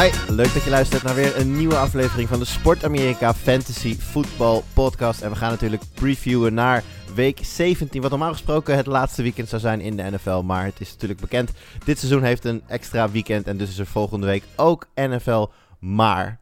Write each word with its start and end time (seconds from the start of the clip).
Hi, 0.00 0.10
leuk 0.28 0.52
dat 0.54 0.64
je 0.64 0.70
luistert 0.70 1.02
naar 1.02 1.14
weer 1.14 1.38
een 1.38 1.56
nieuwe 1.56 1.76
aflevering 1.76 2.28
van 2.28 2.38
de 2.38 2.44
Sport 2.44 2.84
Amerika 2.84 3.34
Fantasy 3.34 3.96
Football 3.96 4.62
Podcast. 4.72 5.20
En 5.20 5.30
we 5.30 5.36
gaan 5.36 5.50
natuurlijk 5.50 5.82
previewen 5.94 6.54
naar 6.54 6.82
week 7.14 7.38
17, 7.42 8.00
wat 8.02 8.10
normaal 8.10 8.32
gesproken 8.32 8.76
het 8.76 8.86
laatste 8.86 9.22
weekend 9.22 9.48
zou 9.48 9.60
zijn 9.60 9.80
in 9.80 9.96
de 9.96 10.02
NFL. 10.02 10.42
Maar 10.42 10.64
het 10.64 10.80
is 10.80 10.92
natuurlijk 10.92 11.20
bekend, 11.20 11.50
dit 11.84 11.98
seizoen 11.98 12.22
heeft 12.22 12.44
een 12.44 12.62
extra 12.66 13.10
weekend 13.10 13.46
en 13.46 13.56
dus 13.56 13.68
is 13.68 13.78
er 13.78 13.86
volgende 13.86 14.26
week 14.26 14.44
ook 14.56 14.86
NFL. 14.94 15.46
Maar 15.78 16.40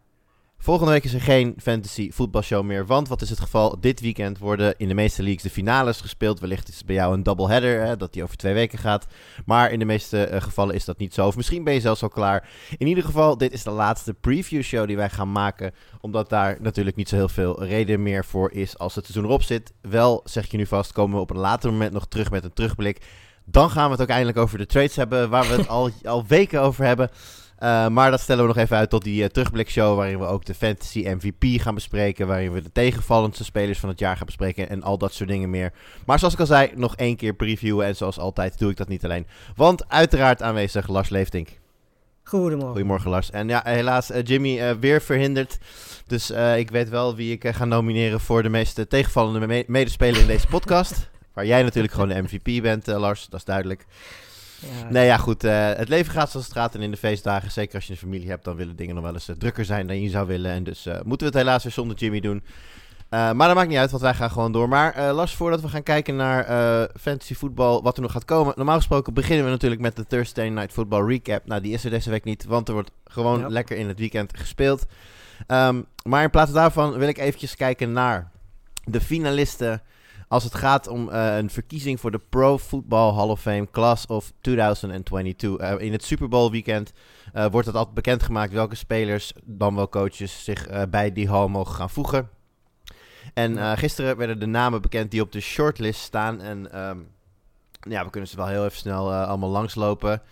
volgende 0.63 0.93
week 0.93 1.05
is 1.05 1.15
er 1.15 1.21
geen 1.21 1.55
fantasy 1.63 2.11
voetbalshow 2.11 2.65
meer, 2.65 2.87
want 2.87 3.09
wat 3.09 3.23
is 3.23 3.31
het 3.31 3.41
geval? 3.41 3.81
Dit 3.81 4.01
weekend 4.01 4.39
worden 4.39 4.75
in 4.77 4.89
de 4.89 4.95
meeste 4.95 5.23
leagues 5.23 5.43
de 5.43 5.51
finales 5.51 6.01
gespeeld. 6.01 6.41
Wellicht 6.41 6.69
is 6.69 6.77
het 6.77 6.87
bij 6.87 6.95
jou 6.95 7.15
een 7.15 7.23
doubleheader, 7.23 7.81
hè, 7.81 7.97
dat 7.97 8.13
die 8.13 8.23
over 8.23 8.37
twee 8.37 8.55
weken 8.55 8.79
gaat. 8.79 9.07
Maar 9.45 9.73
in 9.73 9.79
de 9.79 9.85
meeste 9.85 10.25
eh, 10.25 10.43
gevallen 10.43 10.75
is 10.75 10.85
dat 10.85 10.99
niet 10.99 11.15
zo. 11.15 11.27
Of 11.27 11.37
misschien 11.37 11.65
ben 11.65 11.75
je 11.75 11.81
zelfs 11.81 12.03
al 12.03 12.09
klaar. 12.09 12.49
In 12.79 12.87
ieder 12.87 13.05
geval, 13.05 13.39
dit 13.39 13.53
is 13.53 13.63
de 13.63 13.71
laatste 13.71 14.15
preview 14.15 14.63
show 14.63 14.87
die 14.87 14.97
wij 14.97 15.11
gaan 15.11 15.33
maken. 15.33 15.75
Omdat 16.01 16.29
daar 16.29 16.59
natuurlijk 16.61 16.97
niet 16.97 17.09
zo 17.09 17.17
heel 17.17 17.29
veel 17.29 17.65
reden 17.65 18.03
meer 18.03 18.25
voor 18.25 18.53
is 18.53 18.79
als 18.79 18.95
het 18.95 19.05
seizoen 19.05 19.27
erop 19.27 19.43
zit. 19.43 19.73
Wel, 19.81 20.21
zeg 20.25 20.51
je 20.51 20.57
nu 20.57 20.67
vast, 20.67 20.93
komen 20.93 21.17
we 21.17 21.23
op 21.23 21.31
een 21.31 21.37
later 21.37 21.73
moment 21.73 21.93
nog 21.93 22.07
terug 22.09 22.31
met 22.31 22.45
een 22.45 22.53
terugblik. 22.53 23.01
Dan 23.45 23.71
gaan 23.71 23.85
we 23.85 23.93
het 23.93 24.03
ook 24.03 24.09
eindelijk 24.09 24.39
over 24.39 24.59
de 24.59 24.67
trades 24.67 24.97
hebben, 24.97 25.31
waar 25.31 25.49
we 25.49 25.55
het 25.55 25.69
al, 25.79 25.91
al 26.03 26.27
weken 26.27 26.61
over 26.61 26.85
hebben. 26.85 27.11
Uh, 27.63 27.89
maar 27.89 28.11
dat 28.11 28.21
stellen 28.21 28.43
we 28.43 28.49
nog 28.49 28.57
even 28.57 28.77
uit 28.77 28.91
tot 28.91 29.05
die 29.05 29.23
uh, 29.23 29.29
terugblikshow, 29.29 29.97
waarin 29.97 30.19
we 30.19 30.25
ook 30.25 30.45
de 30.45 30.55
Fantasy 30.55 31.09
MVP 31.09 31.61
gaan 31.61 31.75
bespreken, 31.75 32.27
waarin 32.27 32.53
we 32.53 32.63
de 32.63 32.73
tegenvallendste 32.73 33.45
spelers 33.45 33.79
van 33.79 33.89
het 33.89 33.99
jaar 33.99 34.17
gaan 34.17 34.27
bespreken 34.27 34.69
en 34.69 34.83
al 34.83 34.99
dat 34.99 35.13
soort 35.13 35.29
dingen 35.29 35.51
meer. 35.51 35.73
Maar 36.07 36.19
zoals 36.19 36.35
ik 36.35 36.41
al 36.41 36.47
zei, 36.47 36.71
nog 36.75 36.97
één 36.97 37.17
keer 37.17 37.35
previewen 37.35 37.87
en 37.87 37.97
zoals 37.97 38.19
altijd 38.19 38.59
doe 38.59 38.71
ik 38.71 38.77
dat 38.77 38.89
niet 38.89 39.05
alleen. 39.05 39.27
Want 39.57 39.89
uiteraard 39.89 40.43
aanwezig 40.43 40.89
Lars 40.89 41.09
Leeftink. 41.09 41.49
Goedemorgen. 42.23 42.71
Goedemorgen 42.71 43.11
Lars. 43.11 43.31
En 43.31 43.49
ja, 43.49 43.61
helaas 43.65 44.11
uh, 44.11 44.23
Jimmy 44.23 44.79
weer 44.79 45.03
verhinderd. 45.03 45.59
Dus 46.07 46.31
ik 46.57 46.71
weet 46.71 46.89
wel 46.89 47.17
wie 47.17 47.33
ik 47.33 47.47
ga 47.55 47.65
nomineren 47.65 48.21
voor 48.21 48.43
de 48.43 48.49
meest 48.49 48.85
tegenvallende 48.89 49.47
me 49.47 49.65
medespeler 49.67 50.21
in 50.21 50.27
deze 50.27 50.47
podcast. 50.47 51.09
Waar 51.35 51.47
jij 51.47 51.63
natuurlijk 51.63 51.95
gewoon 51.95 52.09
de 52.09 52.23
MVP 52.23 52.63
bent, 52.63 52.87
Lars, 52.87 53.27
dat 53.27 53.39
is 53.39 53.45
duidelijk. 53.45 53.87
Ja, 54.61 54.91
nee, 54.91 55.07
ja, 55.07 55.17
goed. 55.17 55.45
Uh, 55.45 55.73
het 55.73 55.89
leven 55.89 56.13
gaat 56.13 56.31
zoals 56.31 56.47
het 56.47 56.57
gaat. 56.57 56.75
En 56.75 56.83
in 56.83 56.91
de 56.91 56.97
feestdagen, 56.97 57.51
zeker 57.51 57.75
als 57.75 57.87
je 57.87 57.93
een 57.93 57.99
familie 57.99 58.29
hebt, 58.29 58.45
dan 58.45 58.57
willen 58.57 58.77
dingen 58.77 58.95
nog 58.95 59.05
wel 59.05 59.13
eens 59.13 59.29
uh, 59.29 59.37
drukker 59.37 59.65
zijn 59.65 59.87
dan 59.87 60.01
je 60.01 60.09
zou 60.09 60.27
willen. 60.27 60.51
En 60.51 60.65
dus 60.65 60.87
uh, 60.87 60.95
moeten 60.95 61.27
we 61.27 61.33
het 61.33 61.43
helaas 61.45 61.63
weer 61.63 61.73
zonder 61.73 61.97
Jimmy 61.97 62.21
doen. 62.21 62.43
maar 63.11 63.37
dat 63.37 63.55
maakt 63.55 63.69
niet 63.69 63.79
uit, 63.79 63.91
want 63.91 64.03
wij 64.03 64.15
gaan 64.15 64.31
gewoon 64.31 64.53
door. 64.53 64.69
Maar 64.69 65.13
Lars, 65.13 65.35
voordat 65.35 65.61
we 65.61 65.69
gaan 65.69 65.83
kijken 65.83 66.17
naar 66.17 66.45
fantasy 67.01 67.35
voetbal, 67.35 67.83
wat 67.83 67.97
er 67.97 68.03
nog 68.03 68.13
gaat 68.13 68.25
komen. 68.25 68.53
Normaal 68.57 68.77
gesproken 68.77 69.15
beginnen 69.15 69.45
we 69.45 69.51
natuurlijk 69.51 69.81
met 69.81 69.97
de 69.97 70.07
Thursday 70.07 70.49
Night 70.49 70.73
Football 70.73 71.07
Recap. 71.07 71.47
Nou, 71.47 71.61
die 71.61 71.73
is 71.73 71.85
er 71.85 71.91
deze 71.91 72.11
week 72.11 72.25
niet, 72.25 72.45
want 72.45 72.69
er 72.69 72.75
wordt 72.75 72.91
gewoon 73.05 73.41
ja. 73.41 73.49
lekker 73.49 73.77
in 73.77 73.89
het 73.89 73.99
weekend 73.99 74.39
gespeeld. 74.39 74.87
Um, 75.47 75.87
maar 76.05 76.23
in 76.23 76.31
plaats 76.31 76.53
daarvan 76.53 76.99
wil 76.99 77.09
ik 77.09 77.19
eventjes 77.19 77.57
kijken 77.57 77.93
naar 77.93 78.31
de 78.85 79.01
finalisten 79.01 79.83
als 80.31 80.45
het 80.45 80.55
gaat 80.55 80.89
om 80.89 81.09
uh, 81.09 81.37
een 81.37 81.51
verkiezing 81.51 82.01
voor 82.01 82.11
de 82.11 82.21
Pro 82.29 82.59
Football 82.59 83.15
Hall 83.15 83.29
of 83.29 83.41
Fame 83.41 83.69
Class 83.71 84.07
of 84.07 84.33
2022. 84.41 85.61
Uh, 85.61 85.81
in 85.81 85.93
het 85.93 86.05
Super 86.05 86.29
Bowl 86.29 86.51
weekend 86.51 86.93
uh, 87.35 87.47
wordt 87.51 87.67
het 87.67 87.77
altijd 87.77 87.95
bekendgemaakt 87.95 88.53
welke 88.53 88.75
spelers, 88.75 89.33
dan 89.45 89.75
wel 89.75 89.89
coaches, 89.89 90.45
zich 90.45 90.89
bij 90.91 91.13
die 91.13 91.29
hall 91.29 91.47
mogen 91.47 91.75
gaan 91.75 91.91
voegen. 91.91 92.29
En 93.35 93.79
gisteren 93.79 94.17
werden 94.17 94.39
de 94.39 94.47
namen 94.47 94.83
bekend 94.83 95.11
die 95.11 95.21
op 95.21 95.33
de 95.33 95.41
shortlist 95.41 96.01
staan. 96.01 96.41
En 96.41 96.81
um, 96.89 97.09
ja, 97.89 98.05
we 98.05 98.11
kunnen 98.11 98.31
ze 98.31 98.37
wel 98.37 98.47
heel 98.47 98.65
even 98.65 98.79
snel 98.79 99.13
allemaal 99.15 99.51
langslopen. 99.51 100.23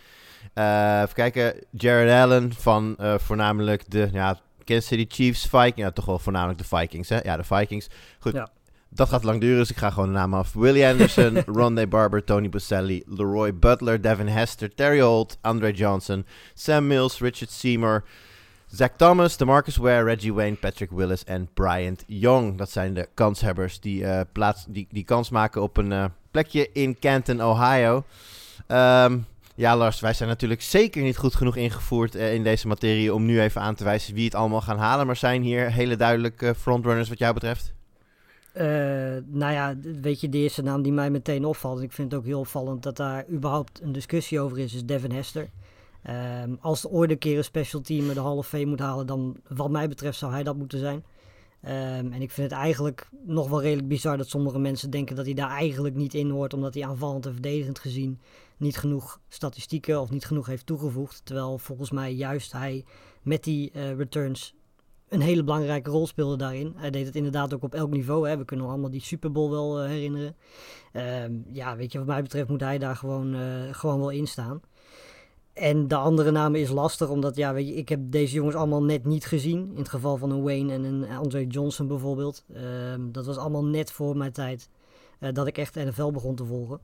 even 0.55 1.15
kijken, 1.15 1.55
Jared 1.71 2.23
Allen 2.23 2.53
van 2.53 2.97
voornamelijk 2.99 3.91
de 3.91 4.09
ja, 4.13 4.41
Kansas 4.65 4.87
City 4.87 5.07
Chiefs, 5.09 5.47
Vikings. 5.47 5.77
Ja, 5.77 5.91
toch 5.91 6.05
wel 6.05 6.19
voornamelijk 6.19 6.59
de 6.59 6.77
Vikings, 6.77 7.09
hè? 7.09 7.21
Ja, 7.23 7.37
de 7.37 7.45
Vikings. 7.45 7.89
Goed. 8.19 8.33
Ja. 8.33 8.51
Dat 8.91 9.09
gaat 9.09 9.25
lang 9.25 9.41
duren, 9.41 9.59
dus 9.59 9.71
ik 9.71 9.76
ga 9.76 9.91
gewoon 9.91 10.09
de 10.09 10.15
namen 10.15 10.38
af. 10.38 10.53
Willie 10.53 10.87
Anderson, 10.87 11.43
Rondé 11.59 11.87
Barber, 11.87 12.25
Tony 12.25 12.49
Boselli, 12.49 13.03
Leroy 13.06 13.54
Butler, 13.54 14.00
Devin 14.00 14.28
Hester, 14.28 14.75
Terry 14.75 15.00
Holt, 15.00 15.38
Andre 15.41 15.72
Johnson, 15.72 16.26
Sam 16.54 16.87
Mills, 16.87 17.21
Richard 17.21 17.50
Seymour, 17.50 18.04
Zach 18.66 18.91
Thomas, 18.97 19.37
DeMarcus 19.37 19.76
Ware, 19.76 20.04
Reggie 20.04 20.34
Wayne, 20.34 20.56
Patrick 20.56 20.91
Willis 20.91 21.25
en 21.25 21.49
Bryant 21.54 22.04
Young. 22.06 22.59
Dat 22.59 22.71
zijn 22.71 22.94
de 22.94 23.09
kanshebbers 23.15 23.81
die, 23.81 24.03
uh, 24.03 24.21
plaats, 24.32 24.65
die, 24.69 24.87
die 24.91 25.05
kans 25.05 25.31
maken 25.31 25.62
op 25.62 25.76
een 25.76 25.91
uh, 25.91 26.05
plekje 26.31 26.72
in 26.72 26.99
Canton, 26.99 27.43
Ohio. 27.43 28.05
Um, 28.69 29.26
ja, 29.55 29.76
Lars, 29.76 30.00
wij 30.00 30.12
zijn 30.12 30.28
natuurlijk 30.28 30.62
zeker 30.62 31.03
niet 31.03 31.16
goed 31.16 31.34
genoeg 31.34 31.56
ingevoerd 31.56 32.16
uh, 32.16 32.34
in 32.34 32.43
deze 32.43 32.66
materie 32.66 33.15
om 33.15 33.25
nu 33.25 33.41
even 33.41 33.60
aan 33.60 33.75
te 33.75 33.84
wijzen 33.84 34.15
wie 34.15 34.25
het 34.25 34.34
allemaal 34.34 34.60
gaan 34.60 34.78
halen. 34.78 35.06
Maar 35.06 35.16
zijn 35.16 35.43
hier 35.43 35.72
hele 35.72 35.97
duidelijke 35.97 36.55
frontrunners 36.55 37.09
wat 37.09 37.19
jou 37.19 37.34
betreft? 37.34 37.72
Uh, 38.61 38.65
nou 39.27 39.53
ja, 39.53 39.77
weet 40.01 40.21
je, 40.21 40.29
de 40.29 40.39
eerste 40.39 40.63
naam 40.63 40.83
die 40.83 40.93
mij 40.93 41.11
meteen 41.11 41.45
opvalt, 41.45 41.79
en 41.79 41.85
ik 41.85 41.93
vind 41.93 42.11
het 42.11 42.21
ook 42.21 42.27
heel 42.27 42.39
opvallend 42.39 42.83
dat 42.83 42.97
daar 42.97 43.29
überhaupt 43.31 43.81
een 43.83 43.93
discussie 43.93 44.41
over 44.41 44.59
is, 44.59 44.75
is 44.75 44.85
Devin 44.85 45.13
Hester. 45.13 45.51
Um, 46.45 46.59
als 46.61 46.81
de 46.83 46.89
ooit 46.89 47.11
een 47.11 47.19
keer 47.19 47.37
een 47.37 47.45
special 47.45 47.81
team 47.81 48.15
de 48.15 48.23
of 48.23 48.49
Fame 48.49 48.65
moet 48.65 48.79
halen, 48.79 49.07
dan 49.07 49.37
wat 49.49 49.71
mij 49.71 49.89
betreft 49.89 50.19
zou 50.19 50.33
hij 50.33 50.43
dat 50.43 50.57
moeten 50.57 50.79
zijn. 50.79 51.05
Um, 51.63 52.13
en 52.13 52.23
ik 52.23 52.31
vind 52.31 52.51
het 52.51 52.61
eigenlijk 52.61 53.09
nog 53.27 53.49
wel 53.49 53.63
redelijk 53.63 53.89
bizar 53.89 54.17
dat 54.17 54.29
sommige 54.29 54.59
mensen 54.59 54.91
denken 54.91 55.17
dat 55.17 55.25
hij 55.25 55.35
daar 55.35 55.51
eigenlijk 55.51 55.95
niet 55.95 56.15
in 56.15 56.31
hoort, 56.31 56.55
omdat 56.55 56.75
hij 56.75 56.87
aanvallend 56.87 57.27
en 57.27 57.33
verdedigend 57.33 57.79
gezien 57.79 58.21
niet 58.57 58.77
genoeg 58.77 59.21
statistieken 59.29 60.01
of 60.01 60.11
niet 60.11 60.25
genoeg 60.25 60.47
heeft 60.47 60.67
toegevoegd. 60.67 61.21
Terwijl 61.25 61.59
volgens 61.59 61.91
mij 61.91 62.15
juist 62.15 62.53
hij 62.53 62.85
met 63.23 63.45
die 63.45 63.71
uh, 63.75 63.97
returns 63.97 64.55
een 65.09 65.21
hele 65.21 65.45
belangrijke 65.45 65.91
rol 65.91 66.07
speelde 66.07 66.37
daarin. 66.37 66.73
Hij 66.77 66.91
deed 66.91 67.07
het 67.07 67.17
inderdaad 67.17 67.55
ook 67.55 67.63
op 67.63 67.75
elk 67.75 67.91
niveau. 67.91 68.29
Hè. 68.29 68.37
We 68.37 68.45
kunnen 68.45 68.67
allemaal 68.67 68.91
die 68.91 69.03
Super 69.03 69.33
Bowl 69.33 69.51
wel 69.51 69.83
uh, 69.83 69.89
herinneren. 69.89 70.37
Um, 70.93 71.45
ja, 71.53 71.77
weet 71.77 71.93
je, 71.93 71.99
wat 71.99 72.07
mij 72.07 72.23
betreft 72.23 72.49
moet 72.49 72.61
hij 72.61 72.79
daar 72.79 72.97
gewoon, 72.97 73.35
uh, 73.35 73.41
gewoon 73.71 73.99
wel 73.99 74.11
in 74.11 74.27
staan. 74.27 74.61
En 75.53 75.89
de 75.89 75.97
andere 75.97 76.31
namen 76.31 76.61
is 76.61 76.71
lastig, 76.71 77.09
omdat 77.09 77.37
ja, 77.37 77.53
weet 77.53 77.69
je, 77.69 77.75
ik 77.75 77.89
heb 77.89 78.01
deze 78.03 78.35
jongens 78.35 78.57
allemaal 78.57 78.83
net 78.83 79.05
niet 79.05 79.27
gezien. 79.27 79.71
In 79.71 79.79
het 79.79 79.89
geval 79.89 80.17
van 80.17 80.31
een 80.31 80.43
Wayne 80.43 80.73
en 80.73 80.85
een 80.85 81.11
Andre 81.11 81.47
Johnson 81.47 81.87
bijvoorbeeld. 81.87 82.45
Um, 82.93 83.13
dat 83.13 83.27
was 83.27 83.37
allemaal 83.37 83.65
net 83.65 83.91
voor 83.91 84.17
mijn 84.17 84.33
tijd 84.33 84.69
uh, 85.21 85.33
dat 85.33 85.47
ik 85.47 85.59
echt 85.59 85.75
NFL 85.75 86.11
begon 86.11 86.35
te 86.35 86.45
volgen. 86.45 86.81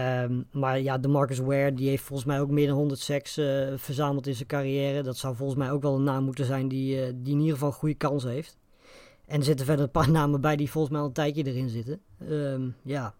Um, 0.00 0.46
maar 0.52 0.80
ja, 0.80 0.98
de 0.98 1.08
Marcus 1.08 1.38
Ware, 1.38 1.74
die 1.74 1.88
heeft 1.88 2.02
volgens 2.02 2.28
mij 2.28 2.40
ook 2.40 2.50
meer 2.50 2.66
dan 2.66 2.76
100 2.76 3.00
seks 3.00 3.38
uh, 3.38 3.72
verzameld 3.76 4.26
in 4.26 4.34
zijn 4.34 4.48
carrière. 4.48 5.02
Dat 5.02 5.16
zou 5.16 5.36
volgens 5.36 5.58
mij 5.58 5.70
ook 5.70 5.82
wel 5.82 5.94
een 5.94 6.02
naam 6.02 6.24
moeten 6.24 6.44
zijn 6.44 6.68
die, 6.68 6.96
uh, 6.96 7.12
die 7.14 7.32
in 7.32 7.38
ieder 7.38 7.52
geval 7.52 7.68
een 7.68 7.74
goede 7.74 7.94
kans 7.94 8.24
heeft. 8.24 8.58
En 9.26 9.38
er 9.38 9.44
zitten 9.44 9.66
verder 9.66 9.84
een 9.84 9.90
paar 9.90 10.10
namen 10.20 10.40
bij 10.40 10.56
die 10.56 10.70
volgens 10.70 10.92
mij 10.92 11.02
al 11.02 11.08
een 11.08 11.14
tijdje 11.14 11.46
erin 11.46 11.68
zitten. 11.68 12.00
Um, 12.30 12.76
ja. 12.82 13.14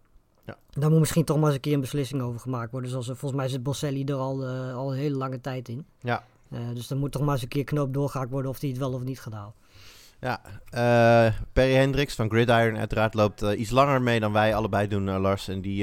ja. 0.45 0.57
Daar 0.69 0.89
moet 0.89 0.99
misschien 0.99 1.25
toch 1.25 1.37
maar 1.37 1.45
eens 1.45 1.55
een 1.55 1.61
keer 1.61 1.73
een 1.73 1.79
beslissing 1.79 2.21
over 2.21 2.39
gemaakt 2.39 2.71
worden. 2.71 2.89
Zoals 2.89 3.05
volgens 3.05 3.33
mij 3.33 3.47
zit 3.47 3.63
Bosselli 3.63 4.03
er 4.03 4.15
al, 4.15 4.43
uh, 4.43 4.75
al 4.75 4.91
een 4.91 4.97
hele 4.97 5.17
lange 5.17 5.41
tijd 5.41 5.69
in. 5.69 5.85
Ja. 5.99 6.23
dus 6.73 6.87
dan 6.87 6.97
moet 6.97 7.11
toch 7.11 7.21
maar 7.21 7.33
eens 7.33 7.43
een 7.43 7.47
keer 7.47 7.63
knoop 7.63 7.93
doorgehaakt 7.93 8.31
worden 8.31 8.51
of 8.51 8.59
hij 8.59 8.69
het 8.69 8.77
wel 8.77 8.93
of 8.93 9.03
niet 9.03 9.19
gaat 9.19 9.33
halen. 9.33 9.53
Ja, 10.25 10.41
uh, 10.45 11.33
Perry 11.53 11.73
Hendricks 11.73 12.15
van 12.15 12.29
Gridiron 12.29 12.77
uiteraard 12.77 13.13
loopt 13.13 13.43
uh, 13.43 13.59
iets 13.59 13.69
langer 13.69 14.01
mee 14.01 14.19
dan 14.19 14.31
wij 14.31 14.55
allebei 14.55 14.87
doen, 14.87 15.07
uh, 15.07 15.17
Lars. 15.19 15.47
En 15.47 15.61
die, 15.61 15.77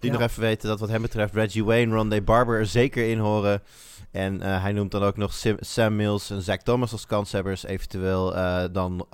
die 0.00 0.10
ja. 0.10 0.12
nog 0.12 0.20
even 0.20 0.40
weten 0.40 0.68
dat 0.68 0.80
wat 0.80 0.88
hem 0.88 1.02
betreft 1.02 1.34
Reggie 1.34 1.64
Wayne, 1.64 1.94
Rondé 1.94 2.20
Barber 2.22 2.58
er 2.58 2.66
zeker 2.66 3.08
in 3.10 3.18
horen. 3.18 3.62
En 4.10 4.40
hij 4.40 4.72
noemt 4.72 4.90
dan 4.90 5.02
ook 5.02 5.16
nog 5.16 5.32
Sim, 5.32 5.56
Sam 5.60 5.96
Mills 5.96 6.30
en 6.30 6.42
Zach 6.42 6.62
Thomas 6.62 6.92
als 6.92 7.06
kanshebbers. 7.06 7.64
Eventueel 7.64 8.32
dan 8.72 9.06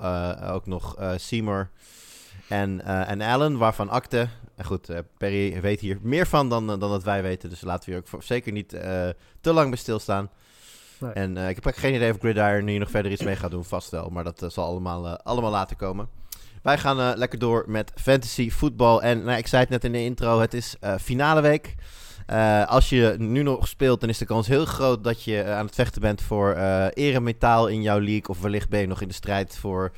ook 0.51 0.65
nog 0.65 0.95
Seymour 1.15 1.69
en, 2.47 2.85
en 2.85 3.21
Allen, 3.21 3.57
waarvan 3.57 3.89
akte. 3.89 4.27
En 4.55 4.65
goed, 4.65 4.89
Perry 5.17 5.61
weet 5.61 5.79
hier 5.79 5.97
meer 6.01 6.27
van 6.27 6.49
dan, 6.49 6.67
dan 6.67 6.79
dat 6.79 7.03
wij 7.03 7.21
weten. 7.21 7.49
Dus 7.49 7.61
laten 7.61 7.85
we 7.85 7.91
hier 7.91 8.01
ook 8.01 8.07
voor, 8.07 8.23
zeker 8.23 8.51
niet 8.51 8.69
te 9.41 9.53
lang 9.53 9.69
bij 9.69 9.77
stilstaan. 9.77 10.29
En 11.13 11.37
uh, 11.37 11.49
ik 11.49 11.55
heb 11.55 11.67
ook 11.67 11.75
geen 11.75 11.93
idee 11.93 12.11
of 12.11 12.17
Gridiron 12.19 12.67
hier 12.67 12.79
nog 12.79 12.89
verder 12.89 13.11
iets 13.11 13.23
mee 13.23 13.35
gaat 13.35 13.51
doen, 13.51 13.65
vast 13.65 13.89
wel. 13.89 14.09
Maar 14.09 14.23
dat 14.23 14.43
uh, 14.43 14.49
zal 14.49 14.65
allemaal, 14.65 15.05
uh, 15.05 15.13
allemaal 15.23 15.51
later 15.51 15.75
komen. 15.75 16.07
Wij 16.61 16.77
gaan 16.77 16.99
uh, 16.99 17.11
lekker 17.15 17.39
door 17.39 17.63
met 17.67 17.91
fantasy 17.95 18.49
voetbal. 18.49 19.01
En 19.01 19.23
nou, 19.23 19.37
ik 19.37 19.47
zei 19.47 19.61
het 19.61 19.71
net 19.71 19.83
in 19.83 19.91
de 19.91 20.03
intro, 20.03 20.39
het 20.39 20.53
is 20.53 20.75
uh, 20.83 20.95
finale 21.01 21.41
week. 21.41 21.75
Uh, 22.29 22.67
als 22.67 22.89
je 22.89 23.15
nu 23.17 23.43
nog 23.43 23.67
speelt, 23.67 23.99
dan 23.99 24.09
is 24.09 24.17
de 24.17 24.25
kans 24.25 24.47
heel 24.47 24.65
groot 24.65 25.03
dat 25.03 25.23
je 25.23 25.43
aan 25.43 25.65
het 25.65 25.75
vechten 25.75 26.01
bent 26.01 26.21
voor 26.21 26.55
eremetaal 26.93 27.67
in 27.67 27.81
jouw 27.81 27.99
league. 27.99 28.27
Of 28.27 28.41
wellicht 28.41 28.69
ben 28.69 28.79
je 28.79 28.87
nog 28.87 29.01
in 29.01 29.07
de 29.07 29.13
strijd 29.13 29.57
voor 29.57 29.91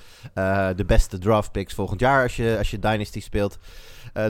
de 0.75 0.83
beste 0.85 1.17
draft 1.17 1.51
picks 1.51 1.73
volgend 1.73 1.99
jaar 1.99 2.23
als 2.23 2.35
je, 2.35 2.55
als 2.57 2.71
je 2.71 2.79
Dynasty 2.79 3.21
speelt. 3.21 3.57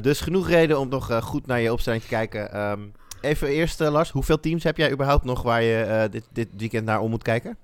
dus 0.02 0.22
genoeg 0.22 0.50
reden 0.50 0.80
om 0.80 0.90
nog 0.90 1.20
goed 1.24 1.48
naar 1.48 1.60
je 1.60 1.72
opstelling 1.72 2.02
te 2.02 2.08
kijken. 2.08 2.60
Um, 2.60 2.92
even 3.24 3.48
eerst, 3.48 3.80
Lars, 3.80 4.10
hoeveel 4.10 4.40
teams 4.40 4.64
heb 4.64 4.78
jij 4.78 4.92
überhaupt 4.92 5.24
nog 5.24 5.42
waar 5.42 5.64
je 5.64 6.08
dit, 6.12 6.24
dit 6.32 6.48
weekend 6.58 6.86
naar 6.86 7.00
om 7.00 7.10
moet 7.10 7.24
kijken? 7.24 7.58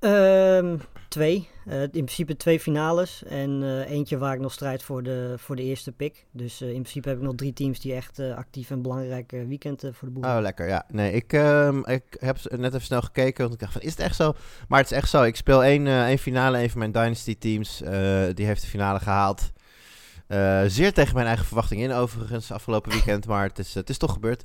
Um, 0.00 0.80
twee. 1.08 1.48
Uh, 1.66 1.82
in 1.82 1.88
principe 1.90 2.36
twee 2.36 2.60
finales. 2.60 3.24
En 3.24 3.82
eentje 3.88 4.18
waar 4.18 4.34
ik 4.34 4.40
nog 4.40 4.52
strijd 4.52 4.82
voor 4.82 5.02
de, 5.02 5.34
voor 5.36 5.56
de 5.56 5.62
eerste 5.62 5.92
pick. 5.92 6.26
Dus 6.30 6.60
in 6.60 6.68
principe 6.68 7.08
heb 7.08 7.18
ik 7.18 7.24
nog 7.24 7.34
drie 7.34 7.52
teams 7.52 7.80
die 7.80 7.94
echt 7.94 8.20
actief 8.20 8.70
en 8.70 8.82
belangrijk 8.82 9.30
weekend 9.30 9.80
voor 9.92 10.08
de 10.08 10.14
boel. 10.14 10.22
Oh, 10.22 10.38
lekker. 10.40 10.68
Ja. 10.68 10.84
Nee, 10.88 11.12
ik, 11.12 11.32
ehm, 11.32 11.78
ik 11.78 12.16
heb 12.18 12.38
net 12.50 12.74
even 12.74 12.86
snel 12.86 13.02
gekeken. 13.02 13.42
Want 13.42 13.54
ik 13.54 13.60
dacht 13.60 13.72
van, 13.72 13.82
is 13.82 13.90
het 13.90 14.00
echt 14.00 14.16
zo? 14.16 14.32
Maar 14.68 14.80
het 14.80 14.90
is 14.90 14.96
echt 14.96 15.10
zo. 15.10 15.22
Ik 15.22 15.36
speel 15.36 15.64
één, 15.64 15.86
één 15.86 16.18
finale. 16.18 16.62
Een 16.62 16.70
van 16.70 16.78
mijn 16.78 16.92
Dynasty 16.92 17.38
teams. 17.38 17.78
die 18.34 18.46
heeft 18.46 18.62
de 18.62 18.68
finale 18.68 18.98
gehaald. 18.98 19.52
Uh, 20.28 20.62
zeer 20.66 20.92
tegen 20.92 21.14
mijn 21.14 21.26
eigen 21.26 21.46
verwachting 21.46 21.80
in, 21.80 21.92
overigens, 21.92 22.52
afgelopen 22.52 22.90
weekend. 22.92 23.26
Maar 23.26 23.42
het 23.48 23.58
is, 23.58 23.74
het 23.74 23.90
is 23.90 23.98
toch 23.98 24.12
gebeurd. 24.12 24.44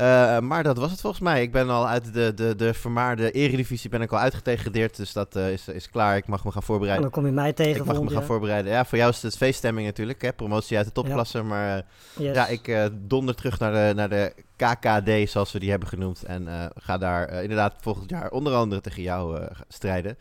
Uh, 0.00 0.38
maar 0.38 0.62
dat 0.62 0.76
was 0.76 0.90
het 0.90 1.00
volgens 1.00 1.22
mij. 1.22 1.42
Ik 1.42 1.52
ben 1.52 1.70
al 1.70 1.88
uit 1.88 2.12
de, 2.12 2.32
de, 2.34 2.56
de 2.56 2.74
vermaarde 2.74 3.30
eredivisie 3.30 3.90
ben 3.90 4.02
ik 4.02 4.12
al 4.12 4.18
uitgetegradeerd. 4.18 4.96
Dus 4.96 5.12
dat 5.12 5.36
uh, 5.36 5.52
is, 5.52 5.68
is 5.68 5.90
klaar. 5.90 6.16
Ik 6.16 6.26
mag 6.26 6.44
me 6.44 6.50
gaan 6.50 6.62
voorbereiden. 6.62 7.04
En 7.06 7.10
dan 7.12 7.22
kom 7.22 7.30
je 7.30 7.40
mij 7.40 7.52
tegen 7.52 7.80
Ik 7.80 7.86
mag 7.86 8.02
me 8.02 8.10
gaan 8.10 8.22
voorbereiden. 8.22 8.72
Ja, 8.72 8.84
voor 8.84 8.98
jou 8.98 9.10
is 9.10 9.22
het 9.22 9.36
feeststemming 9.36 9.86
natuurlijk. 9.86 10.22
Hè? 10.22 10.32
Promotie 10.32 10.76
uit 10.76 10.86
de 10.86 10.92
topklasse. 10.92 11.38
Ja. 11.38 11.44
Maar 11.44 11.82
yes. 12.18 12.34
ja, 12.34 12.46
ik 12.46 12.90
donder 12.92 13.34
terug 13.34 13.58
naar 13.58 13.72
de, 13.72 13.94
naar 13.94 14.08
de 14.08 14.34
KKD, 14.56 15.30
zoals 15.30 15.52
we 15.52 15.58
die 15.58 15.70
hebben 15.70 15.88
genoemd. 15.88 16.22
En 16.22 16.70
ga 16.74 16.98
daar 16.98 17.42
inderdaad 17.42 17.74
volgend 17.80 18.10
jaar 18.10 18.30
onder 18.30 18.54
andere 18.54 18.80
tegen 18.80 19.02
jou 19.02 19.46
strijden. 19.68 20.16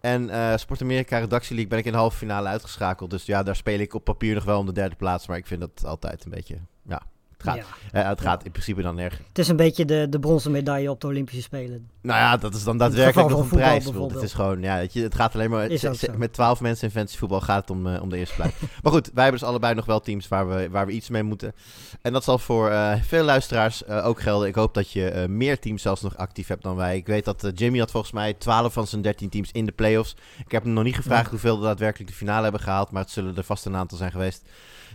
En 0.00 0.22
uh, 0.28 0.56
Sport 0.56 0.82
Amerika 0.82 1.18
Redactie 1.18 1.54
League 1.54 1.70
ben 1.70 1.78
ik 1.78 1.84
in 1.84 1.92
de 1.92 1.98
halve 1.98 2.16
finale 2.16 2.48
uitgeschakeld. 2.48 3.10
Dus 3.10 3.26
ja, 3.26 3.42
daar 3.42 3.56
speel 3.56 3.78
ik 3.78 3.94
op 3.94 4.04
papier 4.04 4.34
nog 4.34 4.44
wel 4.44 4.58
om 4.58 4.66
de 4.66 4.72
derde 4.72 4.96
plaats. 4.96 5.26
Maar 5.26 5.36
ik 5.36 5.46
vind 5.46 5.60
dat 5.60 5.84
altijd 5.84 6.24
een 6.24 6.30
beetje, 6.30 6.58
ja, 6.82 7.02
het 7.38 7.46
gaat, 7.46 7.56
ja. 7.92 8.02
uh, 8.02 8.08
het 8.08 8.20
gaat 8.20 8.44
in 8.44 8.50
principe 8.50 8.82
dan 8.82 8.94
nergens. 8.94 9.22
Het 9.28 9.38
is 9.38 9.48
een 9.48 9.56
beetje 9.56 9.84
de, 9.84 10.06
de 10.10 10.18
bronzen 10.18 10.50
medaille 10.50 10.90
op 10.90 11.00
de 11.00 11.06
Olympische 11.06 11.42
Spelen. 11.42 11.90
Nou 12.00 12.18
ja, 12.18 12.36
dat 12.36 12.54
is 12.54 12.64
dan 12.64 12.78
daadwerkelijk 12.78 13.28
nog 13.28 13.40
een 13.40 13.48
prijs. 13.48 13.84
Het 13.84 14.22
is 14.22 14.32
gewoon, 14.32 14.62
ja, 14.62 14.76
het, 14.76 14.94
het 14.94 15.14
gaat 15.14 15.34
alleen 15.34 15.50
maar... 15.50 15.68
met 16.16 16.32
twaalf 16.32 16.60
mensen 16.60 16.86
in 16.86 16.94
fantasy 16.94 17.18
voetbal 17.18 17.40
gaat 17.40 17.60
het 17.60 17.70
om, 17.70 17.86
uh, 17.86 18.02
om 18.02 18.08
de 18.08 18.16
eerste 18.16 18.34
plek. 18.34 18.54
maar 18.82 18.92
goed, 18.92 19.10
wij 19.14 19.22
hebben 19.22 19.40
dus 19.40 19.48
allebei 19.48 19.74
nog 19.74 19.84
wel 19.84 20.00
teams 20.00 20.28
waar 20.28 20.48
we, 20.48 20.68
waar 20.70 20.86
we 20.86 20.92
iets 20.92 21.08
mee 21.08 21.22
moeten. 21.22 21.54
En 22.02 22.12
dat 22.12 22.24
zal 22.24 22.38
voor 22.38 22.70
uh, 22.70 22.94
veel 23.02 23.24
luisteraars 23.24 23.86
ook 23.86 24.20
gelden. 24.20 24.48
Ik 24.48 24.54
hoop 24.54 24.74
dat 24.74 24.92
je 24.92 25.26
meer 25.28 25.58
teams 25.58 25.82
zelfs 25.82 26.02
nog 26.02 26.16
actief 26.16 26.46
hebt 26.46 26.62
dan 26.62 26.76
wij. 26.76 26.96
Ik 26.96 27.06
weet 27.06 27.24
dat 27.24 27.50
Jimmy 27.54 27.78
had 27.78 27.90
volgens 27.90 28.12
mij 28.12 28.34
12 28.34 28.72
van 28.72 28.86
zijn 28.86 29.02
13 29.02 29.28
teams 29.28 29.52
in 29.52 29.66
de 29.66 29.72
playoffs. 29.72 30.16
Ik 30.44 30.52
heb 30.52 30.62
hem 30.62 30.72
nog 30.72 30.84
niet 30.84 30.96
gevraagd 30.96 31.24
ja. 31.24 31.30
hoeveel 31.30 31.56
er 31.56 31.62
daadwerkelijk 31.62 32.10
de 32.10 32.16
finale 32.16 32.42
hebben 32.42 32.60
gehaald. 32.60 32.90
Maar 32.90 33.02
het 33.02 33.10
zullen 33.10 33.36
er 33.36 33.44
vast 33.44 33.66
een 33.66 33.76
aantal 33.76 33.98
zijn 33.98 34.10
geweest. 34.10 34.42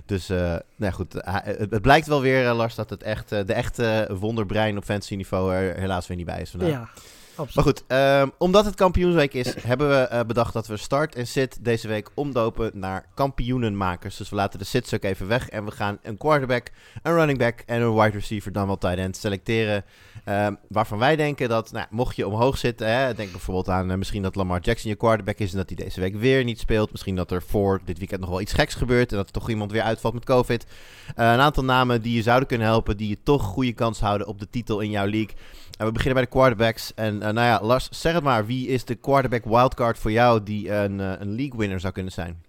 Dus 0.05 0.29
uh, 0.29 0.55
nou 0.75 0.94
goed, 0.94 1.13
het, 1.23 1.81
blijkt 1.81 2.07
wel 2.07 2.21
weer, 2.21 2.45
uh, 2.45 2.55
Lars, 2.55 2.75
dat 2.75 2.89
het 2.89 3.03
echt, 3.03 3.31
uh, 3.31 3.39
de 3.45 3.53
echte 3.53 4.09
wonderbrein 4.19 4.77
op 4.77 4.83
fantasy 4.83 5.15
niveau 5.15 5.53
er 5.53 5.75
helaas 5.75 6.07
weer 6.07 6.17
niet 6.17 6.25
bij 6.25 6.41
is 6.41 6.50
vandaag. 6.50 6.69
Ja, 6.69 6.89
Maar 7.35 7.63
goed, 7.63 7.83
um, 7.88 8.31
omdat 8.38 8.65
het 8.65 8.75
kampioensweek 8.75 9.33
is, 9.33 9.53
hebben 9.71 9.89
we 9.89 10.24
bedacht 10.25 10.53
dat 10.53 10.68
we 10.68 10.77
start 10.77 11.15
en 11.15 11.27
sit 11.27 11.57
deze 11.62 11.88
week 11.88 12.09
omdopen 12.13 12.71
naar 12.74 13.06
kampioenenmakers. 13.13 14.18
Dus 14.18 14.30
we 14.30 14.35
laten 14.35 14.59
de 14.59 14.65
sits 14.65 14.94
ook 14.94 15.03
even 15.03 15.27
weg 15.27 15.50
en 15.50 15.65
we 15.65 15.71
gaan 15.71 15.97
een 16.01 16.18
quarterback, 16.18 16.71
een 17.01 17.13
running 17.13 17.38
back 17.38 17.63
en 17.65 17.81
een 17.81 17.95
wide 17.95 18.18
receiver, 18.18 18.51
dan 18.51 18.68
wel 18.68 18.77
tight 18.77 18.97
end, 18.97 19.18
selecteren. 19.18 19.83
Um, 20.30 20.57
waarvan 20.69 20.97
wij 20.97 21.15
denken 21.15 21.50
dat, 21.50 21.71
nou, 21.71 21.85
mocht 21.89 22.15
je 22.15 22.27
omhoog 22.27 22.57
zitten, 22.57 22.88
hè, 22.88 23.13
denk 23.13 23.31
bijvoorbeeld 23.31 23.69
aan 23.69 23.91
uh, 23.91 23.97
misschien 23.97 24.21
dat 24.21 24.36
Lamar 24.36 24.59
Jackson 24.62 24.89
je 24.89 24.95
quarterback 24.95 25.38
is 25.38 25.51
en 25.51 25.57
dat 25.57 25.69
hij 25.75 25.86
deze 25.86 26.00
week 26.00 26.15
weer 26.15 26.44
niet 26.44 26.59
speelt. 26.59 26.91
Misschien 26.91 27.15
dat 27.15 27.31
er 27.31 27.41
voor 27.41 27.81
dit 27.86 27.97
weekend 27.97 28.21
nog 28.21 28.29
wel 28.29 28.41
iets 28.41 28.53
geks 28.53 28.75
gebeurt 28.75 29.12
en 29.12 29.18
dat 29.18 29.25
er 29.25 29.31
toch 29.31 29.50
iemand 29.50 29.71
weer 29.71 29.81
uitvalt 29.81 30.13
met 30.13 30.25
COVID. 30.25 30.63
Uh, 30.63 30.71
een 31.15 31.39
aantal 31.39 31.63
namen 31.63 32.01
die 32.01 32.15
je 32.15 32.21
zouden 32.21 32.47
kunnen 32.47 32.68
helpen, 32.68 32.97
die 32.97 33.09
je 33.09 33.18
toch 33.24 33.44
goede 33.44 33.74
kans 33.74 34.00
houden 34.00 34.27
op 34.27 34.39
de 34.39 34.50
titel 34.50 34.79
in 34.79 34.89
jouw 34.89 35.07
league. 35.07 35.36
En 35.78 35.86
we 35.86 35.92
beginnen 35.92 36.14
bij 36.14 36.24
de 36.24 36.30
quarterbacks. 36.30 36.94
En 36.94 37.16
uh, 37.16 37.20
nou 37.22 37.40
ja, 37.40 37.62
Lars, 37.62 37.90
zeg 37.92 38.14
het 38.14 38.24
maar, 38.24 38.46
wie 38.46 38.68
is 38.68 38.86
de 38.86 38.96
quarterback 38.96 39.44
wildcard 39.46 39.98
voor 39.98 40.12
jou 40.12 40.44
die 40.44 40.72
een, 40.72 41.00
een 41.00 41.36
league 41.36 41.58
winner 41.60 41.80
zou 41.80 41.94
kunnen 41.94 42.12
zijn? 42.12 42.42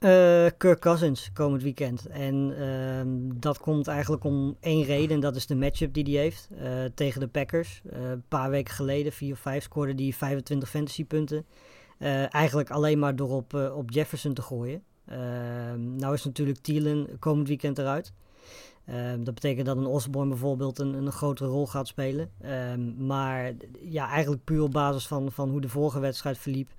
Uh, 0.00 0.46
Kirk 0.56 0.80
Cousins 0.80 1.30
komend 1.32 1.62
weekend. 1.62 2.06
En 2.06 2.54
uh, 2.58 3.40
dat 3.40 3.58
komt 3.58 3.86
eigenlijk 3.86 4.24
om 4.24 4.56
één 4.60 4.84
reden. 4.84 5.14
En 5.14 5.20
dat 5.20 5.36
is 5.36 5.46
de 5.46 5.54
matchup 5.54 5.94
die 5.94 6.04
hij 6.04 6.22
heeft 6.22 6.48
tegen 6.94 7.20
de 7.20 7.28
Packers. 7.28 7.82
een 7.84 8.22
paar 8.28 8.50
weken 8.50 8.74
geleden, 8.74 9.12
4 9.12 9.32
of 9.32 9.38
5, 9.38 9.62
scoorde 9.62 10.02
hij 10.02 10.12
25 10.12 10.68
fantasypunten. 10.68 11.46
eigenlijk 12.30 12.70
alleen 12.70 12.98
maar 12.98 13.16
door 13.16 13.30
op, 13.30 13.54
op 13.54 13.90
Jefferson 13.90 14.34
te 14.34 14.42
gooien. 14.42 14.82
Ehm, 15.06 15.96
nou 15.96 16.14
is 16.14 16.24
natuurlijk 16.24 16.58
Thielen 16.58 17.18
komend 17.18 17.48
weekend 17.48 17.78
eruit. 17.78 18.12
Ehm, 18.86 19.24
dat 19.24 19.34
betekent 19.34 19.66
dat 19.66 19.76
een 19.76 19.86
Osborne 19.86 20.28
bijvoorbeeld 20.28 20.78
een, 20.78 20.94
een 20.94 21.12
grotere 21.12 21.48
rol 21.48 21.66
gaat 21.66 21.88
spelen. 21.88 22.30
maar 22.98 23.52
ja, 23.80 24.08
eigenlijk 24.08 24.44
puur 24.44 24.62
op 24.62 24.72
basis 24.72 25.06
van, 25.06 25.32
van 25.32 25.50
hoe 25.50 25.60
de 25.60 25.68
vorige 25.68 26.00
wedstrijd 26.00 26.38
verliep. 26.38 26.70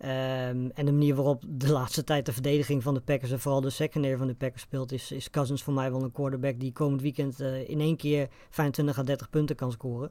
Um, 0.00 0.70
en 0.70 0.84
de 0.84 0.92
manier 0.92 1.14
waarop 1.14 1.44
de 1.48 1.72
laatste 1.78 2.04
tijd 2.04 2.26
de 2.26 2.32
verdediging 2.32 2.82
van 2.82 2.94
de 2.94 3.00
Packers 3.00 3.30
en 3.30 3.40
vooral 3.40 3.60
de 3.60 3.70
secondary 3.70 4.16
van 4.16 4.26
de 4.26 4.34
Packers 4.34 4.62
speelt, 4.62 4.92
is, 4.92 5.12
is 5.12 5.30
Cousins 5.30 5.62
voor 5.62 5.74
mij 5.74 5.90
wel 5.90 6.02
een 6.02 6.12
quarterback 6.12 6.60
die 6.60 6.72
komend 6.72 7.02
weekend 7.02 7.40
uh, 7.40 7.68
in 7.68 7.80
één 7.80 7.96
keer 7.96 8.28
25 8.50 8.98
à 8.98 9.02
30 9.02 9.30
punten 9.30 9.56
kan 9.56 9.72
scoren. 9.72 10.10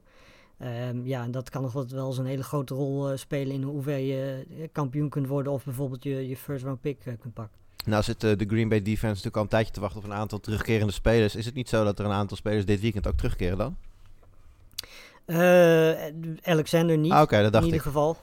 Ja, 1.04 1.24
en 1.24 1.32
dat 1.32 1.50
kan 1.50 1.62
nog 1.62 1.74
wel 1.74 2.08
eens 2.08 2.18
een 2.18 2.26
hele 2.26 2.44
grote 2.44 2.74
rol 2.74 3.12
uh, 3.12 3.18
spelen 3.18 3.54
in 3.54 3.64
hoever 3.64 3.98
je 3.98 4.46
uh, 4.50 4.68
kampioen 4.72 5.10
kunt 5.10 5.28
worden 5.28 5.52
of 5.52 5.64
bijvoorbeeld 5.64 6.04
je, 6.04 6.28
je 6.28 6.38
first 6.38 6.64
round 6.64 6.82
pick 6.82 7.00
kunt 7.00 7.34
pakken. 7.34 7.67
Nou 7.88 8.04
zit 8.04 8.22
de 8.22 8.46
Green 8.48 8.70
Bay 8.70 8.82
defense 8.82 9.08
natuurlijk 9.08 9.36
al 9.36 9.42
een 9.42 9.48
tijdje 9.48 9.74
te 9.74 9.80
wachten 9.80 10.00
op 10.00 10.06
een 10.06 10.14
aantal 10.14 10.40
terugkerende 10.40 10.94
spelers. 10.94 11.36
Is 11.36 11.46
het 11.46 11.54
niet 11.54 11.70
zo 11.70 11.84
dat 11.84 12.00
er 12.00 12.06
een 12.06 12.12
aantal 12.12 12.38
spelers 12.38 12.66
dit 12.66 12.82
weekend 12.82 13.08
ook 13.08 13.18
terugkeren 13.18 13.58
dan? 13.58 13.78
Alexander 16.44 16.98
niet, 16.98 17.12
ah, 17.12 17.22
okay, 17.22 17.42
dat 17.42 17.52
dacht 17.52 17.66
in 17.66 17.72
ieder 17.72 17.88
ik. 17.88 17.94
geval. 17.94 18.18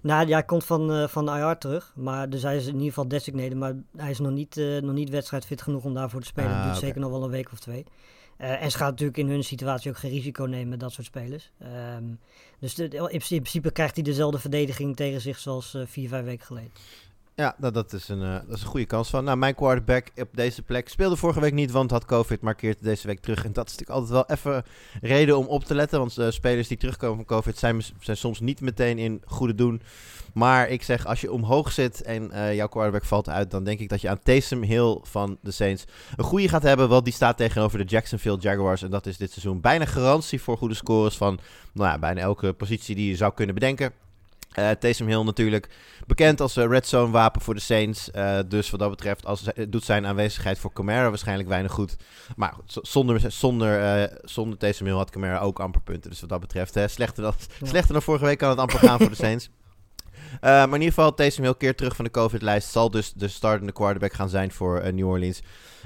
Nou 0.00 0.26
ja, 0.26 0.32
hij 0.32 0.44
komt 0.44 0.64
van, 0.64 0.92
uh, 0.92 1.08
van 1.08 1.36
IR 1.36 1.58
terug. 1.58 1.92
Maar 1.96 2.30
dus 2.30 2.42
hij 2.42 2.56
is 2.56 2.66
in 2.66 2.72
ieder 2.72 2.88
geval 2.88 3.08
designated. 3.08 3.56
Maar 3.56 3.74
hij 3.96 4.10
is 4.10 4.18
nog 4.18 4.32
niet, 4.32 4.56
uh, 4.56 4.80
nog 4.80 4.94
niet 4.94 5.10
wedstrijdfit 5.10 5.62
genoeg 5.62 5.84
om 5.84 5.94
daarvoor 5.94 6.20
te 6.20 6.26
spelen. 6.26 6.50
Ah, 6.50 6.54
dat 6.54 6.64
duurt 6.64 6.76
okay. 6.76 6.88
zeker 6.88 7.00
nog 7.00 7.10
wel 7.10 7.24
een 7.24 7.30
week 7.30 7.52
of 7.52 7.58
twee. 7.58 7.84
Uh, 8.40 8.62
en 8.62 8.70
ze 8.70 8.76
gaat 8.76 8.90
natuurlijk 8.90 9.18
in 9.18 9.28
hun 9.28 9.44
situatie 9.44 9.90
ook 9.90 9.98
geen 9.98 10.10
risico 10.10 10.44
nemen 10.44 10.68
met 10.68 10.80
dat 10.80 10.92
soort 10.92 11.06
spelers. 11.06 11.50
Um, 11.96 12.18
dus 12.58 12.74
de, 12.74 12.84
in 12.88 13.20
principe 13.20 13.70
krijgt 13.70 13.94
hij 13.94 14.04
dezelfde 14.04 14.38
verdediging 14.38 14.96
tegen 14.96 15.20
zich 15.20 15.38
zoals 15.38 15.76
vier, 15.84 16.08
vijf 16.08 16.24
weken 16.24 16.46
geleden. 16.46 16.70
Ja, 17.38 17.54
dat, 17.58 17.74
dat, 17.74 17.92
is 17.92 18.08
een, 18.08 18.20
uh, 18.20 18.32
dat 18.32 18.56
is 18.56 18.62
een 18.62 18.68
goede 18.68 18.86
kans 18.86 19.10
van. 19.10 19.24
Nou, 19.24 19.36
mijn 19.38 19.54
quarterback 19.54 20.06
op 20.16 20.28
deze 20.32 20.62
plek 20.62 20.88
speelde 20.88 21.16
vorige 21.16 21.40
week 21.40 21.52
niet, 21.52 21.70
want 21.70 21.90
had 21.90 22.04
COVID, 22.04 22.40
markeert 22.40 22.82
deze 22.82 23.06
week 23.06 23.20
terug. 23.20 23.44
En 23.44 23.52
dat 23.52 23.68
is 23.68 23.76
natuurlijk 23.76 23.98
altijd 23.98 24.10
wel 24.28 24.36
even 24.36 24.64
reden 25.00 25.38
om 25.38 25.46
op 25.46 25.64
te 25.64 25.74
letten. 25.74 25.98
Want 25.98 26.18
uh, 26.18 26.30
spelers 26.30 26.68
die 26.68 26.76
terugkomen 26.76 27.16
van 27.16 27.24
COVID 27.24 27.58
zijn, 27.58 27.82
zijn 28.00 28.16
soms 28.16 28.40
niet 28.40 28.60
meteen 28.60 28.98
in 28.98 29.22
goede 29.24 29.54
doen. 29.54 29.82
Maar 30.34 30.68
ik 30.68 30.82
zeg, 30.82 31.06
als 31.06 31.20
je 31.20 31.32
omhoog 31.32 31.72
zit 31.72 32.02
en 32.02 32.30
uh, 32.32 32.54
jouw 32.54 32.68
quarterback 32.68 33.04
valt 33.04 33.28
uit, 33.28 33.50
dan 33.50 33.64
denk 33.64 33.80
ik 33.80 33.88
dat 33.88 34.00
je 34.00 34.08
aan 34.08 34.22
Taysom 34.22 34.62
Hill 34.62 34.98
van 35.02 35.38
de 35.42 35.50
Saints 35.50 35.84
een 36.16 36.24
goede 36.24 36.48
gaat 36.48 36.62
hebben. 36.62 36.88
Want 36.88 37.04
die 37.04 37.14
staat 37.14 37.36
tegenover 37.36 37.78
de 37.78 37.84
Jacksonville 37.84 38.38
Jaguars. 38.38 38.82
En 38.82 38.90
dat 38.90 39.06
is 39.06 39.16
dit 39.16 39.30
seizoen 39.30 39.60
bijna 39.60 39.84
garantie 39.84 40.42
voor 40.42 40.56
goede 40.56 40.74
scores 40.74 41.16
van 41.16 41.38
nou 41.72 41.88
ja, 41.88 41.98
bijna 41.98 42.20
elke 42.20 42.52
positie 42.52 42.94
die 42.94 43.08
je 43.08 43.16
zou 43.16 43.34
kunnen 43.34 43.54
bedenken. 43.54 43.92
Uh, 44.58 44.70
Taysom 44.70 45.06
Hill 45.06 45.22
natuurlijk 45.22 45.68
bekend 46.06 46.40
als 46.40 46.56
uh, 46.56 46.66
red 46.66 46.86
zone 46.86 47.12
wapen 47.12 47.40
voor 47.40 47.54
de 47.54 47.60
Saints. 47.60 48.10
Uh, 48.14 48.38
dus 48.48 48.70
wat 48.70 48.80
dat 48.80 48.90
betreft 48.90 49.26
als, 49.26 49.44
doet 49.68 49.84
zijn 49.84 50.06
aanwezigheid 50.06 50.58
voor 50.58 50.72
Camara 50.72 51.08
waarschijnlijk 51.08 51.48
weinig 51.48 51.72
goed. 51.72 51.96
Maar 52.36 52.54
zonder, 52.66 53.32
zonder, 53.32 54.10
zonder 54.22 54.58
Taysom 54.58 54.86
Hill 54.86 54.96
had 54.96 55.10
Camara 55.10 55.38
ook 55.38 55.60
amper 55.60 55.80
punten. 55.80 56.10
Dus 56.10 56.20
wat 56.20 56.28
dat 56.28 56.40
betreft 56.40 56.78
slechter, 56.86 57.22
dan, 57.22 57.34
ja. 57.60 57.66
slechter 57.66 57.92
dan 57.92 58.02
vorige 58.02 58.24
week 58.24 58.38
kan 58.38 58.50
het 58.50 58.58
amper 58.58 58.78
gaan 58.78 58.98
voor 58.98 59.08
de 59.08 59.14
Saints. 59.26 59.50
Uh, 60.34 60.40
maar 60.40 60.66
in 60.66 60.72
ieder 60.72 60.88
geval, 60.88 61.14
Taysom 61.14 61.44
Hill 61.44 61.54
keer 61.58 61.74
terug 61.74 61.96
van 61.96 62.04
de 62.04 62.10
COVID-lijst. 62.10 62.70
Zal 62.70 62.90
dus 62.90 63.12
de 63.12 63.28
startende 63.28 63.72
quarterback 63.72 64.12
gaan 64.12 64.28
zijn 64.28 64.50
voor 64.50 64.84
uh, 64.84 64.92
New 64.92 65.08
Orleans. 65.08 65.42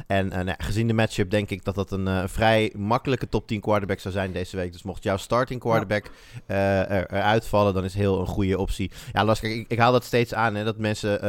En 0.07 0.27
uh, 0.27 0.33
nou, 0.33 0.55
gezien 0.59 0.87
de 0.87 0.93
matchup 0.93 1.31
denk 1.31 1.51
ik 1.51 1.65
dat 1.65 1.75
dat 1.75 1.91
een 1.91 2.29
vrij 2.29 2.73
makkelijke 2.77 3.29
top 3.29 3.47
10 3.47 3.61
quarterback 3.61 4.01
zou 4.01 4.15
zijn 4.15 4.33
deze 4.33 4.57
week. 4.57 4.73
Dus 4.73 4.83
mocht 4.83 5.03
jouw 5.03 5.17
starting 5.17 5.61
quarterback 5.61 6.11
ja. 6.49 6.55
er, 6.89 7.11
eruit 7.11 7.47
vallen, 7.47 7.75
dan 7.75 7.85
is 7.85 7.95
heel 7.95 8.21
een 8.21 8.27
goede 8.27 8.59
optie. 8.59 8.91
Ja, 9.13 9.25
Lars, 9.25 9.41
ik, 9.41 9.65
ik, 9.69 9.79
haal 9.79 9.93
dat 9.93 10.05
steeds 10.05 10.35
aan. 10.35 10.55
Hè, 10.55 10.65
dat 10.65 10.79
mensen, 10.79 11.21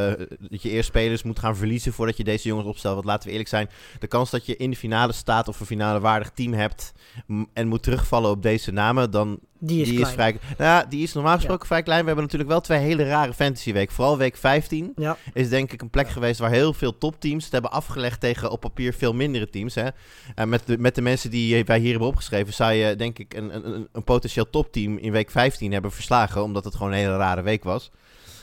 dat 0.50 0.62
je 0.62 0.70
eerst 0.70 0.88
spelers 0.88 1.24
moet 1.24 1.40
gaan 1.40 1.56
verliezen 1.56 1.94
voordat 1.94 2.18
je 2.18 2.24
deze 2.24 2.48
jongens 2.48 2.68
opstelt. 2.68 2.94
Want 2.94 3.06
laten 3.06 3.24
we 3.24 3.32
eerlijk 3.32 3.50
zijn, 3.50 3.70
de 4.00 4.08
kans 4.08 4.30
dat 4.30 4.46
je 4.46 4.58
in 4.58 4.70
de 4.70 4.78
finale 4.78 5.14
staat 5.14 5.48
of 5.48 5.60
een 5.60 5.66
finale 5.66 6.00
waardig 6.00 6.32
team 6.32 6.54
hebt 6.54 6.94
en 7.54 7.68
moet 7.68 7.84
terugvallen 7.84 8.30
op 8.30 8.42
deze 8.42 8.72
namen, 8.72 9.12
dan 9.12 9.40
Die 9.66 9.82
is 9.82 9.88
die 9.88 9.98
klein. 9.98 10.10
is 10.10 10.14
vrij, 10.16 10.38
nou, 10.58 10.86
die 10.90 11.04
is 11.04 11.14
normaal 11.14 11.36
gesproken 11.36 11.68
vrij 11.68 11.84
klein. 11.84 12.00
We 12.00 12.06
hebben 12.06 12.24
natuurlijk 12.24 12.50
wel 12.52 12.62
twee 12.62 12.80
hele 12.80 13.04
rare 13.04 13.34
fantasy 13.34 13.74
weken. 13.74 13.94
Vooral 13.96 14.18
week 14.18 14.38
15 14.38 14.92
Ja, 14.96 15.18
is 15.34 15.50
denk 15.50 15.72
ik 15.72 15.82
een 15.82 15.90
plek 15.90 16.10
geweest 16.10 16.40
waar 16.40 16.50
heel 16.50 16.74
veel 16.74 16.98
topteams 16.98 17.44
het 17.44 17.54
hebben 17.54 17.72
afgelegd 17.72 18.20
tegen 18.20 18.52
op 18.52 18.60
papier 18.60 18.94
veel 18.94 19.14
mindere 19.14 19.50
teams. 19.50 19.76
Hè? 19.76 19.88
En 20.36 20.50
met, 20.50 20.62
de, 20.66 20.78
met 20.78 20.96
de 20.96 21.02
mensen 21.02 21.30
die 21.30 21.64
wij 21.66 21.80
hier 21.80 21.90
hebben 21.92 22.08
opgeschreven, 22.08 22.54
zou 22.54 22.72
je 22.74 22.96
denk 22.96 23.20
ik 23.20 23.34
een, 23.34 23.56
een, 23.56 23.74
een- 23.74 23.88
een 23.92 24.04
potentieel 24.04 24.50
topteam 24.50 24.98
in 24.98 25.12
week 25.12 25.32
15 25.32 25.72
hebben 25.72 25.92
verslagen, 25.92 26.44
omdat 26.44 26.64
het 26.64 26.76
gewoon 26.76 26.92
een 26.92 26.98
hele 26.98 27.18
rare 27.18 27.42
week 27.42 27.64
was. 27.64 27.92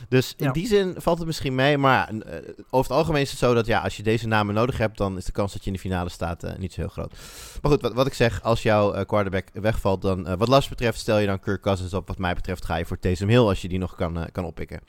Dus 0.08 0.34
in 0.36 0.46
Ja. 0.46 0.52
die 0.52 0.66
zin 0.66 0.94
valt 0.96 1.18
het 1.18 1.26
misschien 1.26 1.54
mee. 1.54 1.78
Maar 1.78 2.08
eh, 2.08 2.34
over 2.70 2.90
het 2.90 2.98
algemeen 3.00 3.22
is 3.22 3.30
het 3.30 3.38
zo 3.38 3.54
dat 3.54 3.66
ja, 3.66 3.80
als 3.80 3.96
je 3.96 4.02
deze 4.02 4.26
namen 4.28 4.54
nodig 4.54 4.78
hebt, 4.78 4.96
dan 4.98 5.16
is 5.16 5.24
de 5.24 5.32
kans 5.32 5.52
dat 5.52 5.60
je 5.60 5.66
in 5.66 5.72
de 5.76 5.82
finale 5.82 6.08
staat 6.08 6.42
eh, 6.44 6.56
niet 6.58 6.72
zo 6.72 6.80
heel 6.80 6.90
groot. 6.90 7.12
Maar 7.62 7.70
goed, 7.72 7.80
wat, 7.80 7.92
wat 7.92 8.06
ik 8.06 8.14
zeg, 8.14 8.42
als 8.42 8.62
jouw 8.62 8.92
eh, 8.92 9.04
quarterback 9.06 9.46
wegvalt, 9.52 10.02
dan 10.02 10.36
wat 10.36 10.48
Lars 10.48 10.68
betreft 10.68 10.98
stel 10.98 11.18
je 11.18 11.26
dan 11.26 11.40
Kirk 11.40 11.62
Cousins 11.62 11.94
op. 11.94 12.08
Wat 12.08 12.18
mij 12.18 12.34
betreft 12.34 12.64
ga 12.64 12.76
je 12.76 12.84
voor 12.86 12.98
Taysom 12.98 13.28
Hill 13.28 13.38
als 13.46 13.62
je 13.62 13.68
die 13.68 13.78
nog 13.78 13.94
kan, 13.94 14.28
kan 14.32 14.44
oppikken. 14.44 14.80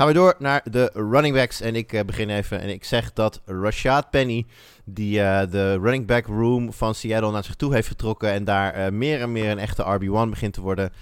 Gaan 0.00 0.08
we 0.08 0.14
door 0.14 0.34
naar 0.38 0.62
de 0.70 0.90
running 0.94 1.34
backs. 1.34 1.60
En 1.60 1.74
ik 1.74 1.92
eh, 1.92 2.04
begin 2.04 2.30
even 2.30 2.60
en 2.60 2.68
ik 2.68 2.84
zeg 2.84 3.12
dat 3.12 3.40
Rashad 3.44 4.10
Penny, 4.10 4.46
die 4.84 5.22
eh, 5.22 5.50
de 5.50 5.78
running 5.78 6.06
back 6.06 6.26
room 6.26 6.72
van 6.72 6.94
Seattle 6.94 7.30
naar 7.30 7.44
zich 7.44 7.54
toe 7.54 7.74
heeft 7.74 7.88
getrokken 7.88 8.30
en 8.30 8.44
daar 8.44 8.72
eh, 8.72 8.90
meer 8.92 9.20
en 9.20 9.32
meer 9.32 9.50
een 9.50 9.58
echte 9.58 9.98
RB1 10.00 10.28
begint 10.30 10.52
te 10.52 10.60
worden, 10.60 10.92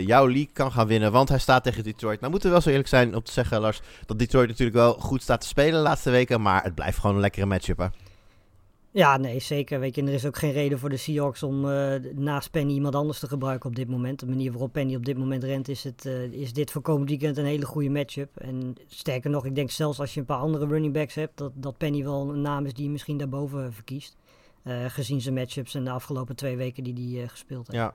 jouw 0.00 0.26
league 0.26 0.50
kan 0.52 0.72
gaan 0.72 0.86
winnen. 0.86 1.12
Want 1.12 1.28
hij 1.28 1.38
staat 1.38 1.62
tegen 1.62 1.84
Detroit. 1.84 2.20
Nou 2.20 2.30
moeten 2.30 2.48
we 2.48 2.54
wel 2.54 2.64
zo 2.64 2.70
eerlijk 2.70 2.88
zijn 2.88 3.14
om 3.14 3.22
te 3.22 3.32
zeggen, 3.32 3.60
Lars, 3.60 3.80
dat 4.06 4.18
Detroit 4.18 4.48
natuurlijk 4.48 4.76
wel 4.76 4.92
goed 4.92 5.22
staat 5.22 5.40
te 5.40 5.46
spelen 5.46 5.72
de 5.72 5.88
laatste 5.88 6.10
weken. 6.10 6.42
Maar 6.42 6.62
het 6.62 6.74
blijft 6.74 6.98
gewoon 6.98 7.14
een 7.14 7.22
lekkere 7.22 7.46
matchup, 7.46 7.78
hè? 7.78 7.86
Ja, 8.94 9.16
nee, 9.16 9.40
zeker. 9.40 9.80
Weet 9.80 9.94
je, 9.94 10.02
er 10.02 10.12
is 10.12 10.26
ook 10.26 10.36
geen 10.36 10.52
reden 10.52 10.78
voor 10.78 10.88
de 10.88 10.96
Seahawks 10.96 11.42
om 11.42 11.70
eh, 11.70 11.94
naast 12.14 12.50
Penny 12.50 12.72
iemand 12.72 12.94
anders 12.94 13.18
te 13.18 13.28
gebruiken 13.28 13.68
op 13.68 13.76
dit 13.76 13.88
moment. 13.88 14.20
De 14.20 14.26
manier 14.26 14.50
waarop 14.50 14.72
Penny 14.72 14.94
op 14.94 15.04
dit 15.04 15.18
moment 15.18 15.44
rent, 15.44 15.68
is, 15.68 15.84
het, 15.84 16.06
eh, 16.06 16.22
is 16.22 16.52
dit 16.52 16.70
voor 16.70 16.82
komend 16.82 17.08
weekend 17.08 17.36
een 17.36 17.44
hele 17.44 17.66
goede 17.66 17.90
matchup. 17.90 18.36
En 18.36 18.74
sterker 18.86 19.30
nog, 19.30 19.44
ik 19.44 19.54
denk 19.54 19.70
zelfs 19.70 20.00
als 20.00 20.14
je 20.14 20.20
een 20.20 20.26
paar 20.26 20.38
andere 20.38 20.66
running 20.66 20.92
backs 20.92 21.14
hebt, 21.14 21.38
dat, 21.38 21.52
dat 21.54 21.76
Penny 21.76 22.04
wel 22.04 22.30
een 22.30 22.40
naam 22.40 22.66
is 22.66 22.74
die 22.74 22.84
je 22.84 22.90
misschien 22.90 23.16
daarboven 23.16 23.72
verkiest. 23.72 24.16
Eh, 24.62 24.84
gezien 24.88 25.20
zijn 25.20 25.34
matchups 25.34 25.74
en 25.74 25.84
de 25.84 25.90
afgelopen 25.90 26.36
twee 26.36 26.56
weken 26.56 26.84
die 26.84 27.18
hij 27.18 27.28
gespeeld 27.28 27.66
heeft. 27.66 27.78
Ja. 27.78 27.94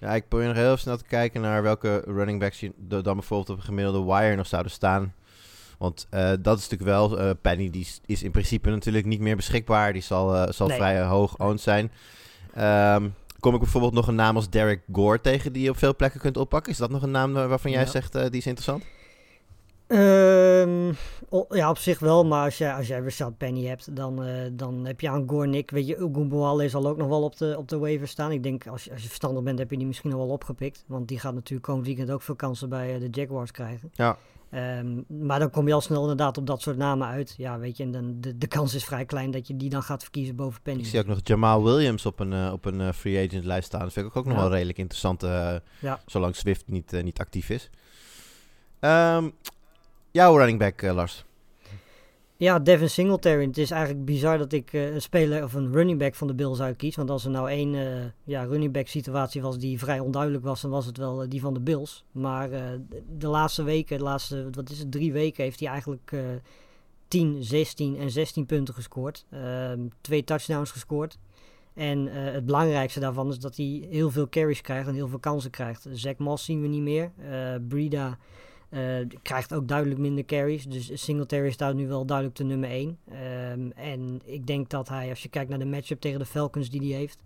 ja, 0.00 0.14
ik 0.14 0.28
probeer 0.28 0.46
nog 0.46 0.56
heel 0.56 0.76
snel 0.76 0.96
te 0.96 1.04
kijken 1.04 1.40
naar 1.40 1.62
welke 1.62 2.02
running 2.06 2.40
backs 2.40 2.60
je 2.60 2.72
dan 2.78 3.02
bijvoorbeeld 3.02 3.50
op 3.50 3.56
een 3.56 3.62
gemiddelde 3.62 4.12
wire 4.12 4.36
nog 4.36 4.46
zouden 4.46 4.72
staan. 4.72 5.14
Want 5.78 6.06
eh, 6.10 6.30
dat 6.40 6.58
is 6.58 6.68
natuurlijk 6.68 6.90
wel, 6.98 7.18
eh, 7.18 7.30
Penny 7.40 7.70
die 7.70 7.80
is, 7.80 8.00
is 8.06 8.22
in 8.22 8.30
principe 8.30 8.70
natuurlijk 8.70 9.06
niet 9.06 9.20
meer 9.20 9.36
beschikbaar. 9.36 9.92
Die 9.92 10.02
zal, 10.02 10.34
eh, 10.34 10.52
zal 10.52 10.66
Nee. 10.68 10.76
vrij 10.76 11.02
hoog 11.02 11.38
owned 11.38 11.60
zijn. 11.60 11.90
Ehm, 12.54 13.08
kom 13.40 13.54
ik 13.54 13.60
bijvoorbeeld 13.60 13.92
nog 13.92 14.06
een 14.08 14.14
naam 14.14 14.36
als 14.36 14.50
Derek 14.50 14.82
Gore 14.92 15.20
tegen 15.20 15.52
die 15.52 15.62
je 15.62 15.70
op 15.70 15.76
veel 15.78 15.96
plekken 15.96 16.20
kunt 16.20 16.36
oppakken? 16.36 16.72
Is 16.72 16.78
dat 16.78 16.90
nog 16.90 17.02
een 17.02 17.10
naam 17.10 17.32
waarvan 17.32 17.70
jij 17.70 17.80
Ja. 17.84 17.86
zegt 17.90 18.14
eh, 18.14 18.22
die 18.22 18.40
is 18.40 18.46
interessant? 18.46 18.84
Ehm, 19.86 20.92
ja, 21.50 21.70
op 21.70 21.78
zich 21.78 21.98
wel, 21.98 22.24
maar 22.24 22.44
als 22.44 22.58
jij, 22.58 22.74
als 22.74 22.86
jij 22.86 23.00
Rashad 23.00 23.36
Penny 23.38 23.64
hebt, 23.66 23.96
dan, 23.96 24.24
eh, 24.24 24.32
dan 24.52 24.86
heb 24.86 25.00
je 25.00 25.08
aan 25.10 25.28
Gornick, 25.28 25.70
weet 25.70 25.86
je, 25.86 26.02
Ogunbowale 26.04 26.68
zal 26.68 26.86
ook 26.86 26.96
nog 26.96 27.08
wel 27.08 27.22
op 27.22 27.36
de, 27.36 27.54
op 27.58 27.68
de 27.68 27.78
waiver 27.78 28.08
staan. 28.08 28.32
Ik 28.32 28.42
denk, 28.42 28.66
als 28.66 28.84
je, 28.84 28.90
als 28.92 29.02
je 29.02 29.06
verstandig 29.08 29.42
bent, 29.42 29.58
heb 29.58 29.70
je 29.70 29.76
die 29.76 29.86
misschien 29.86 30.12
al 30.12 30.18
wel 30.18 30.28
opgepikt, 30.28 30.84
want 30.86 31.08
die 31.08 31.18
gaat 31.18 31.34
natuurlijk 31.34 31.66
komend 31.66 31.86
weekend 31.86 32.10
ook 32.10 32.22
veel 32.22 32.34
kansen 32.34 32.68
bij 32.68 32.98
de 32.98 33.08
Jaguars 33.10 33.50
krijgen. 33.50 33.90
Ja. 33.94 34.16
Ehm, 34.50 35.02
maar 35.26 35.38
dan 35.38 35.50
kom 35.50 35.66
je 35.66 35.74
al 35.74 35.80
snel 35.80 36.00
inderdaad 36.00 36.38
op 36.38 36.46
dat 36.46 36.60
soort 36.62 36.76
namen 36.76 37.08
uit. 37.08 37.34
Ja, 37.36 37.58
weet 37.58 37.76
je, 37.76 37.82
en 37.82 37.90
dan, 37.90 38.16
de, 38.20 38.38
de 38.38 38.46
kans 38.46 38.74
is 38.74 38.84
vrij 38.84 39.04
klein 39.04 39.30
dat 39.30 39.46
je 39.46 39.56
die 39.56 39.70
dan 39.70 39.82
gaat 39.82 40.02
verkiezen 40.02 40.36
boven 40.36 40.62
Penny. 40.62 40.80
Ik 40.80 40.86
zie 40.86 40.98
ook 41.00 41.06
nog 41.06 41.18
Jamal 41.22 41.64
Williams 41.64 42.06
op 42.06 42.20
een, 42.20 42.32
eh, 42.32 42.50
op 42.52 42.64
een 42.64 42.80
eh, 42.80 42.92
free 42.92 43.26
agent 43.28 43.44
lijst 43.44 43.66
staan. 43.66 43.80
Dat 43.80 43.92
vind 43.92 44.06
ik 44.06 44.16
ook 44.16 44.24
nog 44.24 44.34
Ja. 44.34 44.40
wel 44.40 44.50
redelijk 44.50 44.78
interessant, 44.78 45.22
eh, 45.22 45.54
Ja. 45.78 46.00
zolang 46.06 46.36
Swift 46.36 46.64
niet, 46.68 47.02
niet 47.02 47.18
actief 47.18 47.50
is. 47.50 47.70
Ehm, 48.80 49.28
jouw 50.10 50.36
running 50.36 50.58
back, 50.58 50.82
Lars. 50.82 51.24
Ja, 52.38 52.58
Devin 52.58 52.90
Singletary. 52.90 53.46
Het 53.46 53.58
is 53.58 53.70
eigenlijk 53.70 54.04
bizar 54.04 54.38
dat 54.38 54.52
ik 54.52 54.72
eh, 54.72 54.94
een 54.94 55.02
speler 55.02 55.44
of 55.44 55.54
een 55.54 55.72
running 55.72 55.98
back 55.98 56.14
van 56.14 56.26
de 56.26 56.34
Bills 56.34 56.60
uitkies. 56.60 56.96
Want 56.96 57.10
als 57.10 57.24
er 57.24 57.30
nou 57.30 57.50
één 57.50 57.74
eh, 57.74 58.04
ja, 58.24 58.42
running 58.42 58.72
back 58.72 58.86
situatie 58.86 59.42
was 59.42 59.58
die 59.58 59.78
vrij 59.78 60.00
onduidelijk 60.00 60.44
was, 60.44 60.60
dan 60.60 60.70
was 60.70 60.86
het 60.86 60.96
wel 60.96 61.22
eh, 61.22 61.30
die 61.30 61.40
van 61.40 61.54
de 61.54 61.60
Bills. 61.60 62.04
Maar 62.12 62.50
de, 63.18 63.26
laatste 63.26 63.62
weken, 63.62 63.98
de 63.98 64.04
laatste, 64.04 64.48
wat 64.50 64.70
is 64.70 64.78
het, 64.78 64.92
drie 64.92 65.12
weken, 65.12 65.44
heeft 65.44 65.60
hij 65.60 65.68
eigenlijk 65.68 66.12
eh 66.12 66.20
10, 67.08 67.42
16 67.42 67.98
en 67.98 68.10
16 68.10 68.46
punten 68.46 68.74
gescoord. 68.74 69.26
Ehm, 69.30 69.80
twee 70.00 70.24
touchdowns 70.24 70.70
gescoord. 70.70 71.18
En 71.74 72.06
het 72.06 72.46
belangrijkste 72.46 73.00
daarvan 73.00 73.28
is 73.28 73.38
dat 73.38 73.56
hij 73.56 73.86
heel 73.90 74.10
veel 74.10 74.28
carries 74.28 74.60
krijgt 74.60 74.88
en 74.88 74.94
heel 74.94 75.08
veel 75.08 75.18
kansen 75.18 75.50
krijgt. 75.50 75.86
Zach 75.90 76.16
Moss 76.16 76.44
zien 76.44 76.62
we 76.62 76.68
niet 76.68 76.82
meer. 76.82 77.12
Eh 77.18 77.54
Eh, 78.68 78.80
krijgt 79.22 79.54
ook 79.54 79.68
duidelijk 79.68 80.00
minder 80.00 80.24
carries. 80.24 80.64
Dus 80.64 81.02
Singletary 81.02 81.50
staat 81.50 81.74
nu 81.74 81.88
wel 81.88 82.06
duidelijk 82.06 82.36
de 82.36 82.44
nummer 82.44 82.70
1. 82.70 82.98
en 83.74 84.20
ik 84.24 84.46
denk 84.46 84.70
dat 84.70 84.88
hij, 84.88 85.08
als 85.08 85.22
je 85.22 85.28
kijkt 85.28 85.50
naar 85.50 85.58
de 85.58 85.64
matchup 85.64 86.00
tegen 86.00 86.18
de 86.18 86.26
Falcons 86.26 86.70
die 86.70 86.80
hij 86.80 86.98
heeft, 86.98 87.18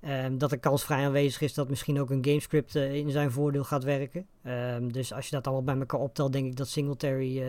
ehm, 0.00 0.38
dat 0.38 0.50
de 0.50 0.56
kans 0.56 0.84
vrij 0.84 1.04
aanwezig 1.04 1.40
is 1.40 1.54
dat 1.54 1.68
misschien 1.68 2.00
ook 2.00 2.10
een 2.10 2.24
gamescript 2.24 2.76
eh, 2.76 2.94
in 2.94 3.10
zijn 3.10 3.30
voordeel 3.30 3.64
gaat 3.64 3.84
werken. 3.84 4.26
Ehm, 4.42 4.88
dus 4.88 5.12
als 5.12 5.24
je 5.24 5.34
dat 5.34 5.46
allemaal 5.46 5.64
bij 5.64 5.76
elkaar 5.76 6.00
optelt, 6.00 6.32
denk 6.32 6.46
ik 6.46 6.56
dat 6.56 6.68
Singletary 6.68 7.42
eh, 7.42 7.48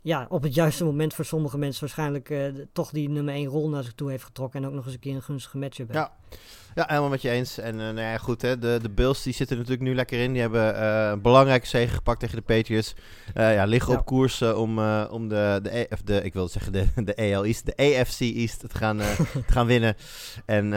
ja, 0.00 0.26
op 0.28 0.42
het 0.42 0.54
juiste 0.54 0.84
moment 0.84 1.14
voor 1.14 1.24
sommige 1.24 1.58
mensen 1.58 1.80
waarschijnlijk 1.80 2.34
toch 2.72 2.90
die 2.90 3.08
nummer 3.08 3.34
1 3.34 3.46
rol 3.46 3.68
naar 3.68 3.82
zich 3.82 3.94
toe 3.94 4.10
heeft 4.10 4.24
getrokken. 4.24 4.62
En 4.62 4.68
ook 4.68 4.74
nog 4.74 4.84
eens 4.84 4.94
een 4.94 5.00
keer 5.00 5.14
een 5.14 5.22
gunstige 5.22 5.58
matchup 5.58 5.92
heeft. 5.92 5.98
Ja. 5.98 6.36
Ja, 6.76 6.84
helemaal 6.86 7.08
met 7.08 7.22
je 7.22 7.30
eens. 7.30 7.58
En 7.58 7.72
eh, 7.72 7.86
nou 7.86 8.00
ja, 8.00 8.18
goed, 8.18 8.42
hè, 8.42 8.58
de, 8.58 8.78
de 8.82 8.90
Bills 8.90 9.22
die 9.22 9.32
zitten 9.32 9.56
natuurlijk 9.56 9.82
nu 9.84 9.94
lekker 9.94 10.18
in. 10.22 10.32
Die 10.32 10.40
hebben 10.40 10.76
eh, 10.76 11.08
een 11.10 11.20
belangrijke 11.22 11.66
zege 11.66 11.94
gepakt 11.94 12.20
tegen 12.20 12.36
de 12.36 12.42
Patriots. 12.42 12.94
Eh, 13.34 13.54
ja, 13.54 13.64
liggen 13.64 13.92
Ja. 13.92 13.98
op 13.98 14.04
koers 14.04 14.42
om, 14.42 14.78
om 15.10 15.28
de, 15.28 15.58
de, 15.62 15.78
E- 15.78 15.86
of 15.90 16.02
de, 16.02 16.22
ik 16.22 16.32
wilde 16.32 16.50
zeggen 16.50 16.72
de, 16.72 16.86
de 17.04 17.16
AL 17.16 17.44
East, 17.44 17.66
de 17.66 17.76
AFC 17.76 18.20
East 18.20 18.60
te 18.60 18.78
gaan, 18.78 18.96
te 19.46 19.52
gaan 19.52 19.66
winnen. 19.66 19.96
En 20.44 20.70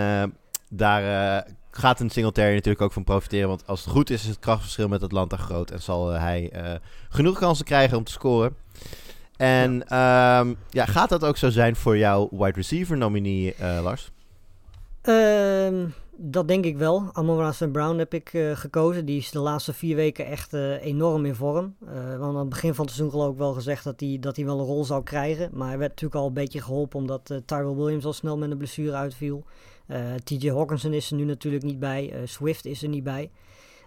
daar 0.70 1.46
gaat 1.72 2.00
een 2.00 2.10
Singletary 2.10 2.54
natuurlijk 2.54 2.82
ook 2.84 2.94
van 2.94 3.04
profiteren. 3.04 3.48
Want 3.48 3.68
als 3.68 3.84
het 3.84 3.90
goed 3.94 4.10
is, 4.10 4.22
is 4.22 4.28
het 4.30 4.40
krachtverschil 4.40 4.88
met 4.88 5.04
Atlanta 5.04 5.38
groot. 5.38 5.72
En 5.72 5.82
zal 5.82 6.10
hij 6.10 6.52
genoeg 7.10 7.40
kansen 7.40 7.66
krijgen 7.66 7.98
om 7.98 8.04
te 8.04 8.12
scoren. 8.12 8.56
En 9.38 9.84
ja. 9.90 10.46
ja, 10.70 10.86
gaat 10.86 11.10
dat 11.10 11.24
ook 11.24 11.38
zo 11.38 11.50
zijn 11.50 11.76
voor 11.76 11.98
jouw 11.98 12.28
wide 12.32 12.52
receiver 12.52 12.98
nominee, 12.98 13.56
Lars? 13.82 14.12
Ehm, 15.02 15.88
dat 16.22 16.48
denk 16.48 16.66
ik 16.66 16.78
wel. 16.78 17.10
Amon 17.14 17.54
St. 17.54 17.72
Brown 17.72 17.98
heb 17.98 18.14
ik 18.14 18.34
eh, 18.34 18.56
gekozen. 18.56 19.06
Die 19.06 19.18
is 19.18 19.32
de 19.32 19.40
laatste 19.40 19.74
vier 19.74 19.96
weken 19.96 20.26
echt 20.26 20.54
eh, 20.54 20.86
enorm 20.86 21.26
in 21.26 21.36
vorm. 21.36 21.76
Eh, 21.86 22.18
want 22.18 22.34
aan 22.34 22.40
het 22.40 22.50
begin 22.50 22.74
van 22.74 22.86
het 22.86 22.94
seizoen 22.94 23.20
geloof 23.20 23.32
ik 23.32 23.38
wel 23.38 23.54
gezegd 23.54 23.84
dat 23.84 24.00
hij, 24.00 24.18
dat 24.20 24.38
wel 24.38 24.60
een 24.60 24.66
rol 24.66 24.86
zou 24.86 25.04
krijgen. 25.04 25.50
Maar 25.54 25.68
hij 25.68 25.78
werd 25.78 25.90
natuurlijk 25.90 26.22
al 26.22 26.28
een 26.28 26.34
beetje 26.34 26.62
geholpen 26.62 27.00
omdat 27.00 27.42
Tyrell 27.46 27.76
Williams 27.76 28.06
al 28.06 28.14
snel 28.14 28.38
met 28.38 28.52
een 28.52 28.58
blessure 28.58 28.96
uitviel. 28.96 29.44
TJ 30.24 30.50
Hawkinson 30.50 30.94
is 30.94 31.12
er 31.12 31.18
nu 31.18 31.24
natuurlijk 31.24 31.64
niet 31.64 31.80
bij. 31.80 32.14
Swift 32.26 32.66
is 32.66 32.84
er 32.84 32.90
niet 32.90 33.04
bij. 33.04 33.32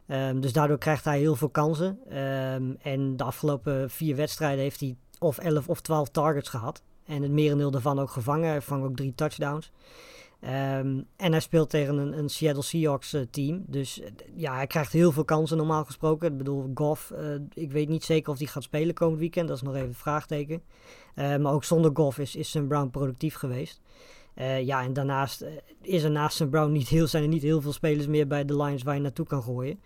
Um, 0.06 0.40
dus 0.40 0.52
daardoor 0.52 0.78
krijgt 0.78 1.04
hij 1.04 1.18
heel 1.18 1.36
veel 1.36 1.48
kansen. 1.48 2.18
Um, 2.18 2.76
en 2.82 3.16
de 3.16 3.24
afgelopen 3.24 3.90
vier 3.90 4.16
wedstrijden 4.16 4.62
heeft 4.62 4.80
hij 4.80 4.96
of 5.18 5.38
11 5.38 5.68
of 5.68 5.80
12 5.80 6.08
targets 6.08 6.48
gehad. 6.48 6.82
En 7.06 7.22
het 7.22 7.30
merendeel 7.30 7.70
daarvan 7.70 7.98
ook 7.98 8.10
gevangen. 8.10 8.48
Hij 8.48 8.60
vangt 8.60 8.86
ook 8.86 8.96
drie 8.96 9.14
touchdowns. 9.14 9.72
Um, 10.44 11.06
en 11.16 11.32
hij 11.32 11.40
speelt 11.40 11.70
tegen 11.70 11.96
een, 11.96 12.18
een 12.18 12.28
Seattle 12.28 12.62
Seahawks 12.62 13.14
uh, 13.14 13.22
team. 13.30 13.64
Dus 13.66 14.00
uh, 14.00 14.06
ja, 14.34 14.54
hij 14.54 14.66
krijgt 14.66 14.92
heel 14.92 15.12
veel 15.12 15.24
kansen 15.24 15.56
normaal 15.56 15.84
gesproken. 15.84 16.32
Ik 16.32 16.38
bedoel, 16.38 16.70
Goff, 16.74 17.10
uh, 17.10 17.34
ik 17.52 17.72
weet 17.72 17.88
niet 17.88 18.04
zeker 18.04 18.32
of 18.32 18.38
hij 18.38 18.46
gaat 18.46 18.62
spelen 18.62 18.94
komend 18.94 19.18
weekend. 19.18 19.48
Dat 19.48 19.56
is 19.56 19.62
nog 19.62 19.74
even 19.74 19.88
een 19.88 19.94
vraagteken. 19.94 20.62
maar 21.14 21.52
ook 21.52 21.64
zonder 21.64 21.90
Goff 21.94 22.18
is, 22.18 22.36
is 22.36 22.50
Sam 22.50 22.68
Brown 22.68 22.90
productief 22.90 23.34
geweest. 23.34 23.80
Ja, 24.62 24.82
en 24.82 24.92
daarnaast 24.92 25.44
is 25.82 26.02
er 26.02 26.10
naast 26.10 26.36
Sam 26.36 26.50
Brown 26.50 26.72
niet 26.72 26.88
heel, 26.88 27.06
zijn 27.06 27.22
er 27.22 27.28
niet 27.28 27.42
heel 27.42 27.60
veel 27.60 27.72
spelers 27.72 28.06
meer 28.06 28.26
bij 28.26 28.44
de 28.44 28.56
Lions 28.56 28.82
waar 28.82 28.94
je 28.94 29.00
naartoe 29.00 29.26
kan 29.26 29.42
gooien. 29.42 29.80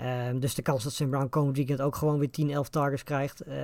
Uh, 0.00 0.40
dus 0.40 0.54
de 0.54 0.62
kans 0.62 0.84
dat 0.84 0.92
Sam 0.92 1.10
Brown 1.10 1.28
komend 1.28 1.56
weekend 1.56 1.80
ook 1.80 1.96
gewoon 1.96 2.18
weer 2.18 2.30
10, 2.30 2.50
11 2.50 2.68
targets 2.68 3.04
krijgt, 3.04 3.46
uh, 3.48 3.54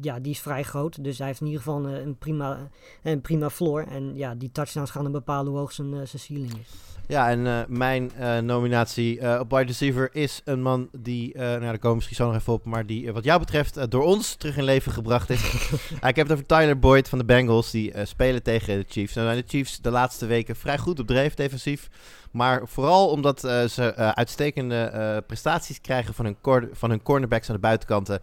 ja, 0.00 0.20
die 0.20 0.32
is 0.32 0.40
vrij 0.40 0.62
groot. 0.62 1.04
Dus 1.04 1.18
hij 1.18 1.26
heeft 1.26 1.40
in 1.40 1.46
ieder 1.46 1.62
geval 1.62 1.84
een, 1.84 2.06
een, 2.06 2.18
prima, 2.18 2.68
een 3.02 3.20
prima 3.20 3.50
floor. 3.50 3.82
En 3.82 4.16
ja, 4.16 4.34
die 4.34 4.52
touchdowns 4.52 4.90
gaan 4.90 5.02
dan 5.02 5.12
bepalen 5.12 5.50
hoe 5.50 5.58
hoog 5.58 5.72
zijn, 5.72 5.88
uh, 5.88 5.94
zijn 5.94 6.22
ceiling 6.22 6.52
is. 6.52 6.68
Ja, 7.06 7.30
en 7.30 7.38
uh, 7.38 7.60
mijn 7.68 8.10
nominatie 8.46 9.40
op 9.40 9.50
wide 9.50 9.64
receiver 9.64 10.08
is 10.12 10.40
een 10.44 10.62
man 10.62 10.88
die, 10.98 11.36
nou 11.36 11.60
daar 11.60 11.72
komen 11.72 11.88
we 11.88 11.94
misschien 11.94 12.16
zo 12.16 12.26
nog 12.26 12.34
even 12.34 12.52
op, 12.52 12.64
maar 12.64 12.86
die 12.86 13.12
wat 13.12 13.24
jou 13.24 13.38
betreft 13.38 13.90
door 13.90 14.02
ons 14.02 14.34
terug 14.34 14.56
in 14.56 14.64
leven 14.64 14.92
gebracht 14.92 15.30
is. 15.30 15.70
ik 16.08 16.16
heb 16.16 16.16
het 16.16 16.32
over 16.32 16.46
Tyler 16.46 16.78
Boyd 16.78 17.08
van 17.08 17.18
de 17.18 17.24
Bengals, 17.24 17.70
die 17.70 17.92
spelen 18.02 18.42
tegen 18.42 18.78
de 18.78 18.84
Chiefs. 18.88 19.14
Nou 19.14 19.26
zijn 19.26 19.40
de 19.40 19.48
Chiefs 19.48 19.80
de 19.80 19.90
laatste 19.90 20.26
weken 20.26 20.56
vrij 20.56 20.78
goed 20.78 21.00
op 21.00 21.06
dreef 21.06 21.34
defensief, 21.34 21.88
Maar 22.30 22.60
vooral 22.64 23.08
omdat 23.08 23.44
eh, 23.44 23.64
ze 23.64 23.84
eh, 23.92 24.08
uitstekende 24.08 24.76
eh, 24.76 25.16
prestaties 25.26 25.80
krijgen 25.80 26.14
van 26.14 26.24
hun, 26.24 26.36
cor- 26.40 26.68
van 26.72 26.90
hun 26.90 27.02
cornerbacks 27.02 27.48
aan 27.48 27.54
de 27.54 27.60
buitenkanten. 27.60 28.20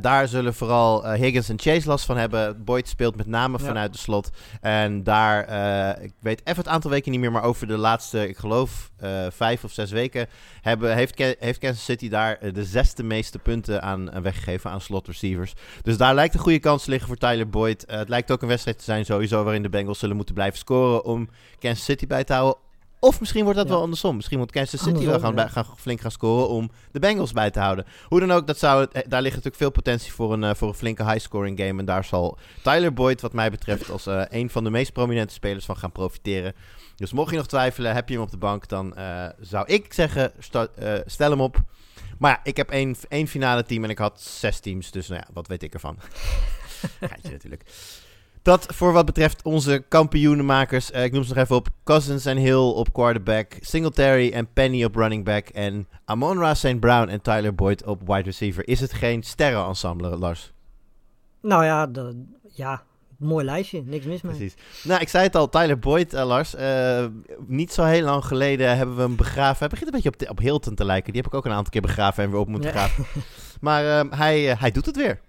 Daar 0.00 0.28
zullen 0.28 0.54
vooral 0.54 1.12
Higgins 1.12 1.48
en 1.48 1.58
Chase 1.60 1.88
last 1.88 2.04
van 2.04 2.16
hebben. 2.16 2.64
Boyd 2.64 2.88
speelt 2.88 3.16
met 3.16 3.26
name 3.26 3.58
Ja. 3.58 3.64
vanuit 3.64 3.92
de 3.92 3.98
slot. 3.98 4.30
En 4.60 5.02
daar, 5.04 5.40
ik 6.02 6.12
weet 6.20 6.40
even 6.44 6.62
het 6.62 6.68
aantal 6.72 6.90
weken 6.90 7.10
niet 7.10 7.20
meer, 7.20 7.32
maar 7.32 7.42
over 7.42 7.66
de 7.66 7.76
laatste, 7.76 8.28
ik 8.28 8.36
geloof, 8.36 8.90
vijf 9.30 9.64
of 9.64 9.72
zes 9.72 9.90
weken 9.90 10.26
hebben, 10.60 10.94
heeft, 10.94 11.18
heeft 11.38 11.58
Kansas 11.58 11.84
City 11.84 12.08
daar 12.08 12.52
de 12.52 12.64
zesde 12.64 13.02
meeste 13.02 13.38
punten 13.38 13.82
aan 13.82 14.22
weggegeven 14.22 14.70
aan 14.70 14.80
slot 14.80 15.06
receivers. 15.06 15.52
Dus 15.82 15.96
daar 15.96 16.14
lijkt 16.14 16.34
een 16.34 16.40
goede 16.40 16.58
kans 16.60 16.84
te 16.84 16.90
liggen 16.90 17.08
voor 17.08 17.18
Tyler 17.18 17.48
Boyd. 17.48 17.84
Het 17.86 18.08
lijkt 18.08 18.30
ook 18.30 18.42
een 18.42 18.48
wedstrijd 18.48 18.78
te 18.78 18.84
zijn 18.84 19.04
sowieso 19.04 19.42
waarin 19.44 19.62
de 19.62 19.68
Bengals 19.68 19.98
zullen 19.98 20.16
moeten 20.16 20.34
blijven 20.34 20.58
scoren 20.58 21.04
om 21.04 21.28
Kansas 21.58 21.84
City 21.84 22.06
bij 22.06 22.24
te 22.24 22.32
houden. 22.32 22.60
Of 23.04 23.20
misschien 23.20 23.42
wordt 23.42 23.58
dat 23.58 23.66
Ja. 23.66 23.72
wel 23.72 23.82
andersom. 23.82 24.16
Misschien 24.16 24.38
moet 24.38 24.50
Kansas 24.52 24.82
City 24.82 25.04
wel 25.06 25.20
gaan, 25.20 25.34
ja. 25.34 25.48
gaan 25.48 25.66
flink 25.76 26.00
gaan 26.00 26.10
scoren 26.10 26.48
om 26.48 26.70
de 26.92 26.98
Bengals 26.98 27.32
bij 27.32 27.50
te 27.50 27.60
houden. 27.60 27.84
Hoe 28.08 28.20
dan 28.20 28.30
ook, 28.32 28.46
dat 28.46 28.58
zou, 28.58 28.80
het- 28.80 28.92
eh, 28.92 29.02
daar 29.08 29.20
ligt 29.20 29.34
natuurlijk 29.34 29.62
veel 29.62 29.70
potentie 29.70 30.12
voor 30.12 30.32
een, 30.32 30.44
eh, 30.44 30.54
voor 30.54 30.68
een 30.68 30.74
flinke 30.74 31.04
high-scoring 31.04 31.58
game. 31.58 31.78
En 31.78 31.84
daar 31.84 32.04
zal 32.04 32.38
Tyler 32.62 32.92
Boyd, 32.92 33.20
wat 33.20 33.32
mij 33.32 33.50
betreft, 33.50 33.90
als 33.90 34.06
eh, 34.06 34.22
een 34.28 34.50
van 34.50 34.64
de 34.64 34.70
meest 34.70 34.92
prominente 34.92 35.34
spelers 35.34 35.64
van 35.64 35.76
gaan 35.76 35.92
profiteren. 35.92 36.52
Dus 36.96 37.12
mocht 37.12 37.30
je 37.30 37.36
nog 37.36 37.46
twijfelen, 37.46 37.94
heb 37.94 38.08
je 38.08 38.14
hem 38.14 38.22
op 38.22 38.30
de 38.30 38.36
bank, 38.36 38.68
dan 38.68 38.94
zou 39.40 39.66
ik 39.66 39.92
zeggen, 39.92 40.32
stel 41.06 41.30
hem 41.30 41.40
op. 41.40 41.56
Maar 42.18 42.30
ja, 42.30 42.40
ik 42.42 42.56
heb 42.56 42.70
één, 42.70 42.96
één 43.08 43.26
finale 43.26 43.62
team 43.64 43.84
en 43.84 43.90
ik 43.90 43.98
had 43.98 44.20
zes 44.20 44.60
teams, 44.60 44.90
dus 44.90 45.08
nou 45.08 45.20
ja, 45.26 45.32
wat 45.32 45.46
weet 45.46 45.62
ik 45.62 45.74
ervan. 45.74 45.98
Geitje 47.00 47.30
natuurlijk. 47.30 47.62
Dat 48.42 48.66
voor 48.74 48.92
wat 48.92 49.04
betreft 49.06 49.42
onze 49.44 49.84
kampioenenmakers. 49.88 50.90
Eh, 50.90 51.04
ik 51.04 51.12
noem 51.12 51.22
ze 51.22 51.34
nog 51.34 51.42
even 51.44 51.56
op. 51.56 51.68
Cousins 51.84 52.24
en 52.24 52.36
Hill 52.36 52.54
op 52.70 52.92
quarterback. 52.92 53.52
Singletary 53.60 54.30
en 54.32 54.52
Penny 54.52 54.84
op 54.84 54.94
running 54.94 55.24
back. 55.24 55.48
En 55.48 55.88
Amon-Ra 56.04 56.54
St. 56.54 56.80
Brown 56.80 57.08
en 57.08 57.20
Tyler 57.22 57.54
Boyd 57.54 57.84
op 57.84 58.00
wide 58.06 58.22
receiver. 58.22 58.68
Is 58.68 58.80
het 58.80 58.92
geen 58.92 59.22
sterrenensemble, 59.22 60.16
Lars? 60.16 60.52
Nou 61.42 61.64
ja, 61.64 61.86
de, 61.86 62.24
ja, 62.52 62.82
mooi 63.18 63.44
lijstje. 63.44 63.82
Niks 63.84 64.04
mis 64.06 64.22
mee. 64.22 64.34
Precies. 64.36 64.54
Nou, 64.84 65.00
ik 65.00 65.08
zei 65.08 65.24
het 65.24 65.36
al, 65.36 65.48
Tyler 65.48 65.78
Boyd, 65.78 66.14
eh, 66.14 66.24
Lars. 66.26 66.54
eh, 66.54 67.06
niet 67.46 67.72
zo 67.72 67.84
heel 67.84 68.04
lang 68.04 68.24
geleden 68.24 68.76
hebben 68.76 68.96
we 68.96 69.02
hem 69.02 69.16
begraven. 69.16 69.58
Hij 69.58 69.68
begint 69.68 69.86
een 69.86 69.94
beetje 69.94 70.08
op, 70.08 70.18
de- 70.18 70.28
op 70.28 70.38
Hilton 70.38 70.74
te 70.74 70.84
lijken. 70.84 71.12
Die 71.12 71.22
heb 71.22 71.30
ik 71.32 71.36
ook 71.38 71.44
een 71.44 71.52
aantal 71.52 71.72
keer 71.72 71.80
begraven 71.80 72.24
en 72.24 72.30
weer 72.30 72.38
op 72.40 72.48
moeten 72.48 72.70
Ja. 72.72 72.76
graven. 72.76 73.04
Maar 73.60 73.84
hij, 74.10 74.56
hij 74.58 74.70
doet 74.70 74.86
het 74.86 74.96
weer. 74.96 75.20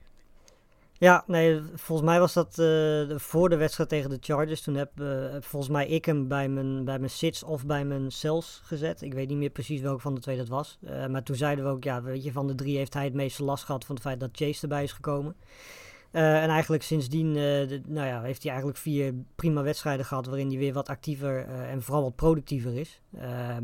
Ja, 1.03 1.23
nee, 1.27 1.61
volgens 1.73 2.07
mij 2.07 2.19
was 2.19 2.33
dat 2.33 2.59
eh, 2.59 3.17
voor 3.17 3.49
de 3.49 3.55
wedstrijd 3.55 3.89
tegen 3.89 4.09
de 4.09 4.17
Chargers. 4.19 4.61
Toen 4.61 4.75
heb, 4.75 4.99
eh, 4.99 5.31
heb 5.31 5.43
volgens 5.43 5.71
mij 5.71 5.87
ik 5.87 6.05
hem 6.05 6.27
bij 6.27 6.49
mijn, 6.49 6.85
bij 6.85 6.99
mijn 6.99 7.11
sits 7.11 7.43
of 7.43 7.65
bij 7.65 7.85
mijn 7.85 8.11
cells 8.11 8.61
gezet. 8.63 9.01
Ik 9.01 9.13
weet 9.13 9.27
niet 9.27 9.37
meer 9.37 9.49
precies 9.49 9.81
welke 9.81 10.01
van 10.01 10.15
de 10.15 10.21
twee 10.21 10.37
dat 10.37 10.47
was. 10.47 10.77
Eh, 10.85 11.05
maar 11.07 11.23
toen 11.23 11.35
zeiden 11.35 11.65
we 11.65 11.71
ook, 11.71 11.83
ja, 11.83 12.01
weet 12.01 12.23
je, 12.23 12.31
van 12.31 12.47
de 12.47 12.55
drie 12.55 12.77
heeft 12.77 12.93
hij 12.93 13.03
het 13.03 13.13
meeste 13.13 13.43
last 13.43 13.63
gehad 13.63 13.85
van 13.85 13.95
het 13.95 14.03
feit 14.03 14.19
dat 14.19 14.29
Chase 14.31 14.61
erbij 14.61 14.83
is 14.83 14.91
gekomen. 14.91 15.35
Eh, 16.13 16.43
en 16.43 16.49
eigenlijk 16.49 16.83
sindsdien 16.83 17.27
eh, 17.27 17.33
de- 17.67 17.81
nou 17.87 18.07
ja, 18.07 18.21
heeft 18.21 18.41
hij 18.41 18.51
eigenlijk 18.51 18.81
vier 18.81 19.13
prima 19.35 19.61
wedstrijden 19.63 20.05
gehad 20.05 20.25
waarin 20.25 20.47
hij 20.47 20.57
weer 20.57 20.73
wat 20.73 20.89
actiever 20.89 21.45
eh, 21.45 21.71
en 21.71 21.81
vooral 21.81 22.03
wat 22.03 22.15
productiever 22.15 22.77
is. 22.77 23.01
Ehm, 23.19 23.63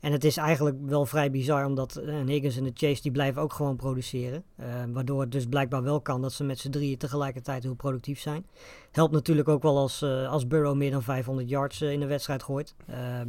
en 0.00 0.12
het 0.12 0.24
is 0.24 0.36
eigenlijk 0.36 0.76
wel 0.82 1.06
vrij 1.06 1.30
bizar, 1.30 1.64
omdat 1.66 2.02
Higgins 2.26 2.56
en 2.56 2.64
de 2.64 2.70
Chase 2.74 3.02
die 3.02 3.10
blijven 3.12 3.42
ook 3.42 3.52
gewoon 3.52 3.76
produceren. 3.76 4.44
Ehm, 4.56 4.92
waardoor 4.92 5.20
het 5.20 5.32
dus 5.32 5.46
blijkbaar 5.46 5.82
wel 5.82 6.00
kan 6.00 6.22
dat 6.22 6.32
ze 6.32 6.44
met 6.44 6.58
z'n 6.58 6.70
drieën 6.70 6.98
tegelijkertijd 6.98 7.62
heel 7.62 7.74
productief 7.74 8.20
zijn. 8.20 8.46
Helpt 8.90 9.12
natuurlijk 9.12 9.48
ook 9.48 9.62
wel 9.62 9.76
als, 9.78 10.02
eh, 10.02 10.30
als 10.30 10.46
Burrow 10.46 10.76
meer 10.76 10.90
dan 10.90 11.02
500 11.02 11.48
yards 11.48 11.80
in 11.82 12.02
een 12.02 12.08
wedstrijd 12.08 12.42
gooit. 12.42 12.74
Ehm, 12.86 13.28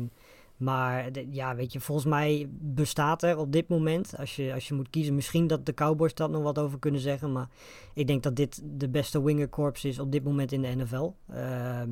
maar 0.59 1.09
ja, 1.29 1.55
weet 1.55 1.73
je, 1.73 1.79
volgens 1.79 2.07
mij 2.07 2.49
bestaat 2.51 3.23
er 3.23 3.37
op 3.37 3.51
dit 3.51 3.67
moment, 3.67 4.17
als 4.17 4.35
je, 4.35 4.53
als 4.53 4.67
je 4.67 4.73
moet 4.73 4.89
kiezen, 4.89 5.15
misschien 5.15 5.47
dat 5.47 5.65
de 5.65 5.73
Cowboys 5.73 6.13
dat 6.13 6.29
nog 6.29 6.43
wat 6.43 6.59
over 6.59 6.79
kunnen 6.79 7.01
zeggen. 7.01 7.31
Maar 7.31 7.49
ik 7.93 8.07
denk 8.07 8.23
dat 8.23 8.35
dit 8.35 8.61
de 8.63 8.89
beste 8.89 9.23
winger 9.23 9.49
corps 9.49 9.85
is 9.85 9.99
op 9.99 10.11
dit 10.11 10.23
moment 10.23 10.51
in 10.51 10.61
de 10.61 10.75
NFL. 10.75 11.11
Ehm, 11.29 11.89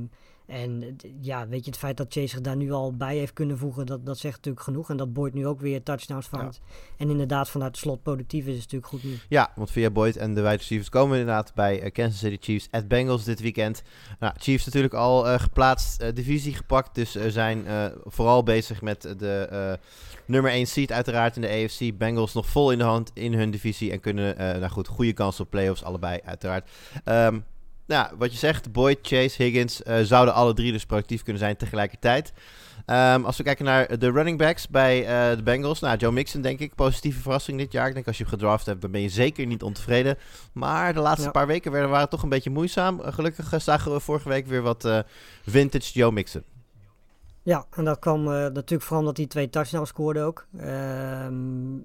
en 0.47 0.83
eh, 0.83 1.11
ja, 1.21 1.47
weet 1.47 1.63
je, 1.65 1.69
het 1.69 1.79
feit 1.79 1.97
dat 1.97 2.13
Chase 2.13 2.27
zich 2.27 2.41
daar 2.41 2.55
nu 2.55 2.71
al 2.71 2.95
bij 2.95 3.17
heeft 3.17 3.33
kunnen 3.33 3.57
voegen, 3.57 3.85
dat, 3.85 4.05
dat 4.05 4.17
zegt 4.17 4.35
natuurlijk 4.35 4.63
genoeg. 4.63 4.89
En 4.89 4.97
dat 4.97 5.13
Boyd 5.13 5.33
nu 5.33 5.47
ook 5.47 5.61
weer 5.61 5.83
touchdowns 5.83 6.27
vangt. 6.27 6.59
En 6.97 7.09
inderdaad 7.09 7.49
vanuit 7.49 7.73
de 7.73 7.79
slot 7.79 8.03
productief 8.03 8.45
is, 8.45 8.55
is 8.55 8.61
natuurlijk 8.61 8.91
goed 8.91 9.03
nieuws. 9.03 9.25
Ja, 9.29 9.51
want 9.55 9.71
via 9.71 9.89
Boyd 9.89 10.17
en 10.17 10.33
de 10.33 10.41
wide 10.41 10.55
receivers 10.55 10.89
komen 10.89 11.11
we 11.11 11.19
inderdaad 11.19 11.53
bij 11.53 11.81
eh, 11.81 11.91
Kansas 11.91 12.19
City 12.19 12.37
Chiefs 12.39 12.67
at 12.71 12.87
Bengals 12.87 13.23
dit 13.23 13.39
weekend. 13.39 13.83
Nou, 14.19 14.33
Chiefs 14.37 14.65
natuurlijk 14.65 14.93
al 14.93 15.27
eh, 15.27 15.39
geplaatst, 15.39 16.15
divisie 16.15 16.53
gepakt. 16.53 16.95
Dus 16.95 17.15
eh, 17.15 17.29
zijn 17.29 17.65
vooral 18.05 18.43
bezig 18.43 18.81
met 18.81 19.01
de 19.01 19.79
nummer 20.25 20.51
1 20.51 20.67
seed 20.67 20.91
uiteraard 20.91 21.36
in 21.36 21.41
de 21.41 21.49
AFC. 21.49 21.97
Bengals 21.97 22.33
nog 22.33 22.47
vol 22.47 22.71
in 22.71 22.77
de 22.77 22.83
hand 22.83 23.12
in 23.13 23.33
hun 23.33 23.51
divisie 23.51 23.91
en 23.91 23.99
kunnen, 23.99 24.36
nou 24.38 24.67
goed, 24.67 24.88
goede 24.88 25.13
kans 25.13 25.39
op 25.39 25.49
playoffs 25.49 25.83
allebei 25.83 26.19
uiteraard. 26.25 26.69
Ehm, 27.03 27.39
nou, 27.88 28.13
wat 28.17 28.32
je 28.32 28.38
zegt, 28.38 28.71
Boyd, 28.71 29.00
Chase, 29.02 29.43
Higgins 29.43 29.84
eh, 29.84 30.00
zouden 30.02 30.34
alle 30.34 30.54
drie 30.54 30.71
dus 30.71 30.86
productief 30.86 31.23
kunnen 31.23 31.41
zijn 31.41 31.58
tegelijkertijd. 31.58 32.34
Ehm, 32.86 33.23
als 33.23 33.38
we 33.38 33.43
kijken 33.43 33.65
naar 33.65 34.00
de 34.00 34.12
running 34.12 34.38
backs 34.38 34.67
bij 34.67 35.06
eh, 35.06 35.36
de 35.38 35.43
Bengals. 35.43 35.80
Nou, 35.80 35.97
Joe 35.97 36.12
Mixon 36.12 36.41
denk 36.41 36.60
ik, 36.60 36.76
positieve 36.76 37.21
verrassing 37.21 37.58
dit 37.58 37.71
jaar. 37.71 37.88
Ik 37.88 37.93
denk 37.93 38.08
als 38.08 38.17
je 38.17 38.23
hem 38.23 38.32
gedraft 38.32 38.65
hebt, 38.65 38.82
dan 38.82 38.91
ben 38.91 39.02
je 39.02 39.10
zeker 39.10 39.45
niet 39.45 39.63
ontevreden. 39.63 40.17
Maar 40.54 40.93
de 40.93 41.00
laatste 41.00 41.26
Ja. 41.26 41.32
paar 41.32 41.47
weken 41.47 41.71
werden, 41.71 41.89
waren 41.89 42.10
toch 42.10 42.23
een 42.23 42.30
beetje 42.30 42.50
moeizaam. 42.50 43.02
Eh, 43.02 43.13
gelukkig 43.13 43.54
zagen 43.58 43.91
we 43.93 44.00
vorige 44.00 44.30
week 44.30 44.47
weer 44.47 44.62
wat 44.62 45.04
vintage 45.45 45.91
Joe 45.93 46.12
Mixon. 46.12 46.43
Ja, 47.47 47.65
en 47.69 47.86
dat 47.86 47.99
kwam 47.99 48.19
eh, 48.19 48.33
natuurlijk 48.33 48.81
vooral 48.81 48.99
omdat 48.99 49.17
hij 49.17 49.25
twee 49.25 49.49
touchdowns 49.49 49.89
scoorde 49.89 50.21
ook. 50.21 50.47
Ehm, 50.57 51.75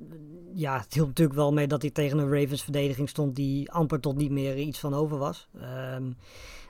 ja, 0.54 0.78
het 0.78 0.94
hielp 0.94 1.06
natuurlijk 1.06 1.36
wel 1.36 1.52
mee 1.52 1.66
dat 1.66 1.82
hij 1.82 1.90
tegen 1.90 2.18
een 2.18 2.40
Ravens 2.40 2.62
verdediging 2.62 3.08
stond 3.08 3.36
die 3.36 3.70
amper 3.70 4.00
tot 4.00 4.16
niet 4.16 4.30
meer 4.30 4.56
iets 4.56 4.78
van 4.78 4.94
over 4.94 5.18
was. 5.18 5.48
Ehm, 5.60 6.02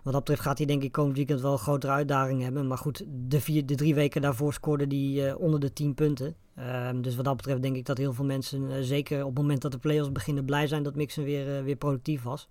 wat 0.02 0.12
dat 0.12 0.24
betreft 0.24 0.40
gaat 0.40 0.59
hij 0.59 0.66
denk 0.66 0.83
ik 0.83 0.92
komend 0.92 1.16
weekend 1.16 1.40
wel 1.40 1.52
een 1.52 1.59
grotere 1.59 1.92
uitdaging 1.92 2.42
hebben. 2.42 2.66
Maar 2.66 2.78
goed, 2.78 3.05
de, 3.28 3.40
vier, 3.40 3.66
de 3.66 3.74
drie 3.74 3.94
weken 3.94 4.22
daarvoor 4.22 4.52
scoorde 4.52 4.87
hij 4.88 5.28
eh, 5.28 5.40
onder 5.40 5.61
de 5.61 5.72
10 5.72 5.94
punten. 5.94 6.37
Ehm, 6.55 7.00
dus 7.00 7.16
wat 7.16 7.24
dat 7.24 7.37
betreft 7.37 7.62
denk 7.62 7.76
ik 7.76 7.87
dat 7.87 7.98
heel 7.98 8.12
veel 8.12 8.24
mensen, 8.24 8.70
eh, 8.70 8.76
zeker 8.81 9.20
op 9.20 9.28
het 9.28 9.38
moment 9.38 9.62
dat 9.62 9.72
de 9.72 9.78
playoffs 9.78 10.12
beginnen, 10.12 10.44
blij 10.44 10.66
zijn 10.66 10.83
dat 10.83 10.94
Mixon 10.94 11.24
weer, 11.24 11.64
weer 11.64 11.76
productief 11.76 12.22
was. 12.22 12.48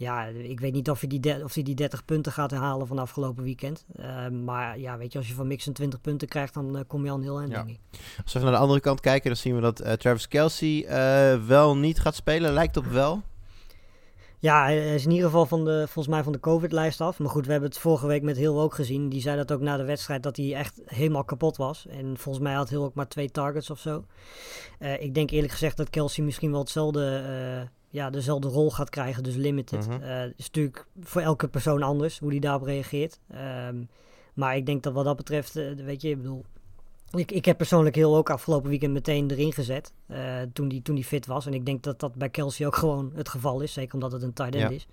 Ja, 0.00 0.24
ik 0.26 0.60
weet 0.60 0.72
niet 0.72 0.90
of 0.90 1.00
hij 1.00 1.08
die, 1.08 1.20
de- 1.20 1.40
of 1.44 1.54
hij 1.54 1.62
die 1.62 1.74
30 1.74 2.04
punten 2.04 2.32
gaat 2.32 2.50
herhalen 2.50 2.86
van 2.86 2.98
afgelopen 2.98 3.44
weekend. 3.44 3.86
Ehm, 3.96 4.44
maar 4.44 4.78
ja, 4.78 4.98
weet 4.98 5.12
je, 5.12 5.18
als 5.18 5.28
je 5.28 5.34
van 5.34 5.46
Mixon 5.46 5.72
20 5.72 6.00
punten 6.00 6.28
krijgt, 6.28 6.54
dan 6.54 6.76
eh, 6.76 6.82
kom 6.86 7.04
je 7.04 7.10
al 7.10 7.16
een 7.16 7.22
heel 7.22 7.38
eind, 7.38 7.50
Ja. 7.52 7.62
denk 7.64 7.68
ik. 7.78 7.80
Als 7.92 8.32
we 8.32 8.38
even 8.38 8.42
naar 8.42 8.52
de 8.52 8.58
andere 8.58 8.80
kant 8.80 9.00
kijken, 9.00 9.26
dan 9.30 9.36
zien 9.36 9.54
we 9.54 9.60
dat 9.60 9.80
eh, 9.80 9.92
Travis 9.92 10.28
Kelsey 10.28 10.84
eh, 10.86 11.46
wel 11.46 11.76
niet 11.76 12.00
gaat 12.00 12.14
spelen. 12.14 12.52
Lijkt 12.52 12.76
op 12.76 12.84
wel. 12.84 13.22
Ja, 14.40 14.62
hij 14.62 14.94
is 14.94 15.04
in 15.04 15.10
ieder 15.10 15.26
geval 15.26 15.46
van 15.46 15.64
de, 15.64 15.82
volgens 15.84 16.14
mij 16.14 16.22
van 16.22 16.32
de 16.32 16.40
COVID-lijst 16.40 17.00
af. 17.00 17.18
Maar 17.18 17.30
goed, 17.30 17.44
we 17.46 17.50
hebben 17.52 17.68
het 17.70 17.78
vorige 17.78 18.06
week 18.06 18.22
met 18.22 18.36
Hill 18.36 18.48
ook 18.56 18.74
gezien. 18.74 19.08
Die 19.08 19.20
zei 19.20 19.36
dat 19.36 19.52
ook 19.52 19.60
na 19.60 19.76
de 19.76 19.84
wedstrijd, 19.84 20.22
dat 20.22 20.36
hij 20.36 20.54
echt 20.54 20.80
helemaal 20.84 21.24
kapot 21.24 21.56
was. 21.56 21.86
En 21.86 22.16
volgens 22.18 22.44
mij 22.44 22.54
had 22.54 22.68
Hill 22.68 22.78
ook 22.78 22.94
maar 22.94 23.08
twee 23.08 23.30
targets 23.30 23.70
of 23.70 23.78
zo. 23.78 24.04
Ik 24.98 25.14
denk 25.14 25.30
eerlijk 25.30 25.52
gezegd 25.52 25.76
dat 25.76 25.90
Kelsey 25.90 26.24
misschien 26.24 26.50
wel 26.50 26.60
hetzelfde, 26.60 27.22
ja, 27.90 28.10
dezelfde 28.10 28.48
rol 28.48 28.70
gaat 28.70 28.90
krijgen, 28.90 29.22
dus 29.22 29.34
limited. 29.34 29.88
Mhm. 29.88 30.02
Eh, 30.02 30.24
is 30.24 30.32
natuurlijk 30.46 30.86
voor 31.00 31.20
elke 31.20 31.48
persoon 31.48 31.82
anders, 31.82 32.18
hoe 32.18 32.30
die 32.30 32.40
daarop 32.40 32.62
reageert. 32.62 33.20
Ehm, 33.30 33.76
maar 34.34 34.56
ik 34.56 34.66
denk 34.66 34.82
dat 34.82 34.92
wat 34.92 35.04
dat 35.04 35.16
betreft, 35.16 35.56
eh, 35.56 35.72
weet 35.74 36.02
je, 36.02 36.08
ik 36.08 36.16
bedoel... 36.16 36.44
Ik, 37.10 37.30
ik 37.32 37.44
heb 37.44 37.56
persoonlijk 37.56 37.94
heel 37.94 38.16
ook 38.16 38.30
afgelopen 38.30 38.70
weekend 38.70 38.92
meteen 38.92 39.30
erin 39.30 39.52
gezet. 39.52 39.92
eh, 40.06 40.40
toen, 40.52 40.68
die, 40.68 40.82
toen 40.82 40.94
die 40.94 41.04
fit 41.04 41.26
was. 41.26 41.46
En 41.46 41.54
ik 41.54 41.66
denk 41.66 41.82
dat 41.82 42.00
dat 42.00 42.14
bij 42.14 42.28
Kelsey 42.28 42.66
ook 42.66 42.76
gewoon 42.76 43.12
het 43.14 43.28
geval 43.28 43.60
is. 43.60 43.72
Zeker 43.72 43.94
omdat 43.94 44.12
het 44.12 44.22
een 44.22 44.32
tight 44.32 44.54
end 44.54 44.62
Ja. 44.70 44.76
is. 44.76 44.86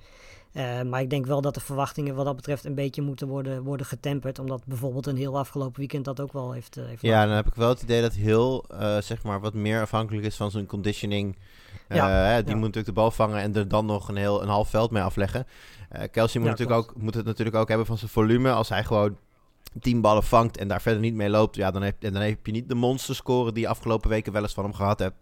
Eh, 0.55 0.81
maar 0.81 1.01
ik 1.01 1.09
denk 1.09 1.25
wel 1.25 1.41
dat 1.41 1.53
de 1.53 1.59
verwachtingen 1.59 2.15
wat 2.15 2.25
dat 2.25 2.35
betreft 2.35 2.65
een 2.65 2.75
beetje 2.75 3.01
moeten 3.01 3.27
worden, 3.27 3.63
worden 3.63 3.85
getemperd. 3.85 4.39
Omdat 4.39 4.65
bijvoorbeeld 4.65 5.07
een 5.07 5.17
heel 5.17 5.37
afgelopen 5.37 5.79
weekend 5.79 6.05
dat 6.05 6.19
ook 6.19 6.33
wel 6.33 6.51
heeft, 6.51 6.77
eh, 6.77 6.85
heeft 6.85 7.01
Ja, 7.01 7.11
laten 7.11 7.27
dan 7.27 7.35
heb 7.35 7.47
ik 7.47 7.55
wel 7.55 7.69
het 7.69 7.81
idee 7.81 8.01
dat 8.01 8.13
Hill 8.13 8.61
eh, 8.69 8.97
zeg 8.97 9.23
maar 9.23 9.39
wat 9.39 9.53
meer 9.53 9.81
afhankelijk 9.81 10.25
is 10.25 10.35
van 10.35 10.51
zijn 10.51 10.65
conditioning. 10.65 11.37
Ja, 11.89 12.37
die 12.37 12.47
ja. 12.47 12.55
moet 12.55 12.65
natuurlijk 12.65 12.85
de 12.85 12.91
bal 12.91 13.11
vangen 13.11 13.41
en 13.41 13.55
er 13.55 13.67
dan 13.67 13.85
nog 13.85 14.07
een, 14.07 14.15
heel, 14.15 14.41
een 14.41 14.47
half 14.47 14.69
veld 14.69 14.91
mee 14.91 15.03
afleggen. 15.03 15.47
Kelsey 16.11 16.41
moet, 16.41 16.49
Ja, 16.49 16.55
natuurlijk 16.55 16.79
ook, 16.79 16.93
moet 16.97 17.13
het 17.13 17.25
natuurlijk 17.25 17.55
ook 17.55 17.67
hebben 17.67 17.85
van 17.85 17.97
zijn 17.97 18.11
volume. 18.11 18.51
Als 18.51 18.69
hij 18.69 18.83
gewoon 18.83 19.17
tien 19.81 20.01
ballen 20.01 20.23
vangt 20.23 20.57
en 20.57 20.67
daar 20.67 20.81
verder 20.81 21.01
niet 21.01 21.13
mee 21.13 21.29
loopt, 21.29 21.55
ja, 21.55 21.71
dan, 21.71 21.81
heb, 21.81 22.03
en 22.03 22.13
dan 22.13 22.21
heb 22.21 22.45
je 22.45 22.51
niet 22.51 22.69
de 22.69 22.75
monsterscore 22.75 23.51
die 23.51 23.61
je 23.61 23.69
afgelopen 23.69 24.09
weken 24.09 24.33
wel 24.33 24.41
eens 24.41 24.53
van 24.53 24.63
hem 24.63 24.73
gehad 24.73 24.99
hebt. 24.99 25.15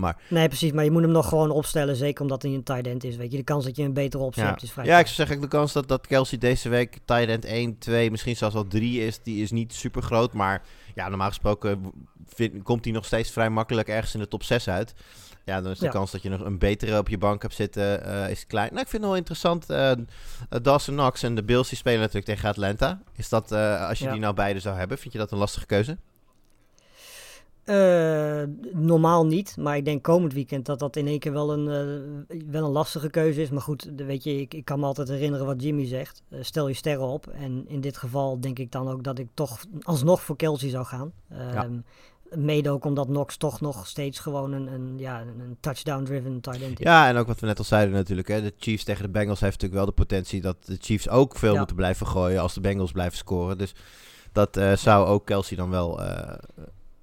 Maar 0.00 0.16
Nee, 0.28 0.48
precies. 0.48 0.72
Maar 0.72 0.84
je 0.84 0.90
moet 0.90 1.02
hem 1.02 1.10
nog 1.10 1.28
gewoon 1.28 1.50
opstellen. 1.50 1.96
Zeker 1.96 2.22
omdat 2.22 2.42
hij 2.42 2.50
een 2.52 2.62
tight 2.62 2.86
end 2.86 3.04
is. 3.04 3.16
Weet 3.16 3.30
je, 3.30 3.36
de 3.36 3.42
kans 3.44 3.64
dat 3.64 3.76
je 3.76 3.82
een 3.82 3.92
betere 3.92 4.22
optie 4.22 4.42
ja, 4.42 4.48
hebt 4.48 4.62
is 4.62 4.72
vrij 4.72 4.84
ja 4.84 4.98
ik 4.98 5.04
zou 5.06 5.16
zeggen, 5.16 5.40
de 5.40 5.48
kans 5.48 5.72
dat, 5.72 5.88
dat 5.88 6.06
Kelsey 6.06 6.38
deze 6.38 6.68
week 6.68 6.98
tight 7.04 7.28
end 7.28 7.44
1, 7.44 7.78
2, 7.78 8.10
misschien 8.10 8.36
zelfs 8.36 8.54
wel 8.54 8.66
3 8.66 9.06
is, 9.06 9.22
die 9.22 9.42
is 9.42 9.50
niet 9.50 9.74
super 9.74 10.02
groot. 10.02 10.32
Maar 10.32 10.62
ja, 10.94 11.08
normaal 11.08 11.28
gesproken 11.28 11.92
vind- 12.26 12.62
komt 12.62 12.84
hij 12.84 12.92
nog 12.94 13.04
steeds 13.04 13.30
vrij 13.30 13.50
makkelijk 13.50 13.88
ergens 13.88 14.14
in 14.14 14.20
de 14.20 14.28
top 14.28 14.42
6 14.42 14.68
uit. 14.68 14.94
Ja, 15.44 15.60
dan 15.60 15.72
is 15.72 15.78
de 15.78 15.84
Ja. 15.84 15.90
kans 15.90 16.10
dat 16.10 16.22
je 16.22 16.28
nog 16.28 16.40
een 16.40 16.58
betere 16.58 16.98
op 16.98 17.08
je 17.08 17.18
bank 17.18 17.42
hebt 17.42 17.54
zitten, 17.54 18.04
eh, 18.04 18.30
is 18.30 18.46
klein. 18.46 18.68
Nou, 18.68 18.80
ik 18.82 18.88
vind 18.88 19.02
het 19.02 19.10
wel 19.10 19.16
interessant. 19.20 19.70
eh, 19.70 19.92
Dawson 20.62 20.94
Knox 20.94 21.22
en 21.22 21.34
de 21.34 21.42
Bills 21.44 21.68
die 21.68 21.78
spelen 21.78 21.98
natuurlijk 22.00 22.26
tegen 22.26 22.48
Atlanta. 22.48 23.02
Is 23.16 23.28
dat, 23.28 23.52
als 23.52 23.98
je 23.98 24.04
Ja. 24.04 24.10
die 24.12 24.20
nou 24.20 24.34
beide 24.34 24.60
zou 24.60 24.76
hebben, 24.76 24.98
vind 24.98 25.12
je 25.12 25.18
dat 25.18 25.30
een 25.32 25.38
lastige 25.38 25.66
keuze? 25.66 25.98
Uh, 27.64 28.42
normaal 28.72 29.26
niet, 29.26 29.56
maar 29.56 29.76
ik 29.76 29.84
denk 29.84 30.02
komend 30.02 30.32
weekend 30.32 30.66
dat 30.66 30.78
dat 30.78 30.96
in 30.96 31.06
één 31.06 31.18
keer 31.18 31.32
wel 31.32 31.52
een, 31.52 31.66
uh, 32.28 32.42
wel 32.50 32.64
een 32.64 32.70
lastige 32.70 33.10
keuze 33.10 33.40
is. 33.42 33.50
Maar 33.50 33.62
goed, 33.62 33.90
weet 33.96 34.24
je, 34.24 34.40
ik, 34.40 34.54
ik 34.54 34.64
kan 34.64 34.80
me 34.80 34.86
altijd 34.86 35.08
herinneren 35.08 35.46
wat 35.46 35.62
Jimmy 35.62 35.86
zegt. 35.86 36.22
Uh, 36.28 36.38
stel 36.42 36.68
je 36.68 36.74
sterren 36.74 37.06
op. 37.06 37.26
En 37.26 37.64
in 37.68 37.80
dit 37.80 37.96
geval 37.96 38.40
denk 38.40 38.58
ik 38.58 38.72
dan 38.72 38.88
ook 38.88 39.04
dat 39.04 39.18
ik 39.18 39.28
toch 39.34 39.64
alsnog 39.80 40.22
voor 40.22 40.36
Kelsey 40.36 40.68
zou 40.68 40.84
gaan. 40.84 41.12
Ja. 41.30 41.64
Ehm, 41.64 41.78
mede 42.30 42.70
ook 42.70 42.84
omdat 42.84 43.06
Knox 43.06 43.36
toch 43.36 43.60
nog 43.60 43.86
steeds 43.86 44.18
gewoon 44.18 44.52
een, 44.52 44.66
een, 44.66 44.98
ja, 44.98 45.20
een 45.20 45.56
touchdown-driven 45.60 46.40
tight 46.40 46.62
end 46.62 46.80
is. 46.80 46.86
Ja, 46.86 47.08
en 47.08 47.16
ook 47.16 47.26
wat 47.26 47.40
we 47.40 47.46
net 47.46 47.58
al 47.58 47.64
zeiden 47.64 47.94
natuurlijk. 47.94 48.28
Hè, 48.28 48.42
de 48.42 48.54
Chiefs 48.58 48.84
tegen 48.84 49.02
de 49.02 49.10
Bengals 49.10 49.40
heeft 49.40 49.52
natuurlijk 49.52 49.80
wel 49.80 49.94
de 49.94 50.02
potentie 50.02 50.40
dat 50.40 50.56
de 50.66 50.76
Chiefs 50.80 51.08
ook 51.08 51.36
veel 51.36 51.52
ja. 51.52 51.58
moeten 51.58 51.76
blijven 51.76 52.06
gooien 52.06 52.40
als 52.40 52.54
de 52.54 52.60
Bengals 52.60 52.92
blijven 52.92 53.18
scoren. 53.18 53.58
Dus 53.58 53.74
dat 54.32 54.60
zou 54.74 55.06
ook 55.06 55.26
Kelsey 55.26 55.56
dan 55.56 55.70
wel 55.70 56.00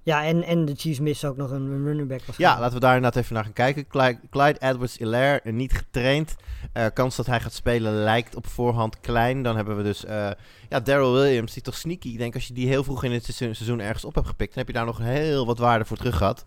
ja, 0.02 0.24
en, 0.24 0.42
en 0.42 0.64
de 0.64 0.74
Chiefs 0.76 1.00
missen 1.00 1.28
ook 1.28 1.36
nog 1.36 1.50
een 1.50 1.84
running 1.84 2.08
back. 2.08 2.20
Ja, 2.36 2.60
laten 2.60 2.74
we 2.74 2.80
daar 2.80 2.94
inderdaad 2.94 3.22
even 3.22 3.34
naar 3.34 3.44
gaan 3.44 3.52
kijken. 3.52 3.86
Clyde, 3.86 4.18
Clyde 4.30 4.58
Edwards-Hilaire, 4.58 5.52
niet 5.52 5.72
getraind. 5.72 6.36
Uh, 6.74 6.84
kans 6.94 7.16
dat 7.16 7.26
hij 7.26 7.40
gaat 7.40 7.52
spelen 7.52 7.92
lijkt 7.92 8.36
op 8.36 8.46
voorhand 8.46 9.00
klein. 9.00 9.42
Dan 9.42 9.56
hebben 9.56 9.76
we 9.76 9.82
dus 9.82 10.04
uh, 10.04 10.30
ja, 10.68 10.80
Daryl 10.80 11.12
Williams, 11.12 11.52
die 11.52 11.62
toch 11.62 11.76
sneaky. 11.76 12.08
Ik 12.08 12.18
denk 12.18 12.34
als 12.34 12.46
je 12.46 12.54
die 12.54 12.68
heel 12.68 12.84
vroeg 12.84 13.04
in 13.04 13.12
het 13.12 13.24
seizoen 13.24 13.80
ergens 13.80 14.04
op 14.04 14.14
hebt 14.14 14.26
gepikt, 14.26 14.54
dan 14.54 14.58
heb 14.58 14.72
je 14.72 14.78
daar 14.78 14.86
nog 14.86 14.98
heel 14.98 15.46
wat 15.46 15.58
waarde 15.58 15.84
voor 15.84 15.96
terug 15.96 16.16
gehad. 16.16 16.44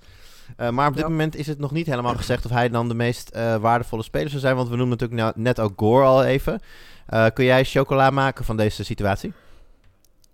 Uh, 0.57 0.69
maar 0.69 0.87
op 0.87 0.93
dit 0.93 1.03
ja. 1.03 1.09
moment 1.09 1.35
is 1.35 1.47
het 1.47 1.59
nog 1.59 1.71
niet 1.71 1.85
helemaal 1.85 2.15
gezegd 2.15 2.45
of 2.45 2.51
hij 2.51 2.69
dan 2.69 2.87
de 2.87 2.93
meest 2.93 3.37
waardevolle 3.59 4.03
speler 4.03 4.29
zou 4.29 4.41
zijn. 4.41 4.55
Want 4.55 4.69
we 4.69 4.75
noemen 4.75 4.97
natuurlijk 4.97 5.21
nou 5.21 5.43
net 5.43 5.59
ook 5.59 5.73
Gore 5.75 6.05
al 6.05 6.23
even. 6.23 6.61
kun 7.33 7.45
jij 7.45 7.63
chocola 7.63 8.09
maken 8.09 8.45
van 8.45 8.57
deze 8.57 8.83
situatie? 8.83 9.33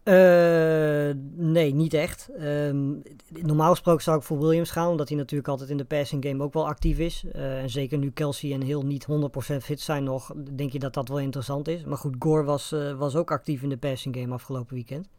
Uh, 0.09 1.09
nee, 1.35 1.73
niet 1.73 1.93
echt. 1.93 2.29
Um, 2.41 3.01
normaal 3.29 3.69
gesproken 3.69 4.03
zou 4.03 4.17
ik 4.17 4.23
voor 4.23 4.39
Williams 4.39 4.71
gaan, 4.71 4.89
omdat 4.89 5.07
hij 5.09 5.17
natuurlijk 5.17 5.49
altijd 5.49 5.69
in 5.69 5.77
de 5.77 5.85
passing 5.85 6.25
game 6.25 6.43
ook 6.43 6.53
wel 6.53 6.67
actief 6.67 6.97
is. 6.97 7.23
Uh, 7.35 7.61
en 7.61 7.69
zeker 7.69 7.97
nu 7.97 8.11
Kelsey 8.11 8.53
en 8.53 8.61
Hill 8.61 8.81
niet 8.83 9.07
100% 9.53 9.55
fit 9.57 9.81
zijn 9.81 10.03
nog, 10.03 10.33
denk 10.55 10.71
je 10.71 10.79
dat 10.79 10.93
dat 10.93 11.07
wel 11.07 11.19
interessant 11.19 11.67
is. 11.67 11.83
Maar 11.83 11.97
goed, 11.97 12.15
Gore 12.19 12.43
was, 12.43 12.71
uh, 12.71 12.93
was 12.93 13.15
ook 13.15 13.31
actief 13.31 13.61
in 13.61 13.69
de 13.69 13.77
passing 13.77 14.15
game 14.15 14.33
afgelopen 14.33 14.73
weekend. 14.73 15.09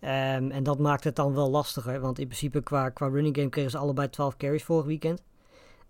Um, 0.00 0.50
en 0.50 0.62
dat 0.62 0.78
maakt 0.78 1.04
het 1.04 1.16
dan 1.16 1.34
wel 1.34 1.50
lastiger, 1.50 2.00
want 2.00 2.18
in 2.18 2.26
principe 2.26 2.62
qua, 2.62 2.88
qua 2.88 3.08
running 3.08 3.36
game 3.36 3.48
kregen 3.48 3.70
ze 3.70 3.78
allebei 3.78 4.10
12 4.10 4.36
carries 4.36 4.64
vorig 4.64 4.86
weekend. 4.86 5.22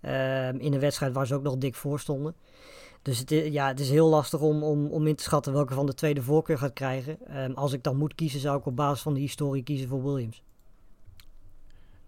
Um, 0.03 0.59
in 0.59 0.73
een 0.73 0.81
wedstrijd 0.81 1.13
waar 1.13 1.27
ze 1.27 1.35
ook 1.35 1.43
nog 1.43 1.57
dik 1.57 1.75
voor 1.75 2.01
stonden. 2.01 2.35
Dus 3.03 3.19
het, 3.19 3.31
is, 3.31 3.53
ja, 3.53 3.69
het 3.69 3.81
is 3.81 3.91
heel 3.91 4.09
lastig 4.09 4.41
om, 4.41 4.63
om, 4.63 4.87
om 4.87 5.07
in 5.07 5.17
te 5.17 5.23
schatten 5.23 5.53
welke 5.53 5.75
van 5.75 5.87
de 5.87 5.95
tweede 5.95 6.23
voorkeur 6.23 6.59
gaat 6.59 6.73
krijgen. 6.73 7.19
Um, 7.37 7.55
als 7.55 7.73
ik 7.73 7.83
dan 7.83 7.97
moet 7.97 8.15
kiezen, 8.15 8.41
zou 8.41 8.59
ik 8.59 8.67
op 8.67 8.77
basis 8.77 9.03
van 9.03 9.15
de 9.15 9.21
historie 9.21 9.63
kiezen 9.63 9.89
voor 9.89 10.05
Williams. 10.05 10.43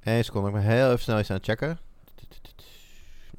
Eén 0.03 0.25
seconde, 0.25 0.49
ik 0.49 0.55
ben 0.55 0.63
heel 0.63 0.87
even 0.87 0.99
snel 0.99 1.19
eens 1.19 1.31
aan 1.31 1.37
het 1.37 1.45
checken. 1.45 1.79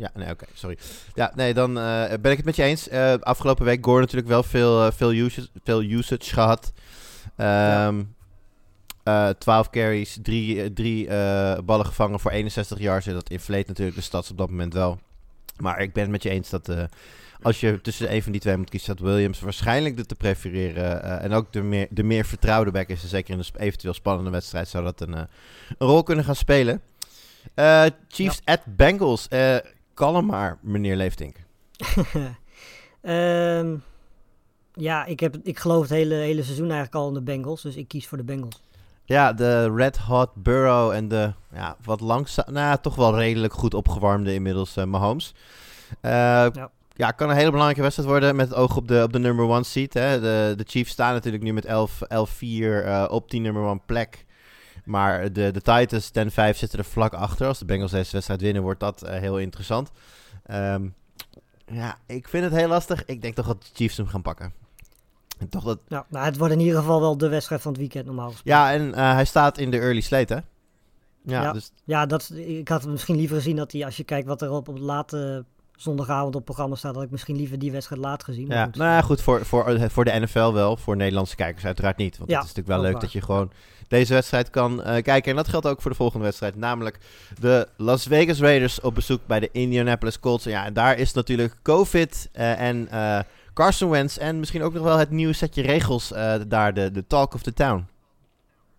Ja, 0.02 0.12
nee, 0.14 0.30
oké, 0.30 0.46
sorry. 0.54 0.78
Ja, 1.14 1.32
nee, 1.36 1.54
dan 1.54 1.78
uh, 1.78 2.08
ben 2.22 2.32
ik 2.32 2.38
het 2.38 2.46
met 2.46 2.56
je 2.56 2.64
eens. 2.64 2.88
Uh, 2.88 3.14
afgelopen 3.14 3.66
week 3.66 3.86
Gore 3.86 4.00
natuurlijk 4.00 4.28
wel 4.28 4.44
veel, 4.44 4.86
uh, 4.86 4.92
veel, 4.92 5.14
usage, 5.14 5.48
veel 5.64 5.82
usage 5.82 6.34
gehad. 6.34 6.74
Um, 7.38 8.16
ja. 9.04 9.34
12 9.34 9.70
carries, 9.70 10.20
3 10.22 10.74
drie, 10.74 11.08
ballen 11.64 11.86
gevangen 11.86 12.20
voor 12.20 12.32
61 12.32 12.80
yards. 12.80 13.06
Dat 13.06 13.30
infleet 13.30 13.68
natuurlijk 13.68 13.98
de 13.98 14.04
stads 14.04 14.32
op 14.32 14.38
dat 14.38 14.50
moment 14.50 14.74
wel. 14.74 15.00
Maar 15.58 15.80
ik 15.80 15.94
ben 15.94 16.04
het 16.04 16.12
met 16.12 16.24
je 16.24 16.30
eens 16.30 16.50
dat 16.50 16.72
als 17.41 17.60
je 17.60 17.82
tussen 17.82 18.13
een 18.13 18.23
van 18.23 18.32
die 18.32 18.41
twee 18.41 18.58
moet 18.58 18.69
kiezen, 18.69 18.93
staat 18.93 19.08
Williams 19.08 19.39
waarschijnlijk 19.39 19.97
de 19.97 20.06
te 20.06 20.15
prefereren. 20.15 21.06
Uh, 21.06 21.23
en 21.23 21.34
ook 21.34 21.54
de 21.54 21.62
meer, 21.62 21.88
de 21.89 22.04
meer 22.04 22.25
vertrouwde 22.25 22.71
back 22.71 22.88
is. 22.88 23.10
Zeker 23.10 23.34
in 23.34 23.39
een 23.39 23.62
eventueel 23.62 23.93
spannende 23.93 24.30
wedstrijd 24.30 24.67
zou 24.67 24.84
dat 24.84 25.01
een, 25.01 25.13
een 25.13 25.27
rol 25.77 26.04
kunnen 26.04 26.25
gaan 26.25 26.36
spelen. 26.36 26.82
Uh, 27.56 27.86
Chiefs 28.08 28.41
ja. 28.45 28.54
at 28.54 28.62
Bengals. 28.65 29.27
kalm 29.93 30.25
maar, 30.25 30.58
meneer 30.62 30.95
Leeftink. 30.95 31.36
um, 33.01 33.84
ja, 34.73 35.06
ik, 35.06 35.19
heb, 35.19 35.38
ik 35.43 35.60
geloof 35.60 35.82
het 35.82 35.91
hele, 35.91 36.15
hele 36.15 36.43
seizoen 36.43 36.71
eigenlijk 36.71 36.95
al 36.95 37.08
in 37.08 37.13
de 37.13 37.21
Bengals. 37.21 37.62
Dus 37.62 37.75
ik 37.75 37.88
kies 37.88 38.08
voor 38.08 38.17
de 38.17 38.23
Bengals. 38.23 38.62
Ja, 39.06 39.34
de 39.34 39.73
Red 39.75 39.97
Hot 39.97 40.30
Burrow 40.36 40.91
en 40.91 41.08
de 41.08 41.34
ja, 41.54 41.77
wat 41.84 42.01
langzaam, 42.01 42.54
nou 42.54 42.77
toch 42.82 42.95
wel 42.95 43.17
redelijk 43.17 43.54
goed 43.54 43.73
opgewarmde 43.73 44.34
inmiddels 44.34 44.75
Mahomes. 44.75 45.34
ja 46.01 46.71
ja, 47.02 47.12
kan 47.12 47.30
een 47.30 47.36
hele 47.36 47.50
belangrijke 47.50 47.82
wedstrijd 47.82 48.10
worden 48.10 48.36
met 48.36 48.50
het 48.50 48.58
oog 48.58 48.76
op 48.76 48.88
de, 48.88 49.04
op 49.04 49.14
de 49.14 49.20
number 49.20 49.46
one 49.46 49.64
seat. 49.64 49.94
Hè. 49.94 50.20
De, 50.20 50.54
de 50.58 50.64
Chiefs 50.68 50.92
staan 50.92 51.14
natuurlijk 51.14 51.44
nu 51.44 51.54
met 51.54 51.66
11-4 51.66 51.70
uh, 51.70 53.06
op 53.10 53.32
die 53.32 53.40
number 53.40 53.64
one 53.64 53.82
plek. 53.86 54.26
Maar 54.86 55.34
de, 55.34 55.52
de 55.52 55.62
Titans 55.62 56.10
10-5 56.10 56.58
zitten 56.58 56.80
er 56.80 56.86
vlak 56.86 57.14
achter. 57.14 57.48
Als 57.48 57.60
de 57.60 57.66
Bengals 57.66 57.92
deze 57.92 58.12
wedstrijd 58.12 58.42
winnen, 58.42 58.62
wordt 58.62 58.80
dat 58.80 59.04
uh, 59.04 59.10
heel 59.10 59.40
interessant. 59.40 59.92
Um, 60.52 60.94
ja, 61.66 61.98
ik 62.06 62.28
vind 62.28 62.44
het 62.44 62.54
heel 62.54 62.68
lastig. 62.68 63.06
Ik 63.06 63.22
denk 63.22 63.36
toch 63.36 63.48
dat 63.48 63.62
de 63.62 63.70
Chiefs 63.74 63.98
hem 63.98 64.08
gaan 64.08 64.22
pakken. 64.22 64.54
En 65.38 65.50
toch 65.50 65.64
dat... 65.64 65.80
Ja, 65.88 66.06
nou, 66.10 66.26
het 66.26 66.38
wordt 66.38 66.54
in 66.54 66.60
ieder 66.60 66.80
geval 66.80 67.00
wel 67.00 67.18
de 67.18 67.30
wedstrijd 67.30 67.62
van 67.62 67.72
het 67.72 67.80
weekend 67.80 68.06
normaal 68.06 68.30
gesproken. 68.30 68.52
Ja, 68.52 68.72
en 68.72 68.88
uh, 68.88 69.14
hij 69.14 69.26
staat 69.26 69.58
in 69.58 69.72
de 69.72 69.80
early 69.80 70.02
slate, 70.02 70.34
hè? 70.34 70.40
Ja, 71.24 71.42
ja, 71.44 71.52
dus... 71.52 71.72
ja 71.84 72.06
dat, 72.06 72.32
ik 72.36 72.68
had 72.68 72.86
misschien 72.86 73.16
liever 73.16 73.36
gezien 73.36 73.56
dat 73.56 73.72
hij, 73.72 73.86
als 73.86 73.98
je 73.98 74.04
kijkt 74.04 74.28
wat 74.28 74.42
er 74.42 74.52
op, 74.52 74.68
op 74.68 74.78
late 74.78 75.46
zondagavond 75.82 76.36
op 76.36 76.46
programma 76.46 76.76
staat, 76.76 76.94
dat 76.94 77.04
ik 77.04 77.12
misschien 77.12 77.36
liever 77.36 77.60
die 77.60 77.72
wedstrijd 77.72 78.02
laat 78.02 78.24
gezien. 78.24 78.48
Ja, 78.48 78.63
goed. 78.65 78.76
nou 78.76 78.89
ja, 78.89 79.02
goed, 79.02 79.22
voor, 79.22 79.46
voor, 79.46 79.89
voor 79.89 80.06
de 80.06 80.20
NFL 80.20 80.52
wel, 80.52 80.78
voor 80.78 80.96
Nederlandse 80.96 81.36
kijkers 81.36 81.65
uiteraard 81.65 81.98
niet. 81.98 82.17
Want 82.17 82.30
ja, 82.30 82.39
het 82.39 82.48
is 82.48 82.56
natuurlijk 82.56 82.82
wel 82.82 82.91
leuk 82.91 83.02
dat 83.02 83.12
je 83.12 83.22
gewoon 83.22 83.52
deze 83.88 84.13
wedstrijd 84.13 84.50
kan 84.50 84.80
uh, 84.80 84.84
kijken. 84.84 85.24
En 85.24 85.36
dat 85.36 85.48
geldt 85.48 85.67
ook 85.67 85.82
voor 85.82 85.91
de 85.91 85.98
volgende 85.98 86.26
wedstrijd, 86.26 86.56
namelijk 86.56 87.00
de 87.39 87.67
Las 87.78 88.04
Vegas 88.04 88.39
Raiders 88.39 88.82
op 88.82 88.96
bezoek 88.96 89.20
bij 89.26 89.39
de 89.39 89.50
Indianapolis 89.52 90.20
Colts. 90.20 90.44
Ja, 90.44 90.65
en 90.65 90.74
daar 90.74 90.98
is 90.98 91.13
natuurlijk 91.13 91.56
COVID 91.62 92.30
uh, 92.34 92.60
en 92.60 92.88
uh, 92.91 93.20
Carson 93.54 93.89
Wentz 93.89 94.17
en 94.17 94.39
misschien 94.39 94.63
ook 94.63 94.74
nog 94.74 94.84
wel 94.84 94.98
het 94.98 95.10
nieuwe 95.10 95.34
setje 95.34 95.62
regels 95.62 96.08
daar, 96.48 96.74
de, 96.74 96.91
de 96.91 97.08
talk 97.08 97.34
of 97.34 97.41
the 97.41 97.54
town. 97.54 97.88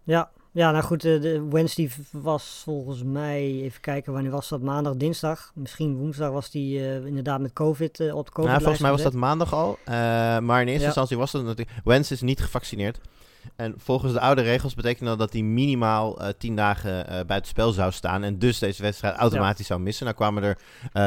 Ja, 0.05 0.31
ja, 0.55 0.71
nou 0.71 0.85
goed, 0.85 1.01
de, 1.01 1.19
de 1.19 1.49
Wednesday 1.51 1.91
was 2.11 2.61
volgens 2.65 3.03
mij, 3.03 3.41
even 3.41 3.81
kijken, 3.81 4.13
wanneer 4.13 4.31
was 4.31 4.49
dat? 4.49 4.61
Maandag, 4.61 4.95
dinsdag. 4.95 5.53
Misschien 5.55 5.97
woensdag 5.97 6.31
was 6.31 6.51
die 6.51 6.79
uh, 6.79 7.07
inderdaad 7.07 7.41
met 7.41 7.53
COVID 7.53 8.01
uh, 8.01 8.15
op 8.15 8.31
COVID. 8.31 8.51
Nou, 8.51 8.61
volgens 8.61 8.83
mij 8.83 8.91
was 8.91 9.03
dat 9.03 9.13
maandag 9.13 9.55
al. 9.55 9.79
Uh, 9.81 9.95
maar 10.39 10.61
in 10.61 10.67
eerste 10.67 10.81
ja. 10.81 10.87
instantie 10.87 11.17
was 11.17 11.31
dat 11.33 11.45
natuurlijk. 11.45 11.79
Wens 11.85 12.11
is 12.11 12.21
niet 12.21 12.41
gevaccineerd. 12.41 13.01
En 13.57 13.75
volgens 13.77 14.13
de 14.13 14.21
oude 14.21 14.43
regels 14.43 14.75
betekent 14.75 15.09
dat 15.09 15.19
dat 15.19 15.33
hij 15.33 15.43
minimaal 15.43 16.23
uh, 16.23 16.29
tien 16.39 16.57
dagen 16.57 17.13
uh, 17.13 17.21
buitenspel 17.27 17.73
zou 17.73 17.93
staan. 17.93 18.23
En 18.23 18.39
dus 18.39 18.59
deze 18.59 18.83
wedstrijd 18.83 19.17
automatisch 19.17 19.59
ja. 19.59 19.65
zou 19.65 19.81
missen. 19.81 20.05
Nou 20.05 20.17
kwamen 20.17 20.43
er 20.43 20.59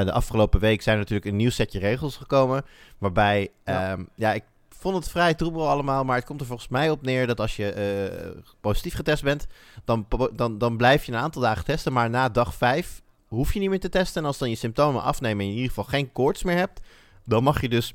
de 0.05 0.11
afgelopen 0.11 0.59
week 0.59 0.81
zijn 0.81 0.95
er 0.95 1.01
natuurlijk 1.01 1.29
een 1.29 1.35
nieuw 1.35 1.49
setje 1.49 1.79
regels 1.79 2.17
gekomen. 2.17 2.65
Waarbij, 2.97 3.51
ja, 3.65 3.91
um, 3.91 4.09
ja 4.15 4.33
ik 4.33 4.43
vond 4.91 5.03
het 5.03 5.11
vrij 5.13 5.33
troebel 5.33 5.69
allemaal, 5.69 6.03
maar 6.03 6.15
het 6.15 6.25
komt 6.25 6.41
er 6.41 6.47
volgens 6.47 6.67
mij 6.67 6.89
op 6.89 7.01
neer 7.01 7.27
dat 7.27 7.39
als 7.39 7.55
je 7.55 7.99
uh, 8.33 8.41
positief 8.61 8.95
getest 8.95 9.23
bent, 9.23 9.47
dan, 9.85 10.07
dan, 10.33 10.57
dan 10.57 10.77
blijf 10.77 11.05
je 11.05 11.11
een 11.11 11.17
aantal 11.17 11.41
dagen 11.41 11.65
testen, 11.65 11.93
maar 11.93 12.09
na 12.09 12.29
dag 12.29 12.55
5 12.55 13.01
hoef 13.27 13.53
je 13.53 13.59
niet 13.59 13.69
meer 13.69 13.79
te 13.79 13.89
testen. 13.89 14.21
En 14.21 14.27
als 14.27 14.37
dan 14.37 14.49
je 14.49 14.55
symptomen 14.55 15.01
afnemen 15.01 15.39
en 15.39 15.45
je 15.45 15.51
in 15.51 15.57
ieder 15.57 15.75
geval 15.75 15.89
geen 15.89 16.11
koorts 16.11 16.43
meer 16.43 16.57
hebt, 16.57 16.81
dan 17.23 17.43
mag 17.43 17.61
je 17.61 17.69
dus 17.69 17.93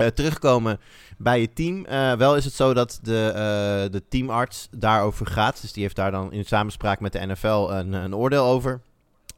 uh, 0.00 0.06
terugkomen 0.06 0.80
bij 1.18 1.40
je 1.40 1.52
team. 1.52 1.86
Uh, 1.88 2.12
wel 2.12 2.36
is 2.36 2.44
het 2.44 2.54
zo 2.54 2.74
dat 2.74 2.98
de, 3.02 3.88
de 3.90 4.02
teamarts 4.08 4.68
daarover 4.70 5.26
gaat, 5.26 5.60
dus 5.60 5.72
die 5.72 5.82
heeft 5.82 5.96
daar 5.96 6.10
dan 6.10 6.32
in 6.32 6.44
samenspraak 6.44 7.00
met 7.00 7.12
de 7.12 7.26
NFL 7.26 7.68
een, 7.70 7.92
een 7.92 8.14
oordeel 8.14 8.44
over. 8.44 8.80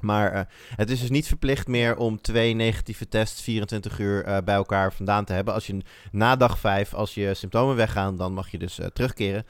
Maar 0.00 0.34
uh, 0.34 0.40
het 0.76 0.90
is 0.90 1.00
dus 1.00 1.10
niet 1.10 1.26
verplicht 1.26 1.66
meer 1.66 1.96
om 1.96 2.20
twee 2.20 2.54
negatieve 2.54 3.08
tests 3.08 3.42
24 3.42 3.98
uur 3.98 4.26
uh, 4.26 4.36
bij 4.44 4.54
elkaar 4.54 4.92
vandaan 4.92 5.24
te 5.24 5.32
hebben. 5.32 5.54
Als 5.54 5.66
je 5.66 5.78
na 6.12 6.36
dag 6.36 6.58
5, 6.58 6.94
als 6.94 7.14
je 7.14 7.34
symptomen 7.34 7.76
weggaan, 7.76 8.16
dan 8.16 8.32
mag 8.32 8.50
je 8.50 8.58
dus 8.58 8.78
uh, 8.78 8.86
terugkeren. 8.86 9.46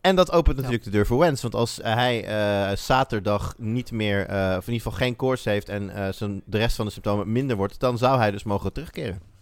En 0.00 0.16
dat 0.16 0.32
opent 0.32 0.56
natuurlijk 0.56 0.84
ja. 0.84 0.90
de 0.90 0.96
deur 0.96 1.06
voor 1.06 1.18
Wens. 1.18 1.42
Want 1.42 1.54
als 1.54 1.78
hij 1.82 2.76
zaterdag 2.76 3.54
niet 3.58 3.92
meer, 3.92 4.20
of 4.28 4.66
in 4.66 4.72
ieder 4.72 4.74
geval 4.74 4.92
geen 4.92 5.16
koorts 5.16 5.44
heeft 5.44 5.68
en 5.68 6.14
zijn, 6.14 6.42
de 6.44 6.58
rest 6.58 6.76
van 6.76 6.84
de 6.84 6.92
symptomen 6.92 7.32
minder 7.32 7.56
wordt, 7.56 7.80
dan 7.80 7.98
zou 7.98 8.18
hij 8.18 8.30
dus 8.30 8.44
mogen 8.44 8.72
terugkeren. 8.72 9.35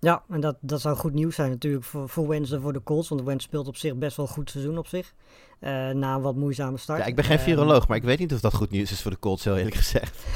Ja, 0.00 0.22
en 0.28 0.40
dat, 0.40 0.56
dat 0.60 0.80
zou 0.80 0.96
goed 0.96 1.12
nieuws 1.12 1.34
zijn 1.34 1.50
natuurlijk 1.50 1.84
voor, 1.84 2.08
voor 2.08 2.28
Wens 2.28 2.50
en 2.50 2.60
voor 2.60 2.72
de 2.72 2.82
Colts. 2.82 3.08
Want 3.08 3.22
Wens 3.22 3.44
speelt 3.44 3.68
op 3.68 3.76
zich 3.76 3.96
best 3.96 4.16
wel 4.16 4.26
een 4.26 4.32
goed 4.32 4.50
seizoen 4.50 4.78
op 4.78 4.86
zich. 4.86 5.14
Uh, 5.60 5.70
na 5.90 6.14
een 6.14 6.20
wat 6.20 6.36
moeizame 6.36 6.76
start. 6.76 6.98
Ja, 6.98 7.06
ik 7.06 7.14
ben 7.14 7.24
geen 7.24 7.38
viroloog, 7.38 7.82
uh, 7.82 7.88
maar 7.88 7.96
ik 7.96 8.02
weet 8.02 8.18
niet 8.18 8.32
of 8.32 8.40
dat 8.40 8.54
goed 8.54 8.70
nieuws 8.70 8.90
is 8.90 9.02
voor 9.02 9.10
de 9.10 9.18
Colts, 9.18 9.44
heel 9.44 9.56
eerlijk 9.56 9.76
gezegd. 9.76 10.26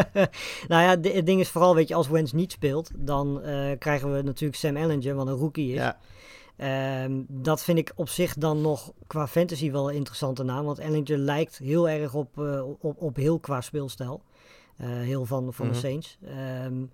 nou 0.68 0.82
ja, 0.82 1.10
het 1.10 1.26
ding 1.26 1.40
is 1.40 1.48
vooral, 1.48 1.74
weet 1.74 1.88
je, 1.88 1.94
als 1.94 2.08
Wens 2.08 2.32
niet 2.32 2.52
speelt, 2.52 2.90
dan 2.94 3.40
uh, 3.44 3.70
krijgen 3.78 4.14
we 4.14 4.22
natuurlijk 4.22 4.58
Sam 4.58 4.76
Ellinger, 4.76 5.14
wat 5.14 5.26
een 5.26 5.34
rookie 5.34 5.72
is. 5.72 5.80
Ja. 5.80 5.98
Um, 7.04 7.26
dat 7.28 7.62
vind 7.62 7.78
ik 7.78 7.92
op 7.94 8.08
zich 8.08 8.34
dan 8.34 8.60
nog 8.60 8.92
qua 9.06 9.28
fantasy 9.28 9.70
wel 9.70 9.88
een 9.88 9.96
interessante 9.96 10.42
naam. 10.42 10.64
Want 10.64 10.78
Ellinger 10.78 11.18
lijkt 11.18 11.58
heel 11.58 11.88
erg 11.88 12.14
op, 12.14 12.38
op, 12.80 13.02
op 13.02 13.16
heel 13.16 13.38
qua 13.38 13.60
speelstijl. 13.60 14.22
heel 14.82 15.24
van, 15.24 15.52
van 15.52 15.66
mm 15.66 15.72
-hmm. 15.72 15.80
de 15.80 15.86
Saints. 15.86 16.18
Um, 16.64 16.90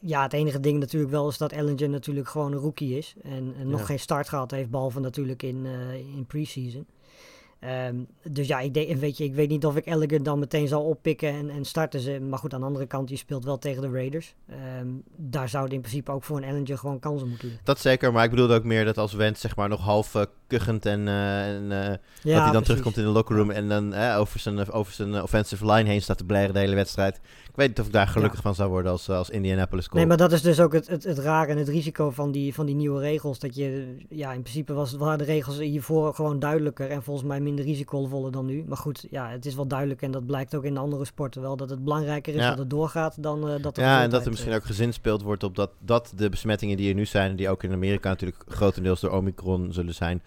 ja, 0.00 0.22
het 0.22 0.32
enige 0.32 0.60
ding 0.60 0.78
natuurlijk 0.78 1.12
wel 1.12 1.28
is 1.28 1.38
dat 1.38 1.52
Ellinger 1.52 1.88
natuurlijk 1.88 2.28
gewoon 2.28 2.52
een 2.52 2.58
rookie 2.58 2.98
is. 2.98 3.14
En, 3.22 3.54
en 3.58 3.68
nog 3.68 3.80
ja. 3.80 3.86
geen 3.86 3.98
start 3.98 4.28
gehad 4.28 4.50
heeft, 4.50 4.70
behalve 4.70 5.00
natuurlijk 5.00 5.42
in, 5.42 5.64
uh, 5.64 5.94
in 5.94 6.24
preseason. 6.26 6.86
Ehm, 7.64 7.96
dus 8.22 8.46
ja, 8.46 8.60
ik, 8.60 8.96
weet 8.98 9.16
je, 9.16 9.24
ik 9.24 9.34
weet 9.34 9.48
niet 9.48 9.66
of 9.66 9.76
ik 9.76 9.86
Elegant 9.86 10.24
dan 10.24 10.38
meteen 10.38 10.68
zal 10.68 10.82
oppikken 10.82 11.28
en, 11.28 11.50
en 11.50 11.64
starten 11.64 12.00
ze. 12.00 12.20
Maar 12.20 12.38
goed, 12.38 12.54
aan 12.54 12.60
de 12.60 12.66
andere 12.66 12.86
kant, 12.86 13.08
je 13.08 13.16
speelt 13.16 13.44
wel 13.44 13.58
tegen 13.58 13.82
de 13.82 13.90
Raiders. 13.90 14.34
Ehm, 14.48 14.86
daar 15.16 15.48
zouden 15.48 15.74
in 15.74 15.80
principe 15.80 16.10
ook 16.10 16.24
voor 16.24 16.36
een 16.36 16.44
Ellinger 16.44 16.78
gewoon 16.78 16.98
kansen 16.98 17.28
moeten 17.28 17.46
liggen. 17.46 17.64
Dat 17.64 17.78
zeker, 17.80 18.12
maar 18.12 18.24
ik 18.24 18.30
bedoelde 18.30 18.54
ook 18.54 18.64
meer 18.64 18.84
dat 18.84 18.98
als 18.98 19.12
Wentz 19.12 19.40
zeg 19.40 19.56
maar 19.56 19.68
nog 19.68 19.80
half 19.80 20.14
uh, 20.14 20.22
kuchend 20.46 20.86
en, 20.86 21.00
uh, 21.00 21.54
en 21.54 21.62
uh, 21.62 21.70
Ja, 21.70 21.90
dat 21.90 21.98
hij 22.22 22.34
dan 22.34 22.50
precies. 22.50 22.66
terugkomt 22.66 22.96
in 22.96 23.04
de 23.04 23.10
locker 23.10 23.36
room 23.36 23.50
en 23.50 23.68
dan 23.68 23.94
eh, 23.94 24.18
over, 24.18 24.40
zijn, 24.40 24.70
over 24.70 24.92
zijn 24.92 25.22
offensive 25.22 25.66
line 25.66 25.88
heen 25.88 26.02
staat 26.02 26.18
te 26.18 26.24
blaren 26.24 26.52
de 26.52 26.58
hele 26.58 26.74
wedstrijd. 26.74 27.20
Ik 27.54 27.60
weet 27.60 27.68
niet 27.68 27.80
of 27.80 27.86
ik 27.86 27.92
daar 27.92 28.08
gelukkig 28.08 28.40
van 28.40 28.54
zou 28.54 28.70
worden 28.70 28.92
als, 28.92 29.08
als 29.08 29.30
Indianapolis 29.30 29.84
Colts. 29.84 29.98
Nee, 29.98 30.06
maar 30.06 30.16
dat 30.16 30.32
is 30.32 30.42
dus 30.42 30.60
ook 30.60 30.72
het, 30.72 30.86
het, 30.86 31.04
het 31.04 31.18
rare 31.18 31.50
en 31.50 31.58
het 31.58 31.68
risico 31.68 32.10
van 32.10 32.32
die, 32.32 32.54
van 32.54 32.66
die 32.66 32.74
nieuwe 32.74 33.00
regels. 33.00 33.38
Dat 33.38 33.54
je, 33.54 33.96
ja, 34.08 34.32
in 34.32 34.42
principe 34.42 34.72
was, 34.72 34.92
waren 34.92 35.18
de 35.18 35.24
regels 35.24 35.58
hiervoor 35.58 36.14
gewoon 36.14 36.38
duidelijker 36.38 36.90
en 36.90 37.02
volgens 37.02 37.26
mij 37.26 37.40
minder 37.40 37.64
risicovoller 37.64 38.32
dan 38.32 38.46
nu. 38.46 38.64
Maar 38.68 38.76
goed, 38.76 39.06
ja, 39.10 39.28
het 39.28 39.46
is 39.46 39.54
wel 39.54 39.66
duidelijk 39.66 40.02
en 40.02 40.10
dat 40.10 40.26
blijkt 40.26 40.54
ook 40.54 40.64
in 40.64 40.74
de 40.74 40.80
andere 40.80 41.04
sporten 41.04 41.42
wel. 41.42 41.56
Dat 41.56 41.70
het 41.70 41.84
belangrijker 41.84 42.34
is 42.34 42.40
Ja. 42.40 42.48
dat 42.48 42.58
het 42.58 42.70
doorgaat 42.70 43.22
dan 43.22 43.48
uh, 43.50 43.62
dat 43.62 43.76
er 43.76 43.82
Ja, 43.82 44.02
en 44.02 44.10
dat 44.10 44.24
er 44.24 44.30
misschien 44.30 44.52
eh, 44.52 44.56
ook 44.56 44.64
gezinspeeld 44.64 45.22
wordt 45.22 45.42
op 45.42 45.56
dat, 45.56 45.70
dat 45.78 46.12
de 46.16 46.28
besmettingen 46.28 46.76
die 46.76 46.88
er 46.88 46.94
nu 46.94 47.06
zijn, 47.06 47.30
en 47.30 47.36
die 47.36 47.48
ook 47.48 47.62
in 47.62 47.72
Amerika 47.72 48.08
natuurlijk 48.08 48.42
grotendeels 48.48 49.00
door 49.00 49.10
Omicron 49.10 49.72
zullen 49.72 49.94
zijn, 49.94 50.22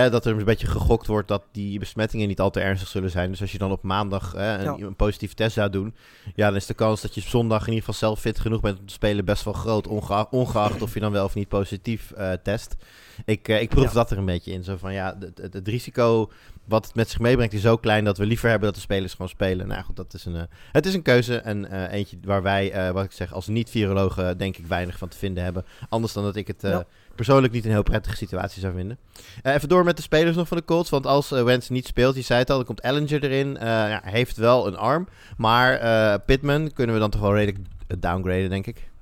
hè, 0.00 0.10
dat 0.10 0.26
er 0.26 0.36
een 0.38 0.44
beetje 0.44 0.66
gegokt 0.66 1.06
wordt 1.06 1.28
dat 1.28 1.42
die 1.52 1.78
besmettingen 1.78 2.28
niet 2.28 2.40
al 2.40 2.50
te 2.50 2.60
ernstig 2.60 2.88
zullen 2.88 3.10
zijn. 3.10 3.30
Dus 3.30 3.40
als 3.40 3.52
je 3.52 3.58
dan 3.58 3.70
op 3.72 3.82
maandag 3.82 4.32
hè, 4.32 4.58
een, 4.58 4.78
Ja. 4.78 4.86
een 4.86 4.96
positieve 4.96 5.34
test 5.34 5.54
zou 5.54 5.70
doen, 5.70 5.94
ja, 6.34 6.46
dan 6.46 6.56
is 6.56 6.66
de 6.66 6.74
kans 6.74 7.00
dat 7.00 7.14
je 7.14 7.20
op 7.20 7.26
zondag 7.26 7.60
in 7.60 7.66
ieder 7.72 7.78
geval 7.84 7.94
zelf 8.08 8.20
fit 8.20 8.38
genoeg 8.40 8.60
bent 8.60 8.78
om 8.78 8.86
te 8.86 8.92
spelen 8.92 9.24
best 9.24 9.44
wel 9.44 9.52
groot, 9.54 9.86
ongeacht, 9.86 10.26
ongeacht 10.30 10.82
of 10.82 10.94
je 10.94 11.00
dan 11.00 11.12
wel 11.12 11.24
of 11.24 11.34
niet 11.34 11.48
positief 11.48 12.10
eh, 12.10 12.32
test. 12.42 12.76
Ik, 13.24 13.48
eh, 13.48 13.60
ik 13.60 13.68
proef 13.68 13.84
Ja. 13.84 13.92
dat 13.92 14.10
er 14.10 14.18
een 14.18 14.24
beetje 14.24 14.52
in. 14.52 14.64
Zo 14.64 14.76
van 14.76 14.92
ja, 14.92 15.16
het, 15.20 15.38
het, 15.38 15.52
het 15.52 15.68
risico 15.68 16.30
wat 16.64 16.84
het 16.86 16.94
met 16.94 17.10
zich 17.10 17.18
meebrengt 17.18 17.52
is 17.54 17.60
zo 17.60 17.76
klein 17.76 18.04
dat 18.04 18.18
we 18.18 18.26
liever 18.26 18.48
hebben 18.48 18.66
dat 18.66 18.74
de 18.76 18.80
spelers 18.82 19.12
gewoon 19.12 19.28
spelen. 19.28 19.68
Nou 19.68 19.82
goed, 19.82 19.96
dat 19.96 20.14
is 20.14 20.24
een, 20.24 20.36
eh, 20.36 20.42
het 20.72 20.86
is 20.86 20.94
een 20.94 21.02
keuze 21.02 21.36
en 21.36 21.88
eentje 21.90 22.16
waar 22.22 22.42
wij, 22.42 22.92
wat 22.92 23.04
ik 23.04 23.12
zeg, 23.12 23.32
als 23.32 23.46
niet-virologen 23.46 24.38
denk 24.38 24.56
ik 24.56 24.66
weinig 24.66 24.98
van 24.98 25.08
te 25.08 25.16
vinden 25.18 25.44
hebben. 25.44 25.64
Anders 25.88 26.12
dan 26.12 26.24
dat 26.24 26.36
ik 26.36 26.46
het 26.46 26.62
Ja. 26.62 26.84
Persoonlijk 27.14 27.52
niet 27.52 27.64
een 27.64 27.70
heel 27.70 27.82
prettige 27.82 28.16
situatie 28.16 28.60
zou 28.60 28.74
vinden. 28.74 28.98
Eh, 29.42 29.54
even 29.54 29.68
door 29.68 29.84
met 29.84 29.96
de 29.96 30.02
spelers 30.02 30.36
nog 30.36 30.48
van 30.48 30.56
de 30.56 30.64
Colts, 30.64 30.90
want 30.90 31.06
als 31.06 31.32
eh, 31.32 31.42
Wentz 31.42 31.68
niet 31.68 31.86
speelt, 31.86 32.14
je 32.14 32.22
zei 32.22 32.38
het 32.38 32.50
al, 32.50 32.56
dan 32.56 32.66
komt 32.66 32.80
Ellinger 32.80 33.24
erin. 33.24 33.56
Eh, 33.56 33.66
ja, 33.66 34.00
hij 34.02 34.12
heeft 34.12 34.36
wel 34.36 34.66
een 34.66 34.76
arm, 34.76 35.08
maar 35.36 36.20
Pittman 36.20 36.72
kunnen 36.72 36.94
we 36.94 37.00
dan 37.00 37.10
toch 37.10 37.20
wel 37.20 37.34
redelijk 37.34 37.64
downgraden, 37.98 38.50
denk 38.50 38.66
ik. 38.66 38.92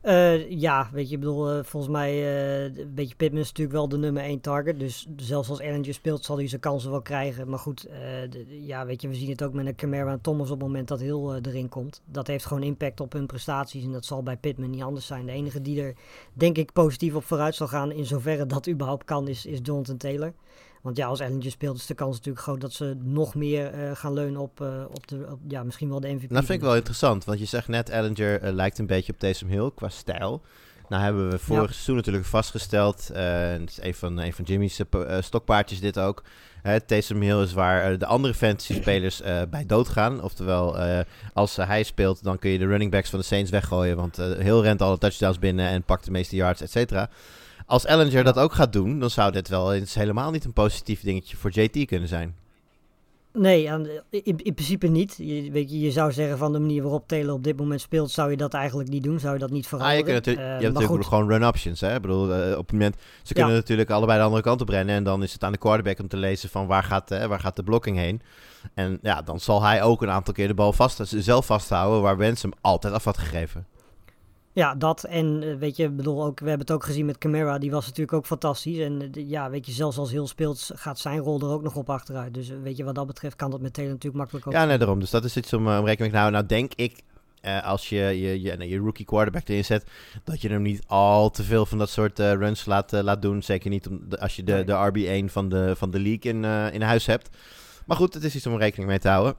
Eh, 0.00 0.50
ja, 0.50 0.88
weet 0.92 1.08
je, 1.08 1.14
ik 1.14 1.20
bedoel, 1.20 1.50
eh, 1.50 1.64
volgens 1.64 1.92
mij, 1.92 2.10
eh 2.10 2.84
weet 2.94 3.08
je, 3.08 3.16
Pittman 3.16 3.42
is 3.42 3.48
natuurlijk 3.48 3.76
wel 3.76 3.88
de 3.88 3.98
nummer 3.98 4.22
1 4.22 4.40
target. 4.40 4.78
Dus 4.78 5.06
zelfs 5.16 5.48
als 5.48 5.60
Ellinger 5.60 5.94
speelt, 5.94 6.24
zal 6.24 6.36
hij 6.36 6.48
zijn 6.48 6.60
kansen 6.60 6.90
wel 6.90 7.02
krijgen. 7.02 7.48
Maar 7.48 7.58
goed, 7.58 7.88
ja, 8.48 8.86
weet 8.86 9.02
je, 9.02 9.08
we 9.08 9.14
zien 9.14 9.30
het 9.30 9.42
ook 9.42 9.52
met 9.52 9.66
een 9.66 9.74
Camara 9.74 10.10
en 10.10 10.20
Thomas 10.20 10.50
op 10.50 10.58
het 10.58 10.68
moment 10.68 10.88
dat 10.88 11.00
eh, 11.00 11.52
erin 11.52 11.68
komt. 11.68 12.02
Dat 12.04 12.26
heeft 12.26 12.46
gewoon 12.46 12.62
impact 12.62 13.00
op 13.00 13.12
hun 13.12 13.26
prestaties 13.26 13.84
en 13.84 13.92
dat 13.92 14.04
zal 14.04 14.22
bij 14.22 14.36
Pittman 14.36 14.70
niet 14.70 14.82
anders 14.82 15.06
zijn. 15.06 15.26
De 15.26 15.32
enige 15.32 15.62
die 15.62 15.82
er, 15.82 15.94
denk 16.32 16.56
ik, 16.56 16.72
positief 16.72 17.14
op 17.14 17.24
vooruit 17.24 17.54
zal 17.54 17.68
gaan, 17.68 17.92
in 17.92 18.06
zoverre 18.06 18.46
dat 18.46 18.68
überhaupt 18.68 19.04
kan, 19.04 19.28
is, 19.28 19.46
is 19.46 19.60
Taylor. 19.96 20.32
Want 20.82 20.96
ja, 20.96 21.06
als 21.06 21.20
Ellinger 21.20 21.50
speelt, 21.50 21.76
is 21.76 21.86
de 21.86 21.94
kans 21.94 22.16
natuurlijk 22.16 22.44
groot 22.44 22.60
dat 22.60 22.72
ze 22.72 22.96
nog 23.02 23.34
meer 23.34 23.66
eh, 23.72 23.90
gaan 23.96 24.12
leunen 24.12 24.40
op, 24.40 24.60
eh, 24.60 24.84
op, 24.90 25.06
de, 25.06 25.26
op, 25.30 25.38
ja, 25.48 25.62
misschien 25.62 25.88
wel 25.88 26.00
de 26.00 26.08
MVP. 26.08 26.20
Nou, 26.20 26.34
dat 26.34 26.44
vind 26.44 26.58
ik 26.58 26.64
wel 26.66 26.76
interessant, 26.76 27.24
want 27.24 27.38
je 27.38 27.44
zegt 27.44 27.68
net, 27.68 27.88
Ellinger 27.90 28.40
eh, 28.42 28.52
lijkt 28.52 28.78
een 28.78 28.86
beetje 28.86 29.12
op 29.12 29.18
Taysom 29.18 29.48
Hill 29.48 29.70
qua 29.74 29.88
stijl. 29.88 30.42
Nou 30.88 31.02
hebben 31.02 31.30
we 31.30 31.38
vorig 31.38 31.66
Ja. 31.66 31.72
seizoen 31.72 31.96
natuurlijk 31.96 32.24
vastgesteld, 32.26 33.10
en 33.10 33.60
het 33.60 33.70
is 33.70 33.82
een 33.82 33.94
van, 33.94 34.18
een 34.18 34.32
van 34.32 34.44
Jimmy's 34.44 34.80
stokpaardjes 35.20 35.80
dit 35.80 35.98
ook. 35.98 36.22
Hè, 36.62 36.80
Taysom 36.80 37.20
Hill 37.20 37.42
is 37.42 37.52
waar 37.52 37.98
de 37.98 38.06
andere 38.06 38.34
fantasy-spelers 38.34 39.20
eh, 39.20 39.42
bij 39.50 39.66
doodgaan. 39.66 40.22
Oftewel, 40.22 40.76
als 41.34 41.56
hij 41.56 41.82
speelt, 41.82 42.22
dan 42.22 42.38
kun 42.38 42.50
je 42.50 42.58
de 42.58 42.66
running 42.66 42.90
backs 42.90 43.10
van 43.10 43.18
de 43.18 43.24
Saints 43.24 43.50
weggooien, 43.50 43.96
want 43.96 44.18
eh 44.18 44.26
Hill 44.26 44.60
rent 44.60 44.82
alle 44.82 44.98
touchdowns 44.98 45.38
binnen 45.38 45.68
en 45.68 45.82
pakt 45.82 46.04
de 46.04 46.10
meeste 46.10 46.36
yards, 46.36 46.60
et 46.60 46.70
cetera. 46.70 47.10
Als 47.68 47.84
Ellinger 47.84 48.24
dat 48.24 48.38
ook 48.38 48.52
gaat 48.52 48.72
doen, 48.72 49.00
dan 49.00 49.10
zou 49.10 49.32
dit 49.32 49.48
wel 49.48 49.74
eens 49.74 49.94
helemaal 49.94 50.30
niet 50.30 50.44
een 50.44 50.52
positief 50.52 51.00
dingetje 51.00 51.36
voor 51.36 51.50
JT 51.50 51.86
kunnen 51.86 52.08
zijn. 52.08 52.34
Nee, 53.32 53.64
in, 54.10 54.42
in 54.42 54.54
principe 54.54 54.86
niet. 54.86 55.14
Je, 55.18 55.50
weet 55.50 55.70
je, 55.70 55.80
je 55.80 55.90
zou 55.90 56.12
zeggen 56.12 56.38
van 56.38 56.52
de 56.52 56.58
manier 56.58 56.82
waarop 56.82 57.08
Taylor 57.08 57.34
op 57.34 57.44
dit 57.44 57.56
moment 57.56 57.80
speelt, 57.80 58.10
zou 58.10 58.30
je 58.30 58.36
dat 58.36 58.54
eigenlijk 58.54 58.88
niet 58.88 59.02
doen. 59.02 59.20
Zou 59.20 59.32
je 59.32 59.38
dat 59.38 59.50
niet 59.50 59.62
Ah, 59.64 59.68
veranderen. 59.68 59.98
je, 59.98 60.04
kunt 60.04 60.14
natuurlijk, 60.26 60.46
Eh, 60.46 60.52
je 60.58 60.62
hebt 60.64 60.74
natuurlijk 60.74 61.02
goed, 61.02 61.12
gewoon 61.12 61.28
run 61.30 61.46
options. 61.46 61.80
Hè? 61.80 61.94
Ik 61.94 62.00
bedoel, 62.02 62.34
eh, 62.34 62.50
op 62.58 62.62
het 62.64 62.72
moment, 62.72 62.96
ze 63.22 63.32
kunnen 63.32 63.52
Ja. 63.52 63.58
natuurlijk 63.58 63.90
allebei 63.90 64.18
de 64.18 64.24
andere 64.24 64.42
kant 64.42 64.60
op 64.60 64.68
rennen. 64.68 64.94
En 64.94 65.04
dan 65.04 65.22
is 65.22 65.32
het 65.32 65.44
aan 65.44 65.52
de 65.52 65.58
quarterback 65.58 65.98
om 65.98 66.08
te 66.08 66.16
lezen 66.16 66.48
van 66.48 66.66
waar 66.66 66.82
gaat, 66.82 67.10
eh, 67.10 67.24
waar 67.26 67.40
gaat 67.40 67.56
de 67.56 67.62
blocking 67.62 67.96
heen. 67.96 68.20
En 68.74 68.98
ja, 69.02 69.22
dan 69.22 69.40
zal 69.40 69.62
hij 69.62 69.82
ook 69.82 70.02
een 70.02 70.10
aantal 70.10 70.34
keer 70.34 70.48
de 70.48 70.54
bal 70.54 70.72
vast, 70.72 71.00
zelf 71.04 71.46
vasthouden, 71.46 72.02
waar 72.02 72.16
Wens 72.16 72.42
hem 72.42 72.52
altijd 72.60 72.94
af 72.94 73.04
had 73.04 73.18
gegeven. 73.18 73.66
Ja, 74.58 74.74
dat. 74.74 75.04
En 75.04 75.42
eh, 75.42 75.54
weet 75.54 75.76
je, 75.76 75.84
ik 75.84 75.96
bedoel, 75.96 76.24
ook, 76.24 76.40
we 76.40 76.48
hebben 76.48 76.66
het 76.66 76.76
ook 76.76 76.84
gezien 76.84 77.06
met 77.06 77.18
Camara. 77.18 77.58
Die 77.58 77.70
was 77.70 77.86
natuurlijk 77.86 78.12
ook 78.12 78.26
fantastisch. 78.26 78.78
En 78.78 79.10
eh, 79.12 79.28
ja, 79.28 79.50
weet 79.50 79.66
je, 79.66 79.72
zelfs 79.72 79.98
als 79.98 80.10
heel 80.10 80.26
speelt, 80.26 80.70
gaat 80.74 80.98
zijn 80.98 81.18
rol 81.18 81.40
er 81.40 81.48
ook 81.48 81.62
nog 81.62 81.76
op 81.76 81.90
achteruit. 81.90 82.34
Dus 82.34 82.50
eh, 82.50 82.56
weet 82.62 82.76
je, 82.76 82.84
wat 82.84 82.94
dat 82.94 83.06
betreft 83.06 83.36
kan 83.36 83.50
dat 83.50 83.60
met 83.60 83.72
Taylor 83.72 83.92
natuurlijk 83.92 84.20
makkelijk 84.20 84.46
ook. 84.46 84.52
Ja, 84.52 84.64
nee, 84.64 84.78
daarom. 84.78 85.00
Dus 85.00 85.10
dat 85.10 85.24
is 85.24 85.36
iets 85.36 85.52
om, 85.52 85.66
om 85.66 85.84
rekening 85.84 85.98
mee 85.98 86.10
te 86.10 86.16
houden. 86.16 86.32
Nou, 86.32 86.46
denk 86.46 86.72
ik, 86.74 87.02
eh, 87.40 87.64
als 87.64 87.88
je 87.88 87.96
je, 87.98 88.40
je, 88.68 88.76
rookie 88.76 89.04
quarterback 89.04 89.48
erin 89.48 89.64
zet, 89.64 89.84
dat 90.24 90.40
je 90.40 90.48
hem 90.48 90.62
niet 90.62 90.82
al 90.86 91.30
te 91.30 91.42
veel 91.42 91.66
van 91.66 91.78
dat 91.78 91.90
soort 91.90 92.18
runs 92.18 92.64
laat, 92.64 92.92
eh, 92.92 93.02
laat 93.02 93.22
doen. 93.22 93.42
Zeker 93.42 93.70
niet 93.70 93.88
om, 93.88 94.00
de- 94.08 94.20
als 94.20 94.36
je 94.36 94.44
de, 94.44 94.64
de 94.64 94.72
RB1 94.72 95.32
van 95.32 95.48
de, 95.48 95.76
van 95.76 95.90
de 95.90 96.00
league 96.00 96.32
in, 96.32 96.44
in 96.72 96.82
huis 96.82 97.06
hebt. 97.06 97.36
Maar 97.86 97.96
goed, 97.96 98.14
het 98.14 98.24
is 98.24 98.34
iets 98.34 98.46
om 98.46 98.56
rekening 98.56 98.88
mee 98.88 98.98
te 98.98 99.08
houden. 99.08 99.34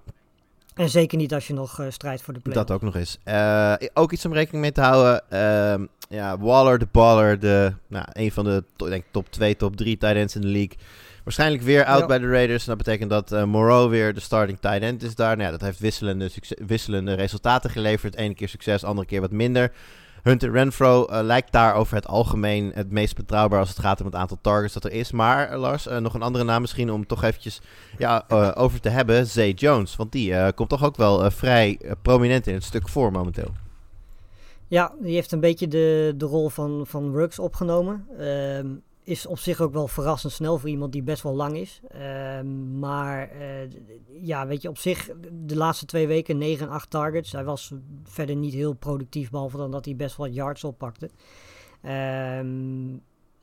En 0.80 0.90
zeker 0.90 1.18
niet 1.18 1.34
als 1.34 1.48
je 1.48 1.54
nog 1.54 1.80
eh, 1.80 1.86
strijdt 1.90 2.22
voor 2.22 2.34
de 2.34 2.40
play. 2.40 2.56
Dat 2.56 2.72
ook 2.72 2.82
nog 2.82 2.96
eens. 2.96 3.18
Eh, 3.24 3.74
ook 3.94 4.12
iets 4.12 4.26
om 4.26 4.34
rekening 4.34 4.62
mee 4.62 4.72
te 4.72 4.82
houden. 4.82 5.30
Ehm, 5.30 5.86
ja, 6.10 6.38
Waller, 6.38 6.80
de 6.80 6.88
baller, 6.92 7.40
de, 7.40 7.74
nou, 7.88 8.06
een 8.12 8.32
van 8.32 8.44
de 8.44 8.64
to- 8.76 8.90
denk, 8.90 9.04
top 9.12 9.32
2, 9.32 9.56
top 9.56 9.76
3 9.76 9.98
tight 9.98 10.16
ends 10.16 10.36
in 10.36 10.42
de 10.42 10.48
league. 10.48 10.78
Waarschijnlijk 11.24 11.64
weer 11.64 11.86
out 11.86 12.00
Ja. 12.00 12.06
bij 12.06 12.20
de 12.20 12.30
Raiders. 12.30 12.62
En 12.64 12.68
dat 12.70 12.78
betekent 12.78 13.10
dat 13.10 13.32
eh, 13.32 13.44
Moreau 13.44 13.90
weer 13.90 14.14
de 14.14 14.20
starting 14.20 14.60
tight 14.60 14.82
end 14.82 15.04
is 15.04 15.16
daar. 15.16 15.36
Nou 15.38 15.46
ja, 15.46 15.52
dat 15.52 15.62
heeft 15.62 15.80
wisselende, 15.80 16.30
wisselende 16.66 17.14
resultaten 17.14 17.70
geleverd. 17.70 18.16
Ene 18.16 18.34
keer 18.36 18.50
succes, 18.50 18.84
andere 18.84 19.08
keer 19.08 19.22
wat 19.22 19.32
minder. 19.32 19.72
Hunter 20.30 20.52
Renfro 20.52 21.06
eh, 21.06 21.24
lijkt 21.24 21.52
daar 21.52 21.76
over 21.76 21.96
het 21.96 22.08
algemeen 22.08 22.72
het 22.74 22.92
meest 22.92 23.16
betrouwbaar 23.16 23.60
als 23.60 23.70
het 23.70 23.80
gaat 23.80 24.00
om 24.00 24.06
het 24.06 24.16
aantal 24.16 24.38
targets 24.42 24.74
dat 24.74 24.84
er 24.84 24.92
is. 24.92 25.12
Maar 25.12 25.50
eh, 25.50 25.60
Lars, 25.60 25.88
eh, 25.88 25.98
nog 25.98 26.14
een 26.14 26.22
andere 26.22 26.44
naam 26.44 26.62
misschien 26.62 26.92
om 26.92 27.06
toch 27.06 27.24
eventjes 27.24 27.62
ja, 27.98 28.26
over 28.56 28.80
te 28.80 28.90
hebben. 28.90 29.28
Zay 29.28 29.52
Jones, 29.52 29.96
want 29.96 30.12
die 30.12 30.54
komt 30.54 30.70
toch 30.70 30.84
ook 30.84 30.96
wel 30.96 31.32
vrij 31.32 31.80
prominent 32.02 32.48
in 32.48 32.54
het 32.54 32.64
stuk 32.64 32.90
voor 32.90 33.12
momenteel. 33.12 33.52
Ja, 34.68 34.94
die 35.00 35.14
heeft 35.14 35.32
een 35.32 35.40
beetje 35.40 35.68
de, 35.68 36.14
de 36.18 36.26
rol 36.26 36.50
van, 36.50 36.84
van 36.88 37.14
Ruggs 37.14 37.40
opgenomen. 37.40 38.06
Ehm, 38.18 38.68
is 39.10 39.26
op 39.26 39.40
zich 39.40 39.62
ook 39.62 39.74
wel 39.74 39.88
verrassend 39.88 40.34
snel 40.34 40.58
voor 40.58 40.70
iemand 40.70 40.92
die 40.92 41.04
best 41.04 41.24
wel 41.24 41.36
lang 41.36 41.58
is. 41.58 41.82
Ehm, 41.88 42.80
maar 42.80 43.30
eh, 43.30 43.70
ja, 44.22 44.48
weet 44.48 44.62
je, 44.62 44.70
op 44.70 44.78
zich 44.78 45.10
de 45.32 45.56
laatste 45.56 45.86
twee 45.86 46.08
weken 46.08 46.38
9 46.38 46.68
en 46.68 46.74
8 46.74 46.90
targets. 46.90 47.32
Hij 47.32 47.44
was 47.44 47.74
verder 48.04 48.36
niet 48.36 48.54
heel 48.54 48.74
productief, 48.74 49.30
behalve 49.30 49.58
dan 49.58 49.72
dat 49.72 49.86
hij 49.86 49.96
best 49.96 50.18
wel 50.18 50.28
yards 50.28 50.64
oppakte. 50.64 51.10
Ehm, 51.82 52.90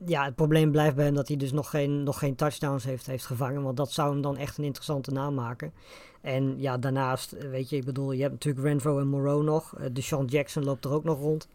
ja, 0.05 0.25
het 0.25 0.35
probleem 0.35 0.71
blijft 0.71 0.97
bij 0.97 1.05
hem 1.05 1.15
dat 1.15 1.29
hij 1.29 1.37
dus 1.37 1.53
nog 1.53 1.71
geen, 1.71 2.03
nog 2.03 2.19
geen 2.19 2.35
touchdowns 2.35 2.85
heeft, 2.85 3.07
heeft 3.07 3.27
gevangen. 3.27 3.63
Want 3.63 3.77
dat 3.77 3.93
zou 3.93 4.13
hem 4.13 4.23
dan 4.23 4.37
echt 4.37 4.59
een 4.59 4.65
interessante 4.65 5.11
naam 5.11 5.35
maken. 5.35 5.73
En 6.21 6.55
ja, 6.59 6.79
daarnaast, 6.79 7.33
eh, 7.33 7.49
weet 7.49 7.71
je, 7.71 7.77
ik 7.77 7.85
bedoel, 7.85 8.13
je 8.13 8.21
hebt 8.21 8.33
natuurlijk 8.33 8.67
Renfro 8.67 8.99
en 8.99 9.09
Moreau 9.09 9.45
nog. 9.45 9.79
Uh, 9.79 9.87
Deshaun 9.93 10.27
Jackson 10.27 10.65
loopt 10.65 10.85
er 10.85 10.93
ook 10.93 11.05
nog 11.05 11.19
rond. 11.19 11.49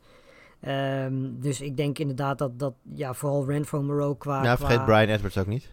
Ehm, 0.62 1.14
dus 1.40 1.62
ik 1.62 1.78
denk 1.78 2.00
inderdaad 2.00 2.38
dat, 2.38 2.60
dat 2.60 2.74
ja, 2.94 3.14
vooral 3.14 3.46
Renfro 3.48 3.82
Moreau 3.82 4.18
qua... 4.18 4.44
ja, 4.44 4.58
vergeet 4.58 4.76
qua- 4.76 4.86
Brian 4.86 5.08
Edwards 5.16 5.38
ook 5.38 5.48
niet. 5.48 5.70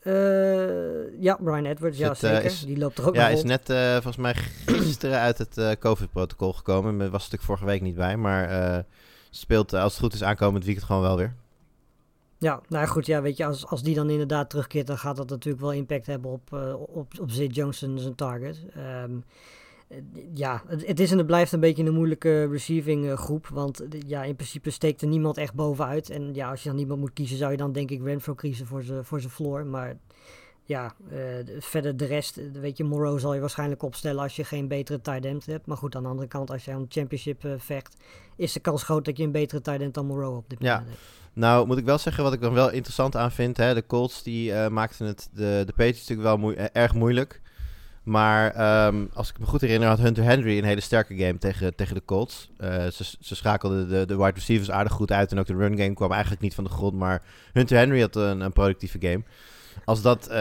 Eh, 0.00 1.20
ja, 1.22 1.36
Brian 1.36 1.64
Edwards, 1.64 1.98
ja 1.98 2.08
het, 2.08 2.22
eh, 2.22 2.30
zeker. 2.30 2.44
is- 2.44 2.64
Die 2.64 2.78
loopt 2.78 2.98
er 2.98 3.06
ook 3.08 3.14
Ja, 3.14 3.28
is 3.28 3.42
net 3.42 3.70
eh, 3.70 3.92
volgens 3.92 4.16
mij 4.16 4.34
gisteren 4.66 5.18
uit 5.18 5.38
het 5.38 5.78
COVID-protocol 5.78 6.52
gekomen. 6.52 6.98
Was 6.98 7.10
natuurlijk 7.12 7.42
vorige 7.42 7.64
week 7.64 7.80
niet 7.82 7.94
bij. 7.94 8.16
Maar 8.16 8.84
speelt 9.30 9.72
als 9.72 9.92
het 9.92 10.02
goed 10.02 10.14
is 10.14 10.22
aankomend 10.22 10.64
weekend 10.64 10.86
gewoon 10.86 11.02
wel 11.02 11.16
weer. 11.16 11.34
Ja, 12.38 12.60
nou 12.68 12.86
goed, 12.86 13.06
ja, 13.06 13.22
weet 13.22 13.36
je, 13.36 13.44
als, 13.44 13.66
als 13.66 13.82
die 13.82 13.94
dan 13.94 14.10
inderdaad 14.10 14.50
terugkeert, 14.50 14.86
dan 14.86 14.98
gaat 14.98 15.16
dat 15.16 15.28
natuurlijk 15.30 15.62
wel 15.62 15.72
impact 15.72 16.06
hebben 16.06 16.30
op, 16.30 16.52
op, 16.88 17.12
op 17.20 17.30
Zay 17.30 17.46
Johnson 17.46 17.98
zijn 17.98 18.14
target. 18.14 18.58
Ehm, 18.74 18.84
eh, 18.84 19.18
ja, 20.34 20.62
het, 20.66 21.00
is 21.00 21.10
en 21.10 21.18
het 21.18 21.26
blijft 21.26 21.52
een 21.52 21.60
beetje 21.60 21.84
een 21.84 21.94
moeilijke 21.94 22.46
receiving 22.50 23.06
eh, 23.10 23.16
groep, 23.16 23.46
want 23.46 23.80
eh, 23.80 24.00
ja, 24.06 24.22
in 24.24 24.34
principe 24.36 24.70
steekt 24.70 25.02
er 25.02 25.08
niemand 25.08 25.36
echt 25.36 25.54
bovenuit. 25.54 26.10
En 26.10 26.34
ja, 26.34 26.50
als 26.50 26.62
je 26.62 26.68
dan 26.68 26.76
niemand 26.78 27.00
moet 27.00 27.12
kiezen, 27.12 27.36
zou 27.36 27.50
je 27.50 27.56
dan 27.56 27.72
denk 27.72 27.90
ik 27.90 28.02
Renfro 28.02 28.34
kiezen 28.34 28.66
voor 28.66 28.82
zijn 28.82 29.04
voor 29.04 29.20
zijn 29.20 29.32
floor. 29.32 29.66
Maar 29.66 29.96
ja, 30.64 30.94
eh, 31.08 31.16
de- 31.44 31.56
verder 31.60 31.96
de 31.96 32.04
rest, 32.04 32.40
weet 32.52 32.76
je, 32.76 32.84
Moreau 32.84 33.18
zal 33.18 33.34
je 33.34 33.40
waarschijnlijk 33.40 33.82
opstellen 33.82 34.22
als 34.22 34.36
je 34.36 34.44
geen 34.44 34.68
betere 34.68 35.00
tight 35.00 35.24
end 35.24 35.46
hebt. 35.46 35.66
Maar 35.66 35.76
goed, 35.76 35.96
aan 35.96 36.02
de 36.02 36.08
andere 36.08 36.28
kant, 36.28 36.50
als 36.50 36.68
aan 36.68 36.82
de 36.82 36.86
championship 36.88 37.44
vecht, 37.58 37.96
is 38.36 38.52
de 38.52 38.60
kans 38.60 38.82
groot 38.82 39.04
dat 39.04 39.16
je 39.16 39.24
een 39.24 39.32
betere 39.32 39.60
tight 39.60 39.80
end 39.80 39.94
dan 39.94 40.06
Moreau 40.06 40.36
op 40.36 40.50
dit 40.50 40.58
Ja. 40.62 40.72
moment 40.72 40.90
hebt. 40.96 41.02
Nou, 41.32 41.66
moet 41.66 41.78
ik 41.78 41.84
wel 41.84 41.98
zeggen 41.98 42.22
wat 42.24 42.32
ik 42.32 42.40
dan 42.40 42.52
wel 42.54 42.70
interessant 42.70 43.16
aan 43.16 43.30
vind. 43.30 43.56
Hè? 43.56 43.74
De 43.74 43.86
Colts 43.86 44.22
die 44.22 44.50
uh, 44.50 44.68
maakten 44.68 45.06
het 45.06 45.28
de, 45.32 45.62
de 45.66 45.72
Patriots 45.72 45.98
natuurlijk 45.98 46.28
wel 46.28 46.36
moe 46.36 46.54
erg 46.54 46.94
moeilijk. 46.94 47.40
Maar 48.08 48.86
um, 48.86 49.10
als 49.12 49.28
ik 49.28 49.38
me 49.38 49.46
goed 49.46 49.60
herinner 49.60 49.88
had 49.88 49.98
Hunter 49.98 50.24
Henry 50.24 50.58
een 50.58 50.64
hele 50.64 50.80
sterke 50.80 51.16
game 51.16 51.38
tegen, 51.38 51.74
tegen 51.74 51.94
de 51.94 52.04
Colts. 52.04 52.50
Uh, 52.60 52.86
ze, 52.86 53.04
ze 53.20 53.34
schakelden 53.34 53.88
de, 53.88 54.06
de 54.06 54.16
wide 54.16 54.32
receivers 54.34 54.70
aardig 54.70 54.92
goed 54.92 55.12
uit. 55.12 55.32
En 55.32 55.38
ook 55.38 55.46
de 55.46 55.54
run 55.54 55.78
game 55.78 55.94
kwam 55.94 56.12
eigenlijk 56.12 56.42
niet 56.42 56.54
van 56.54 56.64
de 56.64 56.70
grond. 56.70 56.94
Maar 56.94 57.22
Hunter 57.52 57.76
Henry 57.76 58.00
had 58.00 58.16
een, 58.16 58.40
een 58.40 58.52
productieve 58.52 58.98
game. 59.00 59.22
Als 59.84 60.02
dat 60.02 60.28
uh, 60.30 60.34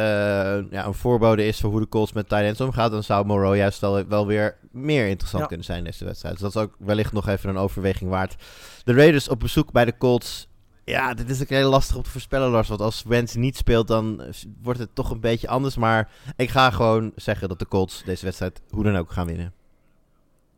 ja, 0.72 0.86
een 0.86 0.94
voorbode 0.94 1.46
is 1.46 1.60
voor 1.60 1.70
hoe 1.70 1.80
de 1.80 1.90
Colts 1.90 2.14
met 2.14 2.30
tight 2.30 2.46
ends 2.46 2.62
omgaat... 2.62 2.92
dan 2.92 3.04
zou 3.04 3.26
Moreau 3.26 3.58
juist 3.58 3.80
wel, 3.80 4.08
wel 4.08 4.28
weer 4.28 4.58
meer 4.72 5.08
interessant 5.08 5.42
ja. 5.42 5.48
kunnen 5.48 5.66
zijn 5.66 5.78
in 5.78 5.84
deze 5.84 6.06
wedstrijd. 6.06 6.34
Dus 6.34 6.44
dat 6.44 6.56
is 6.56 6.62
ook 6.62 6.76
wellicht 6.80 7.14
nog 7.14 7.28
even 7.28 7.50
een 7.50 7.58
overweging 7.58 8.10
waard. 8.10 8.36
De 8.84 8.94
Raiders 8.94 9.30
op 9.30 9.40
bezoek 9.40 9.72
bij 9.72 9.86
de 9.86 9.98
Colts 9.98 10.48
ja, 10.88 11.14
dit 11.14 11.30
is 11.30 11.42
ook 11.42 11.50
heel 11.50 11.70
lastig 11.70 11.96
om 11.96 12.04
te 12.04 12.10
voorspellen, 12.10 12.50
Lars. 12.50 12.68
Want 12.68 12.82
als 12.82 13.04
Wentz 13.04 13.36
niet 13.36 13.58
speelt, 13.58 13.88
dan 13.88 14.22
wordt 14.62 14.80
het 14.80 14.96
toch 14.96 15.12
een 15.12 15.20
beetje 15.20 15.48
anders. 15.48 15.76
Maar 15.76 16.10
ik 16.36 16.50
ga 16.50 16.70
gewoon 16.70 17.12
zeggen 17.16 17.50
dat 17.50 17.60
de 17.60 17.68
Colts 17.68 18.04
deze 18.06 18.26
wedstrijd 18.26 18.62
hoe 18.70 18.84
dan 18.84 18.98
ook 18.98 19.12
gaan 19.12 19.28
winnen. 19.28 19.54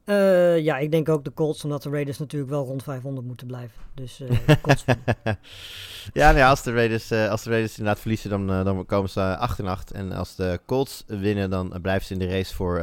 Uh, 0.05 0.59
ja, 0.59 0.77
ik 0.77 0.91
denk 0.91 1.09
ook 1.09 1.23
de 1.23 1.33
Colts, 1.33 1.63
omdat 1.63 1.83
de 1.83 1.89
Raiders 1.89 2.17
natuurlijk 2.17 2.51
wel 2.51 2.65
rond 2.65 2.83
500 2.83 3.27
moeten 3.27 3.47
blijven. 3.47 3.77
Dus 3.93 4.19
uh, 4.21 4.29
Colts 4.61 4.83
ja, 6.13 6.25
nou 6.25 6.37
ja, 6.37 6.49
als 6.49 6.63
de, 6.63 6.73
Raiders, 6.73 7.11
uh, 7.11 7.29
als 7.29 7.43
de 7.43 7.49
Raiders 7.49 7.77
inderdaad 7.77 8.01
verliezen, 8.01 8.29
dan, 8.29 8.47
dan 8.47 8.85
komen 8.85 9.09
ze 9.09 9.37
8 9.37 9.59
en 9.59 9.67
8. 9.67 9.91
En 9.91 10.11
als 10.11 10.35
de 10.35 10.59
Colts 10.65 11.03
winnen, 11.07 11.49
dan 11.49 11.79
blijven 11.81 12.05
ze 12.05 12.13
in 12.13 12.19
de 12.19 12.27
race 12.27 12.55
voor 12.55 12.79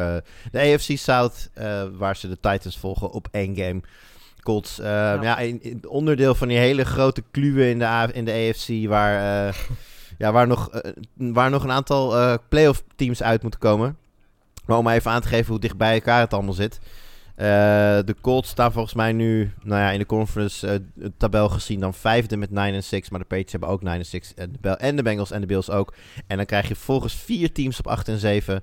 de 0.51 0.75
AFC 0.75 0.99
South, 0.99 1.51
waar 1.97 2.17
ze 2.17 2.29
de 2.29 2.41
Titans 2.41 2.79
volgen 2.79 3.11
op 3.11 3.29
één 3.31 3.57
game. 3.57 3.81
Colts. 4.47 4.79
Uh, 4.81 4.87
ja. 4.87 5.23
ja 5.23 5.39
in, 5.39 5.85
onderdeel 5.89 6.35
van 6.35 6.49
die 6.49 6.57
hele 6.59 6.85
grote 6.85 7.23
kluwen 7.31 7.69
in 7.69 7.79
de, 7.79 8.09
in 8.13 8.25
de 8.25 8.33
AFC, 8.33 8.89
waar, 8.89 9.49
uh, 9.49 9.55
ja, 10.19 10.33
waar, 10.33 10.47
nog, 10.47 10.71
uh, 10.75 10.93
waar 11.17 11.51
nog 11.51 11.65
een 11.65 11.71
aantal 11.71 12.39
playoff 12.49 12.83
teams 12.97 13.23
uit 13.23 13.43
moeten 13.43 13.61
komen. 13.61 13.97
Maar 14.67 14.79
om 14.79 14.89
even 14.89 15.11
aan 15.11 15.21
te 15.21 15.29
geven 15.29 15.51
hoe 15.51 15.61
dicht 15.61 15.77
bij 15.77 15.95
elkaar 15.95 16.21
het 16.21 16.33
allemaal 16.33 16.53
zit. 16.53 16.81
de 17.37 18.15
Colts 18.21 18.49
staan 18.49 18.73
volgens 18.73 18.95
mij 18.95 19.13
nu 19.13 19.53
nou 19.63 19.81
ja, 19.81 19.91
in 19.91 19.99
de 19.99 20.07
conference 20.07 20.83
tabel 21.17 21.49
gezien 21.49 21.81
dan 21.81 21.95
vijfde 21.95 22.37
met 22.37 22.51
9 22.51 22.75
en 22.75 22.85
6. 22.85 23.11
Maar 23.11 23.21
de 23.21 23.27
Patriots 23.27 23.53
hebben 23.53 23.71
ook 23.71 23.83
9 23.83 23.99
en 23.99 24.07
6. 24.07 24.35
En 24.35 24.53
de, 24.61 24.69
en 24.69 24.97
de 24.97 25.03
Bengals 25.03 25.31
en 25.31 25.41
de 25.41 25.47
Bills 25.47 25.71
ook. 25.71 25.95
En 26.27 26.37
dan 26.37 26.47
krijg 26.47 26.69
je 26.69 26.75
volgens 26.75 27.15
vier 27.15 27.53
teams 27.53 27.79
op 27.79 27.87
8 27.87 28.09
en 28.09 28.19
7. 28.19 28.63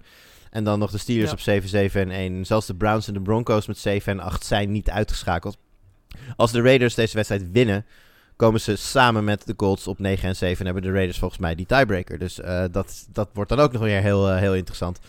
En 0.53 0.63
dan 0.63 0.79
nog 0.79 0.91
de 0.91 0.97
Steelers 0.97 1.29
ja. 1.29 1.35
op 1.35 1.39
7, 1.39 1.69
7 1.69 2.01
en 2.01 2.11
1. 2.11 2.45
Zelfs 2.45 2.67
de 2.67 2.75
Browns 2.75 3.07
en 3.07 3.13
de 3.13 3.21
Broncos 3.21 3.67
met 3.67 3.77
7 3.77 4.11
en 4.11 4.19
8 4.19 4.45
zijn 4.45 4.71
niet 4.71 4.89
uitgeschakeld. 4.89 5.57
Als 6.35 6.51
de 6.51 6.61
Raiders 6.61 6.95
deze 6.95 7.15
wedstrijd 7.15 7.51
winnen, 7.51 7.85
komen 8.35 8.61
ze 8.61 8.75
samen 8.75 9.23
met 9.23 9.45
de 9.45 9.55
Colts 9.55 9.87
op 9.87 9.99
9 9.99 10.27
en 10.27 10.35
7 10.35 10.59
en 10.59 10.65
hebben 10.65 10.83
de 10.83 10.91
Raiders 10.91 11.19
volgens 11.19 11.39
mij 11.39 11.55
die 11.55 11.65
tiebreaker. 11.65 12.19
Dus 12.19 12.39
uh, 12.39 12.63
dat, 12.71 13.07
dat 13.11 13.29
wordt 13.33 13.49
dan 13.49 13.59
ook 13.59 13.71
nog 13.71 13.81
weer 13.81 14.01
heel, 14.01 14.29
uh, 14.29 14.37
heel 14.37 14.55
interessant. 14.55 14.99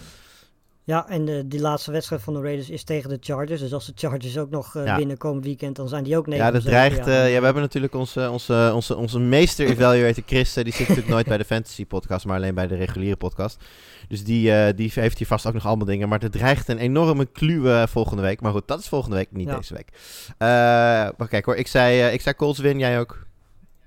Ja, 0.87 1.09
en 1.09 1.25
de, 1.25 1.49
die 1.49 1.61
laatste 1.61 1.91
wedstrijd 1.91 2.23
van 2.23 2.35
de 2.35 2.41
Raiders 2.41 2.71
is 2.71 2.85
tegen 2.85 3.09
de 3.09 3.19
Chargers. 3.21 3.61
Dus 3.61 3.73
als 3.73 3.87
de 3.87 3.93
Chargers 3.95 4.39
ook 4.39 4.51
nog 4.51 4.75
uh, 4.75 4.87
ja. 4.87 4.97
winnen 4.97 5.17
komend 5.17 5.45
weekend, 5.45 5.77
dan 5.77 5.89
zijn 5.89 6.05
die 6.05 6.17
ook 6.17 6.27
9 6.27 6.45
Ja, 6.45 6.51
dat 6.51 6.63
dreigt... 6.63 7.07
ja, 7.07 7.13
we 7.39 7.45
hebben 7.45 7.63
natuurlijk 7.63 7.95
onze, 7.95 8.31
onze, 8.31 8.71
onze, 8.75 8.97
onze 8.97 9.19
meester 9.19 9.67
evaluator 9.67 10.23
Chris. 10.27 10.53
die 10.53 10.73
zit 10.73 10.79
natuurlijk 10.79 11.09
nooit 11.09 11.27
bij 11.27 11.39
de 11.39 11.45
fantasy 11.45 11.87
podcast, 11.87 12.25
maar 12.25 12.37
alleen 12.37 12.55
bij 12.55 12.67
de 12.67 12.77
reguliere 12.77 13.17
podcast. 13.17 13.65
Dus 14.09 14.25
die, 14.25 14.51
uh, 14.51 14.67
die 14.77 14.91
heeft 14.95 15.19
hier 15.19 15.27
vast 15.27 15.47
ook 15.47 15.55
nog 15.55 15.67
allemaal 15.67 15.87
dingen. 15.87 16.09
Maar 16.09 16.23
er 16.23 16.31
dreigt 16.31 16.69
een 16.69 16.79
enorme 16.79 17.27
kluwe 17.27 17.87
volgende 17.89 18.23
week. 18.23 18.41
Maar 18.41 18.53
goed, 18.53 18.69
dat 18.69 18.79
is 18.79 18.89
volgende 18.89 19.17
week, 19.17 19.29
niet 19.31 19.49
ja. 19.49 19.57
deze 19.57 19.75
week. 19.75 19.89
Maar 21.19 21.29
kijk 21.29 21.45
hoor, 21.45 21.57
ik 21.57 21.67
zei, 21.67 22.13
ik 22.13 22.21
zei 22.21 22.35
Colts 22.35 22.59
win, 22.59 22.79
jij 22.79 23.01
ook? 23.01 23.27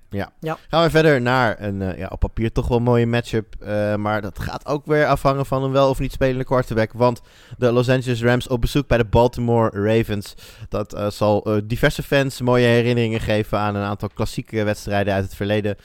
Ja. 0.09 0.31
ja. 0.39 0.57
Gaan 0.69 0.83
we 0.83 0.89
verder 0.89 1.21
naar 1.21 1.61
een 1.61 1.81
uh, 1.81 1.97
ja, 1.97 2.07
op 2.09 2.19
papier 2.19 2.51
toch 2.51 2.67
wel 2.67 2.79
mooie 2.79 3.05
matchup. 3.05 3.55
Uh, 3.61 3.95
maar 3.95 4.21
dat 4.21 4.39
gaat 4.39 4.65
ook 4.65 4.85
weer 4.85 5.05
afhangen 5.05 5.45
van 5.45 5.63
een 5.63 5.71
wel 5.71 5.89
of 5.89 5.99
niet 5.99 6.11
spelende 6.11 6.43
quarterback. 6.43 6.91
Want 6.93 7.21
de 7.57 7.71
Los 7.71 7.89
Angeles 7.89 8.23
Rams 8.23 8.47
op 8.47 8.61
bezoek 8.61 8.87
bij 8.87 8.97
de 8.97 9.05
Baltimore 9.05 9.83
Ravens. 9.83 10.33
Dat 10.69 10.93
uh, 10.93 11.09
zal 11.09 11.61
diverse 11.63 12.03
fans 12.03 12.41
mooie 12.41 12.65
herinneringen 12.65 13.19
geven 13.19 13.59
aan 13.59 13.75
een 13.75 13.83
aantal 13.83 14.09
klassieke 14.13 14.63
wedstrijden 14.63 15.13
uit 15.13 15.23
het 15.23 15.35
verleden. 15.35 15.77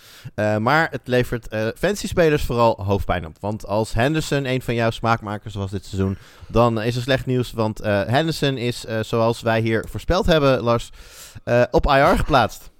maar 0.58 0.88
het 0.90 1.00
levert 1.04 1.48
fancy 1.76 2.06
spelers 2.06 2.44
vooral 2.44 2.84
hoofdpijn 2.84 3.26
op. 3.26 3.36
Want 3.40 3.66
als 3.66 3.92
Henderson 3.92 4.44
een 4.44 4.62
van 4.62 4.74
jouw 4.74 4.90
smaakmakers 4.90 5.54
was 5.54 5.70
dit 5.70 5.84
seizoen, 5.84 6.16
dan 6.48 6.82
is 6.82 6.96
er 6.96 7.02
slecht 7.02 7.26
nieuws. 7.26 7.52
Want 7.52 7.78
Henderson 7.84 8.56
is, 8.56 8.84
zoals 9.00 9.40
wij 9.42 9.60
hier 9.60 9.84
voorspeld 9.88 10.26
hebben, 10.26 10.60
Lars, 10.60 10.90
op 11.70 11.86
IR 11.86 12.16
geplaatst. 12.16 12.71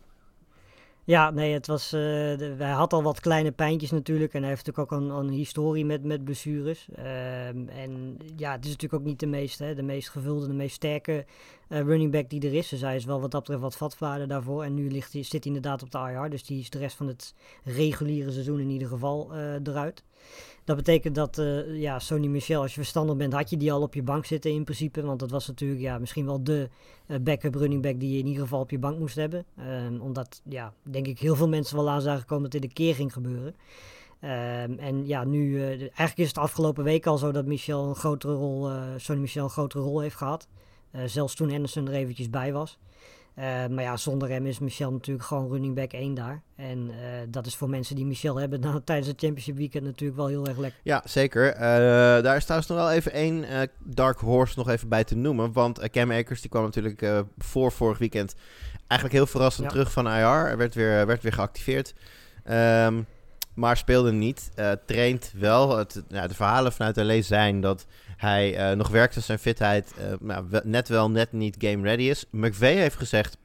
Ja, 1.05 1.31
nee, 1.31 1.53
het 1.53 1.67
was, 1.67 1.85
uh, 1.85 2.01
de, 2.01 2.55
hij 2.59 2.71
had 2.71 2.93
al 2.93 3.03
wat 3.03 3.21
kleine 3.21 3.53
pijntjes 3.53 3.91
natuurlijk. 3.91 4.35
En 4.35 4.41
hij 4.41 4.51
heeft 4.51 4.67
natuurlijk 4.67 4.93
ook 4.93 5.01
een, 5.01 5.11
een 5.11 5.29
historie 5.29 5.85
met, 5.85 6.05
met 6.05 6.25
blessures. 6.25 6.87
Um, 6.99 7.69
en 7.69 8.17
ja, 8.37 8.53
het 8.53 8.65
is 8.65 8.71
natuurlijk 8.71 9.03
ook 9.03 9.09
niet 9.09 9.21
de 9.21 9.27
meest, 9.27 9.59
hè, 9.59 9.75
de 9.75 9.83
meest 9.83 10.09
gevulde, 10.09 10.47
de 10.47 10.53
meest 10.53 10.75
sterke 10.75 11.25
uh, 11.69 11.81
running 11.81 12.13
back 12.13 12.31
die 12.31 12.47
er 12.47 12.55
is. 12.55 12.69
Dus 12.69 12.81
hij 12.81 12.97
is 12.97 13.05
wel 13.05 13.21
wat 13.21 13.31
dat 13.31 13.41
betreft 13.41 13.63
wat 13.63 13.77
vatvaarder 13.77 14.29
daarvoor. 14.29 14.65
En 14.65 14.75
nu 14.75 14.91
ligt, 14.91 15.11
zit 15.11 15.31
hij 15.31 15.41
inderdaad 15.43 15.83
op 15.83 15.91
de 15.91 15.99
IR. 15.99 16.31
Dus 16.31 16.45
die 16.45 16.61
is 16.61 16.71
de 16.71 16.79
rest 16.79 16.97
van 16.97 17.07
het 17.07 17.35
reguliere 17.65 18.33
seizoen 18.33 18.61
in 18.61 18.71
ieder 18.71 18.89
geval 18.89 19.31
uh, 19.33 19.55
eruit. 19.55 20.05
Dat 20.65 20.77
betekent 20.77 21.15
dat, 21.15 21.39
uh, 21.39 21.81
ja, 21.81 21.99
Sony 21.99 22.27
Michel, 22.27 22.61
als 22.61 22.75
je 22.75 22.81
verstandig 22.81 23.17
bent, 23.17 23.33
had 23.33 23.51
je 23.51 23.57
die 23.57 23.73
al 23.73 23.83
op 23.83 23.95
je 23.95 24.03
bank 24.03 24.25
zitten 24.25 24.51
in 24.51 24.65
principe. 24.65 25.03
Want 25.03 25.21
dat 25.21 25.31
was 25.31 25.47
natuurlijk 25.47 25.81
ja, 25.81 25.99
misschien 25.99 26.27
wel 26.27 26.45
de 26.45 26.69
uh, 27.07 27.17
backup 27.19 27.55
running 27.55 27.83
back 27.83 28.01
die 28.01 28.13
je 28.13 28.19
in 28.19 28.27
ieder 28.27 28.43
geval 28.43 28.61
op 28.61 28.71
je 28.71 28.79
bank 28.79 28.99
moest 28.99 29.17
hebben. 29.17 29.45
Um, 29.59 30.01
omdat, 30.01 30.41
ja, 30.45 30.73
denk 30.83 31.07
ik 31.07 31.19
heel 31.19 31.37
veel 31.37 31.49
mensen 31.49 31.77
wel 31.77 31.91
aan 31.91 32.01
zagen 32.01 32.27
komen 32.27 32.43
dat 32.43 32.53
dit 32.53 32.65
een 32.65 32.73
keer 32.73 32.95
ging 32.95 33.13
gebeuren. 33.13 33.55
Um, 34.21 34.79
en 34.79 35.07
ja, 35.07 35.25
nu, 35.25 35.51
uh, 35.51 35.69
eigenlijk 35.69 36.19
is 36.19 36.29
het 36.29 36.39
afgelopen 36.39 36.85
week 36.85 37.07
al 37.07 37.19
zo 37.19 37.33
dat 37.33 37.47
Michel 37.47 37.89
een 37.89 37.95
grotere 37.95 38.35
rol, 38.35 38.71
Sony 38.97 39.21
Michel 39.21 39.45
een 39.45 39.51
grotere 39.51 39.83
rol 39.83 40.01
heeft 40.01 40.17
gehad. 40.17 40.49
zelfs 41.07 41.35
toen 41.35 41.53
Anderson 41.53 41.89
er 41.89 41.95
eventjes 41.95 42.31
bij 42.31 42.53
was. 42.53 42.79
Uh, 43.39 43.45
maar 43.45 43.83
ja, 43.85 43.97
zonder 43.97 44.29
hem 44.29 44.47
is 44.47 44.59
Michel 44.59 44.93
natuurlijk 44.93 45.27
gewoon 45.27 45.51
running 45.51 45.75
back 45.75 45.93
1 45.93 46.15
daar. 46.15 46.43
En 46.57 46.79
uh, 46.79 46.95
dat 47.29 47.47
is 47.47 47.57
voor 47.57 47.69
mensen 47.69 47.97
die 47.97 48.07
Michel 48.07 48.37
hebben 48.37 48.61
nou, 48.61 48.81
tijdens 48.85 49.09
het 49.09 49.21
Championship 49.21 49.57
Weekend 49.57 49.85
natuurlijk 49.85 50.19
wel 50.19 50.27
heel 50.27 50.47
erg 50.47 50.59
lekker. 50.59 50.81
Ja, 50.83 51.03
zeker. 51.05 51.55
Uh, 51.55 51.61
daar 52.23 52.37
is 52.37 52.43
trouwens 52.43 52.71
nog 52.71 52.79
wel 52.79 52.91
even 52.91 53.13
één 53.13 53.45
dark 53.79 54.19
horse 54.19 54.59
nog 54.59 54.69
even 54.69 54.89
bij 54.89 55.05
te 55.05 55.17
noemen. 55.17 55.53
Want 55.53 55.91
Cam 55.91 56.13
Akers 56.13 56.41
die 56.41 56.51
kwam 56.51 56.63
natuurlijk 56.63 57.25
voor 57.39 57.73
vorig 57.73 57.99
weekend 57.99 58.35
eigenlijk 58.87 59.21
heel 59.21 59.31
verrassend 59.31 59.67
ja. 59.67 59.73
terug 59.73 59.93
van 59.93 60.09
IR. 60.09 60.57
Werd 60.57 60.75
weer, 60.75 61.07
werd 61.07 61.23
weer 61.23 61.33
geactiveerd. 61.33 61.95
Um, 62.51 63.07
maar 63.55 63.77
speelde 63.77 64.13
niet. 64.13 64.51
traint 64.87 65.33
wel. 65.37 65.77
Het, 65.77 66.03
nou, 66.09 66.29
de 66.29 66.35
verhalen 66.35 66.73
vanuit 66.73 66.97
LA 66.97 67.23
zijn 67.23 67.61
dat 67.61 67.87
hij 68.23 68.71
uh, 68.71 68.77
nog 68.77 68.89
werkt 68.89 69.17
aan 69.17 69.23
zijn 69.23 69.39
fitheid. 69.39 69.95
Uh, 69.99 70.15
nou, 70.21 70.61
net 70.65 70.89
wel, 70.89 71.11
net 71.11 71.33
niet 71.33 71.57
game 71.59 71.83
ready 71.83 72.03
is. 72.03 72.25
McVeigh 72.31 72.81
heeft 72.81 72.97
gezegd 72.97 73.37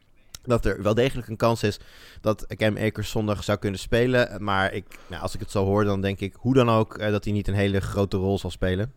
dat 0.43 0.65
er 0.65 0.81
wel 0.81 0.93
degelijk 0.93 1.27
een 1.27 1.35
kans 1.35 1.63
is 1.63 1.79
dat 2.21 2.45
Cam 2.47 2.77
Akers 2.77 3.09
zondag 3.09 3.43
zou 3.43 3.57
kunnen 3.57 3.79
spelen. 3.79 4.43
Maar 4.43 4.73
ik, 4.73 4.85
nou, 5.07 5.21
als 5.21 5.33
ik 5.33 5.39
het 5.39 5.51
zo 5.51 5.65
hoor, 5.65 5.83
dan 5.83 6.01
denk 6.01 6.19
ik 6.19 6.33
hoe 6.39 6.53
dan 6.53 6.69
ook 6.69 6.97
uh, 6.97 7.09
dat 7.11 7.23
hij 7.23 7.33
niet 7.33 7.47
een 7.47 7.53
hele 7.53 7.79
grote 7.79 8.17
rol 8.17 8.39
zal 8.39 8.49
spelen. 8.49 8.93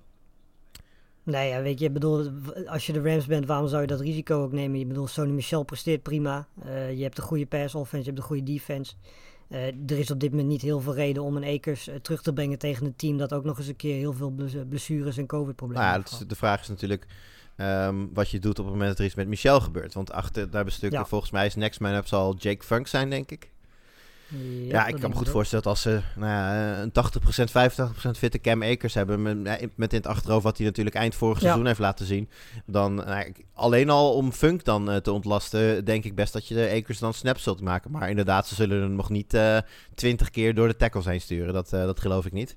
Nee, 1.22 1.48
ja, 1.48 1.62
weet 1.62 1.78
je, 1.80 1.90
bedoel, 1.90 2.30
als 2.66 2.86
je 2.86 2.92
de 2.92 3.02
Rams 3.02 3.26
bent, 3.26 3.46
waarom 3.46 3.68
zou 3.68 3.80
je 3.80 3.86
dat 3.86 4.00
risico 4.00 4.42
ook 4.42 4.52
nemen? 4.52 4.78
Je 4.78 4.86
bedoel, 4.86 5.06
Sony 5.06 5.30
Michel 5.30 5.62
presteert 5.62 6.02
prima. 6.02 6.48
je 6.94 7.02
hebt 7.02 7.18
een 7.18 7.24
goede 7.24 7.46
pass 7.46 7.74
offense, 7.74 8.04
je 8.04 8.10
hebt 8.10 8.18
een 8.18 8.24
goede 8.28 8.52
defense. 8.52 8.94
Uh, 9.50 9.66
er 9.66 9.98
is 9.98 10.10
op 10.10 10.20
dit 10.20 10.30
moment 10.30 10.48
niet 10.48 10.62
heel 10.62 10.80
veel 10.80 10.94
reden 10.94 11.22
om 11.22 11.36
een 11.36 11.42
Ekers 11.42 11.88
uh, 11.88 11.94
terug 11.94 12.22
te 12.22 12.32
brengen 12.32 12.58
tegen 12.58 12.86
een 12.86 12.96
team 12.96 13.18
dat 13.18 13.32
ook 13.32 13.44
nog 13.44 13.58
eens 13.58 13.66
een 13.66 13.76
keer 13.76 13.96
heel 13.96 14.12
veel 14.12 14.34
blessures 14.68 15.16
en 15.16 15.26
COVID-problemen 15.26 15.84
nou 15.84 15.98
ja, 15.98 16.08
heeft. 16.10 16.28
de 16.28 16.36
vraag 16.36 16.60
is 16.60 16.68
natuurlijk 16.68 17.06
um, 17.56 18.10
wat 18.14 18.30
je 18.30 18.38
doet 18.38 18.58
op 18.58 18.64
het 18.64 18.74
moment 18.74 18.90
dat 18.90 18.98
er 18.98 19.04
iets 19.04 19.14
met 19.14 19.28
Michel 19.28 19.60
gebeurt. 19.60 19.94
Want 19.94 20.12
achter 20.12 20.50
daar 20.50 20.64
bestukken, 20.64 20.98
ja. 20.98 21.06
volgens 21.06 21.30
mij 21.30 21.46
is 21.46 21.54
Next 21.54 21.80
Man 21.80 21.94
Up 21.94 22.06
zal 22.06 22.34
Jake 22.34 22.64
Funk 22.64 22.86
zijn, 22.86 23.10
denk 23.10 23.30
ik. 23.30 23.50
Ja, 24.68 24.86
ik 24.86 25.00
kan 25.00 25.10
me 25.10 25.16
goed 25.16 25.28
voorstellen 25.28 25.64
dat 25.64 25.72
als 25.72 25.82
ze 25.82 26.00
nou 26.16 26.30
ja, 26.30 26.78
een 26.80 26.92
80%, 26.92 28.08
85% 28.08 28.10
fitte 28.10 28.40
Cam 28.40 28.62
Akers 28.62 28.94
hebben, 28.94 29.22
met, 29.22 29.68
met 29.74 29.92
in 29.92 29.98
het 29.98 30.06
achterhoofd 30.06 30.44
wat 30.44 30.56
hij 30.56 30.66
natuurlijk 30.66 30.96
eind 30.96 31.14
vorig 31.14 31.38
ja. 31.38 31.42
seizoen 31.42 31.66
heeft 31.66 31.78
laten 31.78 32.06
zien, 32.06 32.28
dan 32.66 32.94
nou, 32.94 33.32
alleen 33.54 33.90
al 33.90 34.14
om 34.14 34.32
Funk 34.32 34.64
dan 34.64 34.90
uh, 34.90 34.96
te 34.96 35.12
ontlasten, 35.12 35.84
denk 35.84 36.04
ik 36.04 36.14
best 36.14 36.32
dat 36.32 36.48
je 36.48 36.54
de 36.54 36.70
Akers 36.76 36.98
dan 36.98 37.14
snaps 37.14 37.42
zult 37.42 37.60
maken. 37.60 37.90
Maar 37.90 38.10
inderdaad, 38.10 38.48
ze 38.48 38.54
zullen 38.54 38.82
hem 38.82 38.94
nog 38.94 39.10
niet 39.10 39.34
uh, 39.34 39.58
20 39.94 40.30
keer 40.30 40.54
door 40.54 40.68
de 40.68 40.76
tackles 40.76 41.04
heen 41.04 41.20
sturen. 41.20 41.54
Dat, 41.54 41.72
uh, 41.72 41.84
dat 41.84 42.00
geloof 42.00 42.26
ik 42.26 42.32
niet. 42.32 42.56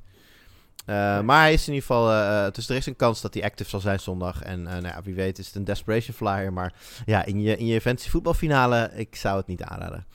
Uh, 0.86 1.22
maar 1.22 1.42
hij 1.42 1.54
is 1.54 1.68
in 1.68 1.74
ieder 1.74 1.88
geval. 1.88 2.12
Uh, 2.12 2.52
dus 2.52 2.70
er 2.70 2.76
is 2.76 2.86
een 2.86 2.96
kans 2.96 3.22
dat 3.22 3.34
hij 3.34 3.44
active 3.44 3.70
zal 3.70 3.80
zijn 3.80 4.00
zondag. 4.00 4.42
En 4.42 4.60
uh, 4.60 4.66
nou 4.66 4.88
ja, 4.88 5.02
wie 5.04 5.16
weet 5.16 5.40
is 5.40 5.46
het 5.46 5.56
een 5.56 5.64
desperation 5.64 6.16
flyer. 6.16 6.54
Maar 6.54 6.74
ja, 7.06 7.26
in 7.26 7.42
je, 7.42 7.58
in 7.58 7.66
je 7.66 7.82
fantasy 7.82 8.10
voetbalfinale, 8.10 8.92
ik 8.96 9.16
zou 9.16 9.38
het 9.38 9.48
niet 9.48 9.64
aanraden. 9.64 10.06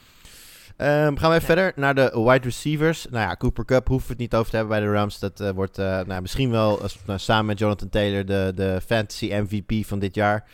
Um, 0.81 0.87
gaan 0.87 1.31
we 1.31 1.37
even 1.37 1.41
ja. 1.41 1.41
verder 1.41 1.73
naar 1.77 1.95
de 1.95 2.11
wide 2.15 2.45
receivers. 2.45 3.07
Nou 3.11 3.29
ja, 3.29 3.37
Cooper 3.37 3.65
Cup 3.65 3.89
hoeven 3.89 4.07
we 4.07 4.13
het 4.13 4.23
niet 4.23 4.35
over 4.35 4.51
te 4.51 4.57
hebben 4.57 4.79
bij 4.79 4.87
de 4.87 4.93
Rams. 4.93 5.19
Dat 5.19 5.41
uh, 5.41 5.51
wordt 5.51 5.79
uh, 5.79 6.01
nou, 6.01 6.21
misschien 6.21 6.51
wel 6.51 6.81
uh, 7.07 7.17
samen 7.17 7.47
met 7.47 7.59
Jonathan 7.59 7.89
Taylor 7.89 8.25
de, 8.27 8.53
de 8.55 8.81
fantasy 8.87 9.33
MVP 9.33 9.87
van 9.87 9.99
dit 9.99 10.15
jaar. 10.15 10.45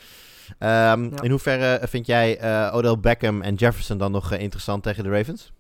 Ehm, 0.59 1.03
Ja. 1.05 1.23
In 1.23 1.31
hoeverre 1.31 1.87
vind 1.89 2.07
jij 2.07 2.39
eh, 2.39 2.75
Odell 2.75 2.99
Beckham 2.99 3.43
en 3.43 3.55
Jefferson 3.55 3.99
dan 3.99 4.13
nog 4.13 4.33
eh, 4.33 4.41
interessant 4.41 4.83
tegen 4.83 5.05
de 5.05 5.11
Ravens? 5.11 5.53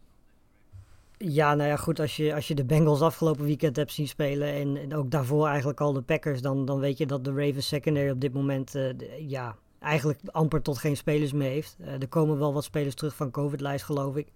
Ja, 1.18 1.54
nou 1.54 1.68
ja, 1.68 1.76
goed, 1.76 2.00
als 2.00 2.16
je, 2.16 2.34
als 2.34 2.48
je 2.48 2.54
de 2.54 2.64
Bengals 2.64 3.00
afgelopen 3.00 3.44
weekend 3.44 3.76
hebt 3.76 3.92
zien 3.92 4.08
spelen 4.08 4.48
en, 4.54 4.76
en 4.76 4.94
ook 4.94 5.10
daarvoor 5.10 5.46
eigenlijk 5.46 5.80
al 5.80 5.92
de 5.92 6.02
Packers, 6.02 6.40
dan, 6.40 6.64
dan 6.64 6.78
weet 6.78 6.98
je 6.98 7.06
dat 7.06 7.24
de 7.24 7.30
Ravens 7.34 7.68
secondary 7.68 8.10
op 8.10 8.20
dit 8.20 8.32
moment, 8.32 8.74
eh, 8.74 8.82
de- 8.96 9.24
ja, 9.28 9.56
eigenlijk 9.84 10.20
amper 10.24 10.62
tot 10.62 10.78
geen 10.78 10.96
spelers 10.96 11.32
meer 11.32 11.50
heeft. 11.50 11.76
Eh, 11.80 12.00
er 12.00 12.08
komen 12.08 12.38
wel 12.38 12.52
wat 12.52 12.64
spelers 12.64 12.94
terug 12.94 13.14
van 13.14 13.30
COVID-lijst, 13.30 13.84
geloof 13.84 14.16
ik. 14.16 14.28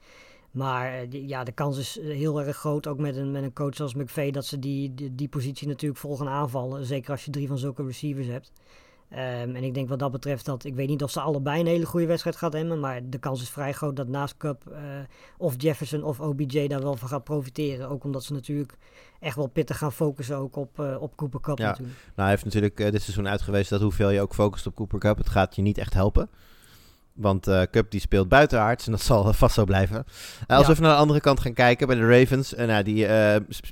Maar 0.50 0.92
eh, 0.92 1.28
ja, 1.28 1.44
de 1.44 1.52
kans 1.52 1.78
is 1.78 1.98
eh, 1.98 2.16
heel 2.16 2.40
erg 2.42 2.56
groot, 2.56 2.86
ook 2.86 2.98
met 2.98 3.16
een, 3.16 3.30
met 3.30 3.42
een 3.42 3.52
coach 3.52 3.80
als 3.80 3.94
McVay, 3.94 4.30
dat 4.30 4.46
ze 4.46 4.58
die, 4.58 4.94
die, 4.94 5.14
die 5.14 5.28
positie 5.28 5.68
natuurlijk 5.68 6.00
vol 6.00 6.16
gaan 6.16 6.28
aanvallen. 6.28 6.84
Zeker 6.84 7.10
als 7.10 7.24
je 7.24 7.30
drie 7.30 7.48
van 7.48 7.58
zulke 7.58 7.84
receivers 7.84 8.26
hebt. 8.26 8.52
Ehm, 9.10 9.54
en 9.54 9.64
ik 9.64 9.74
denk 9.74 9.88
wat 9.88 9.98
dat 9.98 10.10
betreft 10.12 10.44
dat, 10.44 10.64
ik 10.64 10.74
weet 10.74 10.88
niet 10.88 11.02
of 11.02 11.10
ze 11.10 11.20
allebei 11.20 11.60
een 11.60 11.66
hele 11.66 11.86
goede 11.86 12.06
wedstrijd 12.06 12.36
gaat 12.36 12.52
hebben, 12.52 12.80
maar 12.80 13.00
de 13.04 13.18
kans 13.18 13.42
is 13.42 13.50
vrij 13.50 13.72
groot 13.72 13.96
dat 13.96 14.08
naast 14.08 14.36
Cup 14.36 14.62
eh, 14.72 14.78
of 15.38 15.54
Jefferson 15.56 16.02
of 16.02 16.20
OBJ 16.20 16.66
daar 16.66 16.82
wel 16.82 16.96
van 16.96 17.08
gaat 17.08 17.24
profiteren. 17.24 17.88
Ook 17.88 18.04
omdat 18.04 18.24
ze 18.24 18.32
natuurlijk 18.32 18.72
echt 19.20 19.36
wel 19.36 19.46
pittig 19.46 19.78
gaan 19.78 19.92
focussen 19.92 20.36
ook 20.36 20.56
op, 20.56 20.80
eh, 20.80 20.96
op 21.00 21.16
Cooper 21.16 21.40
Cup 21.40 21.58
Ja. 21.58 21.66
natuurlijk. 21.66 21.96
Nou, 21.98 22.12
hij 22.14 22.28
heeft 22.30 22.44
natuurlijk 22.44 22.80
eh, 22.80 22.90
dit 22.90 23.02
seizoen 23.02 23.28
uitgewezen 23.28 23.70
dat 23.70 23.80
hoeveel 23.80 24.10
je 24.10 24.20
ook 24.20 24.34
focust 24.34 24.66
op 24.66 24.74
Cooper 24.74 24.98
Cup, 24.98 25.18
het 25.18 25.28
gaat 25.28 25.56
je 25.56 25.62
niet 25.62 25.78
echt 25.78 25.94
helpen. 25.94 26.28
Want 27.12 27.50
Cup 27.70 27.90
die 27.90 28.00
speelt 28.00 28.28
buitenaards 28.28 28.86
en 28.86 28.92
dat 28.92 29.00
zal 29.00 29.32
vast 29.32 29.54
zo 29.54 29.64
blijven. 29.64 30.04
Als 30.46 30.60
Ja. 30.60 30.66
we 30.66 30.70
even 30.72 30.82
naar 30.82 30.92
de 30.92 30.98
andere 31.00 31.20
kant 31.20 31.40
gaan 31.40 31.52
kijken 31.52 31.86
bij 31.86 31.96
de 31.96 32.18
Ravens. 32.18 32.52
nou, 32.54 32.82
die 32.82 33.06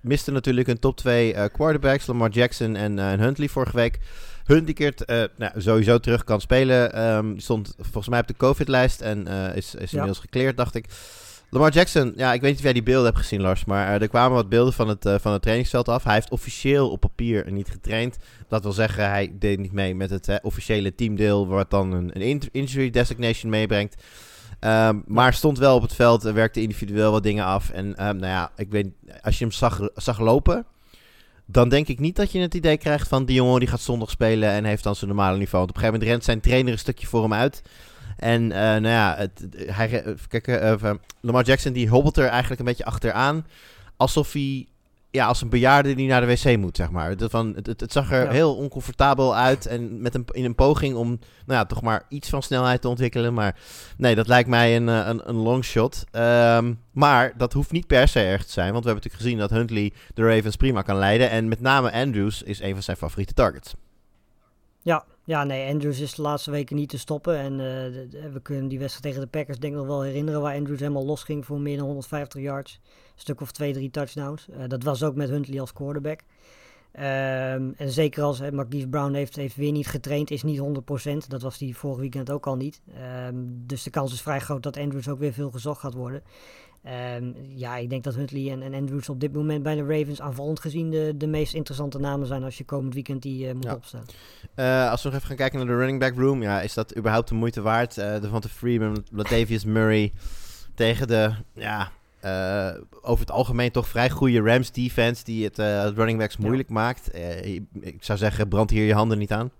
misten 0.02 0.32
natuurlijk 0.32 0.66
hun 0.66 0.78
top 0.78 0.96
2 0.96 1.48
quarterbacks, 1.50 2.06
Lamar 2.06 2.30
Jackson 2.30 2.76
en, 2.76 2.98
en 2.98 3.20
Huntley 3.20 3.48
vorige 3.48 3.76
week. 3.76 3.98
Huntley 4.46 4.72
keert 4.74 5.04
eh, 5.04 5.22
nou, 5.36 5.60
sowieso 5.60 5.98
terug 5.98 6.24
kan 6.24 6.40
spelen. 6.40 6.92
Ehm, 6.92 7.32
die 7.32 7.40
stond 7.42 7.74
volgens 7.78 8.08
mij 8.08 8.20
op 8.20 8.26
de 8.26 8.36
COVID-lijst 8.36 9.00
en 9.00 9.26
eh, 9.26 9.56
is, 9.56 9.74
is 9.74 9.90
Ja. 9.90 9.90
inmiddels 9.90 10.18
gekleerd, 10.18 10.56
dacht 10.56 10.74
ik. 10.74 10.86
Lamar 11.50 11.72
Jackson, 11.72 12.12
ja, 12.16 12.32
ik 12.32 12.40
weet 12.40 12.48
niet 12.50 12.58
of 12.58 12.64
jij 12.64 12.72
die 12.72 12.82
beelden 12.82 13.04
hebt 13.04 13.18
gezien, 13.18 13.40
Lars. 13.40 13.64
Maar 13.64 13.94
eh, 13.94 14.02
er 14.02 14.08
kwamen 14.08 14.34
wat 14.36 14.48
beelden 14.48 14.72
van 14.72 14.88
het, 14.88 15.08
van 15.20 15.32
het 15.32 15.42
trainingsveld 15.42 15.88
af. 15.88 16.04
Hij 16.04 16.14
heeft 16.14 16.30
officieel 16.30 16.90
op 16.90 17.00
papier 17.00 17.52
niet 17.52 17.70
getraind. 17.70 18.16
Dat 18.48 18.62
wil 18.62 18.72
zeggen, 18.72 19.08
hij 19.08 19.32
deed 19.38 19.58
niet 19.58 19.72
mee 19.72 19.94
met 19.94 20.10
het 20.10 20.38
officiële 20.42 20.94
teamdeel, 20.94 21.46
wat 21.46 21.70
dan 21.70 21.92
een, 21.92 22.10
een 22.14 22.22
in- 22.22 22.42
injury 22.52 22.90
designation 22.90 23.50
meebrengt. 23.50 24.02
Ehm, 24.60 25.00
maar 25.06 25.34
stond 25.34 25.58
wel 25.58 25.76
op 25.76 25.82
het 25.82 25.94
veld, 25.94 26.24
eh, 26.24 26.32
werkte 26.32 26.60
individueel 26.62 27.10
wat 27.12 27.22
dingen 27.22 27.44
af. 27.44 27.70
En 27.70 27.96
ehm, 27.96 28.16
nou 28.16 28.32
ja, 28.32 28.50
ik 28.56 28.70
weet, 28.70 28.86
als 29.22 29.38
je 29.38 29.44
hem 29.44 29.52
zag, 29.52 29.88
zag 29.94 30.18
lopen, 30.18 30.66
dan 31.46 31.68
denk 31.68 31.88
ik 31.88 31.98
niet 31.98 32.16
dat 32.16 32.32
je 32.32 32.38
het 32.40 32.54
idee 32.54 32.76
krijgt 32.76 33.08
van 33.08 33.24
die 33.24 33.36
jongen 33.36 33.60
die 33.60 33.68
gaat 33.68 33.80
zondag 33.80 34.10
spelen 34.10 34.50
en 34.50 34.64
heeft 34.64 34.82
dan 34.82 34.96
zijn 34.96 35.10
normale 35.10 35.36
niveau. 35.38 35.66
Want 35.66 35.70
op 35.70 35.76
een 35.76 35.82
gegeven 35.82 36.00
moment 36.00 36.10
rent 36.10 36.24
zijn 36.24 36.40
trainer 36.40 36.72
een 36.72 36.78
stukje 36.78 37.06
voor 37.06 37.22
hem 37.22 37.32
uit. 37.32 37.62
En 38.16 38.52
eh, 38.52 38.60
nou 38.60 38.88
ja, 38.88 39.14
het, 39.16 39.46
hij, 39.56 40.02
eh, 40.02 40.70
even, 40.70 41.00
Lamar 41.20 41.44
Jackson 41.44 41.72
die 41.72 41.88
hobbelt 41.88 42.16
er 42.16 42.26
eigenlijk 42.28 42.60
een 42.60 42.66
beetje 42.66 42.84
achteraan. 42.84 43.46
Alsof 43.96 44.32
hij, 44.32 44.66
ja, 45.16 45.26
als 45.26 45.42
een 45.42 45.48
bejaarde 45.48 45.94
die 45.94 46.08
naar 46.08 46.20
de 46.20 46.26
wc 46.26 46.56
moet, 46.56 46.76
zeg 46.76 46.90
maar. 46.90 47.16
Dat 47.16 47.30
van, 47.30 47.52
het, 47.62 47.80
het, 47.80 47.92
zag 47.92 48.12
er 48.12 48.24
Ja. 48.24 48.30
heel 48.30 48.56
oncomfortabel 48.56 49.36
uit. 49.36 49.66
En 49.66 50.00
met 50.00 50.14
een, 50.14 50.24
in 50.32 50.44
een 50.44 50.54
poging 50.54 50.94
om, 50.94 51.08
nou 51.08 51.18
ja, 51.60 51.64
toch 51.64 51.82
maar 51.82 52.02
iets 52.08 52.28
van 52.28 52.42
snelheid 52.42 52.80
te 52.80 52.88
ontwikkelen. 52.88 53.34
Maar 53.34 53.56
nee, 53.96 54.14
dat 54.14 54.26
lijkt 54.28 54.48
mij 54.48 54.76
een, 54.76 54.88
eh, 54.88 55.06
een, 55.06 55.28
een 55.28 55.36
long 55.36 55.64
shot. 55.64 56.04
Ehm, 56.10 56.74
maar 56.92 57.32
dat 57.36 57.52
hoeft 57.52 57.72
niet 57.72 57.86
per 57.86 58.08
se 58.08 58.20
erg 58.20 58.44
te 58.44 58.52
zijn. 58.52 58.72
Want 58.72 58.84
we 58.84 58.90
hebben 58.90 59.04
natuurlijk 59.10 59.22
gezien 59.22 59.38
dat 59.38 59.50
Huntley 59.50 59.92
de 60.14 60.34
Ravens 60.34 60.56
prima 60.56 60.82
kan 60.82 60.96
leiden. 60.96 61.30
En 61.30 61.48
met 61.48 61.60
name 61.60 61.92
Andrews 61.92 62.42
is 62.42 62.60
een 62.60 62.72
van 62.72 62.82
zijn 62.82 62.96
favoriete 62.96 63.34
targets. 63.34 63.74
Ja, 64.82 65.04
ja, 65.24 65.44
nee, 65.44 65.70
Andrews 65.72 66.00
is 66.00 66.14
de 66.14 66.22
laatste 66.22 66.50
weken 66.50 66.76
niet 66.76 66.88
te 66.88 66.98
stoppen. 66.98 67.38
En 67.38 67.52
eh, 67.52 68.32
we 68.32 68.40
kunnen 68.42 68.68
die 68.68 68.78
wedstrijd 68.78 69.04
tegen 69.04 69.20
de 69.30 69.38
Packers 69.38 69.58
denk 69.58 69.72
ik 69.72 69.78
nog 69.78 69.88
wel 69.88 70.02
herinneren 70.02 70.40
waar 70.40 70.56
Andrews 70.56 70.80
helemaal 70.80 71.06
losging 71.06 71.46
voor 71.46 71.60
meer 71.60 71.76
dan 71.76 71.86
150 71.86 72.42
yards. 72.42 72.80
Stuk 73.16 73.40
of 73.40 73.52
twee, 73.52 73.72
drie 73.72 73.90
touchdowns. 73.90 74.48
Eh, 74.48 74.68
dat 74.68 74.82
was 74.82 75.02
ook 75.02 75.14
met 75.14 75.28
Huntley 75.28 75.60
als 75.60 75.72
quarterback. 75.72 76.20
Ehm, 76.92 77.70
en 77.76 77.90
zeker 77.90 78.22
als 78.22 78.38
hè, 78.38 78.52
Marquise 78.52 78.88
Brown 78.88 79.12
heeft, 79.14 79.36
heeft 79.36 79.56
weer 79.56 79.72
niet 79.72 79.86
getraind, 79.86 80.30
is 80.30 80.42
niet 80.42 80.58
100%. 80.58 81.30
Dat 81.30 81.42
was 81.42 81.58
die 81.58 81.76
vorig 81.76 81.98
weekend 81.98 82.30
ook 82.30 82.46
al 82.46 82.56
niet. 82.56 82.80
Ehm, 82.94 83.34
dus 83.46 83.82
de 83.82 83.90
kans 83.90 84.12
is 84.12 84.22
vrij 84.22 84.40
groot 84.40 84.62
dat 84.62 84.76
Andrews 84.78 85.08
ook 85.08 85.18
weer 85.18 85.32
veel 85.32 85.50
gezocht 85.50 85.80
gaat 85.80 85.94
worden. 85.94 86.22
Ehm, 86.82 87.32
ja, 87.54 87.76
ik 87.76 87.90
denk 87.90 88.04
dat 88.04 88.14
Huntley 88.14 88.50
en, 88.50 88.62
en 88.62 88.74
Andrews 88.74 89.08
op 89.08 89.20
dit 89.20 89.32
moment 89.32 89.62
bij 89.62 89.74
de 89.74 89.80
Ravens 89.98 90.20
aanvallend 90.20 90.60
gezien 90.60 90.90
de, 90.90 91.12
de 91.16 91.26
meest 91.26 91.54
interessante 91.54 91.98
namen 91.98 92.26
zijn 92.26 92.42
als 92.44 92.58
je 92.58 92.64
komend 92.64 92.94
weekend 92.94 93.22
die 93.22 93.48
eh, 93.48 93.54
moet 93.54 93.64
Ja. 93.64 93.74
opstellen. 93.74 94.06
Eh, 94.54 94.90
als 94.90 95.02
we 95.02 95.08
nog 95.08 95.16
even 95.16 95.28
gaan 95.28 95.36
kijken 95.36 95.58
naar 95.58 95.66
de 95.68 95.76
running 95.76 96.00
back 96.00 96.14
room. 96.16 96.42
Ja, 96.42 96.60
is 96.60 96.74
dat 96.74 96.96
überhaupt 96.96 97.28
de 97.28 97.34
moeite 97.34 97.60
waard? 97.62 97.94
De 97.94 98.28
Van 98.30 98.40
de 98.40 98.48
Freeman, 98.48 99.04
Latavius 99.12 99.64
Murray 99.64 100.12
tegen 100.74 101.08
de, 101.08 101.34
ja, 101.52 101.90
eh, 102.26 102.74
over 103.02 103.20
het 103.20 103.30
algemeen 103.30 103.70
toch 103.70 103.88
vrij 103.88 104.10
goede 104.10 104.40
Rams 104.40 104.72
defense 104.72 105.24
die 105.24 105.44
het 105.44 105.58
eh, 105.58 105.88
running 105.94 106.18
backs 106.18 106.36
moeilijk 106.36 106.68
maakt. 106.68 107.10
Eh, 107.10 107.54
ik 107.80 107.96
zou 108.00 108.18
zeggen, 108.18 108.48
brand 108.48 108.70
hier 108.70 108.84
je 108.84 108.94
handen 108.94 109.18
niet 109.18 109.32
aan. 109.32 109.50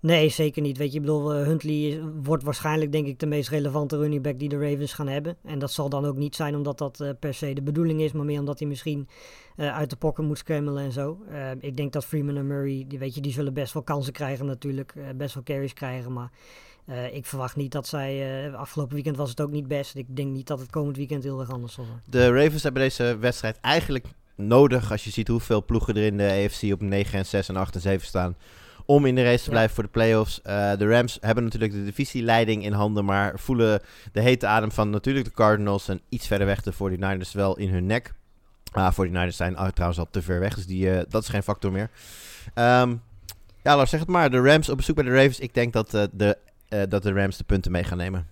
Nee, 0.00 0.28
zeker 0.28 0.62
niet. 0.62 0.78
Weet 0.78 0.90
je, 0.90 0.96
ik 0.96 1.04
bedoel, 1.04 1.30
Huntley 1.30 2.00
wordt 2.22 2.42
waarschijnlijk 2.42 2.92
denk 2.92 3.06
ik 3.06 3.18
de 3.18 3.26
meest 3.26 3.48
relevante 3.48 3.96
running 3.96 4.22
back 4.22 4.38
die 4.38 4.48
de 4.48 4.58
Ravens 4.58 4.92
gaan 4.92 5.08
hebben. 5.08 5.36
En 5.44 5.58
dat 5.58 5.70
zal 5.70 5.88
dan 5.88 6.04
ook 6.04 6.16
niet 6.16 6.36
zijn 6.36 6.56
omdat 6.56 6.78
dat 6.78 7.14
per 7.20 7.34
se 7.34 7.52
de 7.52 7.62
bedoeling 7.62 8.00
is, 8.00 8.12
maar 8.12 8.24
meer 8.24 8.38
omdat 8.38 8.58
hij 8.58 8.68
misschien 8.68 9.08
uit 9.56 9.90
de 9.90 9.96
pokken 9.96 10.24
moet 10.24 10.38
scramblen 10.38 10.84
en 10.84 10.92
zo. 10.92 11.18
Ik 11.60 11.76
denk 11.76 11.92
dat 11.92 12.04
Freeman 12.04 12.36
en 12.36 12.46
Murray, 12.46 12.84
die, 12.88 12.98
weet 12.98 13.14
je, 13.14 13.20
die 13.20 13.32
zullen 13.32 13.54
best 13.54 13.72
wel 13.72 13.82
kansen 13.82 14.12
krijgen 14.12 14.46
natuurlijk, 14.46 14.94
best 15.16 15.34
wel 15.34 15.42
carries 15.42 15.72
krijgen, 15.72 16.12
maar 16.12 16.30
eh, 16.88 17.14
ik 17.14 17.26
verwacht 17.26 17.56
niet 17.56 17.72
dat 17.72 17.86
zij, 17.86 18.44
eh, 18.46 18.54
afgelopen 18.54 18.94
weekend 18.94 19.16
was 19.16 19.30
het 19.30 19.40
ook 19.40 19.50
niet 19.50 19.68
best. 19.68 19.94
Ik 19.96 20.16
denk 20.16 20.32
niet 20.32 20.46
dat 20.46 20.58
het 20.58 20.70
komend 20.70 20.96
weekend 20.96 21.22
heel 21.24 21.40
erg 21.40 21.50
anders 21.50 21.72
zal 21.72 21.84
zijn. 21.84 22.00
De 22.04 22.32
Ravens 22.42 22.62
hebben 22.62 22.82
deze 22.82 23.16
wedstrijd 23.20 23.60
eigenlijk 23.60 24.06
nodig 24.34 24.90
als 24.90 25.04
je 25.04 25.10
ziet 25.10 25.28
hoeveel 25.28 25.64
ploegen 25.64 25.96
er 25.96 26.02
in 26.02 26.16
de 26.16 26.44
AFC 26.46 26.72
op 26.72 26.80
9 26.80 27.18
en 27.18 27.26
6 27.26 27.48
en 27.48 27.56
8 27.56 27.74
en 27.74 27.80
7 27.80 28.06
staan. 28.06 28.36
Om 28.86 29.06
in 29.06 29.14
de 29.14 29.22
race 29.22 29.38
te 29.38 29.44
Ja. 29.44 29.50
blijven 29.50 29.74
voor 29.74 29.84
de 29.84 29.90
playoffs. 29.90 30.42
Eh 30.42 30.72
de 30.76 30.88
Rams 30.88 31.18
hebben 31.20 31.44
natuurlijk 31.44 31.72
de 31.72 31.84
divisieleiding 31.84 32.64
in 32.64 32.72
handen, 32.72 33.04
maar 33.04 33.38
voelen 33.38 33.82
de 34.12 34.20
hete 34.20 34.46
adem 34.46 34.72
van 34.72 34.90
natuurlijk 34.90 35.24
de 35.26 35.32
Cardinals 35.32 35.88
en 35.88 36.00
iets 36.08 36.26
verder 36.26 36.46
weg 36.46 36.62
de 36.62 36.72
49ers 36.72 37.32
wel 37.32 37.56
in 37.56 37.68
hun 37.68 37.86
nek. 37.86 38.12
Ah, 38.72 38.92
49ers 38.92 39.36
zijn 39.36 39.56
ah, 39.56 39.68
trouwens 39.68 40.00
al 40.00 40.08
te 40.10 40.22
ver 40.22 40.40
weg, 40.40 40.54
dus 40.54 40.66
die, 40.66 40.90
dat 41.08 41.22
is 41.22 41.28
geen 41.28 41.42
factor 41.42 41.72
meer. 41.72 41.90
Ehm, 42.54 42.94
ja, 43.62 43.76
Lars, 43.76 43.90
zeg 43.90 44.00
het 44.00 44.08
maar. 44.08 44.30
De 44.30 44.40
Rams 44.40 44.68
op 44.68 44.76
bezoek 44.76 44.94
bij 44.94 45.04
de 45.04 45.10
Ravens. 45.14 45.38
Ik 45.40 45.54
denk 45.54 45.72
dat, 45.72 45.90
de, 46.12 46.36
eh, 46.68 46.82
dat 46.88 47.02
de 47.02 47.12
Rams 47.12 47.36
de 47.36 47.44
punten 47.44 47.72
mee 47.72 47.84
gaan 47.84 47.98
nemen. 47.98 48.26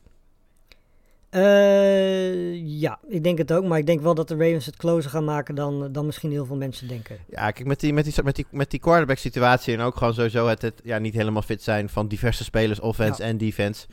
Eh, 1.36 2.80
ja, 2.80 2.98
ik 3.08 3.24
denk 3.24 3.38
het 3.38 3.52
ook, 3.52 3.64
maar 3.64 3.78
ik 3.78 3.86
denk 3.86 4.00
wel 4.00 4.14
dat 4.14 4.28
de 4.28 4.36
Ravens 4.36 4.66
het 4.66 4.76
closer 4.76 5.10
gaan 5.10 5.24
maken 5.24 5.54
dan, 5.54 5.92
dan 5.92 6.06
misschien 6.06 6.30
heel 6.30 6.46
veel 6.46 6.56
mensen 6.56 6.88
denken. 6.88 7.18
Ja, 7.28 7.50
kijk, 7.50 7.66
met 7.66 7.80
die, 7.80 7.92
met 7.92 8.04
die, 8.04 8.14
met 8.24 8.36
die, 8.36 8.46
met 8.50 8.70
die 8.70 8.80
quarterback 8.80 9.18
situatie 9.18 9.74
en 9.74 9.80
ook 9.80 9.96
gewoon 9.96 10.14
sowieso 10.14 10.46
het, 10.46 10.62
het 10.62 10.80
ja, 10.84 10.98
niet 10.98 11.14
helemaal 11.14 11.42
fit 11.42 11.62
zijn 11.62 11.88
van 11.88 12.08
diverse 12.08 12.44
spelers, 12.44 12.80
offense 12.80 13.22
en 13.22 13.38
defense, 13.38 13.86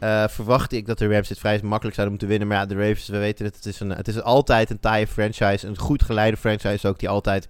eh, 0.00 0.28
verwachtte 0.28 0.76
ik 0.76 0.86
dat 0.86 0.98
de 0.98 1.08
Rams 1.08 1.28
dit 1.28 1.38
vrij 1.38 1.60
makkelijk 1.62 1.94
zouden 1.94 2.18
moeten 2.18 2.28
winnen. 2.28 2.48
Maar 2.48 2.56
ja, 2.56 2.66
de 2.66 2.88
Ravens, 2.88 3.08
we 3.08 3.18
weten 3.18 3.44
het, 3.44 3.56
het 3.56 3.66
is, 3.66 3.80
een, 3.80 3.90
het 3.90 4.08
is 4.08 4.22
altijd 4.22 4.70
een 4.70 4.80
taaie 4.80 5.06
franchise, 5.06 5.66
een 5.66 5.78
goed 5.78 6.02
geleide 6.02 6.36
franchise 6.36 6.88
ook, 6.88 6.98
die 6.98 7.08
altijd 7.08 7.48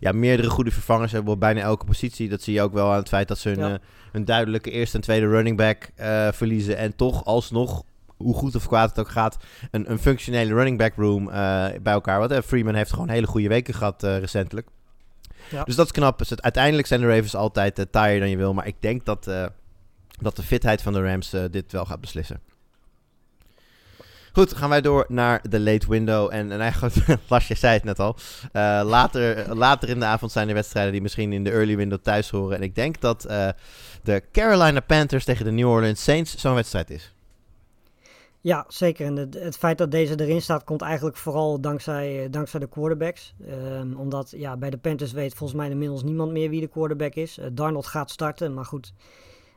ja, 0.00 0.12
meerdere 0.12 0.50
goede 0.50 0.70
vervangers 0.70 1.12
hebben 1.12 1.32
op 1.32 1.40
bijna 1.40 1.60
elke 1.60 1.84
positie. 1.84 2.28
Dat 2.28 2.42
zie 2.42 2.54
je 2.54 2.62
ook 2.62 2.72
wel 2.72 2.90
aan 2.90 2.98
het 2.98 3.08
feit 3.08 3.28
dat 3.28 3.38
ze 3.38 3.48
hun, 3.48 3.58
Ja. 3.58 3.78
Hun 4.16 4.24
duidelijke 4.24 4.70
eerste 4.70 4.96
en 4.96 5.02
tweede 5.02 5.28
running 5.28 5.56
back 5.56 5.90
eh, 5.94 6.28
verliezen 6.32 6.76
en 6.76 6.96
toch 6.96 7.24
alsnog 7.24 7.84
hoe 8.16 8.34
goed 8.34 8.54
of 8.54 8.66
kwaad 8.66 8.88
het 8.88 8.98
ook 8.98 9.08
gaat, 9.08 9.36
een, 9.70 9.90
een 9.90 9.98
functionele 9.98 10.54
running 10.54 10.78
back 10.78 10.92
room 10.96 11.28
eh, 11.28 11.34
bij 11.82 11.92
elkaar. 11.92 12.18
Want 12.18 12.30
eh, 12.30 12.42
Freeman 12.42 12.74
heeft 12.74 12.92
gewoon 12.92 13.08
hele 13.08 13.26
goede 13.26 13.48
weken 13.48 13.74
gehad 13.74 14.02
eh, 14.02 14.18
recentelijk. 14.18 14.68
Ja. 15.50 15.64
Dus 15.64 15.76
dat 15.76 15.86
is 15.86 15.92
knap. 15.92 16.18
Dus 16.18 16.30
het, 16.30 16.42
uiteindelijk 16.42 16.86
zijn 16.86 17.00
de 17.00 17.06
Ravens 17.06 17.34
altijd 17.34 17.86
taaier 17.90 18.20
dan 18.20 18.30
je 18.30 18.36
wil. 18.36 18.54
Maar 18.54 18.66
ik 18.66 18.76
denk 18.80 19.04
dat, 19.04 19.24
dat 20.20 20.36
de 20.36 20.42
fitheid 20.42 20.82
van 20.82 20.92
de 20.92 21.02
Rams 21.02 21.34
dit 21.50 21.72
wel 21.72 21.84
gaat 21.84 22.00
beslissen. 22.00 22.40
Goed, 24.36 24.54
gaan 24.54 24.68
wij 24.68 24.80
door 24.80 25.04
naar 25.08 25.42
de 25.48 25.60
late 25.60 25.88
window. 25.88 26.32
En, 26.32 26.52
en 26.52 26.60
eigenlijk, 26.60 26.94
Lars, 27.28 27.48
je 27.48 27.54
zei 27.54 27.74
het 27.74 27.84
net 27.84 27.98
al. 27.98 28.16
Uh, 28.52 28.82
later, 28.84 29.56
later 29.56 29.88
in 29.88 29.98
de 29.98 30.04
avond 30.04 30.32
zijn 30.32 30.48
er 30.48 30.54
wedstrijden 30.54 30.92
die 30.92 31.02
misschien 31.02 31.32
in 31.32 31.44
de 31.44 31.50
early 31.50 31.76
window 31.76 31.98
thuis 32.02 32.30
horen. 32.30 32.56
En 32.56 32.62
ik 32.62 32.74
denk 32.74 33.00
dat 33.00 33.26
uh, 33.30 33.48
de 34.02 34.22
Carolina 34.32 34.80
Panthers 34.80 35.24
tegen 35.24 35.44
de 35.44 35.50
New 35.50 35.68
Orleans 35.68 36.02
Saints 36.02 36.36
zo'n 36.36 36.54
wedstrijd 36.54 36.90
is. 36.90 37.14
Ja, 38.40 38.64
zeker. 38.68 39.06
En 39.06 39.16
het, 39.16 39.56
feit 39.56 39.78
dat 39.78 39.90
deze 39.90 40.20
erin 40.20 40.42
staat, 40.42 40.64
komt 40.64 40.82
eigenlijk 40.82 41.16
vooral 41.16 41.60
dankzij, 41.60 42.28
dankzij 42.30 42.60
de 42.60 42.68
quarterbacks. 42.68 43.34
Um, 43.50 43.94
omdat 43.94 44.32
ja, 44.36 44.56
bij 44.56 44.70
de 44.70 44.78
Panthers 44.78 45.12
weet 45.12 45.34
volgens 45.34 45.58
mij 45.58 45.70
inmiddels 45.70 46.02
niemand 46.02 46.32
meer 46.32 46.50
wie 46.50 46.60
de 46.60 46.68
quarterback 46.68 47.14
is. 47.14 47.38
Darnold 47.52 47.86
gaat 47.86 48.10
starten, 48.10 48.54
maar 48.54 48.64
goed. 48.64 48.92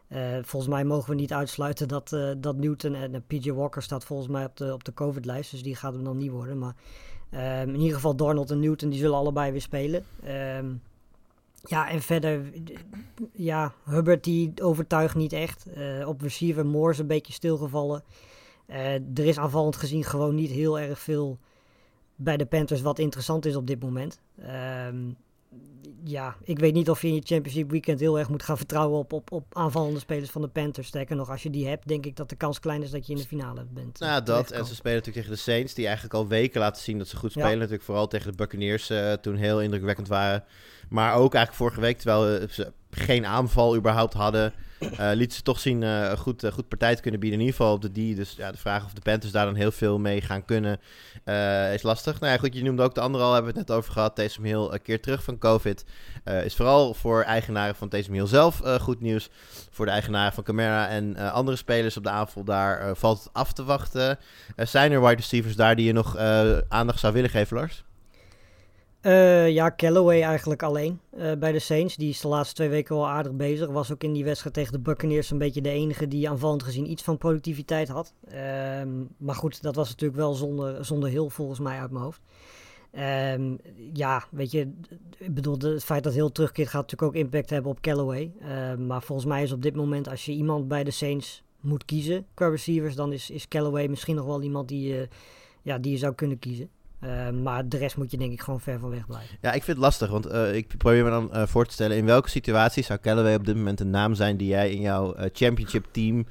Uh, 0.09 0.37
volgens 0.41 0.71
mij 0.71 0.83
mogen 0.83 1.09
we 1.09 1.15
niet 1.15 1.33
uitsluiten 1.33 1.87
dat, 1.87 2.11
uh, 2.11 2.31
dat 2.37 2.57
Newton 2.57 2.95
en 2.95 3.23
PJ 3.27 3.51
Walker 3.51 3.81
staat 3.81 4.03
volgens 4.03 4.29
mij 4.29 4.45
op 4.45 4.57
de, 4.57 4.73
op 4.73 4.83
de 4.83 4.93
COVID-lijst. 4.93 5.51
Dus 5.51 5.63
die 5.63 5.75
gaat 5.75 5.93
hem 5.93 6.03
dan 6.03 6.17
niet 6.17 6.31
worden. 6.31 6.57
Maar 6.57 6.75
um, 7.61 7.69
in 7.69 7.79
ieder 7.79 7.95
geval 7.95 8.15
Darnold 8.15 8.51
en 8.51 8.59
Newton 8.59 8.89
die 8.89 8.99
zullen 8.99 9.17
allebei 9.17 9.51
weer 9.51 9.61
spelen. 9.61 10.05
Um, 10.57 10.81
Ja, 11.63 11.89
en 11.89 12.01
verder, 12.01 12.51
ja, 13.33 13.73
Hubbard 13.83 14.23
die 14.23 14.53
overtuigt 14.61 15.15
niet 15.15 15.33
echt. 15.33 15.65
Uh, 15.77 16.07
op 16.07 16.21
receiver 16.21 16.65
Moore 16.65 16.91
is 16.91 16.99
een 16.99 17.07
beetje 17.07 17.33
stilgevallen. 17.33 18.03
Er 19.13 19.25
is 19.25 19.37
aanvallend 19.37 19.75
gezien 19.75 20.03
gewoon 20.03 20.35
niet 20.35 20.51
heel 20.51 20.79
erg 20.79 20.99
veel 20.99 21.37
bij 22.15 22.37
de 22.37 22.45
Panthers 22.45 22.81
wat 22.81 22.99
interessant 22.99 23.45
is 23.45 23.55
op 23.55 23.67
dit 23.67 23.81
moment. 23.81 24.19
Um, 24.87 25.17
ja, 26.03 26.35
ik 26.43 26.59
weet 26.59 26.73
niet 26.73 26.89
of 26.89 27.01
je 27.01 27.07
in 27.07 27.13
je 27.13 27.21
Championship 27.23 27.69
weekend 27.69 27.99
heel 27.99 28.19
erg 28.19 28.29
moet 28.29 28.43
gaan 28.43 28.57
vertrouwen 28.57 28.99
op, 28.99 29.13
op, 29.13 29.31
op 29.31 29.45
aanvallende 29.55 29.99
spelers 29.99 30.29
van 30.29 30.41
de 30.41 30.47
Panthers. 30.47 30.87
Sterker 30.87 31.15
nog, 31.15 31.29
als 31.29 31.43
je 31.43 31.49
die 31.49 31.67
hebt, 31.67 31.87
denk 31.87 32.05
ik 32.05 32.15
dat 32.15 32.29
de 32.29 32.35
kans 32.35 32.59
klein 32.59 32.83
is 32.83 32.91
dat 32.91 33.05
je 33.05 33.13
in 33.13 33.19
de 33.19 33.27
finale 33.27 33.65
bent. 33.69 33.99
Nou, 33.99 34.23
dat. 34.23 34.51
En 34.51 34.65
ze 34.65 34.75
spelen 34.75 34.97
natuurlijk 34.97 35.25
tegen 35.25 35.43
de 35.43 35.51
Saints, 35.51 35.73
die 35.73 35.85
eigenlijk 35.85 36.15
al 36.15 36.27
weken 36.27 36.59
laten 36.59 36.81
zien 36.81 36.97
dat 36.97 37.07
ze 37.07 37.15
goed 37.15 37.31
spelen. 37.31 37.57
Natuurlijk 37.57 37.83
vooral 37.83 38.07
tegen 38.07 38.31
de 38.31 38.37
Buccaneers 38.37 38.89
uh, 38.89 39.13
toen 39.13 39.35
heel 39.35 39.61
indrukwekkend 39.61 40.07
waren. 40.07 40.43
Maar 40.89 41.13
ook 41.13 41.33
eigenlijk 41.33 41.53
vorige 41.53 41.81
week, 41.81 41.97
terwijl 41.97 42.47
ze 42.49 42.73
geen 42.91 43.25
aanval 43.25 43.75
überhaupt 43.75 44.13
hadden, 44.13 44.53
uh, 44.79 45.09
liet 45.13 45.33
ze 45.33 45.41
toch 45.41 45.59
zien 45.59 45.81
uh, 45.81 46.11
goed, 46.11 46.43
uh, 46.43 46.51
goed 46.51 46.67
partij 46.67 46.95
te 46.95 47.01
kunnen 47.01 47.19
bieden. 47.19 47.39
In 47.39 47.45
ieder 47.45 47.59
geval 47.59 47.75
op 47.75 47.81
de 47.81 47.91
die. 47.91 48.15
Dus 48.15 48.33
ja, 48.37 48.51
de 48.51 48.57
vraag 48.57 48.85
of 48.85 48.93
de 48.93 49.01
Panthers 49.01 49.31
daar 49.31 49.45
dan 49.45 49.55
heel 49.55 49.71
veel 49.71 49.99
mee 49.99 50.21
gaan 50.21 50.45
kunnen, 50.45 50.79
is 51.73 51.83
lastig. 51.83 52.19
Nou 52.19 52.33
ja, 52.33 52.39
goed, 52.39 52.53
je 52.53 52.63
noemde 52.63 52.83
ook 52.83 52.95
de 52.95 53.01
andere 53.01 53.23
al, 53.23 53.33
hebben 53.33 53.53
we 53.53 53.59
het 53.59 53.67
net 53.67 53.77
over 53.77 53.91
gehad. 53.91 54.15
Taysom 54.15 54.43
Hill 54.43 54.67
een 54.69 54.81
keer 54.81 55.01
terug 55.01 55.23
van 55.23 55.37
COVID. 55.37 55.85
is 56.43 56.55
vooral 56.55 56.93
voor 56.93 57.21
eigenaren 57.21 57.75
van 57.75 57.89
Taysom 57.89 58.13
Hill 58.13 58.27
zelf 58.27 58.61
goed 58.81 59.01
nieuws. 59.01 59.29
Voor 59.69 59.85
de 59.85 59.91
eigenaren 59.91 60.33
van 60.33 60.43
Camara 60.43 60.87
en 60.87 61.15
andere 61.15 61.57
spelers 61.57 61.97
op 61.97 62.03
de 62.03 62.09
aanval, 62.09 62.43
daar 62.43 62.95
valt 62.95 63.23
het 63.23 63.33
af 63.33 63.53
te 63.53 63.63
wachten. 63.63 64.17
zijn 64.55 64.91
er 64.91 65.01
wide 65.01 65.15
receivers 65.15 65.55
daar 65.55 65.75
die 65.75 65.85
je 65.85 65.93
nog 65.93 66.17
aandacht 66.67 66.99
zou 66.99 67.13
willen 67.13 67.29
geven, 67.29 67.57
Lars? 67.57 67.83
Uh, 69.01 69.49
ja, 69.49 69.73
Callaway 69.75 70.21
eigenlijk 70.21 70.63
alleen 70.63 70.99
uh, 71.17 71.33
bij 71.33 71.51
de 71.51 71.59
Saints. 71.59 71.95
Die 71.95 72.09
is 72.09 72.21
de 72.21 72.27
laatste 72.27 72.55
twee 72.55 72.69
weken 72.69 72.95
wel 72.95 73.07
aardig 73.07 73.33
bezig. 73.33 73.69
Was 73.69 73.91
ook 73.91 74.03
in 74.03 74.13
die 74.13 74.23
wedstrijd 74.23 74.55
tegen 74.55 74.71
de 74.71 74.79
Buccaneers 74.79 75.31
een 75.31 75.37
beetje 75.37 75.61
de 75.61 75.69
enige 75.69 76.07
die 76.07 76.29
aanvallend 76.29 76.63
gezien 76.63 76.91
iets 76.91 77.03
van 77.03 77.17
productiviteit 77.17 77.87
had. 77.87 78.13
Uh, 78.27 78.33
maar 79.17 79.35
goed, 79.35 79.61
dat 79.61 79.75
was 79.75 79.89
natuurlijk 79.89 80.19
wel 80.19 80.33
zonder, 80.33 80.85
zonder 80.85 81.09
heel 81.09 81.29
volgens 81.29 81.59
mij 81.59 81.79
uit 81.79 81.91
mijn 81.91 82.03
hoofd. 82.03 82.21
Um, 83.35 83.57
ja, 83.93 84.23
weet 84.31 84.51
je, 84.51 84.71
ik 85.17 85.33
bedoel, 85.33 85.57
het 85.57 85.83
feit 85.83 86.03
dat 86.03 86.13
heel 86.13 86.31
terugkeert 86.31 86.69
gaat 86.69 86.81
natuurlijk 86.81 87.11
ook 87.11 87.23
impact 87.23 87.49
hebben 87.49 87.71
op 87.71 87.81
Callaway. 87.81 88.31
Ehm, 88.41 88.85
maar 88.87 89.01
volgens 89.01 89.27
mij 89.27 89.43
is 89.43 89.51
op 89.51 89.61
dit 89.61 89.75
moment, 89.75 90.09
als 90.09 90.25
je 90.25 90.31
iemand 90.31 90.67
bij 90.67 90.83
de 90.83 90.91
Saints 90.91 91.43
moet 91.59 91.85
kiezen 91.85 92.25
qua 92.33 92.49
receivers, 92.49 92.95
dan 92.95 93.13
is, 93.13 93.29
is 93.29 93.47
Callaway 93.47 93.87
misschien 93.87 94.15
nog 94.15 94.25
wel 94.25 94.41
iemand 94.41 94.67
die, 94.67 95.07
ja, 95.61 95.77
die 95.77 95.91
je 95.91 95.97
zou 95.97 96.15
kunnen 96.15 96.39
kiezen. 96.39 96.69
Uh, 97.03 97.29
maar 97.29 97.69
de 97.69 97.77
rest 97.77 97.97
moet 97.97 98.11
je 98.11 98.17
denk 98.17 98.31
ik 98.31 98.41
gewoon 98.41 98.59
ver 98.59 98.79
van 98.79 98.89
weg 98.89 99.05
blijven. 99.05 99.37
Ja, 99.41 99.49
ik 99.53 99.63
vind 99.63 99.77
het 99.77 99.85
lastig, 99.85 100.09
want 100.09 100.31
uh, 100.31 100.55
ik 100.55 100.77
probeer 100.77 101.03
me 101.03 101.09
dan 101.09 101.29
uh, 101.33 101.43
voor 101.45 101.65
te 101.65 101.73
stellen... 101.73 101.97
in 101.97 102.05
welke 102.05 102.29
situatie 102.29 102.83
zou 102.83 102.99
Callaway 102.99 103.35
op 103.35 103.45
dit 103.45 103.55
moment 103.55 103.79
een 103.79 103.89
naam 103.89 104.13
zijn... 104.13 104.37
die 104.37 104.47
jij 104.47 104.71
in 104.71 104.81
jouw 104.81 105.15
championship 105.33 105.85
team 105.91 106.25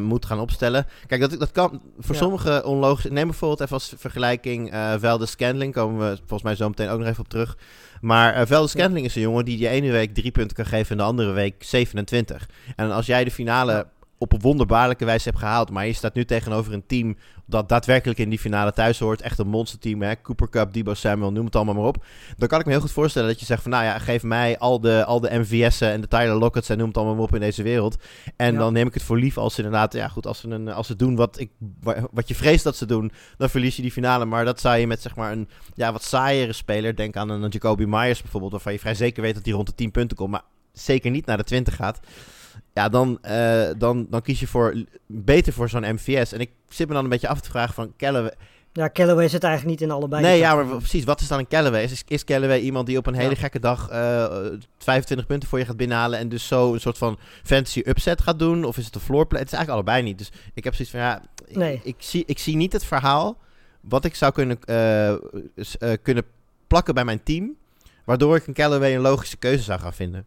moet 0.00 0.26
gaan 0.26 0.38
opstellen? 0.38 0.86
Kijk, 1.06 1.20
dat, 1.20 1.38
dat 1.38 1.50
kan 1.50 1.82
voor 1.98 2.14
ja. 2.14 2.20
sommige 2.20 2.62
onlogisch... 2.64 3.10
Neem 3.10 3.26
bijvoorbeeld 3.26 3.60
even 3.60 3.72
als 3.74 3.94
vergelijking 3.96 4.70
Velde 4.98 5.26
Scandling. 5.26 5.72
Komen 5.72 6.10
we 6.10 6.16
volgens 6.16 6.42
mij 6.42 6.54
zo 6.54 6.68
meteen 6.68 6.88
ook 6.88 6.98
nog 6.98 7.08
even 7.08 7.24
op 7.24 7.28
terug. 7.28 7.58
Maar 8.00 8.46
Velde 8.46 8.68
Scandling 8.68 9.00
ja. 9.00 9.06
is 9.06 9.14
een 9.14 9.22
jongen 9.22 9.44
die 9.44 9.58
je 9.58 9.68
ene 9.68 9.90
week 9.90 10.14
drie 10.14 10.30
punten 10.30 10.56
kan 10.56 10.66
geven... 10.66 10.90
en 10.90 10.96
de 10.96 11.02
andere 11.02 11.32
week 11.32 11.62
27. 11.64 12.48
En 12.76 12.90
als 12.90 13.06
jij 13.06 13.24
de 13.24 13.30
finale... 13.30 13.86
Op 14.22 14.32
een 14.32 14.40
wonderbaarlijke 14.40 15.04
wijze 15.04 15.28
hebt 15.28 15.40
gehaald. 15.40 15.70
Maar 15.70 15.86
je 15.86 15.92
staat 15.92 16.14
nu 16.14 16.24
tegenover 16.24 16.72
een 16.72 16.86
team 16.86 17.16
dat 17.50 17.68
daadwerkelijk 17.68 18.18
in 18.18 18.28
die 18.28 18.38
finale 18.38 18.72
thuis 18.72 18.98
hoort. 18.98 19.20
Echt 19.20 19.38
een 19.38 19.48
monsterteam, 19.48 20.02
hè? 20.02 20.20
Cooper 20.22 20.48
Cup, 20.48 20.72
Debo 20.72 20.94
Samuel, 20.94 21.32
noem 21.32 21.44
het 21.44 21.56
allemaal 21.56 21.74
maar 21.74 21.84
op. 21.84 22.04
Dan 22.36 22.48
kan 22.48 22.60
ik 22.60 22.64
me 22.64 22.72
heel 22.72 22.80
goed 22.80 22.92
voorstellen 22.92 23.28
dat 23.28 23.40
je 23.40 23.46
zegt 23.46 23.62
van... 23.62 23.70
nou 23.70 23.84
ja, 23.84 23.98
geef 23.98 24.22
mij 24.22 24.58
al 24.58 24.80
de, 24.80 25.04
al 25.04 25.20
de 25.20 25.38
MVS'en 25.38 25.90
en 25.90 26.00
de 26.00 26.08
Tyler 26.08 26.34
Lockett's 26.34 26.68
en 26.68 26.78
noem 26.78 26.86
het 26.88 26.96
allemaal 26.96 27.14
maar 27.14 27.24
op 27.24 27.34
in 27.34 27.40
deze 27.40 27.62
wereld. 27.62 27.96
En 28.36 28.52
ja. 28.52 28.58
dan 28.58 28.72
neem 28.72 28.86
ik 28.86 28.94
het 28.94 29.02
voor 29.02 29.18
lief 29.18 29.38
als 29.38 29.54
ze 29.54 29.62
inderdaad... 29.62 29.92
ja 29.92 30.08
goed, 30.08 30.26
als 30.26 30.40
ze, 30.40 30.48
een, 30.48 30.68
als 30.68 30.86
ze 30.86 30.96
doen 30.96 31.16
wat, 31.16 31.38
ik, 31.38 31.50
wat 32.10 32.28
je 32.28 32.34
vreest 32.34 32.64
dat 32.64 32.76
ze 32.76 32.86
doen... 32.86 33.12
dan 33.36 33.50
verlies 33.50 33.76
je 33.76 33.82
die 33.82 33.92
finale. 33.92 34.24
Maar 34.24 34.44
dat 34.44 34.60
zou 34.60 34.76
je 34.76 34.86
met 34.86 35.02
zeg 35.02 35.16
maar 35.16 35.32
een 35.32 35.48
ja, 35.74 35.92
wat 35.92 36.02
saaiere 36.02 36.52
speler... 36.52 36.96
denk 36.96 37.16
aan 37.16 37.28
een 37.28 37.48
Jacoby 37.48 37.84
Myers 37.84 38.22
bijvoorbeeld... 38.22 38.52
waarvan 38.52 38.72
je 38.72 38.78
vrij 38.78 38.94
zeker 38.94 39.22
weet 39.22 39.34
dat 39.34 39.44
hij 39.44 39.54
rond 39.54 39.66
de 39.66 39.74
10 39.74 39.90
punten 39.90 40.16
komt... 40.16 40.30
maar 40.30 40.44
zeker 40.72 41.10
niet 41.10 41.26
naar 41.26 41.36
de 41.36 41.44
20 41.44 41.76
gaat 41.76 42.00
ja, 42.72 42.88
dan, 42.88 43.18
uh, 43.30 43.68
dan, 43.78 44.06
dan 44.10 44.22
kies 44.22 44.40
je 44.40 44.46
voor, 44.46 44.84
beter 45.06 45.52
voor 45.52 45.68
zo'n 45.68 45.94
MVS. 45.94 46.32
En 46.32 46.40
ik 46.40 46.50
zit 46.68 46.88
me 46.88 46.94
dan 46.94 47.04
een 47.04 47.10
beetje 47.10 47.28
af 47.28 47.40
te 47.40 47.50
vragen 47.50 47.74
van 47.74 47.92
Callaway... 47.96 48.34
Ja, 48.72 48.90
Callaway 48.92 49.28
zit 49.28 49.44
eigenlijk 49.44 49.80
niet 49.80 49.88
in 49.88 49.94
allebei. 49.94 50.22
Nee, 50.22 50.38
ja, 50.38 50.54
maar 50.54 50.76
precies. 50.76 51.04
Wat 51.04 51.20
is 51.20 51.28
dan 51.28 51.38
een 51.38 51.48
Callaway? 51.48 51.82
Is, 51.82 52.04
is 52.06 52.24
Callaway 52.24 52.60
iemand 52.60 52.86
die 52.86 52.96
op 52.96 53.06
een 53.06 53.14
hele 53.14 53.30
ja. 53.30 53.36
gekke 53.36 53.58
dag 53.58 53.90
uh, 53.90 54.36
25 54.78 55.26
punten 55.26 55.48
voor 55.48 55.58
je 55.58 55.64
gaat 55.64 55.76
binnenhalen... 55.76 56.18
en 56.18 56.28
dus 56.28 56.46
zo 56.46 56.72
een 56.72 56.80
soort 56.80 56.98
van 56.98 57.18
fantasy 57.42 57.82
upset 57.84 58.22
gaat 58.22 58.38
doen? 58.38 58.64
Of 58.64 58.76
is 58.78 58.84
het 58.84 58.94
een 58.94 59.00
floorplay? 59.00 59.40
Het 59.40 59.52
is 59.52 59.56
eigenlijk 59.56 59.86
allebei 59.86 60.08
niet. 60.08 60.18
Dus 60.18 60.30
ik 60.54 60.64
heb 60.64 60.74
zoiets 60.74 60.94
van, 60.94 61.00
ja... 61.00 61.22
Nee. 61.48 61.74
Ik, 61.74 61.84
ik, 61.84 61.94
zie, 61.98 62.22
ik 62.26 62.38
zie 62.38 62.56
niet 62.56 62.72
het 62.72 62.84
verhaal 62.84 63.38
wat 63.80 64.04
ik 64.04 64.14
zou 64.14 64.32
kunnen, 64.32 64.58
uh, 64.66 65.92
kunnen 66.02 66.24
plakken 66.66 66.94
bij 66.94 67.04
mijn 67.04 67.22
team... 67.22 67.56
waardoor 68.04 68.36
ik 68.36 68.46
een 68.46 68.54
Callaway 68.54 68.94
een 68.94 69.00
logische 69.00 69.36
keuze 69.36 69.62
zou 69.62 69.80
gaan 69.80 69.94
vinden. 69.94 70.26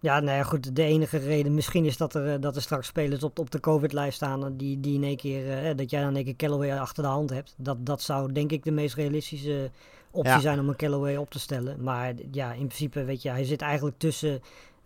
Ja, 0.00 0.20
nou 0.20 0.36
ja, 0.36 0.42
goed. 0.42 0.76
De 0.76 0.82
enige 0.82 1.18
reden 1.18 1.54
misschien 1.54 1.84
is 1.84 1.96
dat 1.96 2.14
er, 2.14 2.40
dat 2.40 2.56
er 2.56 2.62
straks 2.62 2.86
spelers 2.86 3.22
op, 3.22 3.38
op 3.38 3.50
de 3.50 3.60
COVID-lijst 3.60 4.16
staan. 4.16 4.56
Die, 4.56 4.80
die 4.80 4.94
in 4.94 5.04
één 5.04 5.16
keer, 5.16 5.64
uh, 5.64 5.76
dat 5.76 5.90
jij 5.90 6.00
dan 6.00 6.08
in 6.08 6.16
één 6.16 6.24
keer 6.24 6.36
Callaway 6.36 6.78
achter 6.78 7.02
de 7.02 7.08
hand 7.08 7.30
hebt. 7.30 7.54
Dat, 7.56 7.86
dat 7.86 8.02
zou 8.02 8.32
denk 8.32 8.52
ik 8.52 8.64
de 8.64 8.70
meest 8.70 8.94
realistische 8.94 9.70
optie 10.10 10.32
ja. 10.32 10.40
zijn 10.40 10.60
om 10.60 10.68
een 10.68 10.76
Callaway 10.76 11.16
op 11.16 11.30
te 11.30 11.38
stellen. 11.38 11.82
Maar 11.82 12.14
ja, 12.30 12.52
in 12.52 12.66
principe, 12.66 13.04
weet 13.04 13.22
je, 13.22 13.30
hij 13.30 13.44
zit 13.44 13.62
eigenlijk 13.62 13.98
tussen 13.98 14.40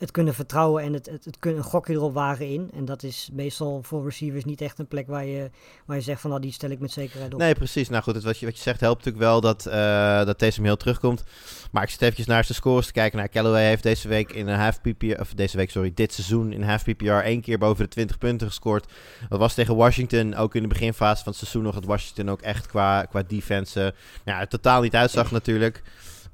het 0.04 0.12
kunnen 0.12 0.34
vertrouwen 0.34 0.82
en 0.82 0.92
het, 0.92 1.06
het, 1.06 1.24
het 1.24 1.38
kunnen 1.38 1.60
een 1.60 1.66
gokje 1.66 1.92
erop 1.92 2.14
wagen 2.14 2.48
in. 2.48 2.70
En 2.74 2.84
dat 2.84 3.02
is 3.02 3.28
meestal 3.32 3.82
voor 3.82 4.04
receivers 4.04 4.44
niet 4.44 4.60
echt 4.60 4.78
een 4.78 4.86
plek 4.86 5.06
waar 5.06 5.24
je, 5.24 5.50
waar 5.86 5.96
je 5.96 6.02
zegt 6.02 6.20
van 6.20 6.30
nou 6.30 6.42
die 6.42 6.52
stel 6.52 6.70
ik 6.70 6.78
met 6.78 6.92
zekerheid 6.92 7.34
op. 7.34 7.40
Nee, 7.40 7.54
precies. 7.54 7.88
Nou 7.88 8.02
goed, 8.02 8.14
het, 8.14 8.24
wat, 8.24 8.38
je, 8.38 8.46
wat 8.46 8.56
je 8.56 8.62
zegt 8.62 8.80
helpt 8.80 9.04
natuurlijk 9.04 9.24
wel 9.24 9.40
dat, 9.40 9.66
uh, 9.66 10.24
dat 10.24 10.38
Taysom 10.38 10.64
heel 10.64 10.76
terugkomt. 10.76 11.24
Maar 11.70 11.82
ik 11.82 11.90
zit 11.90 12.02
eventjes 12.02 12.26
naar 12.26 12.44
zijn 12.44 12.56
scores 12.56 12.86
te 12.86 12.92
kijken. 12.92 13.18
Nou, 13.18 13.30
Callaway 13.30 13.66
heeft 13.66 13.82
deze 13.82 14.08
week 14.08 14.32
in 14.32 14.48
een 14.48 14.58
half 14.58 14.80
PPR, 14.80 15.20
of 15.20 15.34
deze 15.34 15.56
week, 15.56 15.70
sorry, 15.70 15.92
dit 15.94 16.12
seizoen 16.12 16.52
in 16.52 16.62
half 16.62 16.84
PPR 16.84 17.10
één 17.10 17.40
keer 17.40 17.58
boven 17.58 17.84
de 17.84 17.90
20 17.90 18.18
punten 18.18 18.46
gescoord. 18.46 18.92
Dat 19.28 19.38
was 19.38 19.54
tegen 19.54 19.76
Washington, 19.76 20.34
ook 20.34 20.54
in 20.54 20.62
de 20.62 20.68
beginfase 20.68 21.22
van 21.22 21.32
het 21.32 21.40
seizoen 21.40 21.62
nog, 21.62 21.74
dat 21.74 21.84
Washington 21.84 22.30
ook 22.30 22.40
echt 22.40 22.66
qua, 22.66 23.04
qua 23.04 23.22
defense 23.26 23.94
uh, 24.24 24.40
totaal 24.40 24.82
niet 24.82 24.94
uitzag 24.94 25.30
natuurlijk. 25.30 25.82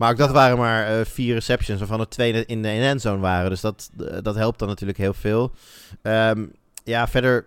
Maar 0.01 0.11
ook 0.11 0.17
dat 0.17 0.31
waren 0.31 0.59
maar 0.59 0.99
uh, 0.99 1.05
vier 1.05 1.35
receptions, 1.35 1.79
waarvan 1.79 2.01
er 2.01 2.09
twee 2.09 2.47
in 2.47 2.63
de 2.63 2.69
endzone 2.69 3.21
waren. 3.21 3.51
Dus 3.51 3.61
dat, 3.61 3.91
uh, 4.01 4.17
dat 4.23 4.35
helpt 4.35 4.59
dan 4.59 4.69
natuurlijk 4.69 4.99
heel 4.99 5.15
veel. 5.15 5.53
Um, 6.03 6.53
ja, 6.85 7.09
verder 7.09 7.47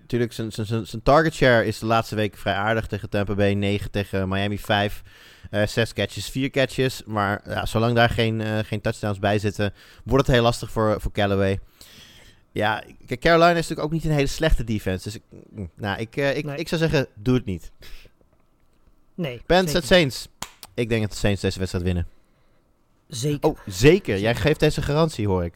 natuurlijk 0.00 0.32
zijn, 0.32 1.02
target 1.02 1.34
share 1.34 1.66
is 1.66 1.78
de 1.78 1.86
laatste 1.86 2.14
weken 2.14 2.38
vrij 2.38 2.54
aardig. 2.54 2.86
Tegen 2.86 3.08
Tampa 3.08 3.34
Bay 3.34 3.54
9, 3.54 3.90
tegen 3.90 4.28
Miami 4.28 4.58
5. 4.58 5.02
Uh, 5.50 5.66
6 5.66 5.92
catches, 5.92 6.28
4 6.28 6.50
catches. 6.50 7.02
Maar 7.06 7.40
ja, 7.48 7.66
zolang 7.66 7.94
daar 7.94 8.10
geen, 8.10 8.64
geen 8.64 8.80
touchdowns 8.80 9.18
bij 9.18 9.38
zitten, 9.38 9.72
wordt 10.04 10.26
het 10.26 10.34
heel 10.34 10.44
lastig 10.44 10.70
voor, 10.70 11.00
voor 11.00 11.12
Callaway. 11.12 11.58
Ja, 12.52 12.82
Carolina 13.06 13.48
is 13.50 13.54
natuurlijk 13.54 13.80
ook 13.80 13.92
niet 13.92 14.04
een 14.04 14.10
hele 14.10 14.26
slechte 14.26 14.64
defense. 14.64 15.04
Dus 15.04 15.14
ik, 15.14 15.22
nou, 15.74 16.00
ik, 16.00 16.16
ik, 16.16 16.44
nee. 16.44 16.56
ik 16.56 16.68
zou 16.68 16.80
zeggen, 16.80 17.06
doe 17.14 17.34
het 17.34 17.44
niet. 17.44 17.70
Nee. 19.14 19.42
Pens 19.46 19.74
at 19.74 19.84
Saints. 19.84 20.28
Ik 20.76 20.88
denk 20.88 21.02
dat 21.02 21.10
de 21.10 21.16
Saints 21.16 21.40
deze 21.40 21.58
wedstrijd 21.58 21.84
winnen. 21.84 22.06
Zeker. 23.08 23.50
Oh, 23.50 23.58
zeker. 23.66 24.18
Jij 24.18 24.34
geeft 24.34 24.60
deze 24.60 24.82
garantie, 24.82 25.26
hoor 25.26 25.44
ik. 25.44 25.54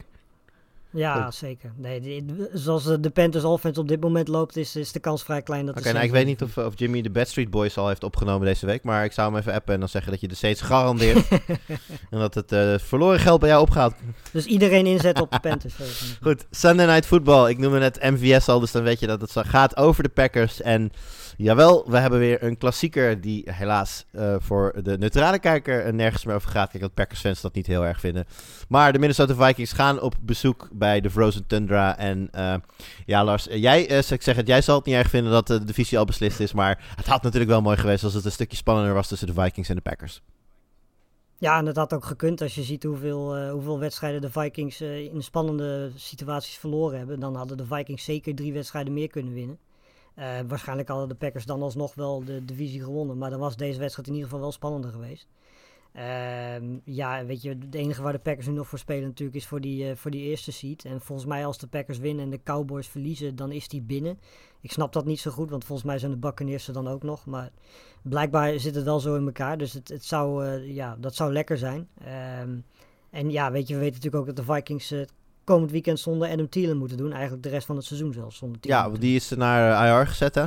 Ja, 0.93 1.17
oh. 1.17 1.31
zeker. 1.31 1.71
Nee, 1.75 2.01
die, 2.01 2.25
zoals 2.53 2.83
de 2.83 3.09
Panthers 3.09 3.43
offense 3.43 3.79
op 3.79 3.87
dit 3.87 4.01
moment 4.01 4.27
loopt, 4.27 4.57
is, 4.57 4.75
is 4.75 4.91
de 4.91 4.99
kans 4.99 5.23
vrij 5.23 5.41
klein 5.41 5.65
dat 5.65 5.69
Oké, 5.69 5.79
okay, 5.79 5.93
nou, 5.93 6.05
ik 6.05 6.11
weet 6.11 6.25
niet 6.25 6.41
of, 6.41 6.57
of 6.57 6.73
Jimmy 6.75 7.01
de 7.01 7.09
Bad 7.09 7.27
Street 7.27 7.49
Boys 7.49 7.77
al 7.77 7.87
heeft 7.87 8.03
opgenomen 8.03 8.47
deze 8.47 8.65
week, 8.65 8.83
maar 8.83 9.03
ik 9.03 9.11
zou 9.11 9.29
hem 9.29 9.39
even 9.39 9.53
appen 9.53 9.73
en 9.73 9.79
dan 9.79 9.89
zeggen 9.89 10.11
dat 10.11 10.21
je 10.21 10.27
de 10.27 10.35
Saints 10.35 10.61
garandeert. 10.61 11.27
en 12.11 12.19
dat 12.19 12.33
het 12.33 12.51
uh, 12.51 12.77
verloren 12.77 13.19
geld 13.19 13.39
bij 13.39 13.49
jou 13.49 13.61
opgaat. 13.61 13.93
Dus 14.31 14.45
iedereen 14.45 14.85
inzet 14.85 15.21
op 15.21 15.31
de 15.31 15.39
Panthers. 15.39 15.75
Goed, 16.21 16.45
Sunday 16.51 16.85
Night 16.85 17.05
Football. 17.05 17.49
Ik 17.49 17.57
noem 17.57 17.73
het 17.73 18.01
MVS 18.01 18.47
al, 18.47 18.59
dus 18.59 18.71
dan 18.71 18.83
weet 18.83 18.99
je 18.99 19.07
dat 19.07 19.21
het 19.21 19.31
gaat 19.47 19.77
over 19.77 20.03
de 20.03 20.09
Packers 20.09 20.61
en... 20.61 20.91
Jawel, 21.41 21.83
we 21.87 21.97
hebben 21.97 22.19
weer 22.19 22.43
een 22.43 22.57
klassieker 22.57 23.21
die 23.21 23.43
helaas 23.51 24.05
uh, 24.11 24.35
voor 24.39 24.79
de 24.83 24.97
neutrale 24.97 25.39
kijker 25.39 25.93
nergens 25.93 26.25
meer 26.25 26.35
over 26.35 26.49
gaat. 26.49 26.69
Kijk, 26.69 26.83
dat 26.83 26.93
Packers 26.93 27.19
fans 27.19 27.41
dat 27.41 27.53
niet 27.53 27.67
heel 27.67 27.85
erg 27.85 27.99
vinden. 27.99 28.25
Maar 28.67 28.93
de 28.93 28.99
Minnesota 28.99 29.35
Vikings 29.35 29.73
gaan 29.73 30.01
op 30.01 30.15
bezoek 30.21 30.69
bij 30.71 31.01
de 31.01 31.09
Frozen 31.09 31.47
Tundra. 31.47 31.97
En 31.97 32.29
uh, 32.35 32.53
ja, 33.05 33.23
Lars, 33.23 33.47
jij, 33.51 33.91
uh, 33.91 34.11
ik 34.11 34.21
zeg 34.21 34.35
het, 34.35 34.47
jij 34.47 34.61
zal 34.61 34.75
het 34.75 34.85
niet 34.85 34.95
erg 34.95 35.09
vinden 35.09 35.31
dat 35.31 35.47
de 35.47 35.63
divisie 35.63 35.97
al 35.97 36.05
beslist 36.05 36.39
is. 36.39 36.53
Maar 36.53 36.93
het 36.95 37.07
had 37.07 37.23
natuurlijk 37.23 37.51
wel 37.51 37.61
mooi 37.61 37.77
geweest 37.77 38.03
als 38.03 38.13
het 38.13 38.25
een 38.25 38.31
stukje 38.31 38.57
spannender 38.57 38.93
was 38.93 39.07
tussen 39.07 39.27
de 39.27 39.41
Vikings 39.41 39.69
en 39.69 39.75
de 39.75 39.81
Packers. 39.81 40.21
Ja, 41.37 41.57
en 41.57 41.65
dat 41.65 41.75
had 41.75 41.93
ook 41.93 42.05
gekund 42.05 42.41
als 42.41 42.55
je 42.55 42.63
ziet 42.63 42.83
hoeveel, 42.83 43.49
hoeveel 43.49 43.79
wedstrijden 43.79 44.21
de 44.21 44.29
Vikings 44.29 44.81
in 44.81 45.21
spannende 45.23 45.91
situaties 45.95 46.57
verloren 46.57 46.97
hebben. 46.97 47.19
Dan 47.19 47.35
hadden 47.35 47.57
de 47.57 47.65
Vikings 47.65 48.03
zeker 48.03 48.35
drie 48.35 48.53
wedstrijden 48.53 48.93
meer 48.93 49.09
kunnen 49.09 49.33
winnen. 49.33 49.57
Uh, 50.15 50.39
waarschijnlijk 50.47 50.87
hadden 50.87 51.07
de 51.07 51.15
Packers 51.15 51.45
dan 51.45 51.61
alsnog 51.61 51.95
wel 51.95 52.23
de 52.23 52.45
divisie 52.45 52.83
gewonnen. 52.83 53.17
Maar 53.17 53.29
dan 53.29 53.39
was 53.39 53.55
deze 53.55 53.79
wedstrijd 53.79 54.07
in 54.07 54.13
ieder 54.13 54.29
geval 54.29 54.43
wel 54.43 54.51
spannender 54.51 54.91
geweest. 54.91 55.27
Ehm, 55.91 56.77
ja, 56.83 57.25
weet 57.25 57.41
je, 57.41 57.49
het 57.49 57.75
enige 57.75 58.01
waar 58.01 58.11
de 58.11 58.19
Packers 58.19 58.47
nu 58.47 58.53
nog 58.53 58.67
voor 58.67 58.79
spelen 58.79 59.07
natuurlijk 59.07 59.37
is 59.37 59.47
voor 59.47 59.61
die, 59.61 59.89
eh, 59.89 59.95
voor 59.95 60.11
die 60.11 60.21
eerste 60.21 60.51
seed. 60.51 60.85
En 60.85 61.01
volgens 61.01 61.27
mij 61.27 61.45
als 61.45 61.57
de 61.57 61.67
Packers 61.67 61.97
winnen 61.97 62.23
en 62.23 62.29
de 62.29 62.43
Cowboys 62.43 62.87
verliezen, 62.87 63.35
dan 63.35 63.51
is 63.51 63.67
die 63.67 63.81
binnen. 63.81 64.19
Ik 64.61 64.71
snap 64.71 64.93
dat 64.93 65.05
niet 65.05 65.19
zo 65.19 65.31
goed, 65.31 65.49
want 65.49 65.65
volgens 65.65 65.87
mij 65.87 65.99
zijn 65.99 66.11
de 66.11 66.17
Buccaneers 66.17 66.67
er 66.67 66.73
dan 66.73 66.87
ook 66.87 67.03
nog. 67.03 67.25
Maar 67.25 67.51
blijkbaar 68.01 68.59
zit 68.59 68.75
het 68.75 68.83
wel 68.83 68.99
zo 68.99 69.15
in 69.15 69.25
elkaar, 69.25 69.57
dus 69.57 69.73
het, 69.73 69.87
het 69.87 70.05
zou, 70.05 70.45
eh, 70.45 70.75
ja, 70.75 70.97
dat 70.99 71.15
zou 71.15 71.31
lekker 71.33 71.57
zijn. 71.57 71.87
Ehm, 72.03 72.57
en 73.09 73.31
ja, 73.31 73.51
weet 73.51 73.67
je, 73.67 73.73
we 73.73 73.79
weten 73.79 73.95
natuurlijk 73.95 74.29
ook 74.29 74.35
dat 74.35 74.45
de 74.45 74.53
Vikings 74.53 74.91
eh, 74.91 75.01
komend 75.51 75.71
weekend 75.71 75.99
zonder 75.99 76.29
Adam 76.29 76.49
Thielen 76.49 76.77
moeten 76.77 76.97
doen. 76.97 77.11
Eigenlijk 77.11 77.43
de 77.43 77.49
rest 77.49 77.65
van 77.65 77.75
het 77.75 77.85
seizoen 77.85 78.13
zelfs 78.13 78.37
zonder 78.37 78.59
Thielen. 78.59 78.79
Ja, 78.79 78.89
want 78.89 79.01
die 79.01 79.15
is 79.15 79.29
naar 79.29 79.85
eh, 79.85 79.99
IR 79.99 80.07
gezet, 80.07 80.35
hè? 80.35 80.45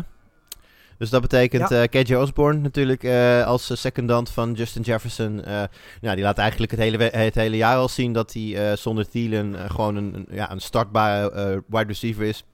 Dus 0.98 1.11
dat 1.11 1.20
betekent 1.20 1.68
Ja. 1.68 1.82
eh 1.82 1.88
KJ 2.02 2.14
Osborne 2.14 2.61
natuurlijk 2.61 3.02
eh, 3.05 3.46
als 3.46 3.70
eh, 3.70 3.76
secondant 3.76 4.30
van 4.30 4.52
Justin 4.52 4.82
Jefferson. 4.82 5.44
eh, 5.44 5.62
nou, 6.00 6.14
die 6.14 6.24
laat 6.24 6.38
eigenlijk 6.38 6.70
het 6.70 6.80
hele, 6.80 7.05
het 7.05 7.34
hele 7.34 7.57
jaar 7.57 7.76
al 7.76 7.88
zien 7.88 8.12
dat 8.12 8.32
hij 8.32 8.70
eh, 8.70 8.76
zonder 8.76 9.09
Thielen 9.09 9.55
eh, 9.64 9.70
gewoon 9.70 9.96
een, 9.96 10.14
een- 10.14 10.26
ja, 10.30 10.50
een 10.50 10.61
startbare 10.61 11.30
eh, 11.30 11.59
wide 11.66 11.86
receiver 11.86 12.24
is. 12.24 12.44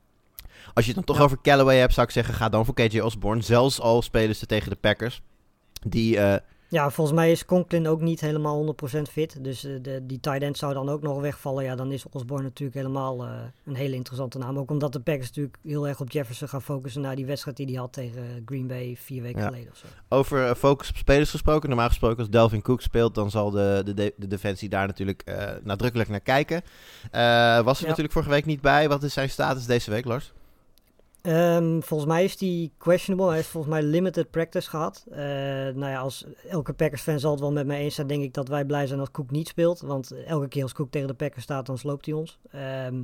Als 0.74 0.84
je 0.86 0.92
het 0.92 0.94
dan 0.94 1.04
toch 1.04 1.16
Ja. 1.16 1.22
over 1.22 1.38
Callaway 1.42 1.76
hebt, 1.78 1.94
zou 1.94 2.06
ik 2.06 2.12
zeggen, 2.12 2.34
ga 2.34 2.48
dan 2.48 2.64
voor 2.64 2.74
KJ 2.74 3.00
Osborne. 3.00 3.42
Zelfs 3.42 3.80
al 3.80 4.02
spelen 4.02 4.36
ze 4.36 4.46
tegen 4.46 4.70
de 4.70 4.76
Packers. 4.76 5.22
Die, 5.86 6.18
eh, 6.18 6.34
Ja, 6.72 6.90
volgens 6.90 7.16
mij 7.16 7.30
is 7.30 7.44
Conklin 7.44 7.88
ook 7.88 8.00
niet 8.00 8.20
helemaal 8.20 8.74
100% 8.96 9.02
fit. 9.10 9.44
Dus 9.44 9.64
eh, 9.64 9.72
de, 9.82 10.00
die 10.06 10.20
tight 10.20 10.42
end 10.42 10.58
zou 10.58 10.74
dan 10.74 10.88
ook 10.88 11.02
nog 11.02 11.20
wegvallen. 11.20 11.64
Ja, 11.64 11.74
dan 11.76 11.92
is 11.92 12.04
Osborne 12.10 12.42
natuurlijk 12.44 12.76
helemaal 12.78 13.24
eh, 13.24 13.30
een 13.64 13.74
hele 13.74 13.94
interessante 13.96 14.38
naam. 14.38 14.58
Ook 14.58 14.70
omdat 14.70 14.92
de 14.92 15.00
Packers 15.00 15.26
natuurlijk 15.26 15.56
heel 15.62 15.88
erg 15.88 16.00
op 16.00 16.10
Jefferson 16.10 16.48
gaan 16.48 16.62
focussen... 16.62 17.00
na 17.00 17.14
die 17.14 17.26
wedstrijd 17.26 17.56
die 17.56 17.66
hij 17.66 17.74
had 17.74 17.92
tegen 17.92 18.22
eh, 18.22 18.28
Green 18.44 18.66
Bay 18.66 18.96
vier 19.00 19.22
weken 19.22 19.40
Ja. 19.40 19.46
geleden 19.46 19.70
of 19.70 19.76
zo. 19.76 19.86
Over 20.08 20.54
focus 20.56 20.88
op 20.88 20.96
spelers 20.96 21.30
gesproken. 21.30 21.68
Normaal 21.68 21.88
gesproken 21.88 22.18
als 22.18 22.30
Delvin 22.30 22.62
Cook 22.62 22.80
speelt, 22.80 23.14
dan 23.14 23.30
zal 23.30 23.50
de, 23.50 23.82
de, 23.84 23.94
de, 23.94 24.14
de 24.16 24.26
defensie 24.26 24.68
daar 24.68 24.86
natuurlijk 24.86 25.24
nadrukkelijk 25.62 26.08
naar 26.08 26.20
kijken. 26.20 26.62
Was 27.64 27.76
er 27.78 27.82
Ja. 27.82 27.88
natuurlijk 27.88 28.12
vorige 28.12 28.30
week 28.30 28.44
niet 28.46 28.60
bij. 28.60 28.88
Wat 28.88 29.02
is 29.02 29.12
zijn 29.12 29.30
status 29.30 29.66
deze 29.66 29.90
week, 29.90 30.04
Lars? 30.04 30.32
Ehm, 31.22 31.80
volgens 31.80 32.10
mij 32.10 32.24
is 32.24 32.36
die 32.36 32.72
questionable. 32.78 33.26
Hij 33.26 33.36
heeft 33.36 33.48
volgens 33.48 33.72
mij 33.72 33.82
limited 33.82 34.30
practice 34.30 34.68
gehad. 34.68 35.06
Eh 35.10 35.18
nou 35.18 35.86
ja, 35.86 35.98
als 35.98 36.26
elke 36.48 36.72
Packers-fan 36.72 37.18
zal 37.18 37.30
het 37.30 37.40
wel 37.40 37.52
met 37.52 37.66
mij 37.66 37.80
eens 37.80 37.94
zijn, 37.94 38.06
denk 38.06 38.22
ik 38.22 38.34
dat 38.34 38.48
wij 38.48 38.64
blij 38.64 38.86
zijn 38.86 39.00
als 39.00 39.10
Cook 39.10 39.30
niet 39.30 39.48
speelt. 39.48 39.80
Want 39.80 40.24
elke 40.26 40.48
keer 40.48 40.62
als 40.62 40.72
Cook 40.72 40.90
tegen 40.90 41.08
de 41.08 41.14
Packers 41.14 41.42
staat, 41.42 41.66
dan 41.66 41.78
sloopt 41.78 42.06
hij 42.06 42.14
ons. 42.14 42.38
Ehm, 42.50 43.02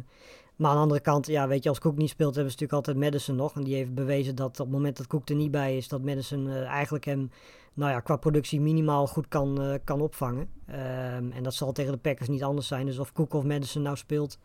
maar 0.57 0.71
aan 0.71 0.77
de 0.77 0.83
andere 0.83 1.01
kant, 1.01 1.27
ja, 1.27 1.49
weet 1.49 1.62
je, 1.62 1.69
als 1.69 1.79
Cook 1.79 1.97
niet 1.97 2.09
speelt, 2.09 2.35
hebben 2.35 2.53
ze 2.53 2.59
natuurlijk 2.61 2.87
altijd 2.89 3.11
Madison 3.11 3.37
nog. 3.37 3.55
En 3.55 3.64
die 3.64 3.75
heeft 3.75 3.95
bewezen 3.95 4.35
dat 4.35 4.61
op 4.61 4.67
het 4.67 4.75
moment 4.75 4.97
dat 4.97 5.07
Cook 5.07 5.29
er 5.29 5.35
niet 5.35 5.51
bij 5.51 5.77
is, 5.77 5.89
dat 5.89 6.03
Madison 6.03 6.49
eh, 6.49 6.64
eigenlijk 6.64 7.05
hem, 7.05 7.31
nou 7.75 7.91
ja, 7.91 8.01
qua 8.01 8.17
productie 8.17 8.61
minimaal 8.61 9.07
goed 9.07 9.29
kan, 9.29 9.62
eh, 9.62 9.75
kan 9.85 10.01
opvangen. 10.01 10.49
Ehm, 10.67 11.31
en 11.31 11.43
dat 11.43 11.55
zal 11.55 11.73
tegen 11.73 11.93
de 11.93 11.99
Packers 11.99 12.29
niet 12.29 12.43
anders 12.43 12.67
zijn. 12.67 12.87
Dus 12.87 12.99
of 12.99 13.12
Cook 13.12 13.35
of 13.35 13.45
Madison 13.45 13.83
nou 13.83 13.97
speelt, 13.97 14.39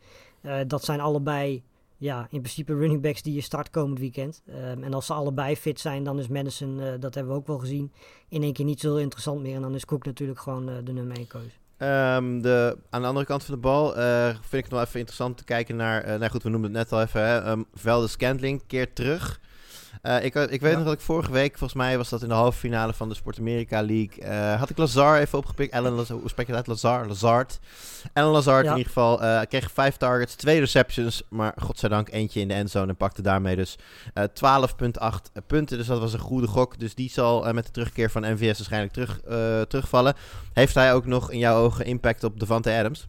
dat 0.66 0.84
zijn 0.84 1.00
allebei 1.00 1.62
ja, 2.02 2.26
in 2.30 2.40
principe 2.40 2.74
running 2.74 3.02
backs 3.02 3.22
die 3.22 3.34
je 3.34 3.40
start 3.40 3.70
komend 3.70 3.98
weekend. 3.98 4.42
Ehm, 4.46 4.82
en 4.82 4.94
als 4.94 5.06
ze 5.06 5.12
allebei 5.12 5.56
fit 5.56 5.80
zijn, 5.80 6.04
dan 6.04 6.18
is 6.18 6.28
Madison, 6.28 6.80
eh, 6.80 6.92
dat 7.00 7.14
hebben 7.14 7.32
we 7.32 7.38
ook 7.38 7.46
wel 7.46 7.58
gezien, 7.58 7.92
in 8.28 8.42
één 8.42 8.52
keer 8.52 8.64
niet 8.64 8.80
zo 8.80 8.96
interessant 8.96 9.42
meer. 9.42 9.54
En 9.54 9.62
dan 9.62 9.74
is 9.74 9.84
Cook 9.84 10.04
natuurlijk 10.04 10.40
gewoon 10.40 10.68
eh, 10.68 10.74
de 10.84 10.92
nummer 10.92 11.16
1 11.16 11.26
keuze. 11.26 11.56
Ehm, 11.76 12.40
de, 12.40 12.78
aan 12.90 13.00
de 13.00 13.06
andere 13.06 13.26
kant 13.26 13.44
van 13.44 13.54
de 13.54 13.60
bal 13.60 13.96
eh, 13.96 14.26
vind 14.28 14.52
ik 14.52 14.64
het 14.64 14.70
nog 14.70 14.80
even 14.80 14.98
interessant 14.98 15.36
te 15.36 15.44
kijken 15.44 15.76
naar... 15.76 16.18
nou 16.18 16.30
goed, 16.30 16.42
we 16.42 16.48
noemden 16.48 16.74
het 16.74 16.90
net 16.90 16.92
al 16.92 17.06
even. 17.06 17.26
Hè, 17.26 17.50
um, 17.50 17.64
Velde 17.74 18.08
Scantling 18.08 18.66
keert 18.66 18.94
terug. 18.94 19.40
Eh, 20.02 20.24
ik, 20.24 20.34
ik 20.34 20.60
weet 20.60 20.70
Ja. 20.70 20.76
nog 20.76 20.84
dat 20.84 20.92
ik 20.94 21.00
vorige 21.00 21.32
week, 21.32 21.58
volgens 21.58 21.78
mij 21.80 21.96
was 21.96 22.08
dat 22.08 22.22
in 22.22 22.28
de 22.28 22.34
halve 22.34 22.58
finale 22.58 22.92
van 22.92 23.08
de 23.08 23.14
Sport 23.14 23.38
America 23.38 23.82
League... 23.82 24.18
eh, 24.24 24.58
had 24.58 24.70
ik 24.70 24.76
Lazar 24.78 25.18
even 25.18 25.38
opgepikt. 25.38 25.72
Alan 25.74 25.92
Lazar, 25.92 26.16
hoe 26.16 26.28
spreek 26.28 26.46
je 26.46 26.52
dat? 26.52 26.66
Lazar? 26.66 27.06
Lazard. 27.06 27.58
Alan 28.12 28.30
Lazard 28.32 28.64
Ja. 28.64 28.70
in 28.70 28.76
ieder 28.76 28.92
geval 28.92 29.22
eh, 29.22 29.40
kreeg 29.48 29.70
vijf 29.72 29.96
targets, 29.96 30.34
twee 30.34 30.58
receptions... 30.60 31.22
maar 31.28 31.52
godzijdank 31.56 32.08
eentje 32.10 32.40
in 32.40 32.48
de 32.48 32.54
endzone 32.54 32.88
en 32.88 32.96
pakte 32.96 33.22
daarmee 33.22 33.56
dus 33.56 33.76
eh 34.14 34.24
12,8 34.24 35.42
punten. 35.46 35.78
Dus 35.78 35.86
dat 35.86 36.00
was 36.00 36.12
een 36.12 36.18
goede 36.18 36.46
gok. 36.46 36.78
Dus 36.78 36.94
die 36.94 37.10
zal 37.10 37.52
met 37.52 37.64
de 37.66 37.70
terugkeer 37.72 38.10
van 38.10 38.22
MVS 38.32 38.56
waarschijnlijk 38.58 38.92
terug, 38.92 39.20
terugvallen. 39.68 40.14
Heeft 40.52 40.74
hij 40.74 40.94
ook 40.94 41.06
nog 41.06 41.30
in 41.30 41.38
jouw 41.38 41.56
ogen 41.62 41.84
impact 41.84 42.24
op 42.24 42.40
Devante 42.40 42.72
Adams? 42.72 43.06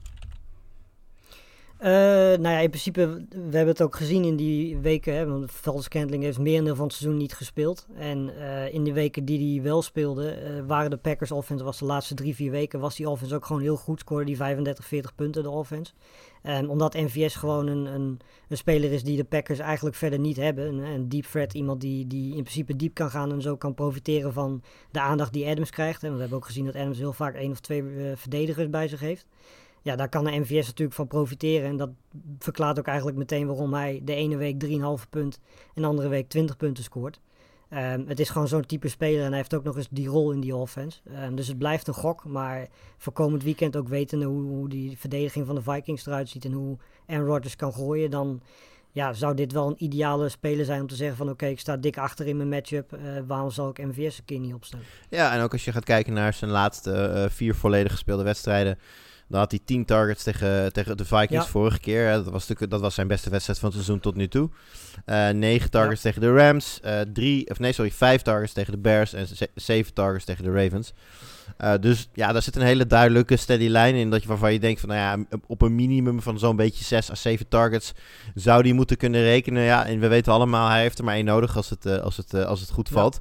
Eh, 1.84 1.90
nou 1.90 2.42
ja, 2.42 2.60
in 2.60 2.70
principe, 2.70 3.26
we 3.30 3.38
hebben 3.58 3.68
het 3.68 3.82
ook 3.82 3.96
gezien 3.96 4.24
in 4.24 4.36
die 4.36 4.78
weken. 4.78 5.16
Hè, 5.16 5.26
want 5.26 5.52
Valdez 5.52 5.86
Scantling 5.86 6.24
heeft 6.24 6.40
merendeel 6.40 6.76
van 6.76 6.86
het 6.86 6.94
seizoen 6.94 7.20
niet 7.20 7.34
gespeeld. 7.34 7.88
En 7.96 8.38
eh, 8.38 8.74
in 8.74 8.84
de 8.84 8.94
weken 8.94 9.26
die 9.26 9.54
hij 9.54 9.64
wel 9.64 9.82
speelde, 9.82 10.30
eh, 10.30 10.52
waren 10.68 10.90
de 10.90 10.98
Packers 10.98 11.32
offense, 11.32 11.64
was 11.64 11.80
de 11.80 11.86
laatste 11.86 12.14
drie, 12.14 12.36
vier 12.36 12.52
weken, 12.52 12.80
was 12.80 12.96
die 12.96 13.10
offense 13.10 13.36
ook 13.36 13.46
gewoon 13.46 13.62
heel 13.62 13.76
goed. 13.76 14.00
Scoorde 14.00 14.26
die 14.26 14.36
35, 14.36 14.86
40 14.86 15.16
punten, 15.16 15.44
de 15.44 15.50
offense. 15.50 15.94
En 16.42 16.70
omdat 16.70 16.94
MVS 16.94 17.36
gewoon 17.36 17.68
een, 17.68 17.86
een, 17.86 18.20
een 18.48 18.58
speler 18.58 18.92
is 18.92 19.04
die 19.04 19.18
de 19.18 19.24
Packers 19.24 19.60
eigenlijk 19.60 19.96
verder 19.96 20.20
niet 20.20 20.38
hebben. 20.38 20.68
Een, 20.68 20.80
een 20.80 21.10
deep 21.10 21.26
threat, 21.26 21.54
iemand 21.54 21.82
die, 21.82 22.08
die 22.08 22.36
in 22.36 22.44
principe 22.44 22.76
diep 22.76 22.94
kan 22.94 23.10
gaan 23.10 23.32
en 23.32 23.42
zo 23.42 23.56
kan 23.56 23.74
profiteren 23.74 24.34
van 24.34 24.62
de 24.92 25.02
aandacht 25.02 25.34
die 25.34 25.48
Adams 25.48 25.70
krijgt. 25.70 26.04
En 26.04 26.14
we 26.14 26.20
hebben 26.20 26.38
ook 26.38 26.46
gezien 26.46 26.66
dat 26.66 26.76
Adams 26.76 26.98
heel 26.98 27.14
vaak 27.14 27.36
één 27.36 27.52
of 27.52 27.60
twee 27.60 27.84
verdedigers 28.16 28.70
bij 28.70 28.88
zich 28.88 29.00
heeft. 29.00 29.26
Ja, 29.84 29.96
daar 29.96 30.10
kan 30.10 30.24
de 30.24 30.40
MVS 30.40 30.66
natuurlijk 30.68 30.96
van 30.96 31.08
profiteren. 31.08 31.70
En 31.70 31.78
dat 31.78 31.90
verklaart 32.40 32.80
ook 32.80 32.88
eigenlijk 32.88 33.18
meteen 33.18 33.48
waarom 33.48 33.74
hij 33.74 34.02
de 34.04 34.16
ene 34.16 34.38
week 34.38 34.60
3,5 34.66 35.10
punt 35.10 35.40
en 35.74 35.82
de 35.82 35.88
andere 35.88 36.08
week 36.08 36.30
20 36.30 36.58
punten 36.58 36.84
scoort. 36.84 37.20
Ehm, 37.70 38.08
het 38.08 38.20
is 38.20 38.30
gewoon 38.30 38.48
zo'n 38.48 38.66
type 38.66 38.88
speler 38.88 39.22
en 39.22 39.28
hij 39.28 39.38
heeft 39.38 39.54
ook 39.54 39.64
nog 39.64 39.78
eens 39.78 39.88
die 39.90 40.08
rol 40.08 40.32
in 40.32 40.40
die 40.40 40.56
offense. 40.56 41.00
Ehm, 41.10 41.36
dus 41.36 41.48
het 41.48 41.58
blijft 41.58 41.88
een 41.88 41.94
gok, 41.94 42.26
maar 42.26 42.68
voor 42.98 43.14
komend 43.14 43.44
weekend 43.44 43.76
ook 43.76 43.88
wetende 43.88 44.26
hoe, 44.26 44.42
hoe 44.42 44.70
die 44.70 44.98
verdediging 44.98 45.46
van 45.46 45.56
de 45.56 45.62
Vikings 45.62 46.06
eruit 46.06 46.30
ziet 46.30 46.46
en 46.46 46.52
hoe 46.52 46.78
Aaron 47.08 47.26
Rodgers 47.26 47.56
kan 47.56 47.74
gooien, 47.74 48.12
dan 48.12 48.42
ja, 48.92 49.14
zou 49.14 49.36
dit 49.36 49.52
wel 49.52 49.68
een 49.68 49.84
ideale 49.84 50.30
speler 50.30 50.66
zijn 50.66 50.82
om 50.82 50.88
te 50.88 50.96
zeggen 50.96 51.18
van 51.18 51.30
oké, 51.30 51.46
ik 51.46 51.60
sta 51.60 51.78
dik 51.78 51.98
achter 51.98 52.28
in 52.28 52.38
mijn 52.38 52.50
matchup, 52.50 52.94
eh, 52.94 53.00
waarom 53.28 53.52
zal 53.52 53.70
ik 53.70 53.78
MVS 53.78 54.18
een 54.18 54.26
keer 54.26 54.40
niet 54.40 54.54
opstellen? 54.54 54.86
Ja, 55.10 55.34
en 55.34 55.42
ook 55.42 55.52
als 55.52 55.66
je 55.66 55.72
gaat 55.72 55.84
kijken 55.84 56.14
naar 56.14 56.34
zijn 56.34 56.52
laatste 56.52 56.92
eh, 56.92 57.30
vier 57.30 57.56
volledig 57.56 57.92
gespeelde 57.92 58.24
wedstrijden. 58.24 58.78
Dan 59.34 59.42
had 59.42 59.52
hij 59.52 59.60
10 59.66 59.86
targets 59.86 60.24
tegen, 60.24 60.74
tegen 60.74 60.98
de 60.98 61.06
Vikings 61.06 61.46
Ja. 61.46 61.52
vorige 61.52 61.80
keer. 61.80 62.08
Hè. 62.08 62.14
Dat, 62.14 62.24
was 62.24 62.42
natuurlijk, 62.42 62.72
dat 62.72 62.82
was 62.82 62.94
zijn 62.96 63.08
beste 63.08 63.30
wedstrijd 63.30 63.60
van 63.60 63.68
het 63.70 63.78
seizoen 63.78 64.00
tot 64.02 64.16
nu 64.16 64.28
toe. 64.28 64.50
Eh 65.06 65.30
9 65.30 65.70
targets 65.70 66.02
tegen 66.02 66.22
de 66.22 66.34
Rams. 66.34 66.80
eh 66.82 67.00
drie, 67.14 67.50
of 67.50 67.60
nee, 67.60 67.72
sorry, 67.72 67.92
5 67.92 68.22
targets 68.22 68.54
tegen 68.54 68.72
de 68.72 68.78
Bears. 68.80 69.14
En 69.14 69.28
7 69.56 69.94
targets 69.94 70.26
tegen 70.26 70.44
de 70.44 70.52
Ravens. 70.52 70.94
Eh, 71.58 71.74
dus 71.80 72.10
ja, 72.14 72.32
daar 72.32 72.42
zit 72.42 72.56
een 72.56 72.62
hele 72.62 72.88
duidelijke 72.88 73.38
steady 73.38 73.68
lijn 73.68 73.96
in. 73.96 74.10
Dat 74.10 74.22
je, 74.22 74.28
waarvan 74.28 74.54
je 74.54 74.60
denkt 74.60 74.80
van, 74.80 74.90
nou 74.90 75.02
ja, 75.02 75.38
op 75.48 75.62
een 75.62 75.76
minimum 75.76 76.22
van 76.22 76.40
zo'n 76.40 76.56
beetje 76.56 76.84
6 76.84 77.12
à 77.12 77.16
7 77.16 77.48
targets 77.48 77.94
zou 78.36 78.64
die 78.64 78.74
moeten 78.74 78.98
kunnen 78.98 79.22
rekenen. 79.22 79.64
Ja, 79.64 79.86
en 79.86 80.00
we 80.00 80.08
weten 80.08 80.34
allemaal, 80.34 80.70
hij 80.70 80.82
heeft 80.82 80.98
er 80.98 81.04
maar 81.06 81.16
één 81.16 81.26
nodig 81.26 81.56
als 81.56 81.70
het, 81.70 81.86
eh, 81.86 81.98
als 81.98 82.18
het, 82.18 82.34
eh, 82.34 82.46
als 82.46 82.60
het 82.60 82.72
goed 82.72 82.88
Ja. 82.90 82.94
valt. 82.96 83.20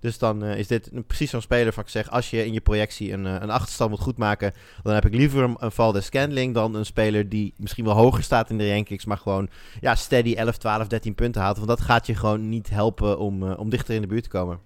Dus 0.00 0.18
dan 0.18 0.44
is 0.44 0.66
dit 0.66 0.90
precies 1.06 1.30
zo'n 1.30 1.40
speler 1.40 1.72
van 1.72 1.82
ik 1.82 1.88
zeg, 1.88 2.10
als 2.10 2.30
je 2.30 2.46
in 2.46 2.52
je 2.52 2.60
projectie 2.60 3.12
een, 3.12 3.24
een 3.24 3.50
achterstand 3.50 3.90
moet 3.90 4.00
goedmaken, 4.00 4.52
dan 4.82 4.94
heb 4.94 5.04
ik 5.04 5.14
liever 5.14 5.42
een, 5.42 5.56
een 5.58 5.72
Valdez 5.72 6.06
Scandling 6.06 6.54
dan 6.54 6.74
een 6.74 6.86
speler 6.86 7.28
die 7.28 7.54
misschien 7.56 7.84
wel 7.84 7.94
hoger 7.94 8.22
staat 8.22 8.50
in 8.50 8.58
de 8.58 8.70
rankings, 8.70 9.04
maar 9.04 9.18
gewoon 9.18 9.48
ja, 9.80 9.94
steady 9.94 10.34
11, 10.34 10.56
12, 10.56 10.86
13 10.86 11.14
punten 11.14 11.42
haalt. 11.42 11.56
Want 11.56 11.68
dat 11.68 11.80
gaat 11.80 12.06
je 12.06 12.14
gewoon 12.14 12.48
niet 12.48 12.70
helpen 12.70 13.18
om, 13.18 13.42
om 13.52 13.70
dichter 13.70 13.94
in 13.94 14.00
de 14.00 14.06
buurt 14.06 14.22
te 14.22 14.28
komen. 14.28 14.58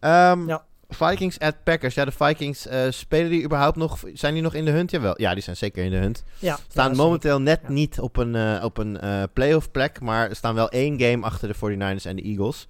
Ehm, 0.00 0.46
Ja. 0.48 0.64
Vikings 0.88 1.38
at 1.38 1.54
Packers. 1.64 1.94
Ja, 1.94 2.04
de 2.04 2.12
Vikings 2.12 2.66
eh, 2.66 2.86
spelen 2.90 3.30
die 3.30 3.44
überhaupt 3.44 3.76
nog? 3.76 3.98
Zijn 4.12 4.34
die 4.34 4.42
nog 4.42 4.54
in 4.54 4.64
de 4.64 4.70
hunt? 4.70 4.90
Jawel. 4.90 5.20
Ja, 5.20 5.34
die 5.34 5.42
zijn 5.42 5.56
zeker 5.56 5.84
in 5.84 5.90
de 5.90 5.96
hunt. 5.96 6.24
Ja, 6.38 6.58
Staan 6.68 6.90
ja, 6.90 6.96
momenteel 6.96 7.40
net 7.40 7.60
Ja. 7.62 7.70
niet 7.70 8.00
op 8.00 8.16
een, 8.16 8.34
eh, 8.34 8.64
op 8.64 8.78
een 8.78 9.00
eh, 9.00 9.22
playoff 9.32 9.70
plek, 9.70 10.00
maar 10.00 10.36
staan 10.36 10.54
wel 10.54 10.68
één 10.68 11.00
game 11.00 11.24
achter 11.24 11.48
de 11.48 11.54
49ers 11.54 12.04
en 12.04 12.16
de 12.16 12.22
Eagles. 12.22 12.68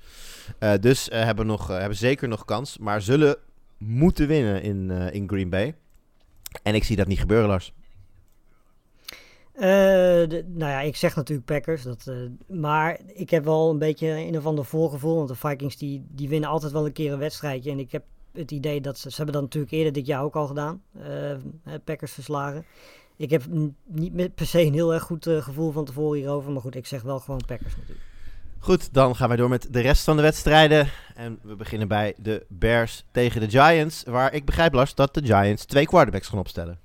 Dus 0.80 1.08
hebben, 1.12 1.46
nog, 1.46 1.68
hebben 1.68 1.96
zeker 1.98 2.28
nog 2.28 2.44
kans, 2.44 2.78
maar 2.78 3.02
zullen 3.02 3.36
moeten 3.78 4.26
winnen 4.26 4.62
in, 4.62 4.90
in 4.90 5.28
Green 5.28 5.48
Bay. 5.50 5.74
En 6.62 6.74
ik 6.74 6.84
zie 6.84 6.96
dat 6.96 7.06
niet 7.06 7.18
gebeuren, 7.20 7.48
Lars. 7.48 7.72
Eh, 9.56 9.66
nou 10.46 10.70
ja, 10.70 10.80
ik 10.80 10.96
zeg 10.96 11.16
natuurlijk 11.16 11.46
Packers. 11.46 11.82
Dat, 11.82 12.06
eh, 12.06 12.16
maar 12.56 12.98
ik 13.06 13.30
heb 13.30 13.44
wel 13.44 13.70
een 13.70 13.78
beetje 13.78 14.08
een 14.08 14.36
of 14.36 14.46
ander 14.46 14.64
voorgevoel. 14.64 15.16
Want 15.16 15.28
de 15.28 15.34
Vikings 15.34 15.76
die, 15.76 16.06
die 16.08 16.28
winnen 16.28 16.48
altijd 16.50 16.72
wel 16.72 16.86
een 16.86 16.92
keer 16.92 17.12
een 17.12 17.18
wedstrijdje. 17.18 17.70
En 17.70 17.78
ik 17.78 17.92
heb 17.92 18.04
het 18.32 18.50
idee 18.50 18.80
dat 18.80 18.98
ze... 18.98 19.10
Ze 19.10 19.16
hebben 19.16 19.34
dat 19.34 19.42
natuurlijk 19.42 19.72
eerder 19.72 19.92
dit 19.92 20.06
jaar 20.06 20.22
ook 20.22 20.36
al 20.36 20.46
gedaan. 20.46 20.82
eh, 21.02 21.74
Packers 21.84 22.12
verslagen. 22.12 22.64
Ik 23.16 23.30
heb 23.30 23.42
niet 23.86 24.34
per 24.34 24.46
se 24.46 24.60
een 24.62 24.72
heel 24.74 24.94
erg 24.94 25.02
goed 25.02 25.24
gevoel 25.24 25.72
van 25.72 25.84
tevoren 25.84 26.18
hierover. 26.18 26.52
Maar 26.52 26.62
goed, 26.62 26.74
ik 26.74 26.86
zeg 26.86 27.02
wel 27.02 27.18
gewoon 27.18 27.40
Packers 27.46 27.76
natuurlijk. 27.76 28.04
Goed, 28.58 28.94
dan 28.94 29.16
gaan 29.16 29.28
wij 29.28 29.36
door 29.36 29.48
met 29.48 29.68
de 29.70 29.80
rest 29.80 30.04
van 30.04 30.16
de 30.16 30.22
wedstrijden. 30.22 30.88
En 31.14 31.38
we 31.42 31.56
beginnen 31.56 31.88
bij 31.88 32.14
de 32.16 32.46
Bears 32.48 33.04
tegen 33.10 33.40
de 33.40 33.50
Giants. 33.50 34.02
Waar 34.04 34.32
ik 34.32 34.44
begrijp, 34.44 34.72
Lars, 34.72 34.94
dat 34.94 35.14
de 35.14 35.24
Giants 35.24 35.64
twee 35.64 35.86
quarterbacks 35.86 36.28
gaan 36.28 36.38
opstellen. 36.38 36.78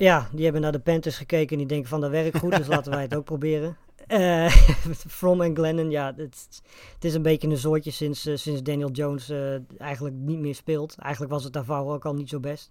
Ja, 0.00 0.28
die 0.32 0.44
hebben 0.44 0.62
naar 0.62 0.72
de 0.72 0.78
Panthers 0.78 1.16
gekeken 1.16 1.50
en 1.50 1.58
die 1.58 1.66
denken 1.66 1.88
van 1.88 2.00
dat 2.00 2.10
werkt 2.10 2.38
goed. 2.38 2.56
dus 2.56 2.66
laten 2.76 2.92
wij 2.92 3.02
het 3.02 3.14
ook 3.14 3.24
proberen. 3.24 3.76
Eh, 4.06 4.46
From 5.18 5.40
en 5.40 5.56
Glennon, 5.56 5.90
ja, 5.90 6.14
het, 6.16 6.62
het 6.94 7.04
is 7.04 7.14
een 7.14 7.22
beetje 7.22 7.48
een 7.48 7.58
soortje 7.58 7.90
sinds, 7.90 8.26
eh, 8.26 8.36
sinds 8.36 8.62
Daniel 8.62 8.90
Jones 8.90 9.28
eh, 9.28 9.80
eigenlijk 9.80 10.16
niet 10.16 10.38
meer 10.38 10.54
speelt. 10.54 10.96
Eigenlijk 10.98 11.32
was 11.32 11.44
het 11.44 11.52
daarvoor 11.52 11.92
ook 11.92 12.04
al 12.04 12.14
niet 12.14 12.28
zo 12.28 12.40
best. 12.40 12.70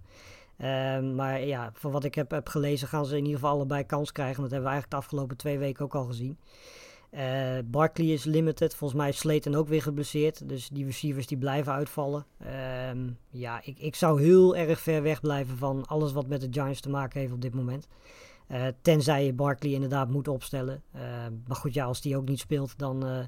Ehm, 0.57 1.15
maar 1.15 1.45
ja, 1.45 1.71
van 1.73 1.91
wat 1.91 2.03
ik 2.03 2.15
heb, 2.15 2.32
heb 2.32 2.47
gelezen 2.47 2.88
gaan 2.88 3.05
ze 3.05 3.17
in 3.17 3.23
ieder 3.23 3.39
geval 3.39 3.55
allebei 3.55 3.86
kans 3.86 4.11
krijgen. 4.11 4.41
Dat 4.41 4.51
hebben 4.51 4.69
we 4.69 4.73
eigenlijk 4.73 4.91
de 4.91 5.07
afgelopen 5.07 5.38
twee 5.38 5.57
weken 5.57 5.86
ook 5.86 5.95
al 5.95 6.05
gezien. 6.05 6.38
Eh 7.10 7.57
Barkley 7.66 8.07
is 8.07 8.24
limited. 8.24 8.76
Volgens 8.76 8.99
mij 8.99 9.10
is 9.10 9.18
Slayton 9.18 9.55
ook 9.55 9.68
weer 9.68 9.82
geblesseerd. 9.82 10.49
Dus 10.49 10.70
die 10.70 10.86
receivers 10.86 11.28
die 11.28 11.38
blijven 11.38 11.74
uitvallen. 11.74 12.26
Ehm, 12.38 13.10
ja, 13.30 13.62
ik, 13.64 13.80
ik 13.80 13.95
zou 13.95 14.22
heel 14.22 14.55
erg 14.55 14.80
ver 14.80 15.01
weg 15.01 15.22
blijven 15.22 15.57
van 15.57 15.86
alles 15.86 16.12
wat 16.12 16.28
met 16.28 16.41
de 16.41 16.47
Giants 16.51 16.82
te 16.82 16.89
maken 16.89 17.20
heeft 17.20 17.34
op 17.34 17.41
dit 17.41 17.53
moment. 17.53 17.88
Eh, 18.49 18.68
tenzij 18.82 19.26
je 19.26 19.34
Barkley 19.34 19.72
inderdaad 19.72 20.10
moet 20.10 20.28
opstellen. 20.28 20.84
Ehm, 20.93 21.34
maar 21.47 21.57
goed, 21.57 21.74
ja, 21.74 21.86
als 21.86 22.01
die 22.01 22.18
ook 22.18 22.28
niet 22.28 22.39
speelt, 22.39 22.78
dan, 22.78 23.05
eh, 23.05 23.20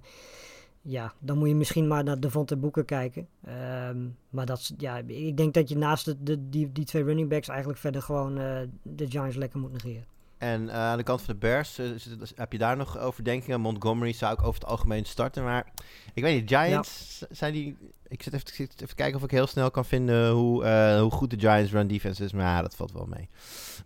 ja, 0.81 1.13
dan 1.19 1.37
moet 1.37 1.47
je 1.47 1.55
misschien 1.55 1.87
maar 1.87 2.03
naar 2.03 2.19
Devontae 2.19 2.57
Boeken 2.57 2.85
kijken. 2.85 3.27
Ehm, 3.43 4.07
maar 4.29 4.45
dat, 4.45 4.71
ja, 4.77 4.97
ik 4.97 5.37
denk 5.37 5.53
dat 5.53 5.69
je 5.69 5.77
naast 5.77 6.05
de, 6.05 6.23
de, 6.23 6.49
die, 6.49 6.71
die 6.71 6.85
twee 6.85 7.03
running 7.03 7.29
backs 7.29 7.47
eigenlijk 7.47 7.79
verder 7.79 8.01
gewoon 8.01 8.37
eh, 8.37 8.61
de 8.83 9.09
Giants 9.09 9.35
lekker 9.35 9.59
moet 9.59 9.71
negeren. 9.71 10.05
En 10.41 10.69
eh, 10.69 10.75
aan 10.75 10.97
de 10.97 11.03
kant 11.03 11.21
van 11.21 11.33
de 11.33 11.39
Bears, 11.39 11.77
eh, 11.77 11.87
heb 12.35 12.51
je 12.51 12.57
daar 12.57 12.77
nog 12.77 12.97
overdenkingen? 12.97 13.61
Montgomery 13.61 14.13
zou 14.13 14.33
ik 14.33 14.43
over 14.43 14.53
het 14.61 14.69
algemeen 14.69 15.05
starten, 15.05 15.43
maar 15.43 15.67
ik 16.13 16.23
weet 16.23 16.39
niet, 16.39 16.49
Giants, 16.49 17.23
zijn 17.29 17.53
die... 17.53 17.77
Ik 18.07 18.23
zit 18.23 18.33
even, 18.33 18.47
ik 18.47 18.53
zit 18.53 18.73
even 18.73 18.87
te 18.87 18.95
kijken 18.95 19.17
of 19.17 19.23
ik 19.23 19.31
heel 19.31 19.47
snel 19.47 19.71
kan 19.71 19.85
vinden 19.85 20.29
hoe, 20.29 20.63
eh, 20.63 20.99
hoe 20.99 21.11
goed 21.11 21.29
de 21.29 21.39
Giants 21.39 21.71
run 21.71 21.87
defense 21.87 22.23
is, 22.23 22.31
maar 22.31 22.45
ja, 22.45 22.61
dat 22.61 22.75
valt 22.75 22.91
wel 22.91 23.05
mee. 23.05 23.29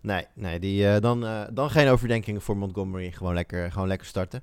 Nee, 0.00 0.26
nee 0.34 0.58
die, 0.58 1.00
dan, 1.00 1.46
dan 1.52 1.70
geen 1.70 1.88
overdenkingen 1.88 2.40
voor 2.40 2.56
Montgomery, 2.56 3.10
gewoon 3.10 3.34
lekker, 3.34 3.72
gewoon 3.72 3.88
lekker 3.88 4.06
starten. 4.06 4.42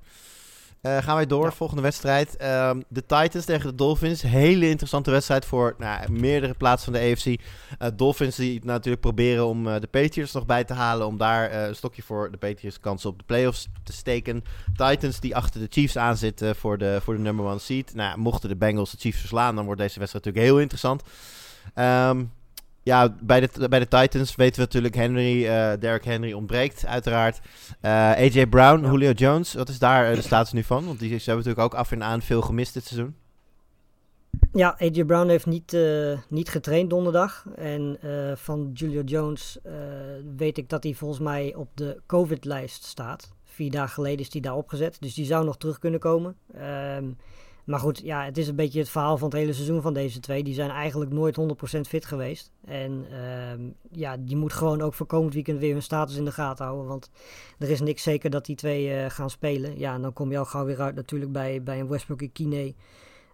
Eh, 0.83 0.97
gaan 0.97 1.15
wij 1.15 1.25
door, 1.25 1.45
Ja. 1.45 1.51
volgende 1.51 1.81
wedstrijd. 1.81 2.37
Ehm, 2.37 2.81
de 2.87 3.05
Titans 3.05 3.45
tegen 3.45 3.69
de 3.69 3.75
Dolphins. 3.75 4.21
Hele 4.21 4.69
interessante 4.69 5.11
wedstrijd 5.11 5.45
voor 5.45 5.75
nou, 5.77 6.11
meerdere 6.11 6.53
plaatsen 6.53 6.91
van 6.93 7.01
de 7.01 7.09
AFC. 7.09 7.25
Eh, 7.25 7.87
Dolphins 7.95 8.35
die 8.35 8.65
natuurlijk 8.65 9.01
proberen 9.01 9.45
om 9.45 9.67
eh, 9.67 9.79
de 9.81 9.87
Patriots 9.87 10.31
nog 10.31 10.45
bij 10.45 10.63
te 10.63 10.73
halen. 10.73 11.07
Om 11.07 11.17
daar 11.17 11.53
een 11.53 11.75
stokje 11.75 12.01
voor 12.01 12.31
de 12.31 12.37
Patriots 12.37 12.79
kansen 12.79 13.09
op 13.09 13.17
de 13.17 13.23
playoffs 13.25 13.67
te 13.83 13.93
steken. 13.93 14.43
Titans 14.75 15.19
die 15.19 15.35
achter 15.35 15.59
de 15.59 15.67
Chiefs 15.69 15.97
aanzitten 15.97 16.55
voor 16.55 16.77
de, 16.77 16.99
voor 17.03 17.13
de 17.13 17.21
number 17.21 17.45
one 17.45 17.59
seed. 17.59 17.93
Nou, 17.95 18.17
mochten 18.19 18.49
de 18.49 18.55
Bengals 18.55 18.91
de 18.91 18.97
Chiefs 18.97 19.19
verslaan, 19.19 19.55
dan 19.55 19.65
wordt 19.65 19.81
deze 19.81 19.99
wedstrijd 19.99 20.25
natuurlijk 20.25 20.53
heel 20.53 20.61
interessant. 20.61 21.01
Ehm, 21.73 22.23
ja, 22.83 23.15
bij 23.21 23.39
de, 23.39 23.69
bij 23.69 23.79
de 23.79 23.87
Titans 23.87 24.35
weten 24.35 24.55
we 24.55 24.61
natuurlijk 24.61 24.95
Henry, 24.95 25.45
eh 25.45 25.71
Derrick 25.79 26.03
Henry 26.03 26.33
ontbreekt 26.33 26.85
uiteraard. 26.85 27.41
Eh, 27.81 27.91
AJ 27.91 28.47
Brown. 28.47 28.85
Julio 28.85 29.11
Jones, 29.11 29.53
wat 29.53 29.69
is 29.69 29.79
daar 29.79 30.09
eh, 30.09 30.15
de 30.15 30.21
status 30.21 30.51
nu 30.51 30.63
van? 30.63 30.85
Want 30.85 30.99
die 30.99 31.07
ze 31.09 31.29
hebben 31.29 31.45
natuurlijk 31.45 31.73
ook 31.73 31.79
af 31.79 31.91
en 31.91 32.03
aan 32.03 32.21
veel 32.21 32.41
gemist 32.41 32.73
dit 32.73 32.85
seizoen. 32.85 33.15
Ja, 34.53 34.75
AJ 34.79 35.03
Brown 35.05 35.29
heeft 35.29 35.45
niet, 35.45 35.77
niet 36.29 36.49
getraind 36.49 36.89
donderdag. 36.89 37.45
En 37.55 37.97
van 38.35 38.69
Julio 38.73 39.01
Jones 39.01 39.57
weet 40.37 40.57
ik 40.57 40.69
dat 40.69 40.83
hij 40.83 40.93
volgens 40.93 41.19
mij 41.19 41.55
op 41.55 41.69
de 41.73 42.01
COVID-lijst 42.05 42.83
staat. 42.83 43.31
Vier 43.43 43.71
dagen 43.71 43.93
geleden 43.93 44.19
is 44.19 44.31
hij 44.31 44.41
daar 44.41 44.55
opgezet. 44.55 44.97
Dus 44.99 45.13
die 45.13 45.25
zou 45.25 45.45
nog 45.45 45.57
terug 45.57 45.79
kunnen 45.79 45.99
komen. 45.99 46.35
Ehm, 46.53 47.11
maar 47.63 47.79
goed, 47.79 48.01
ja, 48.03 48.25
het 48.25 48.37
is 48.37 48.47
een 48.47 48.55
beetje 48.55 48.79
het 48.79 48.89
verhaal 48.89 49.17
van 49.17 49.29
het 49.29 49.37
hele 49.37 49.53
seizoen 49.53 49.81
van 49.81 49.93
deze 49.93 50.19
twee. 50.19 50.43
Die 50.43 50.53
zijn 50.53 50.69
eigenlijk 50.69 51.11
nooit 51.11 51.39
100% 51.77 51.79
fit 51.87 52.05
geweest. 52.05 52.51
En 52.65 53.05
ehm, 53.11 53.61
ja, 53.91 54.17
die 54.17 54.35
moet 54.35 54.53
gewoon 54.53 54.81
ook 54.81 54.93
voor 54.93 55.05
komend 55.05 55.33
weekend 55.33 55.59
weer 55.59 55.71
hun 55.71 55.81
status 55.81 56.15
in 56.15 56.25
de 56.25 56.31
gaten 56.31 56.65
houden. 56.65 56.87
Want 56.87 57.09
er 57.59 57.69
is 57.69 57.81
niks 57.81 58.03
zeker 58.03 58.29
dat 58.29 58.45
die 58.45 58.55
twee 58.55 58.93
eh, 58.93 59.09
gaan 59.09 59.29
spelen. 59.29 59.79
Ja, 59.79 59.93
en 59.93 60.01
dan 60.01 60.13
kom 60.13 60.31
je 60.31 60.37
al 60.37 60.45
gauw 60.45 60.65
weer 60.65 60.81
uit 60.81 60.95
natuurlijk 60.95 61.31
bij, 61.31 61.63
bij 61.63 61.79
een 61.79 61.87
Westbrook 61.87 62.21
en 62.21 62.31
Kine. 62.31 62.73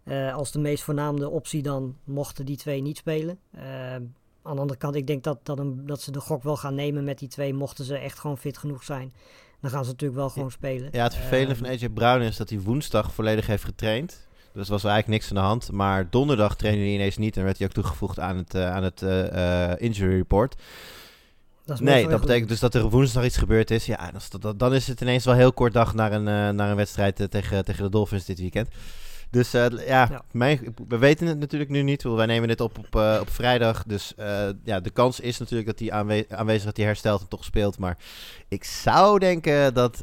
Eh, 0.03 0.35
als 0.35 0.51
de 0.51 0.59
meest 0.59 0.83
voornaamde 0.83 1.29
optie 1.29 1.61
dan 1.61 1.95
mochten 2.03 2.45
die 2.45 2.57
twee 2.57 2.81
niet 2.81 2.97
spelen. 2.97 3.39
Eh, 3.51 3.93
aan 4.41 4.55
de 4.55 4.61
andere 4.61 4.79
kant, 4.79 4.95
ik 4.95 5.07
denk 5.07 5.23
dat, 5.23 5.45
dat, 5.45 5.87
dat 5.87 6.01
ze 6.01 6.11
de 6.11 6.19
gok 6.19 6.43
wel 6.43 6.57
gaan 6.57 6.75
nemen 6.75 7.03
met 7.03 7.19
die 7.19 7.27
twee. 7.27 7.53
Mochten 7.53 7.85
ze 7.85 7.97
echt 7.97 8.19
gewoon 8.19 8.37
fit 8.37 8.57
genoeg 8.57 8.83
zijn, 8.83 9.13
dan 9.61 9.69
gaan 9.71 9.83
ze 9.83 9.89
natuurlijk 9.91 10.19
wel 10.19 10.29
gewoon 10.29 10.51
spelen. 10.51 10.89
Ja, 10.91 11.03
het 11.03 11.15
vervelende 11.15 11.53
Ehm, 11.53 11.63
van 11.63 11.69
AJ 11.69 11.89
Brown 11.89 12.21
is 12.21 12.37
dat 12.37 12.49
hij 12.49 12.59
woensdag 12.59 13.13
volledig 13.13 13.47
heeft 13.47 13.63
getraind. 13.63 14.27
Dus 14.53 14.69
was 14.69 14.83
er 14.83 14.89
eigenlijk 14.89 15.21
niks 15.21 15.29
aan 15.29 15.43
de 15.43 15.49
hand. 15.49 15.71
Maar 15.71 16.09
donderdag 16.09 16.55
trainde 16.55 16.81
hij 16.81 16.93
ineens 16.93 17.17
niet 17.17 17.37
en 17.37 17.43
werd 17.43 17.57
hij 17.57 17.67
ook 17.67 17.73
toegevoegd 17.73 18.19
aan 18.19 18.37
het, 18.37 18.53
eh, 18.53 18.71
aan 18.71 18.83
het 18.83 19.01
eh, 19.01 19.71
eh, 19.71 19.81
injury 19.81 20.15
report. 20.15 20.55
dat 21.65 21.75
is 21.79 21.83
mooi 21.83 21.95
Nee, 22.01 22.07
dat 22.07 22.19
betekent 22.21 22.49
dus 22.49 22.59
dat 22.59 22.73
er 22.75 22.89
woensdag 22.89 23.25
iets 23.25 23.37
gebeurd 23.37 23.71
is. 23.71 23.85
Ja, 23.85 23.95
dan 24.11 24.15
is 24.15 24.29
dat- 24.29 24.59
dan 24.59 24.73
is 24.73 24.87
het 24.87 25.01
ineens 25.01 25.25
wel 25.25 25.33
heel 25.33 25.53
kort 25.53 25.73
dag 25.73 25.93
naar 25.93 26.11
een, 26.11 26.23
naar 26.55 26.69
een 26.69 26.75
wedstrijd 26.75 27.27
tegen, 27.29 27.65
tegen 27.65 27.83
de 27.83 27.89
Dolphins 27.89 28.25
dit 28.25 28.39
weekend. 28.39 28.67
Dus 29.31 29.53
eh, 29.53 29.65
ja, 29.87 30.07
Ja. 30.09 30.21
Mijn, 30.31 30.75
we 30.87 30.97
weten 30.97 31.27
het 31.27 31.39
natuurlijk 31.39 31.69
nu 31.69 31.81
niet. 31.81 32.03
Wij 32.03 32.25
nemen 32.25 32.47
dit 32.47 32.61
op 32.61 32.77
op, 32.77 32.95
eh, 32.95 33.17
op 33.21 33.29
vrijdag. 33.29 33.83
Dus 33.83 34.13
eh, 34.15 34.47
ja, 34.63 34.79
de 34.79 34.89
kans 34.89 35.19
is 35.19 35.37
natuurlijk 35.39 35.67
dat 35.67 35.79
hij 35.79 35.91
aanwe 35.91 36.25
aanwezig 36.29 36.63
dat 36.65 36.77
hij 36.77 36.85
herstelt 36.85 37.21
en 37.21 37.27
toch 37.27 37.43
speelt. 37.43 37.77
Maar 37.77 37.97
ik 38.47 38.63
zou 38.63 39.19
denken 39.19 39.73
dat, 39.73 39.97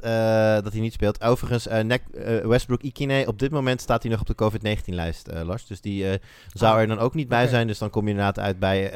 dat 0.62 0.72
hij 0.72 0.80
niet 0.80 0.92
speelt. 0.92 1.22
Overigens, 1.22 1.66
Nek- 1.82 2.42
Westbrook 2.42 2.82
Ikine, 2.82 3.24
op 3.26 3.38
dit 3.38 3.50
moment 3.50 3.80
staat 3.80 4.02
hij 4.02 4.10
nog 4.10 4.20
op 4.20 4.26
de 4.26 4.34
COVID-19-lijst, 4.34 5.28
eh, 5.28 5.42
Lars. 5.42 5.66
Dus 5.66 5.80
die 5.80 6.06
zou 6.52 6.74
Ah, 6.74 6.80
er 6.80 6.86
dan 6.86 6.98
ook 6.98 7.14
niet 7.14 7.28
bij 7.28 7.46
zijn. 7.46 7.66
Dus 7.66 7.78
dan 7.78 7.90
kom 7.90 8.04
je 8.04 8.10
inderdaad 8.10 8.38
uit 8.38 8.58
bij 8.58 8.90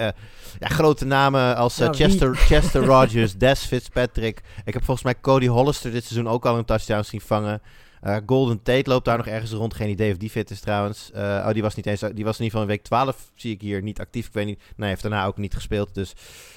ja, 0.59 0.69
grote 0.69 1.05
namen 1.05 1.57
als? 1.57 1.79
Chester, 1.91 2.37
Chester 2.37 2.85
Rogers, 2.85 3.37
Des 3.47 3.61
Fitzpatrick. 3.65 4.41
Ik 4.65 4.73
heb 4.75 4.85
volgens 4.85 5.05
mij 5.07 5.15
Cody 5.21 5.47
Hollister 5.47 5.91
dit 5.91 6.05
seizoen 6.05 6.29
ook 6.33 6.47
al 6.47 6.59
een 6.59 6.65
touchdown 6.65 7.03
zien 7.03 7.21
vangen. 7.21 7.63
Eh, 8.01 8.17
Golden 8.27 8.63
Tate 8.63 8.91
loopt 8.91 9.05
daar 9.05 9.17
nog 9.17 9.27
ergens 9.27 9.53
rond. 9.53 9.75
Geen 9.75 9.89
idee 9.89 10.13
of 10.13 10.19
die 10.19 10.31
fit 10.31 10.51
is 10.51 10.61
trouwens. 10.61 11.11
Eh, 11.13 11.23
oh, 11.23 11.53
die 11.53 11.63
was 11.63 11.75
niet 11.75 11.87
eens. 11.87 12.01
Die 12.01 12.25
was 12.25 12.39
in 12.39 12.45
ieder 12.45 12.45
geval 12.45 12.63
in 12.63 12.67
week 12.67 12.83
12. 12.83 13.31
Zie 13.35 13.55
ik 13.55 13.61
hier 13.61 13.83
niet 13.83 14.01
actief. 14.01 14.27
Ik 14.27 14.33
weet 14.33 14.47
niet. 14.47 14.59
Nee, 14.59 14.75
hij 14.77 14.89
heeft 14.89 15.03
daarna 15.03 15.25
ook 15.25 15.37
niet 15.37 15.55
gespeeld. 15.55 15.95
Dus 15.95 16.13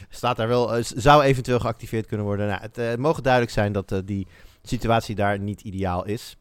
staat 0.09 0.37
daar 0.37 0.47
wel. 0.47 0.75
eh, 0.75 0.83
zou 0.83 1.23
eventueel 1.23 1.59
geactiveerd 1.59 2.05
kunnen 2.05 2.25
worden. 2.25 2.47
Nou, 2.47 2.61
het, 2.71 2.99
mogen 2.99 3.23
duidelijk 3.23 3.53
zijn 3.53 3.71
dat 3.71 4.01
die 4.05 4.27
situatie 4.63 5.15
daar 5.15 5.39
niet 5.39 5.61
ideaal 5.61 6.05
is. 6.05 6.37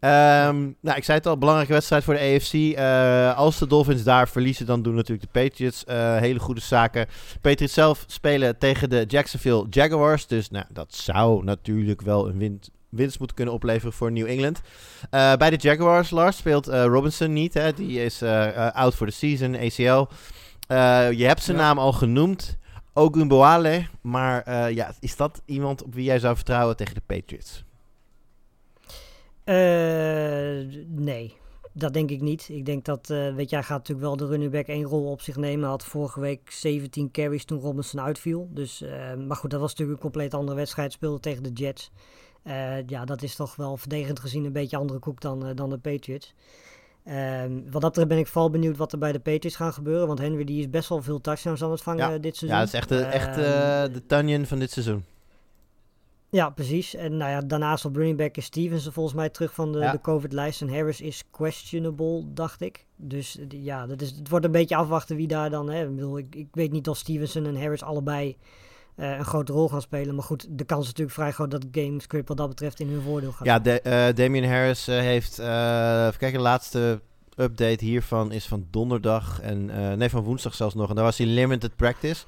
Ehm, 0.00 0.56
nou, 0.80 0.96
ik 0.96 1.04
zei 1.04 1.18
het 1.18 1.26
al, 1.26 1.38
belangrijke 1.38 1.72
wedstrijd 1.72 2.04
voor 2.04 2.14
de 2.14 2.20
AFC. 2.20 2.78
Als 3.36 3.58
de 3.58 3.66
Dolphins 3.66 4.02
daar 4.02 4.28
verliezen, 4.28 4.66
dan 4.66 4.82
doen 4.82 4.94
natuurlijk 4.94 5.32
de 5.32 5.40
Patriots 5.40 5.84
hele 6.20 6.38
goede 6.38 6.60
zaken. 6.60 7.06
Patriots 7.40 7.74
zelf 7.74 8.04
spelen 8.06 8.58
tegen 8.58 8.90
de 8.90 9.04
Jacksonville 9.08 9.66
Jaguars. 9.70 10.26
Dus 10.26 10.50
nou, 10.50 10.64
dat 10.68 10.94
zou 10.94 11.44
natuurlijk 11.44 12.00
wel 12.00 12.28
een 12.28 12.38
win 12.38 12.60
winst 12.88 13.18
moeten 13.18 13.36
kunnen 13.36 13.54
opleveren 13.54 13.92
voor 13.92 14.12
New 14.12 14.26
England. 14.26 14.60
Eh, 15.10 15.34
bij 15.36 15.50
de 15.50 15.56
Jaguars, 15.56 16.10
Lars, 16.10 16.36
speelt 16.36 16.68
eh, 16.68 16.84
Robinson 16.84 17.32
niet. 17.32 17.54
Hè? 17.54 17.72
Die 17.72 18.04
is 18.04 18.22
eh, 18.22 18.68
out 18.74 18.94
for 18.94 19.06
the 19.06 19.12
season, 19.12 19.54
ACL. 19.56 20.06
Je 21.16 21.24
hebt 21.26 21.42
zijn 21.42 21.56
Ja. 21.56 21.62
naam 21.62 21.78
al 21.78 21.92
genoemd. 21.92 22.58
Ogunboale. 22.92 23.86
Maar 24.00 24.42
eh, 24.42 24.74
ja, 24.74 24.92
is 25.00 25.16
dat 25.16 25.42
iemand 25.44 25.82
op 25.82 25.94
wie 25.94 26.04
jij 26.04 26.18
zou 26.18 26.34
vertrouwen 26.36 26.76
tegen 26.76 26.94
de 26.94 27.02
Patriots? 27.06 27.64
Nee, 30.86 31.36
dat 31.72 31.92
denk 31.92 32.10
ik 32.10 32.20
niet. 32.20 32.48
Ik 32.48 32.64
denk 32.66 32.84
dat, 32.84 33.06
weet 33.06 33.50
je, 33.50 33.56
hij 33.56 33.64
gaat 33.64 33.78
natuurlijk 33.78 34.06
wel 34.06 34.16
de 34.16 34.26
running 34.26 34.52
back 34.52 34.66
één 34.66 34.84
rol 34.84 35.10
op 35.10 35.20
zich 35.20 35.36
nemen. 35.36 35.60
Hij 35.60 35.68
had 35.70 35.84
vorige 35.84 36.20
week 36.20 36.50
17 36.50 37.10
carries 37.10 37.44
toen 37.44 37.60
Robinson 37.60 38.00
uitviel. 38.00 38.48
Dus, 38.50 38.84
maar 39.26 39.36
goed, 39.36 39.50
dat 39.50 39.60
was 39.60 39.70
natuurlijk 39.70 39.96
een 39.98 40.02
compleet 40.10 40.34
andere 40.34 40.56
wedstrijd. 40.56 40.92
Speelde 40.92 41.20
tegen 41.20 41.42
de 41.42 41.52
Jets. 41.52 41.90
Eh, 42.48 42.86
ja, 42.86 43.04
dat 43.04 43.22
is 43.22 43.34
toch 43.34 43.56
wel 43.56 43.76
verdedigend 43.76 44.20
gezien 44.20 44.44
een 44.44 44.52
beetje 44.52 44.76
andere 44.76 44.98
koek 44.98 45.20
dan, 45.20 45.46
eh, 45.46 45.50
dan 45.54 45.70
de 45.70 45.78
Patriots. 45.78 46.34
Ehm, 47.04 47.52
wat 47.70 47.80
dat 47.80 47.90
betreft 47.90 48.08
ben 48.08 48.18
ik 48.18 48.26
vooral 48.26 48.50
benieuwd 48.50 48.76
wat 48.76 48.92
er 48.92 48.98
bij 48.98 49.12
de 49.12 49.18
Patriots 49.20 49.56
gaan 49.56 49.72
gebeuren. 49.72 50.06
Want 50.06 50.18
Henry 50.18 50.44
die 50.44 50.58
is 50.60 50.70
best 50.70 50.88
wel 50.88 51.02
veel 51.02 51.20
touchdowns 51.20 51.62
aan 51.62 51.70
het 51.70 51.82
vangen 51.82 52.10
Ja. 52.10 52.18
dit 52.18 52.36
seizoen. 52.36 52.58
Ja, 52.58 52.64
dat 52.64 52.74
is 52.74 52.78
echt, 52.80 52.88
de, 52.88 52.98
echt 53.00 53.36
Ehm, 53.36 53.38
eh, 53.88 53.94
de 53.94 54.02
Tunyon 54.06 54.46
van 54.46 54.58
dit 54.58 54.70
seizoen. 54.70 55.04
ja, 56.30 56.50
precies. 56.50 56.94
En 56.94 57.16
nou 57.16 57.30
ja, 57.30 57.40
daarnaast 57.40 57.84
op 57.84 57.96
running 57.96 58.18
back 58.18 58.36
is 58.36 58.44
Stevenson 58.44 58.92
volgens 58.92 59.14
mij 59.14 59.28
terug 59.28 59.54
van 59.54 59.72
de, 59.72 59.78
Ja. 59.78 59.92
de 59.92 60.00
COVID-lijst. 60.00 60.60
En 60.60 60.68
Harris 60.68 61.00
is 61.00 61.22
questionable, 61.30 62.22
dacht 62.34 62.60
ik. 62.60 62.84
Dus 62.96 63.38
ja, 63.48 63.86
dat 63.86 64.00
is, 64.00 64.10
het 64.10 64.28
wordt 64.28 64.44
een 64.44 64.50
beetje 64.52 64.76
afwachten 64.76 65.16
wie 65.16 65.26
daar 65.28 65.50
dan... 65.50 65.70
Hè, 65.70 65.82
ik, 65.88 65.94
bedoel, 65.94 66.18
ik, 66.18 66.34
ik 66.34 66.48
weet 66.52 66.72
niet 66.72 66.88
of 66.88 66.96
Stevenson 66.96 67.46
en 67.46 67.60
Harris 67.60 67.82
allebei 67.82 68.36
een 68.98 69.24
grote 69.24 69.52
rol 69.52 69.68
gaan 69.68 69.82
spelen. 69.82 70.14
Maar 70.14 70.24
goed, 70.24 70.46
de 70.48 70.64
kans 70.64 70.80
is 70.80 70.86
natuurlijk 70.86 71.16
vrij 71.16 71.32
groot 71.32 71.50
dat 71.50 71.64
gamescript 71.72 72.28
wat 72.28 72.36
dat 72.36 72.48
betreft 72.48 72.80
in 72.80 72.88
hun 72.88 73.02
voordeel 73.02 73.32
gaat. 73.32 73.46
Ja, 73.46 73.58
de, 73.58 73.80
eh, 73.80 74.14
Damian 74.14 74.50
Harris 74.50 74.88
eh, 74.88 74.98
heeft... 74.98 75.38
eh 75.38 76.06
even 76.06 76.18
kijken, 76.18 76.38
de 76.38 76.44
laatste 76.44 77.00
update 77.36 77.84
hiervan 77.84 78.32
is 78.32 78.46
van 78.46 78.66
donderdag. 78.70 79.40
En, 79.40 79.70
eh, 79.70 79.92
nee, 79.92 80.08
van 80.08 80.22
woensdag 80.22 80.54
zelfs 80.54 80.74
nog. 80.74 80.88
En 80.88 80.94
daar 80.94 81.04
was 81.04 81.18
hij 81.18 81.26
limited 81.26 81.76
practice. 81.76 82.24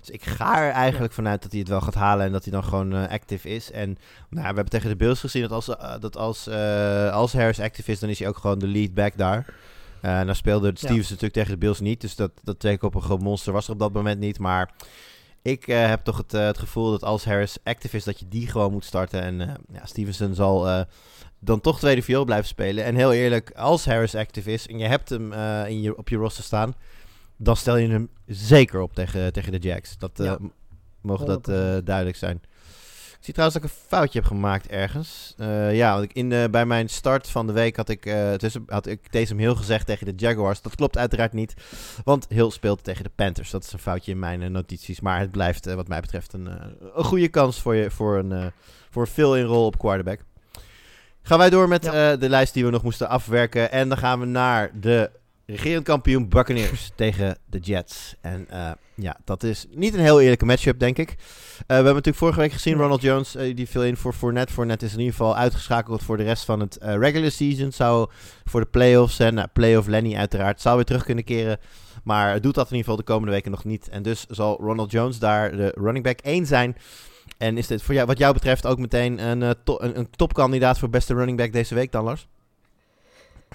Dus 0.00 0.10
ik 0.10 0.24
ga 0.24 0.58
er 0.62 0.70
eigenlijk 0.70 1.12
vanuit 1.12 1.42
dat 1.42 1.50
hij 1.50 1.60
het 1.60 1.68
wel 1.68 1.80
gaat 1.80 1.94
halen 1.94 2.26
en 2.26 2.32
dat 2.32 2.42
hij 2.42 2.52
dan 2.52 2.64
gewoon 2.64 2.92
eh, 2.92 3.08
active 3.08 3.48
is. 3.48 3.70
En 3.70 3.88
nou, 4.28 4.48
we 4.48 4.54
hebben 4.54 4.68
tegen 4.68 4.88
de 4.88 4.96
Bills 4.96 5.20
gezien 5.20 5.42
dat 5.42 5.50
als, 5.52 5.68
eh, 5.68 5.94
dat 6.00 6.16
als, 6.16 6.46
eh, 6.46 7.12
als 7.12 7.32
Harris 7.32 7.60
active 7.60 7.90
is, 7.90 7.98
dan 7.98 8.08
is 8.08 8.18
hij 8.18 8.28
ook 8.28 8.36
gewoon 8.38 8.58
de 8.58 8.66
lead 8.66 8.94
back 8.94 9.16
daar. 9.16 9.54
Eh, 10.00 10.24
dan 10.24 10.34
speelde 10.34 10.70
Stevens 10.74 11.08
natuurlijk 11.08 11.32
tegen 11.32 11.50
de 11.50 11.58
Bills 11.58 11.80
niet. 11.80 12.00
Dus 12.00 12.16
dat, 12.16 12.30
dat 12.44 12.58
tweekoppige 12.58 13.16
monster 13.16 13.52
was 13.52 13.66
er 13.66 13.72
op 13.72 13.78
dat 13.78 13.92
moment 13.92 14.20
niet. 14.20 14.38
Maar 14.38 14.70
Ik 15.42 15.66
eh, 15.68 15.88
heb 15.88 16.00
toch 16.00 16.16
het, 16.16 16.34
eh, 16.34 16.44
het 16.46 16.58
gevoel 16.58 16.90
dat 16.90 17.04
als 17.04 17.24
Harris 17.24 17.56
active 17.64 17.96
is, 17.96 18.04
dat 18.04 18.18
je 18.18 18.28
die 18.28 18.46
gewoon 18.46 18.72
moet 18.72 18.84
starten. 18.84 19.22
En 19.22 19.40
eh, 19.40 19.54
ja, 19.72 19.86
Stevenson 19.86 20.34
zal 20.34 20.86
dan 21.38 21.60
toch 21.60 21.78
tweede 21.78 22.02
viool 22.02 22.24
blijven 22.24 22.46
spelen. 22.48 22.84
En 22.84 22.94
heel 22.94 23.12
eerlijk, 23.12 23.50
als 23.50 23.84
Harris 23.84 24.14
active 24.14 24.52
is 24.52 24.66
en 24.66 24.78
je 24.78 24.86
hebt 24.86 25.08
hem 25.08 25.32
in 25.66 25.80
je, 25.80 25.96
op 25.96 26.08
je 26.08 26.16
roster 26.16 26.44
staan, 26.44 26.74
dan 27.36 27.56
stel 27.56 27.76
je 27.76 27.88
hem 27.88 28.08
zeker 28.26 28.80
op 28.80 28.94
tegen, 28.94 29.32
tegen 29.32 29.52
de 29.52 29.58
Jacks. 29.58 29.98
Dat 29.98 30.10
Ja. 30.14 30.38
mogen 31.00 31.26
dat 31.26 31.46
100%. 31.46 31.86
duidelijk 31.86 32.16
zijn. 32.16 32.40
Ik 33.22 33.28
zie 33.28 33.36
trouwens 33.36 33.62
dat 33.62 33.70
ik 33.70 33.76
een 33.82 33.88
foutje 33.98 34.18
heb 34.18 34.28
gemaakt 34.28 34.66
ergens. 34.68 35.34
Eh, 35.38 35.76
ja, 35.76 35.92
want 35.92 36.04
ik 36.04 36.12
in, 36.12 36.28
de- 36.30 36.48
bij 36.50 36.66
mijn 36.66 36.88
start 36.88 37.28
van 37.28 37.46
de 37.46 37.52
week 37.52 37.76
had 37.76 37.88
ik, 37.88 38.06
eh 38.06 38.32
tussen, 38.32 38.62
had 38.66 38.86
ik 38.86 39.08
Taysom 39.08 39.38
Hill 39.38 39.54
gezegd 39.54 39.86
tegen 39.86 40.06
de 40.06 40.12
Jaguars. 40.16 40.60
Dat 40.62 40.74
klopt 40.74 40.98
uiteraard 40.98 41.32
niet, 41.32 41.54
want 42.04 42.26
Hill 42.28 42.50
speelt 42.50 42.84
tegen 42.84 43.04
de 43.04 43.10
Panthers. 43.14 43.50
Dat 43.50 43.64
is 43.64 43.72
een 43.72 43.78
foutje 43.78 44.12
in 44.12 44.18
mijn 44.18 44.42
eh, 44.42 44.48
notities. 44.48 45.00
Maar 45.00 45.20
het 45.20 45.30
blijft 45.30 45.74
wat 45.74 45.88
mij 45.88 46.00
betreft 46.00 46.32
een, 46.32 46.46
een 46.94 47.04
goede 47.04 47.28
kans 47.28 47.60
voor, 47.60 47.74
je, 47.74 47.90
voor 47.90 48.18
een, 48.18 48.52
voor 48.90 49.02
een 49.02 49.08
fill-in 49.08 49.44
rol 49.44 49.66
op 49.66 49.78
quarterback. 49.78 50.20
Gaan 51.22 51.38
wij 51.38 51.50
door 51.50 51.68
met 51.68 51.84
Ja. 51.84 52.16
de 52.16 52.28
lijst 52.28 52.54
die 52.54 52.64
we 52.64 52.70
nog 52.70 52.82
moesten 52.82 53.08
afwerken. 53.08 53.70
En 53.72 53.88
dan 53.88 53.98
gaan 53.98 54.20
we 54.20 54.26
naar 54.26 54.70
de 54.80 55.10
regerend 55.46 55.84
kampioen 55.84 56.28
Buccaneers 56.28 56.90
tegen 56.96 57.38
de 57.46 57.58
Jets. 57.58 58.14
En 58.20 58.46
eh, 58.50 58.70
ja, 58.94 59.16
dat 59.24 59.42
is 59.42 59.66
niet 59.70 59.94
een 59.94 60.00
heel 60.00 60.20
eerlijke 60.20 60.44
matchup, 60.44 60.78
denk 60.78 60.98
ik. 60.98 61.08
Eh, 61.10 61.16
we 61.66 61.74
hebben 61.74 61.84
natuurlijk 61.92 62.16
vorige 62.16 62.40
week 62.40 62.52
gezien, 62.52 62.76
Ronald 62.76 63.02
Jones, 63.02 63.34
eh, 63.34 63.56
die 63.56 63.68
viel 63.68 63.84
in 63.84 63.96
voor 63.96 64.12
Fournette. 64.12 64.52
Fournette 64.52 64.84
is 64.84 64.92
in 64.92 64.98
ieder 64.98 65.14
geval 65.14 65.36
uitgeschakeld 65.36 66.02
voor 66.02 66.16
de 66.16 66.22
rest 66.22 66.44
van 66.44 66.60
het 66.60 66.76
eh, 66.76 66.96
regular 66.96 67.30
season. 67.30 67.72
Zou 67.72 68.10
voor 68.44 68.60
de 68.60 68.66
playoffs 68.66 69.18
en 69.18 69.50
playoff 69.52 69.88
Lenny 69.88 70.16
uiteraard 70.16 70.60
zou 70.60 70.76
weer 70.76 70.84
terug 70.84 71.04
kunnen 71.04 71.24
keren. 71.24 71.58
Maar 72.04 72.40
doet 72.40 72.54
dat 72.54 72.70
in 72.70 72.76
ieder 72.76 72.90
geval 72.90 72.96
de 72.96 73.12
komende 73.12 73.32
weken 73.32 73.50
nog 73.50 73.64
niet. 73.64 73.88
En 73.88 74.02
dus 74.02 74.26
zal 74.28 74.58
Ronald 74.60 74.90
Jones 74.90 75.18
daar 75.18 75.56
de 75.56 75.72
running 75.74 76.04
back 76.04 76.18
1 76.20 76.46
zijn. 76.46 76.76
En 77.38 77.58
is 77.58 77.66
dit 77.66 77.82
voor 77.82 77.94
jou, 77.94 78.06
wat 78.06 78.18
jou 78.18 78.32
betreft 78.32 78.66
ook 78.66 78.78
meteen 78.78 79.18
een, 79.18 79.54
to- 79.64 79.80
een, 79.80 79.98
een 79.98 80.10
topkandidaat 80.10 80.78
voor 80.78 80.90
beste 80.90 81.14
running 81.14 81.38
back 81.38 81.52
deze 81.52 81.74
week 81.74 81.92
dan, 81.92 82.04
Lars? 82.04 82.28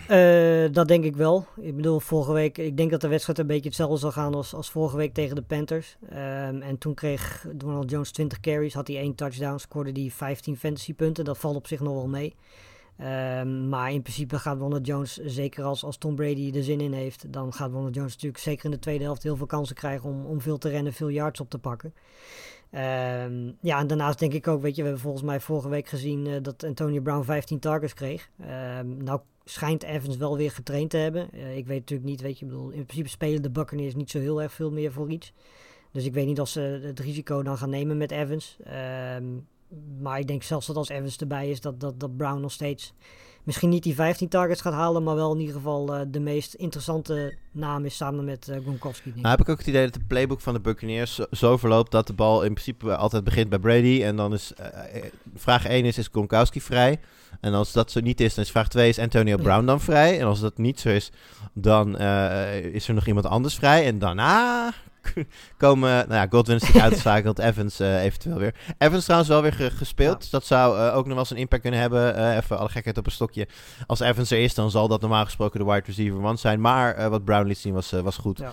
Eh, 0.08 0.72
dat 0.72 0.88
denk 0.88 1.03
ik 1.03 1.16
wel. 1.16 1.45
Ik 1.55 1.76
bedoel, 1.76 1.99
vorige 1.99 2.34
week, 2.34 2.58
ik 2.58 2.78
denk 2.78 2.91
dat 2.91 3.01
de 3.01 3.08
wedstrijd 3.08 3.39
een 3.39 3.47
beetje 3.47 3.68
hetzelfde 3.68 3.97
zal 3.97 4.12
gaan 4.12 4.34
als, 4.34 4.53
als 4.53 4.70
vorige 4.70 4.97
week 4.97 5.14
tegen 5.14 5.36
de 5.36 5.41
Panthers. 5.41 5.97
Ehm, 6.10 6.62
en 6.62 6.78
toen 6.78 6.93
kreeg 6.93 7.45
Donald 7.53 7.89
Jones 7.89 8.12
20 8.12 8.39
carries, 8.39 8.74
had 8.74 8.88
hij 8.88 8.97
één 8.97 9.16
touchdown, 9.16 9.58
scoorde 9.58 9.91
hij 9.91 10.10
15 10.10 10.58
fantasy 10.58 10.93
punten. 10.93 11.26
Dat 11.26 11.38
valt 11.38 11.55
op 11.55 11.68
zich 11.68 11.80
nog 11.80 11.93
wel 11.93 12.08
mee. 12.08 12.36
Ehm, 12.97 13.70
maar 13.70 13.91
in 13.91 14.01
principe 14.01 14.39
gaat 14.39 14.58
Ronald 14.58 14.86
Jones, 14.86 15.18
zeker 15.18 15.64
als, 15.64 15.84
als 15.84 15.97
Tom 15.97 16.16
Brady 16.16 16.51
er 16.55 16.64
zin 16.64 16.82
in 16.82 16.93
heeft, 16.93 17.34
dan 17.34 17.53
gaat 17.53 17.72
Ronald 17.72 17.95
Jones 17.95 18.14
natuurlijk 18.14 18.43
zeker 18.43 18.66
in 18.66 18.72
de 18.72 18.80
tweede 18.80 19.03
helft 19.03 19.24
heel 19.24 19.36
veel 19.36 19.45
kansen 19.45 19.76
krijgen 19.76 20.10
om, 20.10 20.26
om 20.26 20.41
veel 20.41 20.58
te 20.58 20.70
rennen, 20.70 20.93
veel 20.93 21.10
yards 21.10 21.39
op 21.39 21.49
te 21.49 21.60
pakken. 21.60 21.93
Ehm, 22.70 23.51
ja, 23.62 23.80
en 23.80 23.88
daarnaast 23.88 24.20
denk 24.20 24.34
ik 24.34 24.47
ook, 24.47 24.62
weet 24.62 24.76
je, 24.76 24.82
we 24.82 24.88
hebben 24.88 25.03
volgens 25.03 25.24
mij 25.24 25.39
vorige 25.39 25.70
week 25.70 25.88
gezien 25.88 26.28
eh, 26.28 26.34
dat 26.41 26.64
Antonio 26.64 27.01
Brown 27.01 27.24
15 27.24 27.60
targets 27.60 27.93
kreeg. 27.93 28.30
Nou 28.86 29.20
schijnt 29.50 29.84
Evans 29.84 30.18
wel 30.18 30.38
weer 30.38 30.52
getraind 30.52 30.89
te 30.89 30.98
hebben. 30.98 31.32
Eh, 31.32 31.58
ik 31.58 31.68
weet 31.68 31.80
natuurlijk 31.80 32.10
niet, 32.10 32.22
weet 32.22 32.39
je, 32.39 32.45
bedoel, 32.45 32.70
in 32.70 32.86
principe 32.86 33.10
spelen 33.10 33.41
de 33.41 33.50
Buccaneers 33.50 33.95
niet 33.95 34.10
zo 34.10 34.20
heel 34.20 34.41
erg 34.41 34.52
veel 34.52 34.72
meer 34.72 34.91
voor 34.91 35.10
iets. 35.10 35.34
Dus 35.91 36.06
ik 36.06 36.14
weet 36.14 36.26
niet 36.26 36.41
of 36.41 36.50
ze 36.50 36.80
het 36.84 37.00
risico 37.00 37.43
dan 37.43 37.58
gaan 37.58 37.70
nemen 37.70 37.98
met 37.98 38.12
Evans. 38.12 38.58
Ehm, 38.64 39.24
maar 40.01 40.20
ik 40.20 40.28
denk 40.28 40.43
zelfs 40.43 40.68
dat 40.68 40.76
als 40.76 40.89
Evans 40.89 41.18
erbij 41.18 41.49
is, 41.49 41.61
dat, 41.61 41.80
dat, 41.80 41.99
dat 41.99 42.18
Brown 42.18 42.41
nog 42.41 42.51
steeds 42.51 42.93
misschien 43.47 43.70
niet 43.70 43.84
die 43.84 43.95
15 43.95 44.28
targets 44.28 44.61
gaat 44.61 44.74
halen, 44.74 45.03
maar 45.03 45.15
wel 45.15 45.34
in 45.34 45.39
ieder 45.39 45.55
geval 45.55 45.95
eh, 45.95 46.01
de 46.07 46.20
meest 46.20 46.53
interessante 46.53 47.38
naam 47.51 47.86
is 47.86 47.95
samen 47.95 48.26
met 48.26 48.47
eh 48.47 48.61
Gronkowski. 48.61 49.11
Nou 49.15 49.28
heb 49.28 49.39
ik 49.39 49.49
ook 49.49 49.57
het 49.57 49.68
idee 49.68 49.84
dat 49.84 49.93
de 49.93 50.05
playbook 50.07 50.41
van 50.41 50.53
de 50.53 50.59
Buccaneers 50.59 51.15
zo, 51.15 51.26
zo 51.32 51.57
verloopt 51.57 51.91
dat 51.91 52.07
de 52.07 52.13
bal 52.13 52.43
in 52.43 52.53
principe 52.53 52.95
altijd 52.95 53.24
begint 53.24 53.49
bij 53.49 53.59
Brady. 53.59 54.03
En 54.03 54.15
dan 54.15 54.34
is 54.34 54.53
eh, 54.53 55.03
vraag 55.36 55.65
1 55.65 55.86
is, 55.86 55.97
is 55.97 56.09
Gronkowski 56.11 56.61
vrij? 56.61 56.99
En 57.41 57.53
als 57.53 57.72
dat 57.72 57.91
zo 57.91 57.99
niet 57.99 58.22
is, 58.22 58.34
dan 58.34 58.43
is 58.43 58.51
vraag 58.51 58.68
2 58.68 58.89
is 58.89 58.99
Antonio. 58.99 59.38
Brown 59.38 59.65
dan 59.65 59.82
vrij? 59.82 60.20
En 60.20 60.26
als 60.26 60.39
dat 60.39 60.57
niet 60.57 60.80
zo 60.80 60.89
is, 60.89 61.11
dan 61.53 61.97
is 62.72 62.88
er 62.88 62.93
nog 62.93 63.07
iemand 63.07 63.26
anders 63.26 63.55
vrij. 63.55 63.86
En 63.86 63.99
daarna 63.99 64.74
komen, 65.58 65.89
nou 65.89 66.14
ja, 66.14 66.28
Godwin 66.30 66.55
is 66.55 66.62
natuurlijk 66.62 66.86
uitgeschakeld, 66.89 67.39
Evans 67.39 67.80
eh, 67.80 68.03
eventueel 68.03 68.38
weer. 68.38 68.55
Evans 68.78 69.03
trouwens 69.03 69.30
wel 69.32 69.41
weer 69.41 69.53
ge- 69.53 69.72
gespeeld, 69.72 70.12
Ja. 70.14 70.20
dus 70.20 70.30
dat 70.30 70.45
zou 70.45 70.78
eh, 70.80 70.88
ook 70.95 71.03
nog 71.03 71.08
wel 71.08 71.18
eens 71.18 71.30
een 71.30 71.38
impact 71.38 71.62
kunnen 71.62 71.80
hebben. 71.80 72.16
Eh, 72.16 72.36
even 72.36 72.58
alle 72.60 72.70
gekheid 72.70 72.97
op 72.97 73.05
een 73.05 73.12
stokje. 73.12 73.47
Als 73.86 73.99
Evans 73.99 74.32
er 74.32 74.43
is, 74.43 74.53
dan 74.55 74.72
zal 74.72 74.88
dat 74.88 75.01
normaal 75.01 75.26
gesproken 75.26 75.60
de 75.60 75.66
wide 75.66 75.86
receiver 75.86 76.24
one 76.24 76.38
zijn. 76.38 76.62
Maar 76.62 77.10
wat 77.10 77.26
Brown 77.26 77.47
liet 77.47 77.58
zien 77.58 77.74
was, 77.74 77.91
was 77.91 78.18
goed. 78.18 78.38
Ja. 78.39 78.51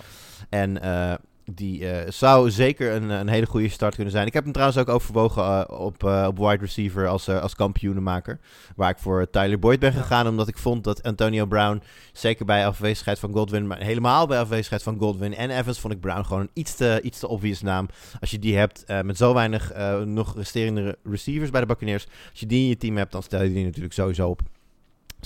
En 0.49 0.81
eh, 0.81 1.13
die 1.51 1.89
eh, 1.89 2.11
zou 2.11 2.51
zeker 2.51 2.93
een, 2.93 3.09
een 3.09 3.27
hele 3.27 3.45
goede 3.45 3.69
start 3.69 3.95
kunnen 3.95 4.13
zijn. 4.13 4.27
Ik 4.27 4.33
heb 4.33 4.43
hem 4.43 4.51
trouwens 4.53 4.79
ook 4.79 4.89
overwogen 4.89 5.43
eh, 5.43 5.79
op, 5.79 6.03
eh, 6.03 6.25
op 6.27 6.37
wide 6.37 6.57
receiver 6.57 7.07
als, 7.07 7.29
als 7.29 7.55
kampioenenmaker. 7.55 8.39
Waar 8.75 8.89
ik 8.89 8.97
voor 8.97 9.29
Tyler 9.29 9.59
Boyd 9.59 9.79
ben 9.79 9.93
Ja. 9.93 9.99
gegaan. 9.99 10.27
Omdat 10.27 10.47
ik 10.47 10.57
vond 10.57 10.83
dat 10.83 11.03
Antonio 11.03 11.45
Brown, 11.45 11.81
zeker 12.13 12.45
bij 12.45 12.67
afwezigheid 12.67 13.19
van 13.19 13.33
Godwin, 13.33 13.67
maar 13.67 13.81
helemaal 13.81 14.27
bij 14.27 14.39
afwezigheid 14.39 14.83
van 14.83 14.97
Godwin 14.99 15.35
en 15.35 15.49
Evans, 15.49 15.79
vond 15.79 15.93
ik 15.93 15.99
Brown 15.99 16.23
gewoon 16.23 16.41
een 16.41 16.49
iets 16.53 16.75
te, 16.75 16.99
iets 17.03 17.19
te 17.19 17.27
obvious 17.27 17.61
naam. 17.61 17.87
Als 18.19 18.31
je 18.31 18.39
die 18.39 18.57
hebt 18.57 18.83
met 19.03 19.17
zo 19.17 19.33
weinig 19.33 19.73
nog 20.05 20.35
resterende 20.35 20.97
receivers 21.03 21.49
bij 21.49 21.61
de 21.61 21.67
Buccaneers. 21.67 22.05
Als 22.31 22.39
je 22.39 22.45
die 22.45 22.61
in 22.61 22.67
je 22.67 22.77
team 22.77 22.97
hebt, 22.97 23.11
dan 23.11 23.23
stel 23.23 23.43
je 23.43 23.53
die 23.53 23.65
natuurlijk 23.65 23.93
sowieso 23.93 24.29
op. 24.29 24.41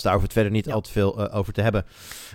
Dus 0.02 0.08
daar 0.12 0.20
hoeven 0.20 0.34
we 0.36 0.40
het 0.42 0.52
verder 0.52 0.52
niet 0.52 0.66
Ja. 0.66 0.74
al 0.74 0.82
te 0.82 0.92
veel 0.92 1.28
eh, 1.30 1.38
over 1.38 1.54
te 1.54 1.62
hebben. 1.62 1.86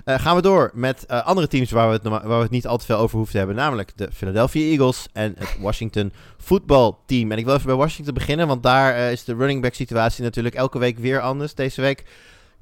Eh, 0.05 0.19
gaan 0.19 0.37
we 0.37 0.43
door 0.43 0.71
met 0.75 1.07
eh, 1.07 1.27
andere 1.27 1.49
teams 1.49 1.71
waar 1.71 1.87
we, 1.89 1.95
het, 1.95 2.03
waar 2.03 2.27
we 2.29 2.35
het 2.35 2.51
niet 2.51 2.67
al 2.67 2.77
te 2.79 2.85
veel 2.85 2.97
over 2.97 3.15
hoeven 3.17 3.33
te 3.33 3.39
hebben. 3.39 3.57
Namelijk 3.57 3.93
de 3.97 4.09
Philadelphia 4.12 4.71
Eagles 4.71 5.09
en 5.12 5.35
het 5.39 5.57
Washington 5.61 6.12
voetbalteam. 6.39 7.33
En 7.33 7.39
ik 7.39 7.45
wil 7.45 7.55
even 7.55 7.67
bij 7.67 7.75
Washington 7.77 8.15
beginnen, 8.15 8.47
want 8.47 8.62
daar 8.62 9.12
is 9.12 9.25
de 9.25 9.35
running 9.35 9.62
back 9.62 9.75
situatie 9.75 10.23
natuurlijk 10.23 10.55
elke 10.55 10.79
week 10.79 10.99
weer 10.99 11.21
anders. 11.21 11.55
Deze 11.55 11.81
week 11.81 12.05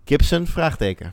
Gibson, 0.05 0.47
vraagteken. 0.47 1.13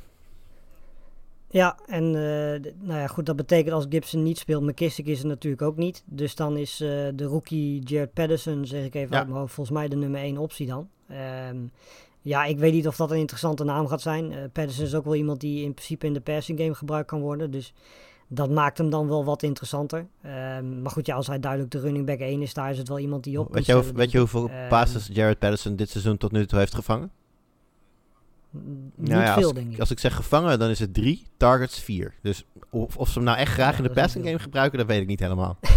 Ja, 1.51 1.77
en 1.87 2.11
nou 2.11 2.99
ja, 2.99 3.07
goed, 3.07 3.25
dat 3.25 3.35
betekent 3.35 3.73
als 3.73 3.85
Gibson 3.89 4.23
niet 4.23 4.37
speelt, 4.37 4.63
McKissick 4.63 5.05
is 5.05 5.19
er 5.19 5.27
natuurlijk 5.27 5.61
ook 5.61 5.77
niet. 5.77 6.03
Dus 6.05 6.35
dan 6.35 6.57
is 6.57 6.77
de 6.77 7.23
rookie 7.23 7.81
Jared 7.83 8.13
Patterson, 8.13 8.65
zeg 8.65 8.83
ik 8.85 8.95
even 8.95 9.11
Ja. 9.11 9.17
uit 9.17 9.27
mijn 9.27 9.39
hoofd, 9.39 9.53
volgens 9.53 9.77
mij 9.77 9.87
de 9.87 9.95
nummer 9.95 10.21
1 10.21 10.37
optie 10.37 10.67
dan. 10.67 10.89
Ehm, 11.07 11.57
ja, 12.29 12.45
ik 12.45 12.57
weet 12.59 12.73
niet 12.73 12.87
of 12.87 12.95
dat 12.95 13.11
een 13.11 13.17
interessante 13.17 13.63
naam 13.63 13.87
gaat 13.87 14.01
zijn. 14.01 14.31
Eh 14.31 14.37
Patterson 14.53 14.85
is 14.85 14.95
ook 14.95 15.03
wel 15.05 15.15
iemand 15.15 15.39
die 15.39 15.63
in 15.63 15.73
principe 15.73 16.05
in 16.05 16.13
de 16.13 16.21
passing 16.21 16.59
game 16.59 16.73
gebruikt 16.73 17.07
kan 17.07 17.19
worden. 17.21 17.51
Dus 17.51 17.73
dat 18.27 18.49
maakt 18.49 18.77
hem 18.77 18.89
dan 18.89 19.07
wel 19.07 19.25
wat 19.25 19.43
interessanter. 19.43 20.07
Ehm, 20.21 20.81
maar 20.81 20.91
goed, 20.91 21.05
ja, 21.05 21.15
als 21.15 21.27
hij 21.27 21.39
duidelijk 21.39 21.71
de 21.71 21.79
running 21.79 22.05
back 22.05 22.19
1 22.19 22.41
is, 22.41 22.53
daar 22.53 22.71
is 22.71 22.77
het 22.77 22.87
wel 22.87 22.99
iemand 22.99 23.23
die 23.23 23.39
op 23.39 23.53
Weet 23.53 23.65
je, 23.65 23.73
hoe- 23.73 23.93
weet 23.93 24.11
je 24.11 24.17
hoeveel 24.17 24.49
Ehm, 24.49 24.67
passes 24.69 25.09
Jared 25.13 25.39
Patterson 25.39 25.75
dit 25.75 25.89
seizoen 25.89 26.17
tot 26.17 26.31
nu 26.31 26.45
toe 26.45 26.59
heeft 26.59 26.75
gevangen? 26.75 27.11
Niet 28.51 29.09
Nou 29.09 29.21
ja, 29.21 29.33
veel, 29.33 29.43
als, 29.43 29.53
denk 29.53 29.71
ik. 29.71 29.79
als 29.79 29.91
ik 29.91 29.99
zeg 29.99 30.15
gevangen, 30.15 30.59
dan 30.59 30.69
is 30.69 30.79
het 30.79 30.93
drie, 30.93 31.27
targets 31.37 31.79
vier. 31.79 32.13
Dus 32.21 32.45
of, 32.69 32.97
of 32.97 33.07
ze 33.07 33.13
hem 33.13 33.23
nou 33.23 33.37
echt 33.37 33.51
graag 33.51 33.71
Ja, 33.71 33.77
in 33.77 33.83
de 33.83 34.01
passing 34.01 34.25
game 34.25 34.39
gebruiken, 34.39 34.77
dat 34.77 34.87
weet 34.87 35.01
ik 35.01 35.07
niet 35.07 35.19
helemaal. 35.19 35.57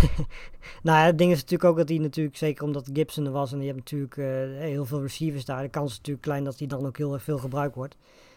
Nou 0.82 0.98
ja, 0.98 1.04
het 1.04 1.18
ding 1.18 1.30
is 1.30 1.36
natuurlijk 1.36 1.70
ook 1.70 1.76
dat 1.76 1.88
hij 1.88 1.98
natuurlijk, 1.98 2.36
zeker 2.36 2.64
omdat 2.64 2.90
Gibson 2.92 3.26
er 3.26 3.32
was 3.32 3.52
en 3.52 3.60
je 3.60 3.66
hebt 3.66 3.78
natuurlijk 3.78 4.16
eh, 4.16 4.26
heel 4.58 4.84
veel 4.84 5.02
receivers 5.02 5.44
daar, 5.44 5.62
de 5.62 5.68
kans 5.68 5.90
is 5.90 5.96
natuurlijk 5.96 6.24
klein 6.24 6.44
dat 6.44 6.58
hij 6.58 6.66
dan 6.66 6.86
ook 6.86 6.96
heel 6.96 7.12
erg 7.12 7.22
veel 7.22 7.38
gebruikt 7.38 7.74
wordt. 7.74 7.96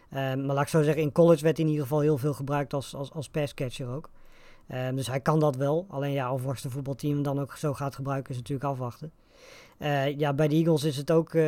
Ehm, 0.09 0.45
maar 0.45 0.55
laat 0.55 0.63
ik 0.63 0.69
zo 0.69 0.81
zeggen, 0.81 1.01
in 1.01 1.11
college 1.11 1.43
werd 1.43 1.57
hij 1.57 1.65
in 1.65 1.71
ieder 1.71 1.87
geval 1.87 2.01
heel 2.01 2.17
veel 2.17 2.33
gebruikt 2.33 2.73
als, 2.73 2.95
als, 2.95 3.11
als 3.11 3.29
passcatcher 3.29 3.87
ook. 3.87 4.09
Ehm, 4.67 4.95
dus 4.95 5.07
hij 5.07 5.19
kan 5.19 5.39
dat 5.39 5.55
wel. 5.55 5.85
Alleen 5.89 6.11
ja, 6.11 6.33
of 6.33 6.43
Washington 6.43 6.71
voetbalteam 6.71 7.13
hem 7.13 7.23
dan 7.23 7.39
ook 7.39 7.55
zo 7.55 7.73
gaat 7.73 7.95
gebruiken 7.95 8.31
is 8.31 8.37
natuurlijk 8.37 8.69
afwachten. 8.69 9.11
Eh, 9.77 10.17
ja, 10.17 10.33
bij 10.33 10.47
de 10.47 10.55
Eagles 10.55 10.83
is 10.83 10.97
het 10.97 11.11
ook 11.11 11.33
eh, 11.33 11.43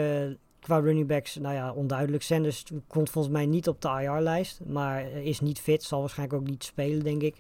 qua 0.68 0.80
running 0.80 1.08
backs, 1.08 1.36
nou 1.36 1.54
ja, 1.56 1.72
onduidelijk. 1.74 2.24
Sanders 2.24 2.64
komt 2.88 3.10
volgens 3.10 3.34
mij 3.34 3.46
niet 3.46 3.68
op 3.68 3.82
de 3.82 3.88
IR-lijst, 3.88 4.60
maar 4.66 5.02
eh, 5.02 5.26
is 5.26 5.40
niet 5.40 5.60
fit. 5.60 5.84
Zal 5.84 6.00
waarschijnlijk 6.00 6.42
ook 6.42 6.48
niet 6.48 6.64
spelen, 6.64 7.04
denk 7.04 7.22
ik. 7.22 7.36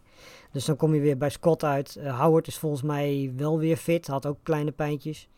Dus 0.51 0.65
dan 0.65 0.75
kom 0.75 0.93
je 0.93 1.01
weer 1.01 1.17
bij 1.17 1.29
Scott 1.29 1.63
uit. 1.63 1.95
Eh, 1.95 2.19
Howard 2.19 2.47
is 2.47 2.57
volgens 2.57 2.81
mij 2.81 3.33
wel 3.35 3.59
weer 3.59 3.77
fit, 3.77 4.07
had 4.07 4.25
ook 4.25 4.37
kleine 4.43 4.71
pijntjes. 4.71 5.29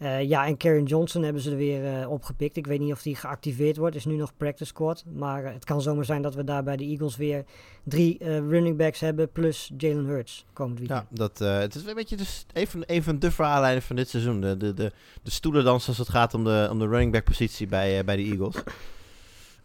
Eh, 0.00 0.28
ja, 0.28 0.46
en 0.46 0.56
Karen 0.56 0.84
Johnson 0.84 1.22
hebben 1.22 1.42
ze 1.42 1.50
er 1.50 1.56
weer 1.56 2.00
eh, 2.00 2.10
opgepikt. 2.10 2.56
Ik 2.56 2.66
weet 2.66 2.80
niet 2.80 2.92
of 2.92 3.02
die 3.02 3.16
geactiveerd 3.16 3.76
wordt. 3.76 3.96
Is 3.96 4.04
nu 4.04 4.14
nog 4.16 4.36
practice 4.36 4.64
squad. 4.64 5.04
Maar 5.14 5.44
eh, 5.44 5.52
het 5.52 5.64
kan 5.64 5.82
zomaar 5.82 6.04
zijn 6.04 6.22
dat 6.22 6.34
we 6.34 6.44
daar 6.44 6.62
bij 6.62 6.76
de 6.76 6.84
Eagles 6.84 7.16
weer 7.16 7.44
drie 7.84 8.18
running 8.24 8.76
backs 8.76 9.00
hebben. 9.00 9.32
Plus 9.32 9.70
Jalen 9.76 10.04
Hurts 10.04 10.44
komend 10.52 10.78
weekend. 10.78 11.06
Ja, 11.10 11.16
dat, 11.16 11.38
het 11.38 11.74
is 11.74 11.86
een 11.86 11.94
beetje 11.94 12.16
dus 12.16 12.46
even, 12.52 12.84
even 12.84 13.18
de 13.18 13.30
verhaallijnen 13.30 13.82
van 13.82 13.96
dit 13.96 14.08
seizoen. 14.08 14.40
De, 14.40 14.56
de, 14.56 14.74
de, 14.74 14.92
de 15.22 15.30
stoelendans 15.30 15.88
als 15.88 15.98
het 15.98 16.08
gaat 16.08 16.34
om 16.34 16.44
de, 16.44 16.68
om 16.70 16.78
de 16.78 16.88
running 16.88 17.12
back 17.12 17.24
positie 17.24 17.66
bij, 17.66 18.04
bij 18.04 18.16
de 18.16 18.22
Eagles. 18.22 18.54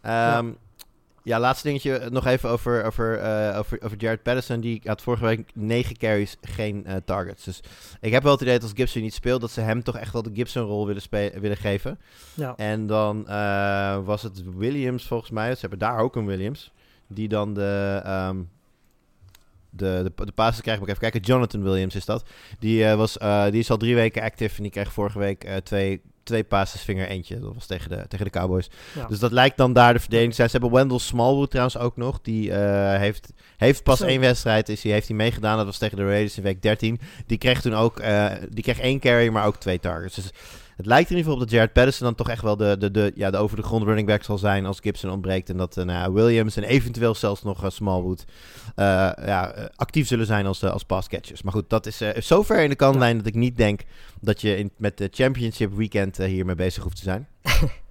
Ehm, 0.01 0.45
ja. 0.47 0.53
Laatste 1.25 1.67
dingetje 1.67 2.07
nog 2.11 2.25
even 2.25 2.49
over, 2.49 2.83
over, 2.83 3.19
eh, 3.19 3.57
over, 3.57 3.81
over 3.81 3.97
Jared 3.97 4.23
Patterson. 4.23 4.59
Die 4.59 4.81
had 4.83 5.01
vorige 5.01 5.25
week 5.25 5.49
9 5.53 5.97
carries, 5.97 6.37
geen 6.41 6.85
eh, 6.85 6.95
targets. 7.05 7.43
Dus 7.43 7.59
ik 8.01 8.11
heb 8.11 8.23
wel 8.23 8.31
het 8.31 8.41
idee 8.41 8.53
dat 8.53 8.63
als 8.63 8.71
Gibson 8.75 9.01
niet 9.01 9.13
speelt, 9.13 9.41
dat 9.41 9.51
ze 9.51 9.61
hem 9.61 9.83
toch 9.83 9.97
echt 9.97 10.13
wel 10.13 10.21
de 10.21 10.31
Gibson-rol 10.33 10.87
willen, 10.87 11.41
willen 11.41 11.57
geven. 11.57 11.99
Ja. 12.33 12.55
En 12.55 12.87
dan 12.87 13.27
eh, 13.27 13.97
was 14.03 14.23
het 14.23 14.55
Williams 14.57 15.07
volgens 15.07 15.31
mij. 15.31 15.53
Ze 15.53 15.61
hebben 15.61 15.79
daar 15.79 15.97
ook 15.97 16.15
een 16.15 16.25
Williams. 16.25 16.71
Die 17.07 17.27
dan 17.27 17.53
de, 17.53 18.01
ehm, 18.03 18.37
de, 19.75 20.11
de, 20.15 20.25
de 20.25 20.31
passes 20.31 20.61
krijgt. 20.61 20.81
Even 20.81 20.97
kijken. 20.97 21.21
Jonathan 21.21 21.63
Williams 21.63 21.95
is 21.95 22.05
dat. 22.05 22.23
Die, 22.59 22.85
eh, 22.85 22.95
was, 22.95 23.17
eh, 23.17 23.43
die 23.49 23.59
is 23.59 23.69
al 23.69 23.77
drie 23.77 23.95
weken 23.95 24.21
active 24.21 24.55
en 24.57 24.63
die 24.63 24.71
kreeg 24.71 24.93
vorige 24.93 25.19
week 25.19 25.43
eh, 25.43 25.55
twee, 25.55 26.01
twee 26.25 26.43
passes, 26.43 26.81
vinger 26.81 27.07
eentje. 27.07 27.39
Dat 27.39 27.53
was 27.53 27.65
tegen 27.65 27.89
de, 27.89 28.05
tegen 28.07 28.25
de 28.25 28.31
Cowboys. 28.31 28.69
Ja. 28.95 29.05
Dus 29.05 29.19
dat 29.19 29.31
lijkt 29.31 29.57
dan 29.57 29.73
daar 29.73 29.93
de 29.93 29.99
verdediging 29.99 30.29
te 30.31 30.35
zijn. 30.35 30.49
Ze 30.49 30.57
hebben 30.57 30.77
Wendell 30.77 30.97
Smallwood 30.97 31.49
trouwens 31.49 31.77
ook 31.77 31.97
nog. 31.97 32.19
Die 32.21 32.51
eh, 32.51 32.99
heeft, 32.99 33.33
heeft 33.57 33.83
pas 33.83 34.01
één 34.01 34.19
wedstrijd 34.19 34.69
is, 34.69 34.81
die 34.81 34.91
heeft 34.91 35.07
hij 35.07 35.17
meegedaan. 35.17 35.57
Dat 35.57 35.65
was 35.65 35.77
tegen 35.77 35.97
de 35.97 36.05
Raiders 36.05 36.37
in 36.37 36.43
week 36.43 36.61
13. 36.61 36.99
Die 37.25 37.37
kreeg 37.37 37.61
toen 37.61 37.75
ook 37.75 37.99
eh, 37.99 38.31
die 38.49 38.63
kreeg 38.63 38.79
één 38.79 38.99
carry, 38.99 39.29
maar 39.29 39.45
ook 39.45 39.57
twee 39.57 39.79
targets. 39.79 40.15
Dus 40.15 40.31
het 40.75 40.85
lijkt 40.85 41.09
er 41.09 41.11
in 41.11 41.17
ieder 41.17 41.31
geval 41.31 41.33
op 41.33 41.39
dat 41.39 41.49
Jared 41.49 41.73
Patterson 41.73 42.05
dan 42.05 42.15
toch 42.15 42.29
echt 42.29 42.41
wel 42.41 42.57
de, 42.57 42.75
de, 42.79 42.91
de, 42.91 43.11
ja, 43.15 43.31
de 43.31 43.37
over 43.37 43.57
de 43.57 43.63
grond 43.63 43.83
running 43.83 44.07
back 44.07 44.23
zal 44.23 44.37
zijn 44.37 44.65
als 44.65 44.79
Gibson 44.79 45.09
ontbreekt. 45.09 45.49
En 45.49 45.57
dat 45.57 45.77
eh, 45.77 45.85
nou 45.85 46.13
Williams 46.13 46.55
en 46.55 46.63
eventueel 46.63 47.15
zelfs 47.15 47.43
nog 47.43 47.63
eh, 47.63 47.69
Smallwood 47.69 48.25
eh, 48.75 48.85
ja, 49.25 49.69
actief 49.75 50.07
zullen 50.07 50.25
zijn 50.25 50.45
als, 50.45 50.63
als 50.63 50.83
pass 50.83 51.07
catchers. 51.07 51.41
Maar 51.41 51.53
goed, 51.53 51.69
dat 51.69 51.85
is 51.85 52.01
eh, 52.01 52.21
zover 52.21 52.63
in 52.63 52.69
de 52.69 52.75
kantlijn 52.75 53.17
dat 53.17 53.25
ik 53.25 53.35
niet 53.35 53.57
denk 53.57 53.81
dat 54.21 54.41
je 54.41 54.57
in, 54.57 54.71
met 54.77 54.97
de 54.97 55.09
Championship 55.11 55.73
Weekend 55.73 56.17
hiermee 56.17 56.55
bezig 56.55 56.83
hoeft 56.83 56.97
te 56.97 57.03
zijn. 57.03 57.27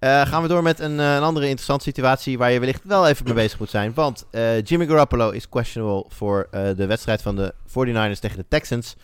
Gaan 0.00 0.42
we 0.42 0.48
door 0.48 0.62
met 0.62 0.80
een, 0.80 0.98
een 0.98 1.22
andere 1.22 1.44
interessante 1.46 1.84
situatie 1.84 2.38
waar 2.38 2.50
je 2.50 2.58
wellicht 2.58 2.84
wel 2.84 3.08
even 3.08 3.24
mee 3.24 3.34
bezig 3.34 3.58
moet 3.58 3.70
zijn. 3.70 3.94
Want 3.94 4.26
Jimmy 4.64 4.86
Garoppolo 4.86 5.30
is 5.30 5.48
questionable 5.48 6.04
voor 6.08 6.48
de 6.50 6.86
wedstrijd 6.86 7.22
van 7.22 7.36
de 7.36 7.54
49ers 7.68 8.20
tegen 8.20 8.36
de 8.36 8.44
Texans. 8.48 8.96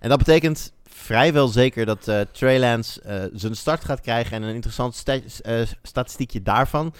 En 0.00 0.08
dat 0.08 0.18
betekent 0.18 0.72
vrijwel 1.06 1.48
zeker 1.48 1.86
dat 1.86 2.08
eh, 2.08 2.20
Trey 2.32 2.58
Lance 2.58 3.00
eh, 3.00 3.24
zijn 3.32 3.56
start 3.56 3.84
gaat 3.84 4.00
krijgen. 4.00 4.32
En 4.32 4.42
een 4.42 4.54
interessant 4.54 5.02
eh, 5.04 5.60
statistiekje 5.82 6.42
daarvan 6.42 6.94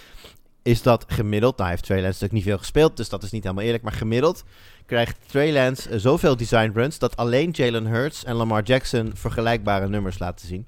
is 0.62 0.82
dat 0.82 1.04
gemiddeld, 1.08 1.56
nou 1.56 1.70
heeft 1.70 1.82
Trey 1.82 1.96
Lance 1.96 2.12
natuurlijk 2.12 2.32
niet 2.32 2.44
veel 2.44 2.58
gespeeld, 2.58 2.96
dus 2.96 3.08
dat 3.08 3.22
is 3.22 3.30
niet 3.30 3.42
helemaal 3.42 3.64
eerlijk, 3.64 3.82
maar 3.82 3.92
gemiddeld 3.92 4.44
krijgt 4.86 5.16
Trey 5.26 5.52
Lance 5.52 5.98
zoveel 5.98 6.36
design 6.36 6.70
runs 6.74 6.98
dat 6.98 7.16
alleen 7.16 7.50
Jalen 7.50 7.86
Hurts 7.86 8.24
en 8.24 8.34
Lamar 8.34 8.62
Jackson 8.62 9.10
vergelijkbare 9.14 9.88
nummers 9.88 10.18
laten 10.18 10.46
zien. 10.46 10.66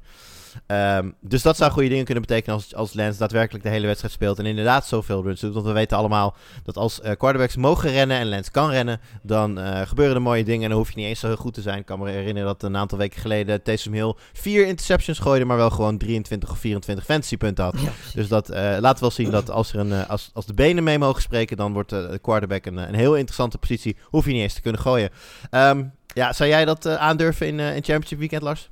Ehm, 0.67 1.11
dus 1.21 1.43
dat 1.43 1.57
zou 1.57 1.71
goede 1.71 1.89
dingen 1.89 2.05
kunnen 2.05 2.23
betekenen 2.23 2.57
als, 2.57 2.75
als 2.75 2.95
Lance 2.95 3.19
daadwerkelijk 3.19 3.65
de 3.65 3.71
hele 3.71 3.87
wedstrijd 3.87 4.15
speelt 4.15 4.39
en 4.39 4.47
inderdaad 4.47 4.87
zoveel 4.87 5.23
runs 5.23 5.41
doet. 5.41 5.55
Want 5.55 5.67
we 5.67 5.73
weten 5.73 5.97
allemaal 5.97 6.37
dat 6.65 6.77
als 6.77 7.01
eh, 7.01 7.13
quarterbacks 7.17 7.57
mogen 7.57 7.91
rennen 7.91 8.19
en 8.19 8.29
Lance 8.29 8.51
kan 8.51 8.71
rennen, 8.71 9.01
dan 9.23 9.59
eh, 9.59 9.87
gebeuren 9.87 10.15
er 10.15 10.23
mooie 10.23 10.45
dingen 10.45 10.63
en 10.63 10.69
dan 10.69 10.79
hoef 10.79 10.91
je 10.91 10.97
niet 10.97 11.07
eens 11.07 11.21
zo 11.21 11.27
heel 11.27 11.37
goed 11.37 11.55
te 11.55 11.63
zijn. 11.63 11.79
Ik 11.79 11.87
kan 11.87 11.99
me 11.99 12.11
herinneren 12.11 12.49
dat 12.49 12.63
een 12.63 12.77
aantal 12.77 12.99
weken 12.99 13.21
geleden 13.21 13.63
Taysom 13.63 13.93
Hill 13.93 14.15
vier 14.33 14.67
interceptions 14.67 15.19
gooide, 15.19 15.45
maar 15.45 15.57
wel 15.57 15.71
gewoon 15.71 15.99
23 15.99 16.51
of 16.51 16.59
24 16.59 17.05
fantasypunten 17.05 17.65
had. 17.65 17.81
Ja. 17.81 17.91
Dus 18.15 18.29
dat 18.29 18.51
eh, 18.51 18.77
laat 18.81 19.01
wel 19.01 19.11
zien 19.11 19.31
dat 19.31 19.51
als, 19.51 19.73
er 19.73 19.79
een, 19.79 20.07
als, 20.07 20.31
als 20.33 20.47
de 20.47 20.55
benen 20.55 20.85
mee 20.85 20.99
mogen 20.99 21.23
spreken, 21.23 21.57
dan 21.57 21.73
wordt 21.73 21.91
de 21.91 22.19
quarterback 22.23 22.67
een, 22.67 22.77
een 22.77 22.95
heel 22.95 23.17
interessante 23.17 23.59
positie. 23.59 23.97
Hoef 24.03 24.25
je 24.25 24.33
niet 24.33 24.43
eens 24.43 24.55
te 24.55 24.61
kunnen 24.61 24.81
gooien. 24.81 25.11
Ehm, 25.51 25.85
ja, 26.15 26.33
zou 26.33 26.49
jij 26.49 26.65
dat 26.65 26.87
aandurven 26.87 27.47
in, 27.47 27.59
in 27.61 27.85
Championship 27.85 28.19
Weekend, 28.19 28.43
Lars? 28.43 28.71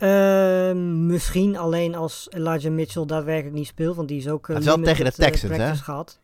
Eh, 0.00 0.72
misschien 0.82 1.56
alleen 1.56 1.94
als 1.94 2.26
Elijah 2.30 2.72
Mitchell 2.72 3.04
daadwerkelijk 3.06 3.54
niet 3.56 3.66
speelt, 3.66 3.96
want 3.96 4.08
die 4.08 4.18
is 4.18 4.28
ook. 4.28 4.48
is 4.48 4.64
wel 4.64 4.80
tegen 4.80 5.04
de 5.04 5.10
eh, 5.10 5.16
Texans, 5.16 5.56
hè? 5.56 5.74
gehad. 5.74 6.18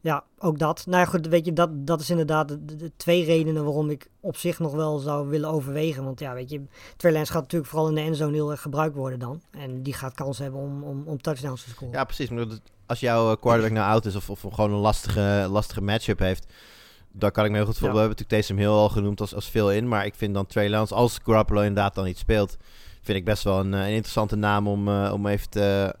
Ja, 0.00 0.24
ook 0.38 0.58
dat. 0.58 0.86
Nou 0.86 0.98
ja, 1.04 1.10
goed, 1.10 1.26
weet 1.26 1.44
je, 1.44 1.52
dat, 1.52 1.70
dat 1.86 2.00
is 2.00 2.10
inderdaad 2.10 2.48
de, 2.48 2.64
de- 2.64 2.76
de 2.76 2.92
twee 2.96 3.24
redenen 3.24 3.64
waarom 3.64 3.90
ik 3.90 4.08
op 4.20 4.36
zich 4.36 4.58
nog 4.58 4.72
wel 4.74 4.98
zou 4.98 5.28
willen 5.28 5.48
overwegen. 5.50 6.04
Want 6.04 6.20
ja, 6.20 6.34
weet 6.34 6.50
je, 6.50 6.60
Trey 6.96 7.12
Lance 7.12 7.32
gaat 7.32 7.42
natuurlijk 7.42 7.70
vooral 7.70 7.88
in 7.88 7.94
de 7.94 8.00
endzone 8.00 8.32
heel 8.32 8.50
erg 8.50 8.60
gebruikt 8.62 8.96
worden 8.96 9.18
dan. 9.18 9.42
En 9.50 9.82
die 9.82 9.92
gaat 9.94 10.14
kans 10.14 10.38
hebben 10.38 10.60
om, 10.60 10.82
om, 10.82 11.02
om 11.06 11.20
touchdowns 11.22 11.62
te 11.64 11.70
scoren. 11.70 11.94
Ja, 11.94 12.04
precies. 12.04 12.28
Maar 12.30 12.46
als 12.86 13.00
jouw 13.00 13.30
eh, 13.30 13.36
quarterback 13.40 13.72
nou 13.72 13.90
oud 13.90 14.04
is 14.04 14.16
of, 14.16 14.30
of 14.30 14.40
gewoon 14.54 14.72
een 14.72 14.78
lastige, 14.78 15.46
lastige 15.50 15.80
matchup 15.82 16.18
heeft, 16.18 16.46
dan 17.12 17.30
kan 17.30 17.44
ik 17.44 17.50
me 17.50 17.56
heel 17.56 17.66
goed 17.66 17.78
voor. 17.78 17.88
Ja. 17.88 17.92
We 17.92 17.98
hebben 18.00 18.16
natuurlijk 18.18 18.46
Taysom 18.46 18.64
Hill 18.64 18.78
al 18.78 18.88
genoemd 18.88 19.20
als, 19.20 19.34
als 19.34 19.48
veel 19.48 19.72
in, 19.72 19.88
maar 19.88 20.06
ik 20.06 20.14
vind 20.14 20.34
dan 20.34 20.46
Trey 20.46 20.68
Lance, 20.70 20.94
als 20.94 21.18
Garoppolo 21.24 21.60
inderdaad 21.60 21.94
dan 21.94 22.04
niet 22.04 22.18
speelt, 22.18 22.56
vind 23.02 23.18
ik 23.18 23.24
best 23.24 23.42
wel 23.42 23.60
een, 23.60 23.74
eh, 23.74 23.80
een 23.80 23.94
interessante 23.94 24.36
naam 24.36 24.68
om, 24.68 24.88
eh, 24.88 25.10
om 25.12 25.26
even 25.26 25.50
te... 25.50 25.94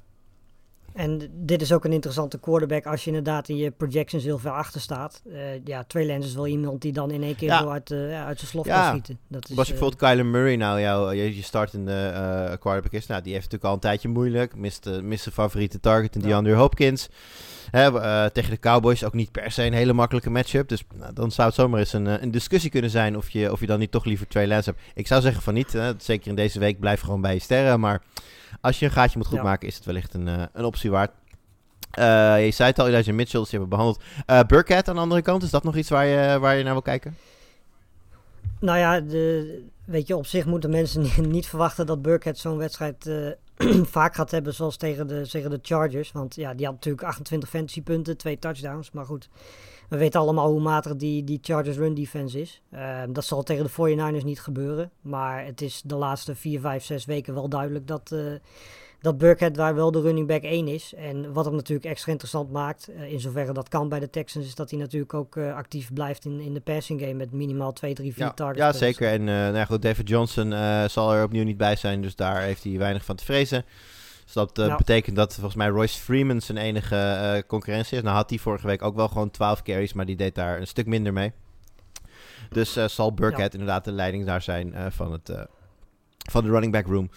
En 0.94 1.30
dit 1.32 1.62
is 1.62 1.72
ook 1.72 1.84
een 1.84 1.92
interessante 1.92 2.38
quarterback 2.40 2.86
als 2.86 3.00
je 3.04 3.06
inderdaad 3.06 3.48
in 3.48 3.56
je 3.56 3.70
projections 3.70 4.24
heel 4.24 4.38
ver 4.38 4.50
achter 4.50 4.80
staat. 4.80 5.22
Eh, 5.32 5.64
ja, 5.64 5.84
Trey 5.84 6.06
Lance 6.06 6.28
is 6.28 6.34
wel 6.34 6.46
iemand 6.46 6.82
die 6.82 6.92
dan 6.92 7.10
in 7.10 7.22
één 7.22 7.36
keer 7.36 7.48
Ja. 7.48 7.66
uit, 7.66 7.90
eh, 7.90 8.24
uit 8.24 8.38
zijn 8.38 8.50
slof 8.50 8.66
Ja. 8.66 8.80
kan 8.80 8.88
schieten. 8.88 9.18
Dat 9.28 9.48
is, 9.48 9.56
Was 9.56 9.66
je 9.66 9.72
eh, 9.72 9.78
bijvoorbeeld 9.78 10.10
Kyler 10.10 10.26
Murray 10.30 10.56
nou 10.56 10.80
jouw, 10.80 11.10
je, 11.10 11.36
je 11.36 11.42
startende 11.42 12.56
quarterback 12.60 12.92
is, 12.92 13.06
nou 13.06 13.22
die 13.22 13.32
heeft 13.32 13.44
natuurlijk 13.44 13.64
al 13.70 13.74
een 13.74 13.80
tijdje 13.80 14.08
moeilijk, 14.08 14.56
mist, 14.56 15.00
mist 15.02 15.22
zijn 15.22 15.34
favoriete 15.34 15.80
target 15.80 16.14
in 16.14 16.20
Ja. 16.20 16.26
DeAndre 16.26 16.54
Hopkins. 16.54 17.08
Hè, 17.70 17.90
tegen 18.30 18.50
de 18.50 18.58
Cowboys 18.58 19.04
ook 19.04 19.12
niet 19.12 19.32
per 19.32 19.50
se 19.50 19.64
een 19.64 19.72
hele 19.72 19.92
makkelijke 19.92 20.30
matchup, 20.30 20.68
dus 20.68 20.84
nou, 20.94 21.12
dan 21.12 21.30
zou 21.30 21.46
het 21.48 21.56
zomaar 21.56 21.78
eens 21.80 21.92
een, 21.92 22.22
een 22.22 22.30
discussie 22.30 22.70
kunnen 22.70 22.90
zijn 22.90 23.16
of 23.16 23.30
je, 23.30 23.52
of 23.52 23.60
je 23.60 23.66
dan 23.66 23.78
niet 23.78 23.90
toch 23.90 24.04
liever 24.04 24.26
Trey 24.28 24.46
Lance 24.46 24.70
hebt. 24.70 24.82
Ik 24.94 25.06
zou 25.06 25.20
zeggen 25.22 25.42
van 25.42 25.54
niet, 25.54 25.72
hè, 25.72 25.92
zeker 25.98 26.28
in 26.28 26.34
deze 26.34 26.58
week 26.58 26.80
blijf 26.80 27.00
gewoon 27.00 27.20
bij 27.20 27.34
je 27.34 27.40
sterren, 27.40 27.80
maar 27.80 28.02
als 28.60 28.78
je 28.78 28.84
een 28.84 28.92
gaatje 28.92 29.18
moet 29.18 29.26
goedmaken 29.26 29.68
is 29.68 29.74
het 29.74 29.84
wellicht 29.84 30.14
een, 30.14 30.28
eh, 30.28 30.42
een 30.52 30.64
optie 30.64 30.90
waard. 30.90 31.10
Eh, 31.90 32.44
je 32.44 32.50
zei 32.50 32.68
het 32.68 32.78
al, 32.78 32.86
Elijah 32.86 33.14
Mitchell, 33.14 33.40
dus 33.40 33.50
je 33.50 33.56
hebben 33.56 33.76
behandeld. 33.76 34.02
Eh 34.26 34.40
Burkhead 34.46 34.88
aan 34.88 34.94
de 34.94 35.00
andere 35.00 35.22
kant, 35.22 35.42
is 35.42 35.50
dat 35.50 35.64
nog 35.64 35.76
iets 35.76 35.88
waar 35.88 36.06
je, 36.06 36.38
waar 36.38 36.56
je 36.56 36.62
naar 36.64 36.72
wil 36.72 36.82
kijken? 36.82 37.16
Nou 38.60 38.78
ja, 38.78 39.00
de, 39.00 39.62
weet 39.84 40.06
je, 40.06 40.16
op 40.16 40.26
zich 40.26 40.46
moeten 40.46 40.70
mensen 40.70 41.06
niet- 41.28 41.46
verwachten 41.46 41.86
dat 41.86 42.02
Burkhead 42.02 42.38
zo'n 42.38 42.56
wedstrijd 42.56 43.10
vaak 43.96 44.14
gaat 44.14 44.30
hebben 44.30 44.54
zoals 44.54 44.76
tegen 44.76 45.06
de, 45.06 45.28
tegen 45.28 45.50
de 45.50 45.58
Chargers. 45.62 46.12
Want 46.12 46.34
ja, 46.34 46.54
die 46.54 46.66
had 46.66 46.74
natuurlijk 46.74 47.04
28 47.04 47.48
fantasypunten, 47.48 48.16
twee 48.16 48.38
touchdowns. 48.38 48.90
Maar 48.90 49.04
goed, 49.04 49.28
we 49.92 49.98
weten 49.98 50.20
allemaal 50.20 50.50
hoe 50.50 50.60
matig 50.60 50.96
die, 50.96 51.24
die 51.24 51.38
Chargers 51.42 51.76
run 51.76 51.94
defense 51.94 52.40
is. 52.40 52.62
Eh, 52.70 53.02
dat 53.08 53.24
zal 53.24 53.42
tegen 53.42 53.64
de 53.64 53.70
49ers 54.20 54.24
niet 54.24 54.40
gebeuren. 54.40 54.90
Maar 55.00 55.44
het 55.44 55.60
is 55.60 55.82
de 55.84 55.94
laatste 55.94 56.34
4, 56.34 56.60
5, 56.60 56.84
6 56.84 57.04
weken 57.04 57.34
wel 57.34 57.48
duidelijk 57.48 57.86
dat, 57.86 58.12
eh, 58.12 58.18
dat 59.00 59.18
Burkhead 59.18 59.54
daar 59.54 59.74
wel 59.74 59.90
de 59.90 60.00
running 60.00 60.26
back 60.26 60.42
1 60.42 60.68
is. 60.68 60.94
En 60.94 61.32
wat 61.32 61.44
hem 61.44 61.54
natuurlijk 61.54 61.86
extra 61.86 62.10
interessant 62.12 62.50
maakt, 62.52 62.88
eh, 62.88 63.12
in 63.12 63.20
zoverre 63.20 63.52
dat 63.52 63.68
kan 63.68 63.88
bij 63.88 64.00
de 64.00 64.10
Texans, 64.10 64.46
is 64.46 64.54
dat 64.54 64.70
hij 64.70 64.78
natuurlijk 64.78 65.14
ook 65.14 65.36
eh, 65.36 65.54
actief 65.54 65.92
blijft 65.92 66.24
in, 66.24 66.40
in 66.40 66.54
de 66.54 66.60
passing 66.60 67.00
game 67.00 67.14
met 67.14 67.32
minimaal 67.32 67.72
2, 67.72 67.94
3, 67.94 68.12
4 68.12 68.24
Ja, 68.24 68.32
targets. 68.32 68.58
ja 68.60 68.72
zeker. 68.72 69.08
En 69.08 69.24
nou 69.24 69.66
goed, 69.66 69.82
David 69.82 70.08
Johnson 70.08 70.54
zal 70.88 71.12
er 71.12 71.24
opnieuw 71.24 71.44
niet 71.44 71.56
bij 71.56 71.76
zijn, 71.76 72.02
dus 72.02 72.16
daar 72.16 72.40
heeft 72.42 72.64
hij 72.64 72.78
weinig 72.78 73.04
van 73.04 73.16
te 73.16 73.24
vrezen. 73.24 73.64
Dus 74.32 74.44
dat 74.54 74.68
eh, 74.68 74.76
betekent 74.76 75.16
dat 75.16 75.34
volgens 75.34 75.54
mij 75.54 75.68
Royce 75.68 76.00
Freeman 76.00 76.40
zijn 76.40 76.58
enige 76.58 76.96
eh, 76.96 77.42
concurrentie 77.46 77.96
is. 77.96 78.02
Nou 78.02 78.16
had 78.16 78.30
hij 78.30 78.38
vorige 78.38 78.66
week 78.66 78.82
ook 78.82 78.96
wel 78.96 79.08
gewoon 79.08 79.30
12 79.30 79.62
carries, 79.62 79.92
maar 79.92 80.06
die 80.06 80.16
deed 80.16 80.34
daar 80.34 80.60
een 80.60 80.66
stuk 80.66 80.86
minder 80.86 81.12
mee. 81.12 81.32
Dus 82.50 82.76
eh, 82.76 82.88
zal 82.88 83.14
Burkhead 83.14 83.52
inderdaad 83.52 83.84
de 83.84 83.92
leiding 83.92 84.26
daar 84.26 84.42
zijn 84.42 84.74
van, 84.88 85.12
het, 85.12 85.32
van 86.30 86.44
de 86.44 86.50
running 86.50 86.72
back 86.72 86.86
room. 86.86 87.10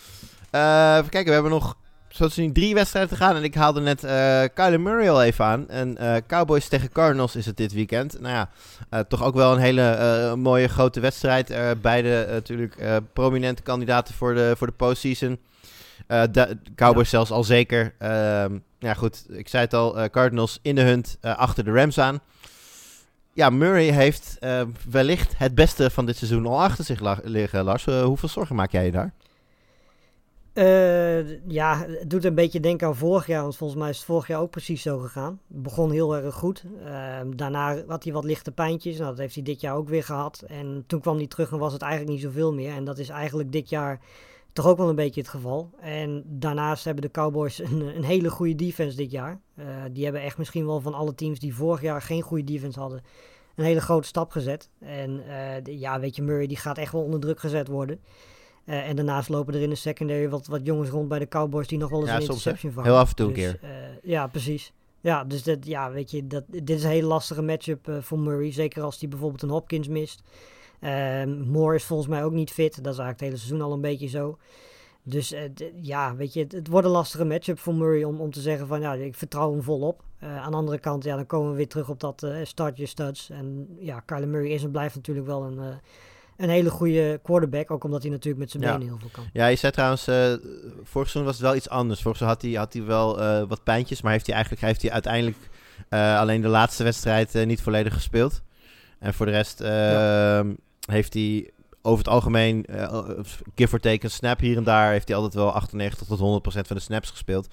Even 0.51 1.09
kijken, 1.09 1.25
we 1.25 1.33
hebben 1.33 1.51
nog 1.51 1.77
zo 2.07 2.27
te 2.27 2.33
zien 2.33 2.53
drie 2.53 2.73
wedstrijden 2.73 3.11
te 3.11 3.17
gaan. 3.17 3.35
En 3.35 3.43
ik 3.43 3.55
haalde 3.55 3.81
net 3.81 4.03
eh 4.03 4.43
Kyler 4.53 4.81
Murray 4.81 5.09
al 5.09 5.23
even 5.23 5.45
aan. 5.45 5.69
En 5.69 5.97
Cowboys 6.27 6.67
tegen 6.67 6.91
Cardinals 6.91 7.35
is 7.35 7.45
het 7.45 7.57
dit 7.57 7.73
weekend. 7.73 8.19
Nou 8.19 8.47
ja, 8.89 9.03
toch 9.03 9.23
ook 9.23 9.35
wel 9.35 9.53
een 9.53 9.59
hele 9.59 10.35
mooie 10.35 10.67
grote 10.67 10.99
wedstrijd. 10.99 11.53
Beide 11.81 12.27
natuurlijk 12.31 13.01
prominente 13.13 13.61
kandidaten 13.61 14.13
voor 14.13 14.33
de, 14.33 14.53
voor 14.57 14.67
de 14.67 14.73
postseason. 14.73 15.39
Eh, 16.07 16.23
de 16.31 16.57
Cowboys 16.75 17.09
zelfs 17.09 17.31
al 17.31 17.43
zeker. 17.43 17.93
Ehm, 17.99 18.57
ja 18.79 18.93
goed, 18.93 19.25
ik 19.29 19.47
zei 19.47 19.63
het 19.63 19.73
al. 19.73 19.99
eh, 19.99 20.09
Cardinals 20.09 20.59
in 20.61 20.75
de 20.75 20.81
hunt 20.81 21.17
eh, 21.21 21.37
achter 21.37 21.63
de 21.63 21.71
Rams 21.71 21.99
aan. 21.99 22.19
Ja, 23.33 23.49
Murray 23.49 23.91
heeft 23.91 24.37
eh, 24.39 24.61
wellicht 24.89 25.37
het 25.37 25.55
beste 25.55 25.89
van 25.89 26.05
dit 26.05 26.17
seizoen 26.17 26.45
al 26.45 26.61
achter 26.61 26.83
zich 26.85 26.99
la- 26.99 27.19
liggen, 27.23 27.63
Lars. 27.63 27.85
Hoeveel 27.85 28.29
zorgen 28.29 28.55
maak 28.55 28.71
jij 28.71 28.85
je 28.85 28.91
daar? 28.91 29.13
Ja, 31.47 31.85
het 31.87 32.09
doet 32.09 32.23
een 32.25 32.35
beetje 32.35 32.59
denken 32.59 32.87
aan 32.87 32.95
vorig 32.95 33.27
jaar, 33.27 33.41
want 33.41 33.57
volgens 33.57 33.79
mij 33.79 33.89
is 33.89 33.95
het 33.97 34.05
vorig 34.05 34.27
jaar 34.27 34.39
ook 34.39 34.49
precies 34.49 34.81
zo 34.81 34.97
gegaan. 34.97 35.39
Het 35.53 35.61
begon 35.63 35.91
heel 35.91 36.15
erg 36.15 36.35
goed. 36.35 36.63
Ehm, 36.85 37.35
daarna 37.35 37.83
had 37.87 38.03
hij 38.03 38.13
wat 38.13 38.23
lichte 38.23 38.51
pijntjes. 38.51 38.97
Nou, 38.97 39.09
dat 39.09 39.17
heeft 39.19 39.35
hij 39.35 39.43
dit 39.43 39.61
jaar 39.61 39.75
ook 39.75 39.89
weer 39.89 40.03
gehad. 40.03 40.43
En 40.47 40.83
toen 40.87 40.99
kwam 41.01 41.17
hij 41.17 41.27
terug 41.27 41.51
en 41.51 41.57
was 41.57 41.73
het 41.73 41.81
eigenlijk 41.81 42.11
niet 42.11 42.21
zoveel 42.21 42.53
meer. 42.53 42.73
En 42.75 42.83
dat 42.83 42.97
is 42.97 43.09
eigenlijk 43.09 43.51
dit 43.51 43.69
jaar 43.69 43.99
toch 44.55 44.67
ook 44.67 44.77
wel 44.77 44.89
een 44.89 44.95
beetje 44.95 45.21
het 45.21 45.29
geval. 45.29 45.69
En 45.79 46.23
daarnaast 46.25 46.83
hebben 46.85 47.03
de 47.03 47.11
Cowboys 47.11 47.59
een, 47.59 47.95
een 47.95 48.03
hele 48.03 48.29
goede 48.29 48.55
defense 48.55 48.97
dit 48.97 49.11
jaar. 49.11 49.41
Eh, 49.55 49.65
die 49.91 50.03
hebben 50.03 50.21
echt 50.21 50.37
misschien 50.37 50.65
wel 50.65 50.79
van 50.81 50.93
alle 50.93 51.15
teams 51.15 51.39
die 51.39 51.55
vorig 51.55 51.81
jaar 51.81 52.01
geen 52.01 52.21
goede 52.21 52.43
defense 52.43 52.79
hadden, 52.79 53.01
een 53.55 53.63
hele 53.65 53.81
grote 53.81 54.07
stap 54.07 54.31
gezet. 54.31 54.69
En 54.79 55.23
eh, 55.27 55.63
de- 55.63 55.79
ja, 55.79 55.99
weet 55.99 56.15
je, 56.15 56.21
Murray 56.21 56.47
die 56.47 56.57
gaat 56.57 56.77
echt 56.77 56.91
wel 56.91 57.01
onder 57.01 57.19
druk 57.19 57.39
gezet 57.39 57.67
worden. 57.67 57.99
Eh, 58.65 58.89
en 58.89 58.95
daarnaast 58.95 59.29
lopen 59.29 59.53
er 59.53 59.61
in 59.61 59.69
de 59.69 59.75
secondary 59.75 60.29
wat, 60.29 60.47
wat 60.47 60.65
jongens 60.65 60.89
rond 60.89 61.07
bij 61.07 61.19
de 61.19 61.27
Cowboys 61.27 61.67
die 61.67 61.77
nog 61.77 61.89
wel 61.89 61.99
eens 61.99 62.09
Ja, 62.09 62.15
een 62.15 62.21
soms, 62.21 62.35
interception 62.37 62.71
vangen. 62.71 62.89
Heel 62.89 62.99
af 62.99 63.09
en 63.09 63.15
toe 63.15 63.27
een 63.27 63.33
Dus, 63.33 63.43
keer. 63.59 63.59
ja, 64.03 64.27
precies. 64.27 64.73
Ja, 65.01 65.23
dus 65.23 65.43
dat, 65.43 65.65
ja, 65.65 65.91
weet 65.91 66.11
je, 66.11 66.27
dat, 66.27 66.43
dit 66.47 66.69
is 66.69 66.83
een 66.83 66.89
hele 66.89 67.07
lastige 67.07 67.41
matchup 67.41 67.97
voor 68.01 68.19
Murray. 68.19 68.51
Zeker 68.51 68.83
als 68.83 68.99
hij 68.99 69.09
bijvoorbeeld 69.09 69.41
een 69.41 69.49
Hopkins 69.49 69.87
mist. 69.87 70.21
Ehm, 70.79 71.41
Moore 71.41 71.75
is 71.75 71.83
volgens 71.83 72.09
mij 72.09 72.23
ook 72.23 72.31
niet 72.31 72.51
fit. 72.51 72.83
Dat 72.83 72.93
is 72.93 72.99
eigenlijk 72.99 73.19
het 73.19 73.27
hele 73.29 73.37
seizoen 73.37 73.61
al 73.61 73.73
een 73.73 73.81
beetje 73.81 74.07
zo. 74.07 74.37
Dus 75.03 75.31
eh, 75.31 75.41
ja, 75.81 76.15
weet 76.15 76.33
je, 76.33 76.39
het, 76.39 76.51
het 76.51 76.67
wordt 76.67 76.85
een 76.85 76.93
lastige 76.93 77.25
matchup 77.25 77.59
voor 77.59 77.73
Murray 77.75 78.03
om, 78.03 78.19
om 78.21 78.31
te 78.31 78.41
zeggen 78.41 78.67
van 78.67 78.81
ja, 78.81 78.93
ik 78.93 79.15
vertrouw 79.15 79.51
hem 79.51 79.63
volop. 79.63 80.03
Uh, 80.23 80.37
aan 80.43 80.51
de 80.51 80.57
andere 80.57 80.79
kant, 80.79 81.03
ja, 81.03 81.15
dan 81.15 81.25
komen 81.25 81.49
we 81.51 81.57
weer 81.57 81.67
terug 81.67 81.89
op 81.89 81.99
dat 81.99 82.23
uh, 82.23 82.35
start 82.43 82.75
your 82.75 82.89
studs. 82.89 83.29
En 83.29 83.67
ja, 83.79 83.99
Kyler 83.99 84.27
Murray 84.27 84.49
is 84.49 84.63
en 84.63 84.71
blijft 84.71 84.95
natuurlijk 84.95 85.27
wel 85.27 85.43
een, 85.43 85.59
een 86.37 86.49
hele 86.49 86.69
goede 86.69 87.19
quarterback. 87.23 87.71
Ook 87.71 87.83
omdat 87.83 88.01
hij 88.01 88.11
natuurlijk 88.11 88.39
met 88.39 88.51
zijn 88.51 88.63
Ja. 88.63 88.71
benen 88.71 88.87
heel 88.87 88.97
veel 88.99 89.09
kan. 89.11 89.23
Ja, 89.33 89.47
je 89.47 89.55
zei 89.55 89.71
trouwens, 89.71 90.03
vorig 90.83 91.09
seizoen 91.09 91.23
was 91.23 91.33
het 91.33 91.41
wel 91.43 91.55
iets 91.55 91.69
anders. 91.69 92.01
Vorig 92.01 92.17
seizoen 92.17 92.37
had 92.37 92.51
hij, 92.51 92.59
had 92.61 92.73
hij 92.73 92.83
wel 92.83 93.47
wat 93.47 93.63
pijntjes, 93.63 94.01
maar 94.01 94.11
heeft 94.11 94.25
hij 94.25 94.35
eigenlijk 94.35 94.65
heeft 94.65 94.81
hij 94.81 94.91
uiteindelijk 94.91 95.37
alleen 96.19 96.41
de 96.41 96.47
laatste 96.47 96.83
wedstrijd 96.83 97.45
niet 97.45 97.61
volledig 97.61 97.93
gespeeld. 97.93 98.41
En 98.99 99.13
voor 99.13 99.25
de 99.25 99.31
rest 99.31 99.61
eh, 99.61 100.39
heeft 100.85 101.13
hij 101.13 101.49
over 101.81 101.97
het 102.05 102.13
algemeen, 102.13 102.65
eh, 102.65 103.01
give 103.55 103.73
or 103.73 103.79
take 103.79 104.03
een 104.03 104.11
snap 104.11 104.39
hier 104.39 104.57
en 104.57 104.63
daar, 104.63 104.91
heeft 104.91 105.07
hij 105.07 105.17
altijd 105.17 105.33
wel 105.33 105.51
98 105.51 106.07
tot 106.07 106.19
100 106.19 106.41
procent 106.41 106.67
van 106.67 106.75
de 106.75 106.81
snaps 106.81 107.09
gespeeld. 107.09 107.47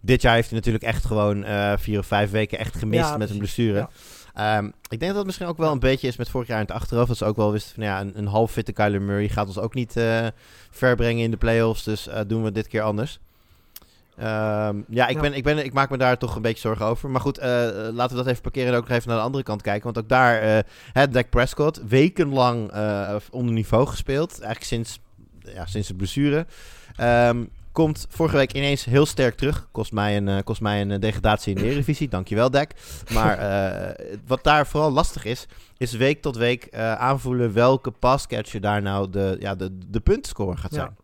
Dit 0.00 0.22
jaar 0.22 0.34
heeft 0.34 0.48
hij 0.48 0.58
natuurlijk 0.58 0.84
echt 0.84 1.04
gewoon 1.04 1.44
eh, 1.44 1.72
vier 1.76 1.98
of 1.98 2.06
vijf 2.06 2.30
weken 2.30 2.58
echt 2.58 2.76
gemist 2.76 3.08
Ja, 3.08 3.16
met 3.16 3.30
een 3.30 3.38
blessure. 3.38 3.78
Ja. 3.78 3.88
Ehm, 4.34 4.66
ik 4.66 4.98
denk 4.98 5.06
dat 5.06 5.16
het 5.16 5.26
misschien 5.26 5.46
ook 5.46 5.56
wel 5.56 5.72
een 5.72 5.78
beetje 5.78 6.08
is 6.08 6.16
met 6.16 6.28
vorig 6.28 6.46
jaar 6.46 6.60
in 6.60 6.66
het 6.66 6.74
achterhoofd. 6.74 7.08
Dat 7.08 7.16
ze 7.16 7.24
ook 7.24 7.36
wel 7.36 7.52
wisten 7.52 7.74
van 7.74 7.84
ja, 7.84 8.00
een, 8.00 8.18
een 8.18 8.26
half 8.26 8.52
fitte 8.52 8.72
Kyler 8.72 9.02
Murray 9.02 9.28
gaat 9.28 9.46
ons 9.46 9.58
ook 9.58 9.74
niet 9.74 9.96
eh, 9.96 10.26
ver 10.70 10.96
brengen 10.96 11.22
in 11.22 11.30
de 11.30 11.36
playoffs. 11.36 11.84
Dus 11.84 12.08
eh, 12.08 12.20
doen 12.26 12.42
we 12.42 12.52
dit 12.52 12.68
keer 12.68 12.82
anders. 12.82 13.20
Ehm, 14.16 14.80
ja, 14.88 15.06
ik, 15.08 15.14
Ja. 15.14 15.20
Ben, 15.20 15.34
ik, 15.34 15.42
ben, 15.42 15.64
ik 15.64 15.72
maak 15.72 15.90
me 15.90 15.96
daar 15.96 16.18
toch 16.18 16.36
een 16.36 16.42
beetje 16.42 16.60
zorgen 16.60 16.86
over. 16.86 17.10
Maar 17.10 17.20
goed, 17.20 17.38
eh, 17.38 17.48
laten 17.92 18.16
we 18.16 18.22
dat 18.22 18.26
even 18.26 18.42
parkeren 18.42 18.72
en 18.72 18.78
ook 18.78 18.88
nog 18.88 18.96
even 18.96 19.08
naar 19.08 19.18
de 19.18 19.24
andere 19.24 19.44
kant 19.44 19.62
kijken. 19.62 19.84
Want 19.84 19.98
ook 19.98 20.08
daar, 20.08 20.64
het 20.92 21.12
Dak 21.12 21.30
Prescott, 21.30 21.80
wekenlang 21.88 22.70
eh, 22.70 23.16
onder 23.30 23.52
niveau 23.54 23.86
gespeeld. 23.86 24.30
Eigenlijk 24.30 24.64
sinds, 24.64 24.98
ja, 25.54 25.66
sinds 25.66 25.88
de 25.88 25.94
blessure. 25.94 26.46
Ehm, 26.96 27.44
komt 27.72 28.06
vorige 28.08 28.36
week 28.36 28.52
ineens 28.52 28.84
heel 28.84 29.06
sterk 29.06 29.36
terug. 29.36 29.68
Kost 29.72 29.92
mij 29.92 30.16
een, 30.16 30.44
kost 30.44 30.60
mij 30.60 30.80
een 30.80 31.00
degradatie 31.00 31.54
in 31.54 31.60
de 31.60 31.66
Eredivisie. 31.66 32.08
Dankjewel, 32.08 32.50
Dak. 32.50 32.70
Maar 33.12 33.38
wat 34.26 34.44
daar 34.44 34.66
vooral 34.66 34.90
lastig 34.90 35.24
is, 35.24 35.46
is 35.76 35.92
week 35.92 36.22
tot 36.22 36.36
week 36.36 36.74
aanvoelen 36.76 37.52
welke 37.52 37.90
passcatcher 37.90 38.60
daar 38.60 38.82
nou 38.82 39.10
de, 39.10 39.36
ja, 39.40 39.54
de, 39.54 39.78
de 39.88 40.00
puntenscore 40.00 40.56
gaat 40.56 40.72
zijn. 40.72 40.86
Ja, 40.96 41.03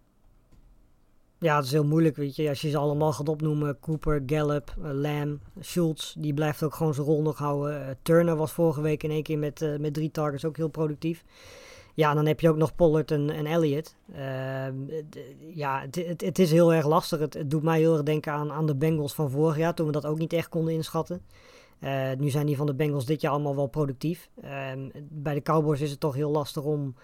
het 1.40 1.64
is 1.64 1.72
heel 1.72 1.84
moeilijk, 1.84 2.16
weet 2.16 2.36
je. 2.36 2.48
Als 2.48 2.60
je 2.60 2.70
ze 2.70 2.78
allemaal 2.78 3.12
gaat 3.12 3.28
opnoemen, 3.28 3.80
Cooper, 3.80 4.22
Gallup, 4.26 4.74
eh, 4.82 4.90
Lamb, 4.92 5.42
Schultz, 5.60 6.14
die 6.18 6.34
blijft 6.34 6.62
ook 6.62 6.74
gewoon 6.74 6.94
zijn 6.94 7.06
rol 7.06 7.22
nog 7.22 7.38
houden. 7.38 7.86
Eh, 7.86 7.94
Turner 8.02 8.36
was 8.36 8.52
vorige 8.52 8.80
week 8.80 9.02
in 9.02 9.10
één 9.10 9.22
keer 9.22 9.38
met, 9.38 9.62
eh, 9.62 9.78
met 9.78 9.94
drie 9.94 10.10
targets 10.10 10.44
ook 10.44 10.56
heel 10.56 10.68
productief. 10.68 11.24
Ja, 11.94 12.14
dan 12.14 12.26
heb 12.26 12.40
je 12.40 12.48
ook 12.48 12.56
nog 12.56 12.74
Pollard 12.74 13.10
en, 13.10 13.30
en 13.30 13.46
Elliott. 13.46 13.96
Ehm, 14.14 14.74
ja, 15.54 15.86
het, 16.16 16.38
is 16.38 16.50
heel 16.50 16.72
erg 16.72 16.86
lastig. 16.86 17.20
Het, 17.20 17.34
het 17.34 17.50
doet 17.50 17.62
mij 17.62 17.78
heel 17.78 17.92
erg 17.92 18.02
denken 18.02 18.32
aan, 18.32 18.52
aan 18.52 18.66
de 18.66 18.76
Bengals 18.76 19.14
van 19.14 19.30
vorig 19.30 19.56
jaar, 19.56 19.74
toen 19.74 19.86
we 19.86 19.92
dat 19.92 20.06
ook 20.06 20.18
niet 20.18 20.32
echt 20.32 20.48
konden 20.48 20.74
inschatten. 20.74 21.22
Nu 22.18 22.30
zijn 22.30 22.46
die 22.46 22.56
van 22.56 22.66
de 22.66 22.74
Bengals 22.74 23.06
dit 23.06 23.20
jaar 23.20 23.32
allemaal 23.32 23.56
wel 23.56 23.66
productief. 23.66 24.30
Ehm, 24.42 24.88
bij 25.08 25.34
de 25.34 25.42
Cowboys 25.42 25.80
is 25.80 25.90
het 25.90 26.00
toch 26.00 26.14
heel 26.14 26.30
lastig 26.30 26.62
om, 26.62 26.94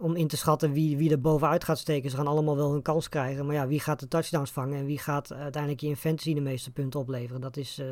om 0.00 0.16
in 0.16 0.28
te 0.28 0.36
schatten 0.36 0.72
wie, 0.72 0.96
wie 0.96 1.10
er 1.10 1.20
bovenuit 1.20 1.64
gaat 1.64 1.78
steken. 1.78 2.10
Ze 2.10 2.16
gaan 2.16 2.26
allemaal 2.26 2.56
wel 2.56 2.72
hun 2.72 2.82
kans 2.82 3.08
krijgen. 3.08 3.46
Maar 3.46 3.54
ja, 3.54 3.66
wie 3.66 3.80
gaat 3.80 4.00
de 4.00 4.08
touchdowns 4.08 4.50
vangen 4.50 4.78
en 4.78 4.84
wie 4.84 4.98
gaat 4.98 5.32
uiteindelijk 5.32 5.80
je 5.82 5.88
in 5.88 5.96
fantasy 5.96 6.34
de 6.34 6.40
meeste 6.40 6.70
punten 6.70 7.00
opleveren? 7.00 7.40
Dat 7.40 7.56
is, 7.56 7.78
eh, 7.78 7.86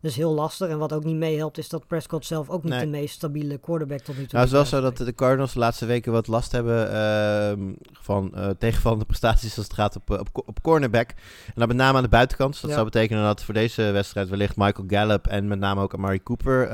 dat 0.00 0.10
is 0.10 0.16
heel 0.16 0.34
lastig. 0.34 0.68
En 0.68 0.78
wat 0.78 0.92
ook 0.92 1.04
niet 1.04 1.16
meehelpt 1.16 1.58
is 1.58 1.68
dat 1.68 1.86
Prescott 1.86 2.26
zelf 2.26 2.48
ook 2.50 2.62
niet 2.62 2.72
Nee. 2.72 2.80
de 2.80 2.86
meest 2.86 3.14
stabiele 3.14 3.58
quarterback 3.58 3.98
tot 4.00 4.16
nu 4.16 4.22
toe 4.26 4.38
Nou, 4.38 4.44
het 4.44 4.46
is 4.46 4.70
wel 4.70 4.80
zo 4.80 4.88
dat 4.90 4.96
de 5.06 5.14
Cardinals 5.14 5.52
de 5.52 5.58
laatste 5.58 5.86
weken 5.86 6.12
wat 6.12 6.26
last 6.26 6.52
hebben 6.52 6.92
ehm, 6.92 7.72
van 7.92 8.34
eh, 8.34 8.48
tegenvallende 8.58 9.04
prestaties 9.12 9.56
als 9.56 9.64
het 9.64 9.74
gaat 9.74 9.96
op, 9.96 10.10
eh, 10.10 10.18
op, 10.18 10.32
co- 10.32 10.42
op 10.46 10.62
cornerback. 10.62 11.10
En 11.46 11.52
dan 11.54 11.68
met 11.68 11.76
name 11.76 11.96
aan 11.96 12.02
de 12.02 12.08
buitenkant. 12.08 12.50
Dus 12.52 12.60
dat 12.60 12.70
Ja. 12.70 12.76
zou 12.76 12.88
betekenen 12.90 13.22
dat 13.22 13.42
voor 13.44 13.54
deze 13.54 13.82
wedstrijd 13.82 14.28
wellicht 14.28 14.56
Michael 14.56 14.86
Gallup 14.88 15.26
en 15.26 15.48
met 15.48 15.58
name 15.58 15.80
ook 15.80 15.94
Amari 15.94 16.22
Cooper 16.22 16.68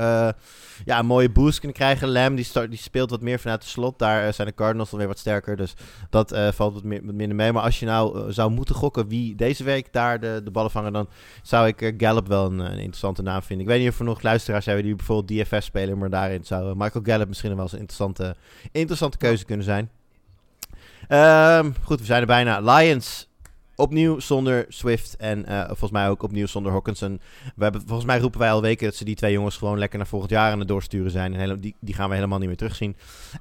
ja, 0.85 0.99
een 0.99 1.05
mooie 1.05 1.29
boost 1.31 1.59
kunnen 1.59 1.77
krijgen. 1.77 2.09
Lamb 2.11 2.35
die, 2.35 2.45
start, 2.45 2.69
die 2.69 2.79
speelt 2.79 3.09
wat 3.09 3.21
meer 3.21 3.39
vanuit 3.39 3.61
de 3.61 3.67
slot. 3.67 3.99
Daar 3.99 4.33
zijn 4.33 4.47
de 4.47 4.53
Cardinals 4.53 4.73
dan 4.77 4.87
weer 4.91 5.07
wat 5.07 5.19
sterker. 5.19 5.55
Dus 5.55 5.73
dat 6.09 6.31
eh, 6.31 6.51
valt 6.51 6.73
wat, 6.73 6.83
meer, 6.83 7.03
minder 7.03 7.35
mee. 7.35 7.51
Maar 7.51 7.63
als 7.63 7.79
je 7.79 7.85
nou 7.85 8.19
eh, 8.19 8.25
zou 8.29 8.51
moeten 8.51 8.75
gokken 8.75 9.07
wie 9.07 9.35
deze 9.35 9.63
week 9.63 9.93
daar 9.93 10.19
de, 10.19 10.41
de 10.43 10.51
ballen 10.51 10.71
vangen, 10.71 10.93
dan 10.93 11.07
zou 11.43 11.67
ik 11.67 11.81
eh, 11.81 11.93
Gallup 11.97 12.27
wel 12.27 12.45
een, 12.45 12.59
interessante 12.59 13.21
naam 13.21 13.41
vinden. 13.41 13.65
Ik 13.65 13.71
weet 13.71 13.81
niet 13.81 13.91
of 13.91 13.99
er 13.99 14.05
nog 14.05 14.21
luisteraars 14.21 14.65
hebben 14.65 14.83
die 14.83 14.95
bijvoorbeeld 14.95 15.47
DFS 15.47 15.65
spelen, 15.65 15.97
maar 15.97 16.09
daarin 16.09 16.45
zou 16.45 16.75
Michael 16.77 17.05
Gallup 17.05 17.27
misschien 17.27 17.49
nog 17.49 17.57
wel 17.57 17.67
eens 17.67 17.75
een 17.75 17.87
interessante, 17.87 18.35
interessante 18.71 19.17
keuze 19.17 19.45
kunnen 19.45 19.65
zijn. 19.65 19.89
Ehm, 21.07 21.71
goed, 21.83 21.99
we 21.99 22.05
zijn 22.05 22.21
er 22.21 22.27
bijna. 22.27 22.59
Lions. 22.59 23.27
Opnieuw 23.75 24.19
zonder 24.19 24.65
Swift 24.69 25.15
en 25.17 25.45
eh, 25.45 25.65
volgens 25.65 25.91
mij 25.91 26.09
ook 26.09 26.23
opnieuw 26.23 26.45
zonder 26.45 26.71
Hawkinson. 26.71 27.19
We 27.55 27.63
hebben, 27.63 27.81
volgens 27.85 28.05
mij 28.07 28.19
roepen 28.19 28.39
wij 28.39 28.51
al 28.51 28.61
weken 28.61 28.85
dat 28.85 28.95
ze 28.95 29.05
die 29.05 29.15
twee 29.15 29.31
jongens 29.31 29.57
gewoon 29.57 29.77
lekker 29.79 29.97
naar 29.97 30.07
volgend 30.07 30.31
jaar 30.31 30.51
aan 30.51 30.59
het 30.59 30.67
doorsturen 30.67 31.11
zijn. 31.11 31.33
En 31.33 31.39
hele, 31.39 31.59
die, 31.59 31.75
die 31.79 31.95
gaan 31.95 32.09
we 32.09 32.15
helemaal 32.15 32.39
niet 32.39 32.47
meer 32.47 32.57
terugzien. 32.57 32.95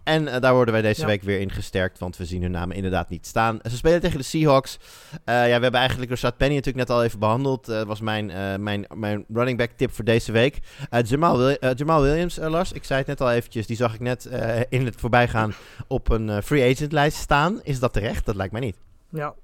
En 0.04 0.28
eh, 0.28 0.40
daar 0.40 0.54
worden 0.54 0.72
wij 0.74 0.82
deze 0.82 1.00
Ja. 1.00 1.06
week 1.06 1.22
weer 1.22 1.40
in 1.40 1.50
gesterkt, 1.50 1.98
want 1.98 2.16
we 2.16 2.24
zien 2.24 2.42
hun 2.42 2.50
namen 2.50 2.76
inderdaad 2.76 3.08
niet 3.08 3.26
staan. 3.26 3.58
Ze 3.70 3.76
spelen 3.76 4.00
tegen 4.00 4.18
de 4.18 4.24
Seahawks. 4.24 4.78
Eh, 5.24 5.34
ja, 5.34 5.44
we 5.56 5.62
hebben 5.62 5.80
eigenlijk 5.80 6.10
Rashad 6.10 6.36
Penny 6.36 6.54
natuurlijk 6.54 6.88
net 6.88 6.96
al 6.96 7.04
even 7.04 7.18
behandeld. 7.18 7.68
Eh, 7.68 7.74
Dat 7.76 7.86
was 7.86 8.00
mijn, 8.00 8.26
mijn, 8.62 8.86
mijn 8.94 9.24
running 9.32 9.58
back 9.58 9.70
tip 9.76 9.92
voor 9.92 10.04
deze 10.04 10.32
week. 10.32 10.58
Jamal, 11.04 11.38
Wil- 11.38 11.74
Jamal 11.74 12.02
Williams, 12.02 12.36
Lars, 12.36 12.72
ik 12.72 12.84
zei 12.84 12.98
het 12.98 13.08
net 13.08 13.20
al 13.20 13.32
eventjes. 13.32 13.66
Die 13.66 13.76
zag 13.76 13.94
ik 13.94 14.00
net 14.00 14.28
in 14.68 14.84
het 14.84 14.96
voorbijgaan 14.96 15.54
op 15.88 16.08
een 16.10 16.42
free 16.42 16.72
agent 16.74 16.92
lijst 16.92 17.16
staan. 17.16 17.60
Is 17.62 17.78
dat 17.78 17.92
terecht? 17.92 18.26
Dat 18.26 18.34
lijkt 18.36 18.52
mij 18.52 18.60
niet. 18.60 18.76
Ja. 19.10 19.34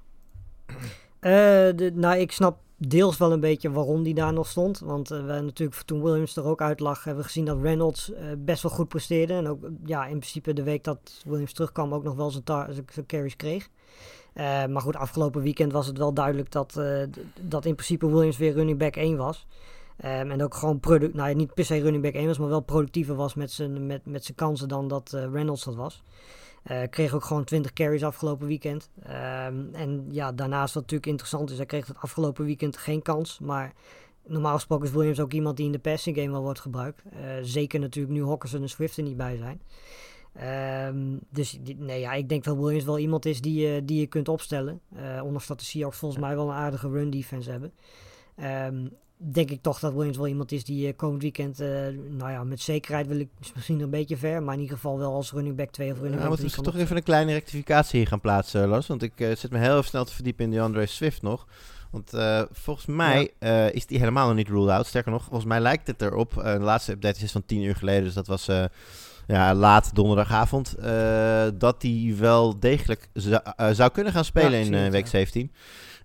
Eh, 1.21 1.91
nou, 1.93 2.19
ik 2.19 2.33
snap 2.33 2.59
deels 2.77 3.19
wel 3.19 3.33
een 3.33 3.41
beetje 3.41 3.71
waarom 3.71 4.03
die 4.03 4.15
daar 4.15 4.33
nog 4.33 4.47
stond. 4.47 4.79
Want 4.79 5.11
eh, 5.11 5.19
we 5.19 5.33
natuurlijk 5.41 5.83
toen 5.83 6.03
Williams 6.03 6.37
er 6.37 6.45
ook 6.45 6.61
uit 6.61 6.81
lag, 6.81 7.05
hebben 7.05 7.23
we 7.23 7.29
gezien 7.29 7.45
dat 7.45 7.63
Reynolds 7.63 8.13
eh, 8.13 8.25
best 8.39 8.63
wel 8.63 8.73
goed 8.73 8.89
presteerde. 8.89 9.33
En 9.33 9.49
ook 9.49 9.69
ja, 9.85 10.03
in 10.05 10.19
principe 10.19 10.53
de 10.53 10.63
week 10.63 10.85
dat 10.85 11.23
Williams 11.25 11.53
terugkwam 11.53 11.95
ook 11.95 12.03
nog 12.03 12.15
wel 12.15 12.31
zijn, 12.31 13.07
carries 13.07 13.37
kreeg. 13.37 13.69
Maar 14.35 14.81
goed, 14.81 14.97
afgelopen 14.97 15.43
weekend 15.43 15.73
was 15.73 15.87
het 15.87 15.99
wel 15.99 16.13
duidelijk 16.13 16.51
dat, 16.51 16.81
dat 17.41 17.65
in 17.65 17.75
principe 17.75 18.11
Williams 18.11 18.37
weer 18.37 18.53
running 18.53 18.79
back 18.79 18.97
1 18.97 19.17
was. 19.17 19.47
Ehm, 19.97 20.31
en 20.31 20.43
ook 20.43 20.55
gewoon 20.55 20.81
product, 20.81 21.15
nou 21.15 21.35
niet 21.35 21.55
per 21.55 21.65
se 21.65 21.81
running 21.81 22.03
back 22.03 22.15
1 22.15 22.27
was, 22.27 22.39
maar 22.39 22.49
wel 22.49 22.61
productiever 22.61 23.15
was 23.15 23.35
met 23.35 23.51
zijn, 23.51 23.87
met, 23.87 24.07
met 24.07 24.25
zijn 24.25 24.37
kansen 24.37 24.69
dan 24.69 24.89
dat 24.89 25.11
Reynolds 25.33 25.65
dat 25.65 25.75
was. 25.75 26.03
Eh, 26.63 26.83
kreeg 26.91 27.15
ook 27.15 27.25
gewoon 27.25 27.45
20 27.45 27.73
carries 27.73 28.05
afgelopen 28.05 28.47
weekend. 28.47 28.91
Ehm, 29.03 29.65
en 29.73 30.07
ja, 30.11 30.33
daarnaast 30.33 30.75
wat 30.75 30.83
natuurlijk 30.83 31.11
interessant 31.11 31.51
is, 31.51 31.57
hij 31.57 31.67
kreeg 31.67 31.87
het 31.87 31.97
afgelopen 31.97 32.45
weekend 32.45 32.77
geen 32.77 33.03
kans. 33.03 33.39
Maar 33.39 33.73
normaal 34.27 34.55
gesproken 34.55 34.87
is 34.87 34.93
Williams 34.93 35.21
ook 35.21 35.33
iemand 35.33 35.57
die 35.57 35.67
in 35.67 35.73
de 35.73 35.79
passing 35.79 36.17
game 36.17 36.31
wel 36.31 36.43
wordt 36.43 36.61
gebruikt. 36.61 37.03
Eh, 37.11 37.21
zeker 37.43 37.81
natuurlijk 37.81 38.15
nu 38.15 38.25
Hawkinson 38.25 38.63
en 38.63 38.69
Swift 38.69 38.97
er 38.97 39.03
niet 39.03 39.17
bij 39.17 39.37
zijn. 39.37 39.61
Ehm, 40.33 41.17
dus 41.31 41.59
nee, 41.77 42.01
ja, 42.01 42.13
ik 42.13 42.29
denk 42.29 42.45
dat 42.45 42.57
Williams 42.57 42.85
wel 42.85 42.99
iemand 42.99 43.27
is 43.27 43.41
die, 43.41 43.67
je 43.67 43.85
die 43.85 44.01
je 44.01 44.07
kunt 44.07 44.29
opstellen. 44.29 44.81
Eh 44.97 45.21
ondanks 45.23 45.47
dat 45.47 45.59
de 45.59 45.65
Seahawks 45.65 45.99
volgens 45.99 46.21
mij 46.21 46.35
wel 46.35 46.49
een 46.49 46.55
aardige 46.55 46.89
run 46.89 47.11
defense 47.11 47.51
hebben. 47.51 47.73
Ehm, 48.37 48.87
denk 49.23 49.51
ik 49.51 49.63
toch 49.63 49.79
dat 49.79 49.93
Williams 49.93 50.17
wel 50.17 50.27
iemand 50.27 50.53
is 50.53 50.65
die 50.65 50.87
eh, 50.87 50.97
komend 50.97 51.23
weekend, 51.23 51.61
eh, 51.61 51.69
nou 52.09 52.31
ja, 52.31 52.45
met 52.45 52.61
zekerheid 52.61 53.07
wil 53.07 53.19
ik 53.19 53.29
is 53.41 53.53
misschien 53.55 53.81
een 53.81 53.91
beetje 53.91 54.17
ver, 54.17 54.43
maar 54.43 54.55
in 54.55 54.61
ieder 54.61 54.77
geval 54.77 54.99
wel 54.99 55.13
als 55.15 55.33
running 55.33 55.57
back 55.57 55.71
2 55.71 55.91
of 55.93 55.99
running 55.99 56.17
back 56.21 56.29
moeten 56.29 56.47
3 56.47 56.57
we 56.57 56.63
kan 56.63 56.73
toch 56.73 56.83
even 56.83 56.97
een 56.97 57.03
kleine 57.03 57.33
rectificatie 57.33 57.99
hier 57.99 58.09
gaan 58.09 58.21
plaatsen, 58.21 58.69
Lars. 58.69 58.87
Want 58.87 59.03
ik 59.03 59.21
eh, 59.21 59.37
zit 59.37 59.51
me 59.51 59.59
heel 59.59 59.83
snel 59.83 60.05
te 60.05 60.15
verdiepen 60.15 60.45
in 60.45 60.51
DeAndre 60.51 60.87
Swift 60.87 61.23
nog. 61.23 61.47
Want 61.91 62.11
volgens 62.53 62.87
mij 62.87 63.31
is 63.73 63.87
die 63.87 63.99
helemaal 63.99 64.27
nog 64.27 64.37
niet 64.37 64.49
ruled 64.49 64.71
out. 64.71 64.87
Sterker 64.87 65.13
nog, 65.13 65.23
volgens 65.25 65.45
mij 65.45 65.61
lijkt 65.61 65.87
het 65.87 66.03
erop. 66.03 66.35
de 66.35 66.59
laatste 66.61 66.93
update 66.93 67.25
is 67.25 67.33
van 67.33 67.45
10 67.47 67.63
uur 67.63 67.77
geleden, 67.77 68.05
dus 68.05 68.15
dat 68.15 68.27
was 68.27 68.49
ja, 69.27 69.55
laat 69.55 69.95
donderdagavond. 69.95 70.75
dat 71.61 71.81
die 71.81 72.15
wel 72.15 72.59
degelijk 72.61 73.09
zou- 73.15 73.91
kunnen 73.93 74.13
gaan 74.13 74.25
spelen 74.25 74.71
Ja, 74.71 74.85
in 74.85 74.91
week 74.91 75.05
ja. 75.05 75.11
17. 75.11 75.53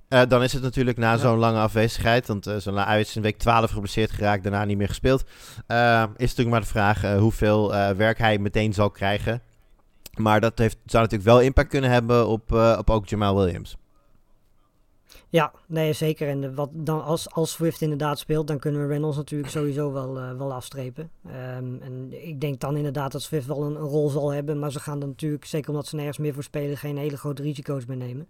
Eh, 0.07 0.21
dan 0.27 0.43
is 0.43 0.53
het 0.53 0.61
natuurlijk 0.61 0.97
na 0.97 1.11
Ja. 1.11 1.17
zo'n 1.17 1.37
lange 1.37 1.59
afwezigheid, 1.59 2.27
want 2.27 2.47
eh 2.47 2.57
zo'n 2.57 2.77
hij 2.77 2.99
is 2.99 3.15
in 3.15 3.21
week 3.21 3.37
12 3.37 3.71
geblesseerd 3.71 4.11
geraakt, 4.11 4.43
daarna 4.43 4.65
niet 4.65 4.77
meer 4.77 4.87
gespeeld. 4.87 5.23
Eh, 5.67 6.03
is 6.03 6.29
natuurlijk 6.29 6.49
maar 6.49 6.61
de 6.61 6.67
vraag 6.67 7.01
hoeveel 7.19 7.71
werk 7.95 8.17
hij 8.17 8.37
meteen 8.37 8.73
zal 8.73 8.89
krijgen. 8.89 9.41
Maar 10.15 10.41
dat 10.41 10.57
heeft, 10.57 10.77
zou 10.85 11.03
natuurlijk 11.03 11.29
wel 11.29 11.41
impact 11.41 11.69
kunnen 11.69 11.89
hebben 11.89 12.27
op, 12.27 12.51
op 12.77 12.89
ook 12.89 13.07
Jamal 13.07 13.35
Williams. 13.35 13.77
Ja, 15.29 15.51
nee, 15.67 15.93
zeker. 15.93 16.29
En 16.29 16.55
wat 16.55 16.69
dan 16.73 17.03
als, 17.03 17.31
als 17.31 17.51
Swift 17.51 17.81
inderdaad 17.81 18.19
speelt, 18.19 18.47
dan 18.47 18.59
kunnen 18.59 18.81
we 18.81 18.87
Reynolds 18.87 19.17
natuurlijk 19.17 19.51
sowieso 19.51 19.91
wel, 19.91 20.13
wel 20.37 20.53
afstrepen. 20.53 21.09
Ehm, 21.27 21.81
en 21.81 22.27
ik 22.27 22.41
denk 22.41 22.59
dan 22.59 22.77
inderdaad 22.77 23.11
dat 23.11 23.21
Swift 23.21 23.47
wel 23.47 23.63
een, 23.63 23.75
een 23.75 23.81
rol 23.81 24.09
zal 24.09 24.29
hebben, 24.29 24.59
maar 24.59 24.71
ze 24.71 24.79
gaan 24.79 25.01
er 25.01 25.07
natuurlijk, 25.07 25.45
zeker 25.45 25.69
omdat 25.69 25.87
ze 25.87 25.95
nergens 25.95 26.17
meer 26.17 26.33
voor 26.33 26.43
spelen, 26.43 26.77
geen 26.77 26.97
hele 26.97 27.17
grote 27.17 27.41
risico's 27.41 27.85
meer 27.85 27.97
nemen. 27.97 28.27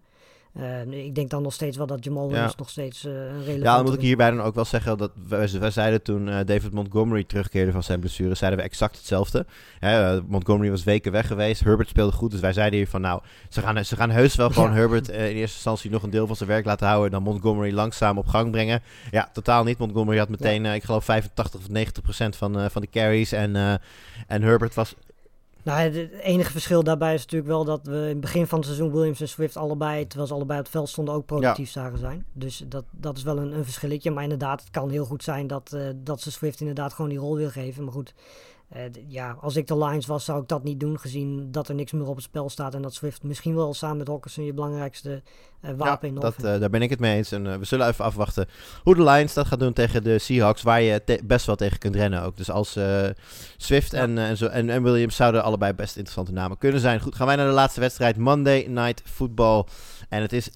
Uh, 0.60 1.04
ik 1.04 1.14
denk 1.14 1.30
dan 1.30 1.42
nog 1.42 1.52
steeds 1.52 1.76
wel 1.76 1.86
dat 1.86 2.04
Jamal 2.04 2.28
Williams 2.28 2.56
nog 2.56 2.70
steeds 2.70 3.04
uh, 3.04 3.12
een 3.12 3.20
relevante... 3.20 3.62
Ja, 3.62 3.76
dan 3.76 3.84
moet 3.84 3.94
ik 3.94 4.00
hierbij 4.00 4.30
dan 4.30 4.40
ook 4.40 4.54
wel 4.54 4.64
zeggen 4.64 4.98
dat 4.98 5.10
wij, 5.28 5.50
wij 5.60 5.70
zeiden 5.70 6.02
toen 6.02 6.28
uh, 6.28 6.38
David 6.44 6.72
Montgomery 6.72 7.24
terugkeerde 7.24 7.72
van 7.72 7.82
zijn 7.82 8.00
blessure, 8.00 8.34
zeiden 8.34 8.58
we 8.58 8.64
exact 8.64 8.96
hetzelfde. 8.96 9.46
Hè, 9.78 10.22
Montgomery 10.22 10.70
was 10.70 10.84
weken 10.84 11.12
weg 11.12 11.26
geweest, 11.26 11.64
Herbert 11.64 11.88
speelde 11.88 12.12
goed, 12.12 12.30
dus 12.30 12.40
wij 12.40 12.52
zeiden 12.52 12.78
hier 12.78 12.88
van 12.88 13.00
nou, 13.00 13.20
ze 13.48 13.60
gaan, 13.60 13.84
ze 13.84 13.96
gaan 13.96 14.10
heus 14.10 14.34
wel 14.34 14.50
gewoon 14.50 14.70
ja. 14.70 14.76
Herbert 14.76 15.08
in 15.08 15.14
eerste 15.14 15.40
instantie 15.40 15.90
nog 15.90 16.02
een 16.02 16.10
deel 16.10 16.26
van 16.26 16.36
zijn 16.36 16.48
werk 16.48 16.64
laten 16.64 16.86
houden 16.86 17.06
en 17.06 17.24
dan 17.24 17.32
Montgomery 17.32 17.72
langzaam 17.72 18.18
op 18.18 18.26
gang 18.26 18.50
brengen. 18.50 18.82
Ja, 19.10 19.30
totaal 19.32 19.64
niet. 19.64 19.78
Montgomery 19.78 20.18
had 20.18 20.28
meteen, 20.28 20.64
ja. 20.64 20.72
ik 20.72 20.84
geloof 20.84 21.04
85 21.04 21.60
of 21.60 21.68
90 21.68 22.02
procent 22.02 22.36
van, 22.36 22.70
van 22.70 22.82
de 22.82 22.88
carries 22.90 23.32
en, 23.32 23.80
en 24.26 24.42
Herbert 24.42 24.74
was 24.74 24.94
nou, 25.66 25.80
het 25.80 26.10
enige 26.12 26.50
verschil 26.50 26.82
daarbij 26.82 27.14
is 27.14 27.20
natuurlijk 27.20 27.50
wel 27.50 27.64
dat 27.64 27.80
we 27.82 27.96
in 27.96 28.08
het 28.08 28.20
begin 28.20 28.46
van 28.46 28.58
het 28.58 28.66
seizoen 28.66 28.92
Williams 28.92 29.20
en 29.20 29.28
Swift 29.28 29.56
allebei, 29.56 30.06
terwijl 30.06 30.28
ze 30.28 30.34
allebei 30.34 30.58
op 30.58 30.64
het 30.64 30.74
veld 30.74 30.88
stonden, 30.88 31.14
ook 31.14 31.26
productief 31.26 31.72
ja. 31.72 31.80
zagen 31.82 31.98
zijn. 31.98 32.26
Dus 32.32 32.64
dat, 32.68 32.84
dat 32.90 33.16
is 33.16 33.22
wel 33.22 33.38
een, 33.38 33.52
een 33.52 33.64
verschilletje. 33.64 34.10
Maar 34.10 34.22
inderdaad, 34.22 34.60
het 34.60 34.70
kan 34.70 34.90
heel 34.90 35.04
goed 35.04 35.22
zijn 35.22 35.46
dat, 35.46 35.72
uh, 35.74 35.88
dat 35.96 36.20
ze 36.20 36.30
Swift 36.30 36.60
inderdaad 36.60 36.92
gewoon 36.92 37.10
die 37.10 37.18
rol 37.18 37.36
wil 37.36 37.50
geven. 37.50 37.84
Maar 37.84 37.92
goed, 37.92 38.14
uh, 38.74 38.82
ja, 39.08 39.36
als 39.40 39.56
ik 39.56 39.66
de 39.66 39.78
Lions 39.78 40.06
was, 40.06 40.24
zou 40.24 40.42
ik 40.42 40.48
dat 40.48 40.64
niet 40.64 40.80
doen, 40.80 40.98
gezien 40.98 41.52
dat 41.52 41.68
er 41.68 41.74
niks 41.74 41.92
meer 41.92 42.06
op 42.06 42.14
het 42.14 42.24
spel 42.24 42.50
staat. 42.50 42.74
En 42.74 42.82
dat 42.82 42.94
Swift 42.94 43.22
misschien 43.22 43.54
wel 43.54 43.74
samen 43.74 43.96
met 43.96 44.08
Hawkinson 44.08 44.44
je 44.44 44.52
belangrijkste 44.52 45.22
uh, 45.62 45.70
wapen 45.76 46.08
ja, 46.08 46.14
in 46.14 46.20
dat, 46.20 46.34
uh, 46.44 46.60
Daar 46.60 46.70
ben 46.70 46.82
ik 46.82 46.90
het 46.90 47.00
mee 47.00 47.16
eens. 47.16 47.32
En 47.32 47.58
we 47.58 47.64
zullen 47.64 47.88
even 47.88 48.04
afwachten 48.04 48.46
hoe 48.82 48.94
de 48.94 49.02
Lions 49.02 49.34
dat 49.34 49.46
gaat 49.46 49.58
doen 49.58 49.72
tegen 49.72 50.02
de 50.02 50.18
Seahawks, 50.18 50.62
waar 50.62 50.82
je 50.82 51.20
best 51.24 51.46
wel 51.46 51.56
tegen 51.56 51.78
kunt 51.78 51.94
rennen 51.94 52.22
ook. 52.22 52.36
Dus 52.36 52.50
als 52.50 52.78
Swift 53.56 53.92
ja. 53.92 53.98
en, 53.98 54.18
en, 54.18 54.36
zo, 54.36 54.46
en, 54.46 54.70
en, 54.70 54.82
Williams 54.82 55.16
zouden 55.16 55.42
allebei 55.42 55.72
best 55.72 55.96
interessante 55.96 56.32
namen 56.32 56.58
kunnen 56.58 56.80
zijn. 56.80 57.00
Goed, 57.00 57.14
gaan 57.14 57.26
wij 57.26 57.36
naar 57.36 57.46
de 57.46 57.52
laatste 57.52 57.80
wedstrijd, 57.80 58.16
Monday 58.16 58.66
Night 58.68 59.02
Football. 59.04 59.64
En 60.08 60.22
het 60.22 60.32
is 60.32 60.50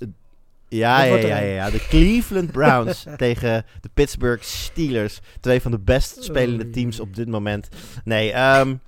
ja, 0.70 1.02
ja, 1.02 1.16
ja, 1.16 1.38
ja, 1.38 1.70
De 1.70 1.86
Cleveland 1.88 2.52
Browns 2.52 3.06
tegen 3.16 3.64
de 3.80 3.90
Pittsburgh 3.94 4.42
Steelers. 4.42 5.20
Twee 5.40 5.60
van 5.60 5.70
de 5.70 5.78
best 5.78 6.24
spelende 6.24 6.70
teams 6.70 7.00
op 7.00 7.14
dit 7.14 7.28
moment. 7.28 7.68
Nee, 8.04 8.58
um, 8.58 8.80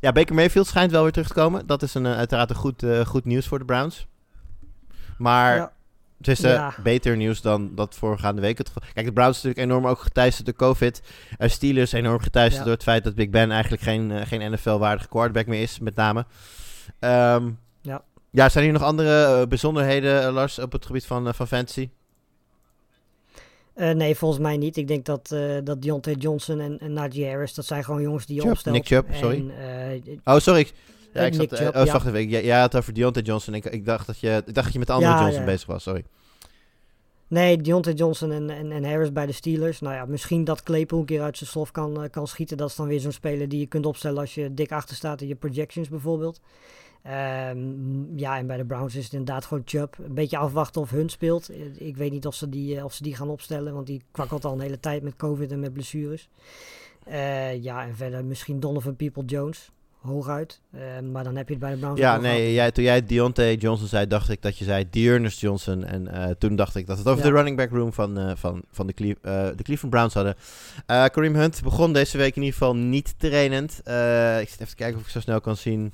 ja, 0.00 0.12
Baker 0.12 0.34
Mayfield 0.34 0.66
schijnt 0.66 0.90
wel 0.90 1.02
weer 1.02 1.12
terug 1.12 1.28
te 1.28 1.34
komen. 1.34 1.66
Dat 1.66 1.82
is 1.82 1.94
een, 1.94 2.04
uh, 2.04 2.16
uiteraard 2.16 2.50
een 2.50 2.56
goed, 2.56 2.82
uh, 2.82 3.00
goed 3.00 3.24
nieuws 3.24 3.46
voor 3.46 3.58
de 3.58 3.64
Browns. 3.64 4.06
Maar 5.18 5.56
ja. 5.56 5.72
het 6.18 6.28
is 6.28 6.44
uh, 6.44 6.52
ja. 6.52 6.74
beter 6.82 7.16
nieuws 7.16 7.40
dan 7.40 7.74
dat 7.74 7.94
voorgaande 7.94 8.40
week. 8.40 8.56
Kijk, 8.94 9.06
de 9.06 9.12
Browns 9.12 9.42
natuurlijk 9.42 9.70
enorm 9.70 9.86
ook 9.86 10.00
geteisterd 10.00 10.46
door 10.46 10.56
COVID. 10.56 11.02
Uh, 11.38 11.48
Steelers 11.48 11.92
enorm 11.92 12.20
geteisterd 12.20 12.58
ja. 12.58 12.64
door 12.64 12.74
het 12.74 12.82
feit 12.82 13.04
dat 13.04 13.14
Big 13.14 13.30
Ben 13.30 13.50
eigenlijk 13.50 13.82
geen, 13.82 14.26
geen 14.26 14.52
NFL-waardige 14.52 15.08
quarterback 15.08 15.46
meer 15.46 15.62
is, 15.62 15.78
met 15.78 15.94
name. 15.94 16.26
Um, 17.00 17.58
ja. 17.82 18.02
Ja, 18.30 18.48
zijn 18.48 18.64
hier 18.64 18.72
nog 18.72 18.82
andere 18.82 19.40
uh, 19.40 19.46
bijzonderheden, 19.46 20.22
uh, 20.22 20.32
Lars, 20.32 20.58
op 20.58 20.72
het 20.72 20.86
gebied 20.86 21.06
van, 21.06 21.26
uh, 21.26 21.32
van 21.32 21.46
fantasy? 21.46 21.90
nee, 23.74 24.14
volgens 24.14 24.40
mij 24.40 24.56
niet. 24.56 24.76
Ik 24.76 24.88
denk 24.88 25.04
dat, 25.04 25.34
dat 25.64 25.82
Deontay 25.82 26.14
Johnson 26.14 26.60
en, 26.60 26.78
en 26.78 26.92
Najee 26.92 27.28
Harris, 27.28 27.54
dat 27.54 27.64
zijn 27.64 27.84
gewoon 27.84 28.02
jongens 28.02 28.26
die 28.26 28.34
je 28.34 28.40
Chubb, 28.40 28.52
opstelt. 28.52 28.74
Nick 28.74 28.86
Chubb, 28.86 29.14
sorry. 29.14 29.50
En, 29.50 30.20
oh, 30.24 30.38
sorry. 30.38 30.68
Ja, 31.12 31.20
ik 31.20 31.34
zat, 31.34 31.52
Chubb, 31.52 31.76
oh, 31.76 31.92
wacht 31.92 32.06
even. 32.06 32.28
Jij 32.28 32.44
ja, 32.44 32.60
had 32.60 32.76
over 32.76 32.94
Deontay 32.94 33.22
Johnson. 33.22 33.54
Ik, 33.54 33.64
ik, 33.64 33.84
dacht 33.84 34.06
dat 34.06 34.18
je, 34.18 34.42
ik 34.46 34.54
dacht 34.54 34.64
dat 34.64 34.72
je 34.72 34.78
met 34.78 34.88
de 34.88 34.94
andere 34.94 35.12
ja, 35.12 35.20
Johnson 35.20 35.40
ja. 35.40 35.46
bezig 35.46 35.66
was, 35.66 35.82
sorry. 35.82 36.04
Nee, 37.30 37.56
Deontay 37.56 37.92
Johnson 37.92 38.32
en, 38.32 38.50
en, 38.50 38.72
en, 38.72 38.84
Harris 38.84 39.12
bij 39.12 39.26
de 39.26 39.32
Steelers. 39.32 39.80
Nou 39.80 39.94
ja, 39.94 40.04
misschien 40.04 40.44
dat 40.44 40.62
Claypool 40.62 40.98
een 40.98 41.04
keer 41.04 41.22
uit 41.22 41.38
zijn 41.38 41.50
slof 41.50 41.70
kan, 41.70 42.08
kan 42.10 42.26
schieten. 42.26 42.56
Dat 42.56 42.68
is 42.68 42.76
dan 42.76 42.86
weer 42.86 43.00
zo'n 43.00 43.12
speler 43.12 43.48
die 43.48 43.60
je 43.60 43.66
kunt 43.66 43.86
opstellen 43.86 44.18
als 44.18 44.34
je 44.34 44.54
dik 44.54 44.72
achter 44.72 44.96
staat 44.96 45.20
in 45.20 45.28
je 45.28 45.34
projections 45.34 45.88
bijvoorbeeld. 45.88 46.40
Um, 47.06 48.18
ja, 48.18 48.38
en 48.38 48.46
bij 48.46 48.56
de 48.56 48.64
Browns 48.64 48.94
is 48.94 49.04
het 49.04 49.12
inderdaad 49.12 49.44
gewoon 49.44 49.62
Chubb. 49.66 49.94
Een 49.98 50.14
beetje 50.14 50.36
afwachten 50.36 50.80
of 50.80 50.90
hun 50.90 51.08
speelt. 51.08 51.50
Ik 51.74 51.96
weet 51.96 52.10
niet 52.10 52.26
of 52.26 52.34
ze 52.34 52.48
die, 52.48 52.84
of 52.84 52.92
ze 52.92 53.02
die 53.02 53.16
gaan 53.16 53.28
opstellen, 53.28 53.74
want 53.74 53.86
die 53.86 54.02
kwakkelt 54.10 54.44
al 54.44 54.52
een 54.52 54.60
hele 54.60 54.80
tijd 54.80 55.02
met 55.02 55.16
COVID 55.16 55.52
en 55.52 55.60
met 55.60 55.72
blessures. 55.72 56.28
Uh, 57.08 57.62
ja, 57.62 57.86
en 57.86 57.96
verder 57.96 58.24
misschien 58.24 58.60
Donovan 58.60 58.96
People-Jones. 58.96 59.70
Hooguit. 60.00 60.60
Uh, 60.74 60.80
maar 61.12 61.24
dan 61.24 61.36
heb 61.36 61.46
je 61.46 61.54
het 61.54 61.62
bij 61.62 61.72
de 61.72 61.78
Browns. 61.78 62.00
Ja, 62.00 62.16
nee, 62.16 62.52
jij, 62.52 62.70
toen 62.70 62.84
jij 62.84 63.06
Deontay 63.06 63.54
Johnson 63.54 63.88
zei, 63.88 64.06
dacht 64.06 64.28
ik 64.28 64.42
dat 64.42 64.58
je 64.58 64.64
zei 64.64 64.90
Dearness 64.90 65.40
Johnson. 65.40 65.84
En 65.84 66.08
uh, 66.14 66.26
toen 66.38 66.56
dacht 66.56 66.74
ik 66.74 66.86
dat 66.86 66.98
het 66.98 67.06
over 67.06 67.24
ja. 67.24 67.30
de 67.30 67.36
running 67.36 67.56
back 67.56 67.70
room 67.70 67.92
van, 67.92 68.36
van, 68.36 68.62
van 68.70 68.86
de, 68.86 68.92
de 69.56 69.62
Cleveland 69.62 69.90
Browns 69.90 70.14
hadden. 70.14 70.34
Kareem 70.86 71.34
Hunt 71.34 71.62
begon 71.62 71.92
deze 71.92 72.16
week 72.16 72.36
in 72.36 72.42
ieder 72.42 72.58
geval 72.58 72.76
niet 72.76 73.14
trainend. 73.18 73.70
ik 74.40 74.48
zit 74.48 74.60
even 74.60 74.68
te 74.68 74.74
kijken 74.74 74.98
of 74.98 75.04
ik 75.04 75.10
zo 75.10 75.20
snel 75.20 75.40
kan 75.40 75.56
zien 75.56 75.92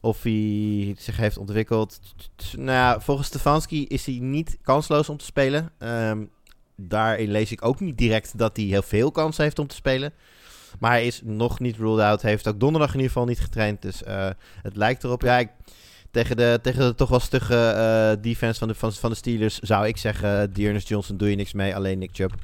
of 0.00 0.22
hij 0.22 0.94
zich 0.98 1.16
heeft 1.16 1.38
ontwikkeld. 1.38 2.00
Nou 2.56 2.70
ja, 2.70 3.00
volgens 3.00 3.28
Stefanski 3.28 3.86
is 3.86 4.06
hij 4.06 4.18
niet 4.20 4.58
kansloos 4.62 5.08
om 5.08 5.16
te 5.16 5.24
spelen. 5.24 5.70
Um, 5.78 6.30
daarin 6.76 7.30
lees 7.30 7.52
ik 7.52 7.64
ook 7.64 7.80
niet 7.80 7.98
direct 7.98 8.38
dat 8.38 8.56
hij 8.56 8.66
heel 8.66 8.82
veel 8.82 9.10
kans 9.10 9.36
heeft 9.36 9.58
om 9.58 9.66
te 9.66 9.74
spelen. 9.74 10.12
Maar 10.78 10.90
hij 10.90 11.06
is 11.06 11.20
nog 11.24 11.60
niet 11.60 11.76
ruled 11.76 12.04
out. 12.04 12.22
Heeft 12.22 12.48
ook 12.48 12.60
donderdag 12.60 12.88
in 12.88 12.96
ieder 12.96 13.12
geval 13.12 13.28
niet 13.28 13.40
getraind. 13.40 13.82
Dus 13.82 14.02
uh, 14.02 14.28
het 14.62 14.76
lijkt 14.76 15.04
erop. 15.04 15.22
Ja, 15.22 15.44
tegen, 16.10 16.36
de, 16.36 16.58
tegen 16.62 16.80
de 16.80 16.94
toch 16.94 17.08
wel 17.08 17.20
stugge 17.20 17.72
uh, 17.76 18.22
defense 18.22 18.58
van 18.58 18.68
de, 18.68 18.74
van, 18.74 19.10
de 19.10 19.16
Steelers 19.16 19.58
zou 19.58 19.86
ik 19.86 19.96
zeggen... 19.96 20.52
Dearness 20.52 20.88
Johnson 20.88 21.16
doe 21.16 21.30
je 21.30 21.36
niks 21.36 21.52
mee, 21.52 21.74
alleen 21.74 21.98
Nick 21.98 22.10
Chubb. 22.12 22.34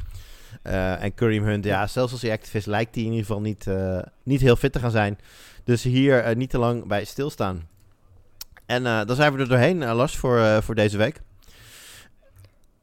En 0.63 1.15
Kareem 1.15 1.45
Hunt, 1.45 1.65
ja, 1.65 1.87
zelfs 1.87 2.13
als 2.13 2.23
hij 2.23 2.39
is, 2.53 2.65
lijkt 2.65 2.95
hij 2.95 3.05
in 3.05 3.11
ieder 3.11 3.27
geval 3.27 3.41
niet, 3.41 3.67
niet 4.23 4.41
heel 4.41 4.57
fit 4.57 4.73
te 4.73 4.79
gaan 4.79 4.91
zijn. 4.91 5.19
Dus 5.65 5.83
hier 5.83 6.29
uh, 6.29 6.37
niet 6.37 6.51
te 6.51 6.59
lang 6.59 6.87
bij 6.87 7.05
stilstaan. 7.05 7.69
En 8.67 8.83
uh, 8.83 9.05
dan 9.05 9.17
zijn 9.17 9.33
we 9.33 9.39
er 9.39 9.49
doorheen, 9.49 9.83
uh, 9.83 9.95
Lars, 9.95 10.17
voor, 10.17 10.63
voor 10.63 10.75
deze 10.75 10.97
week. 10.97 11.21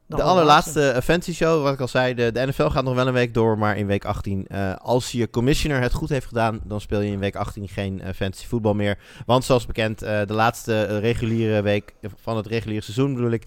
De, 0.06 0.16
de 0.16 0.22
allerlaatste 0.22 1.00
fantasy 1.02 1.32
show, 1.32 1.62
wat 1.62 1.72
ik 1.72 1.80
al 1.80 1.88
zei, 1.88 2.14
de, 2.14 2.32
de, 2.32 2.46
NFL 2.46 2.68
gaat 2.68 2.84
nog 2.84 2.94
wel 2.94 3.06
een 3.06 3.12
week 3.12 3.34
door, 3.34 3.58
maar 3.58 3.76
in 3.76 3.86
week 3.86 4.04
18, 4.04 4.46
als 4.78 5.12
je 5.12 5.30
commissioner 5.30 5.80
het 5.80 5.92
goed 5.92 6.08
heeft 6.08 6.26
gedaan, 6.26 6.60
dan 6.64 6.80
speel 6.80 7.00
je 7.00 7.12
in 7.12 7.18
week 7.18 7.36
18 7.36 7.68
geen 7.68 8.02
fantasy 8.14 8.46
voetbal 8.46 8.74
meer. 8.74 8.98
Want 9.26 9.44
zoals 9.44 9.66
bekend, 9.66 9.98
de 9.98 10.24
laatste 10.28 10.98
reguliere 10.98 11.62
week 11.62 11.94
van 12.22 12.36
het 12.36 12.46
reguliere 12.46 12.84
seizoen 12.84 13.14
bedoel 13.14 13.30
ik, 13.30 13.44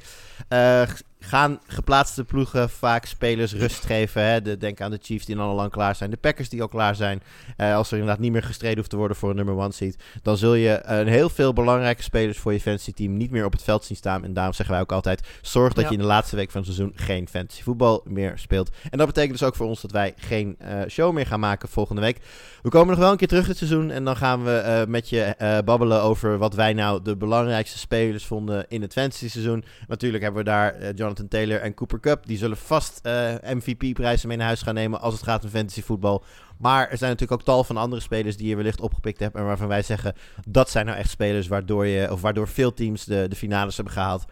gaan 1.26 1.60
geplaatste 1.68 2.24
ploegen 2.24 2.70
vaak 2.70 3.06
spelers 3.06 3.54
rust 3.54 3.86
geven. 3.86 4.24
Hè? 4.24 4.42
De, 4.42 4.58
denk 4.58 4.82
aan 4.82 4.92
de 4.92 5.00
Chiefs 5.02 5.26
die 5.26 5.36
dan 5.36 5.46
al 5.46 5.56
lang 5.56 5.72
klaar 5.72 5.96
zijn. 5.96 6.10
De 6.10 6.18
Packers 6.18 6.50
die 6.50 6.62
al 6.62 6.68
klaar 6.68 6.96
zijn. 6.96 7.22
Uh, 7.58 7.76
als 7.76 7.88
er 7.88 7.98
inderdaad 7.98 8.20
niet 8.20 8.32
meer 8.32 8.44
gestreden 8.44 8.78
hoeft 8.78 8.90
te 8.90 8.96
worden 8.96 9.18
voor 9.18 9.30
een 9.30 9.36
nummer 9.36 9.56
one 9.56 9.72
seat. 9.72 9.96
Dan 10.22 10.38
zul 10.38 10.54
je 10.54 10.82
een 10.84 11.08
heel 11.08 11.30
veel 11.30 11.54
belangrijke 11.54 12.04
spelers 12.04 12.38
voor 12.38 12.54
je 12.54 12.62
fantasy 12.62 12.94
team 12.94 13.18
niet 13.18 13.32
meer 13.32 13.46
op 13.46 13.52
het 13.52 13.64
veld 13.64 13.86
zien 13.86 13.98
staan. 13.98 14.24
En 14.24 14.34
daarom 14.34 14.54
zeggen 14.54 14.76
wij 14.76 14.84
ook 14.84 14.92
altijd, 14.92 15.28
zorg 15.42 15.74
dat 15.74 15.84
ja. 15.84 15.90
je 15.90 15.96
in 15.96 16.02
de 16.02 16.08
laatste 16.08 16.36
week 16.36 16.52
van 16.52 16.62
het 16.62 16.74
seizoen 16.74 16.94
geen 16.96 17.28
fantasy 17.28 17.64
voetbal 17.64 18.04
meer 18.06 18.34
speelt. 18.36 18.70
En 18.90 18.98
dat 18.98 19.08
betekent 19.08 19.40
dus 19.40 19.48
ook 19.48 19.56
voor 19.56 19.68
ons 19.68 19.82
dat 19.82 19.92
wij 19.92 20.14
geen 20.18 20.58
uh, 20.62 20.82
show 20.88 21.14
meer 21.14 21.26
gaan 21.26 21.40
maken 21.40 21.70
volgende 21.70 22.02
week. 22.02 22.20
We 22.62 22.70
komen 22.70 22.90
nog 22.90 23.00
wel 23.00 23.12
een 23.12 23.18
keer 23.18 23.28
terug 23.28 23.48
dit 23.48 23.58
seizoen. 23.58 23.92
En 23.92 24.04
dan 24.04 24.18
gaan 24.18 24.44
we 24.44 24.64
uh, 24.66 24.92
met 24.92 25.10
je 25.10 25.62
babbelen 25.66 26.02
over 26.02 26.38
wat 26.38 26.54
wij 26.54 26.74
nou 26.74 27.02
de 27.02 27.16
belangrijkste 27.16 27.78
spelers 27.78 28.26
vonden 28.26 28.66
in 28.68 28.82
het 28.82 28.94
fantasy 28.94 29.30
seizoen. 29.30 29.64
Natuurlijk 29.88 30.24
hebben 30.24 30.44
we 30.44 30.50
daar 30.50 30.94
Jonathan 30.94 31.15
Jonathan 31.16 31.40
Taylor 31.40 31.62
en 31.62 31.74
Cooper 31.74 32.00
Cup. 32.00 32.26
Die 32.26 32.38
zullen 32.38 32.58
vast 32.58 33.00
uh, 33.04 33.34
MVP-prijzen 33.42 34.28
mee 34.28 34.38
naar 34.38 34.46
huis 34.46 34.62
gaan 34.62 34.74
nemen 34.74 35.02
als 35.02 35.14
het 35.14 35.24
gaat 35.24 35.44
om 35.44 35.50
fantasy 35.50 35.82
voetbal. 35.82 36.24
Maar 36.58 36.90
er 36.90 36.98
zijn 36.98 37.12
natuurlijk 37.12 37.40
ook 37.40 37.46
tal 37.46 37.64
van 37.64 37.78
andere 37.78 38.02
spelers 38.02 38.38
die 38.38 38.48
je 38.48 38.56
wellicht 38.56 38.82
opgepikt 38.82 39.20
hebt. 39.20 39.36
En 39.36 39.46
waarvan 39.46 39.68
wij 39.68 39.82
zeggen, 39.82 40.14
dat 40.48 40.70
zijn 40.70 40.86
nou 40.86 40.98
echt 40.98 41.10
spelers 41.10 41.48
waardoor, 41.48 41.86
je, 41.86 42.12
of 42.12 42.22
waardoor 42.22 42.48
veel 42.48 42.74
teams 42.74 43.06
de, 43.06 43.26
de 43.30 43.36
finales 43.36 43.76
hebben 43.76 43.94
gehaald. 43.94 44.26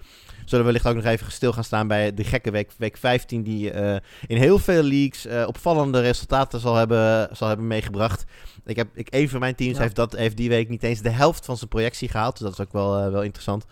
Zullen 0.46 0.66
we 0.66 0.72
wellicht 0.72 0.88
ook 0.88 1.04
nog 1.04 1.14
even 1.14 1.32
stil 1.32 1.54
gaan 1.54 1.64
staan 1.64 1.88
bij 1.88 2.14
de 2.14 2.24
gekke 2.24 2.52
week, 2.52 2.72
week 2.78 2.98
15, 2.98 3.44
die 3.44 3.74
uh, 3.74 3.96
in 4.28 4.38
heel 4.38 4.60
veel 4.60 4.84
leagues 4.84 5.26
uh, 5.26 5.44
opvallende 5.48 6.02
resultaten 6.02 6.60
zal 6.60 6.76
hebben, 6.76 7.30
zal 7.36 7.48
hebben 7.48 7.68
meegebracht. 7.68 8.26
Ik 8.66 8.76
heb, 8.76 8.88
ik, 8.94 9.08
een 9.10 9.30
van 9.30 9.40
mijn 9.40 9.56
teams 9.56 9.76
ja. 9.76 9.82
heeft, 9.82 9.96
dat, 9.96 10.16
heeft 10.16 10.38
die 10.38 10.50
week 10.50 10.70
niet 10.70 10.84
eens 10.84 11.02
de 11.02 11.10
helft 11.10 11.46
van 11.46 11.58
zijn 11.58 11.70
projectie 11.70 12.10
gehaald. 12.10 12.38
Dus 12.38 12.42
dat 12.42 12.60
is 12.60 12.66
ook 12.66 12.74
wel, 12.74 13.06
uh, 13.06 13.12
wel 13.12 13.24
interessant. 13.24 13.66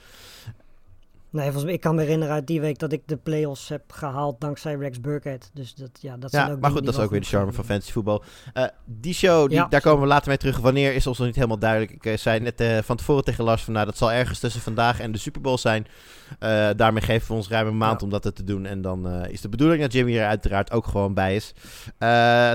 Nee, 1.32 1.44
volgens 1.44 1.64
mij, 1.64 1.74
ik 1.74 1.82
kan 1.82 1.96
me 1.96 2.02
herinneren 2.02 2.34
uit 2.34 2.48
die 2.48 2.62
week 2.62 2.80
dat 2.80 2.92
ik 2.92 3.02
de 3.06 3.18
play-offs 3.18 3.70
heb 3.70 3.92
gehaald 3.92 4.42
dankzij 4.42 4.76
Rex 4.76 5.02
Burkhead. 5.02 5.50
Dus 5.54 5.76
dat, 5.76 5.90
ja, 6.02 6.18
dat 6.18 6.32
zijn 6.32 6.46
ja, 6.48 6.52
ook 6.52 6.60
maar 6.60 6.72
goed, 6.72 6.86
dat 6.86 6.94
is 6.94 7.00
ook 7.00 7.10
weer 7.10 7.20
de 7.20 7.26
charme 7.26 7.52
van 7.52 7.66
fantasy 7.66 7.92
voetbal. 7.92 8.24
Uh, 8.54 8.64
die 8.86 9.14
show, 9.14 9.48
die, 9.48 9.58
ja, 9.58 9.68
daar 9.68 9.82
komen 9.82 10.02
we 10.02 10.08
later 10.08 10.28
mee 10.28 10.38
terug. 10.38 10.58
Wanneer 10.58 10.94
is 10.94 11.08
ons 11.08 11.18
nog 11.18 11.28
niet 11.28 11.36
helemaal 11.36 11.60
duidelijk. 11.60 11.92
Ik 11.92 12.06
uh, 12.06 12.18
zei 12.18 12.40
net 12.40 12.62
uh, 12.62 12.78
van 12.78 12.98
tevoren 12.98 13.24
tegen 13.24 13.44
Lars 13.44 13.64
van, 13.64 13.74
nou, 13.74 13.86
dat 13.86 13.98
zal 13.98 14.12
ergens 14.12 14.40
tussen 14.40 14.62
vandaag 14.62 15.00
en 15.00 15.12
de 15.12 15.18
Super 15.18 15.42
Bowl 15.42 15.58
zijn. 15.58 15.88
daarmee 16.76 17.02
geven 17.02 17.28
we 17.28 17.34
ons 17.34 17.50
ruim 17.50 17.68
een 17.68 17.78
maand 17.78 18.00
ja. 18.00 18.06
om 18.06 18.12
dat 18.12 18.36
te 18.36 18.44
doen. 18.44 18.66
En 18.66 18.82
dan 18.82 19.26
is 19.26 19.42
de 19.42 19.50
bedoeling 19.50 19.82
dat 19.82 19.94
Jimmy 19.94 20.18
er 20.18 20.28
uiteraard 20.28 20.72
ook 20.72 20.88
gewoon 20.88 21.14
bij 21.14 21.36
is. 21.36 21.54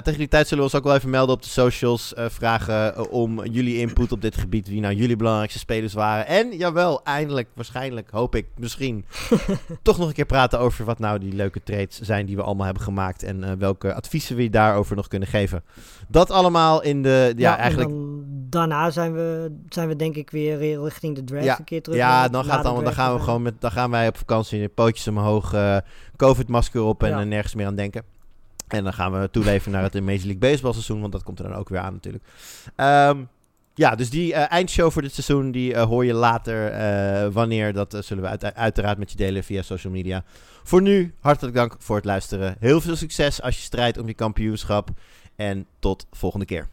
tegen 0.03 0.19
die 0.19 0.29
tijd 0.29 0.49
zullen 0.49 0.65
we 0.65 0.71
ons 0.71 0.79
ook 0.79 0.87
wel 0.87 0.95
even 0.95 1.11
melden 1.11 1.35
op 1.35 1.43
de 1.43 1.49
socials. 1.49 2.13
vragen 2.17 3.11
om 3.11 3.45
jullie 3.45 3.79
input 3.79 4.13
op 4.13 4.23
dit 4.23 4.37
gebied. 4.37 4.69
Wie 4.69 4.81
nou 4.81 4.95
jullie 4.95 5.17
belangrijkste 5.17 5.59
spelers 5.59 5.93
waren. 5.93 6.27
En 6.27 6.57
jawel, 6.57 7.05
eindelijk, 7.05 7.49
waarschijnlijk, 7.55 8.11
hoop 8.11 8.35
ik 8.35 8.47
misschien 8.67 9.05
toch 9.83 9.99
nog 9.99 10.09
een 10.09 10.15
keer 10.15 10.27
praten 10.27 10.59
over 10.59 10.85
wat 10.85 10.99
nou 10.99 11.19
die 11.19 11.33
leuke 11.33 11.63
trades 11.63 12.01
zijn 12.01 12.27
die 12.27 12.37
we 12.37 12.43
allemaal 12.43 12.65
hebben 12.65 12.83
gemaakt. 12.83 13.23
En 13.23 13.43
uh, 13.43 13.51
welke 13.59 13.95
adviezen 13.95 14.37
we 14.37 14.51
daarover 14.51 14.97
nog 14.97 15.09
kunnen 15.09 15.29
geven. 15.29 15.63
Dat 16.09 16.31
allemaal 16.31 16.83
in 16.83 17.03
de. 17.03 17.33
Ja, 17.37 17.51
ja 17.51 17.57
eigenlijk. 17.57 17.91
Dan 17.91 18.25
daarna 18.51 18.91
zijn 18.91 19.13
we, 19.13 19.57
zijn 19.69 19.89
we 19.89 19.97
denk 19.97 20.17
ik 20.17 20.31
weer 20.31 20.83
richting 20.83 21.15
de 21.15 21.25
draft 21.25 21.45
Ja, 21.45 21.59
een 21.59 21.65
keer 21.65 21.83
terug. 21.83 21.99
Ja, 21.99 22.29
dan, 22.29 22.45
gaat 22.45 22.63
de 22.63 22.83
dan, 22.83 22.93
gaan 22.93 23.15
we 23.15 23.21
gewoon 23.21 23.43
met, 23.43 23.61
dan 23.61 23.71
gaan 23.71 23.91
wij 23.91 24.09
op 24.09 24.17
vakantie, 24.17 24.69
pootjes 24.69 25.09
omhoog, 25.09 25.53
eh 25.53 25.77
COVID-masker 26.17 26.83
op 26.83 27.03
en 27.03 27.09
Ja. 27.09 27.21
eh, 27.21 27.27
nergens 27.27 27.55
meer 27.55 27.67
aan 27.67 27.75
denken. 27.75 28.03
En 28.69 28.85
dan 28.85 28.93
gaan 28.93 29.21
we 29.21 29.31
toeleven 29.31 29.73
naar 29.73 29.83
het 29.83 29.95
Major 29.95 30.07
League 30.07 30.39
Baseball 30.39 30.73
seizoen, 30.73 31.01
want 31.01 31.13
dat 31.13 31.23
komt 31.23 31.39
er 31.39 31.49
dan 31.49 31.59
ook 31.59 31.69
weer 31.69 31.81
aan 31.81 31.93
natuurlijk. 31.93 32.25
Ehm, 32.77 33.23
ja, 33.77 33.95
dus 33.95 34.11
die 34.11 34.35
eh, 34.35 34.53
eindshow 34.53 34.91
voor 34.91 35.03
dit 35.03 35.13
seizoen, 35.15 35.51
die 35.51 35.75
eh, 35.75 35.85
hoor 35.85 36.05
je 36.05 36.13
later. 36.15 36.71
eh, 36.71 37.33
wanneer, 37.33 37.73
dat 37.73 37.97
zullen 38.01 38.23
we 38.23 38.29
uit- 38.29 38.55
uiteraard 38.55 38.99
met 38.99 39.11
je 39.11 39.17
delen 39.17 39.45
via 39.45 39.63
social 39.63 39.93
media. 39.93 40.25
Voor 40.63 40.83
nu, 40.83 41.15
hartelijk 41.21 41.55
dank 41.57 41.75
voor 41.79 41.97
het 41.97 42.05
luisteren. 42.05 42.57
Heel 42.61 42.81
veel 42.81 42.97
succes 42.97 43.43
als 43.43 43.57
je 43.57 43.63
strijdt 43.63 43.99
om 43.99 44.07
je 44.07 44.15
kampioenschap. 44.15 44.89
En 45.37 45.67
tot 45.79 46.07
volgende 46.11 46.45
keer. 46.47 46.69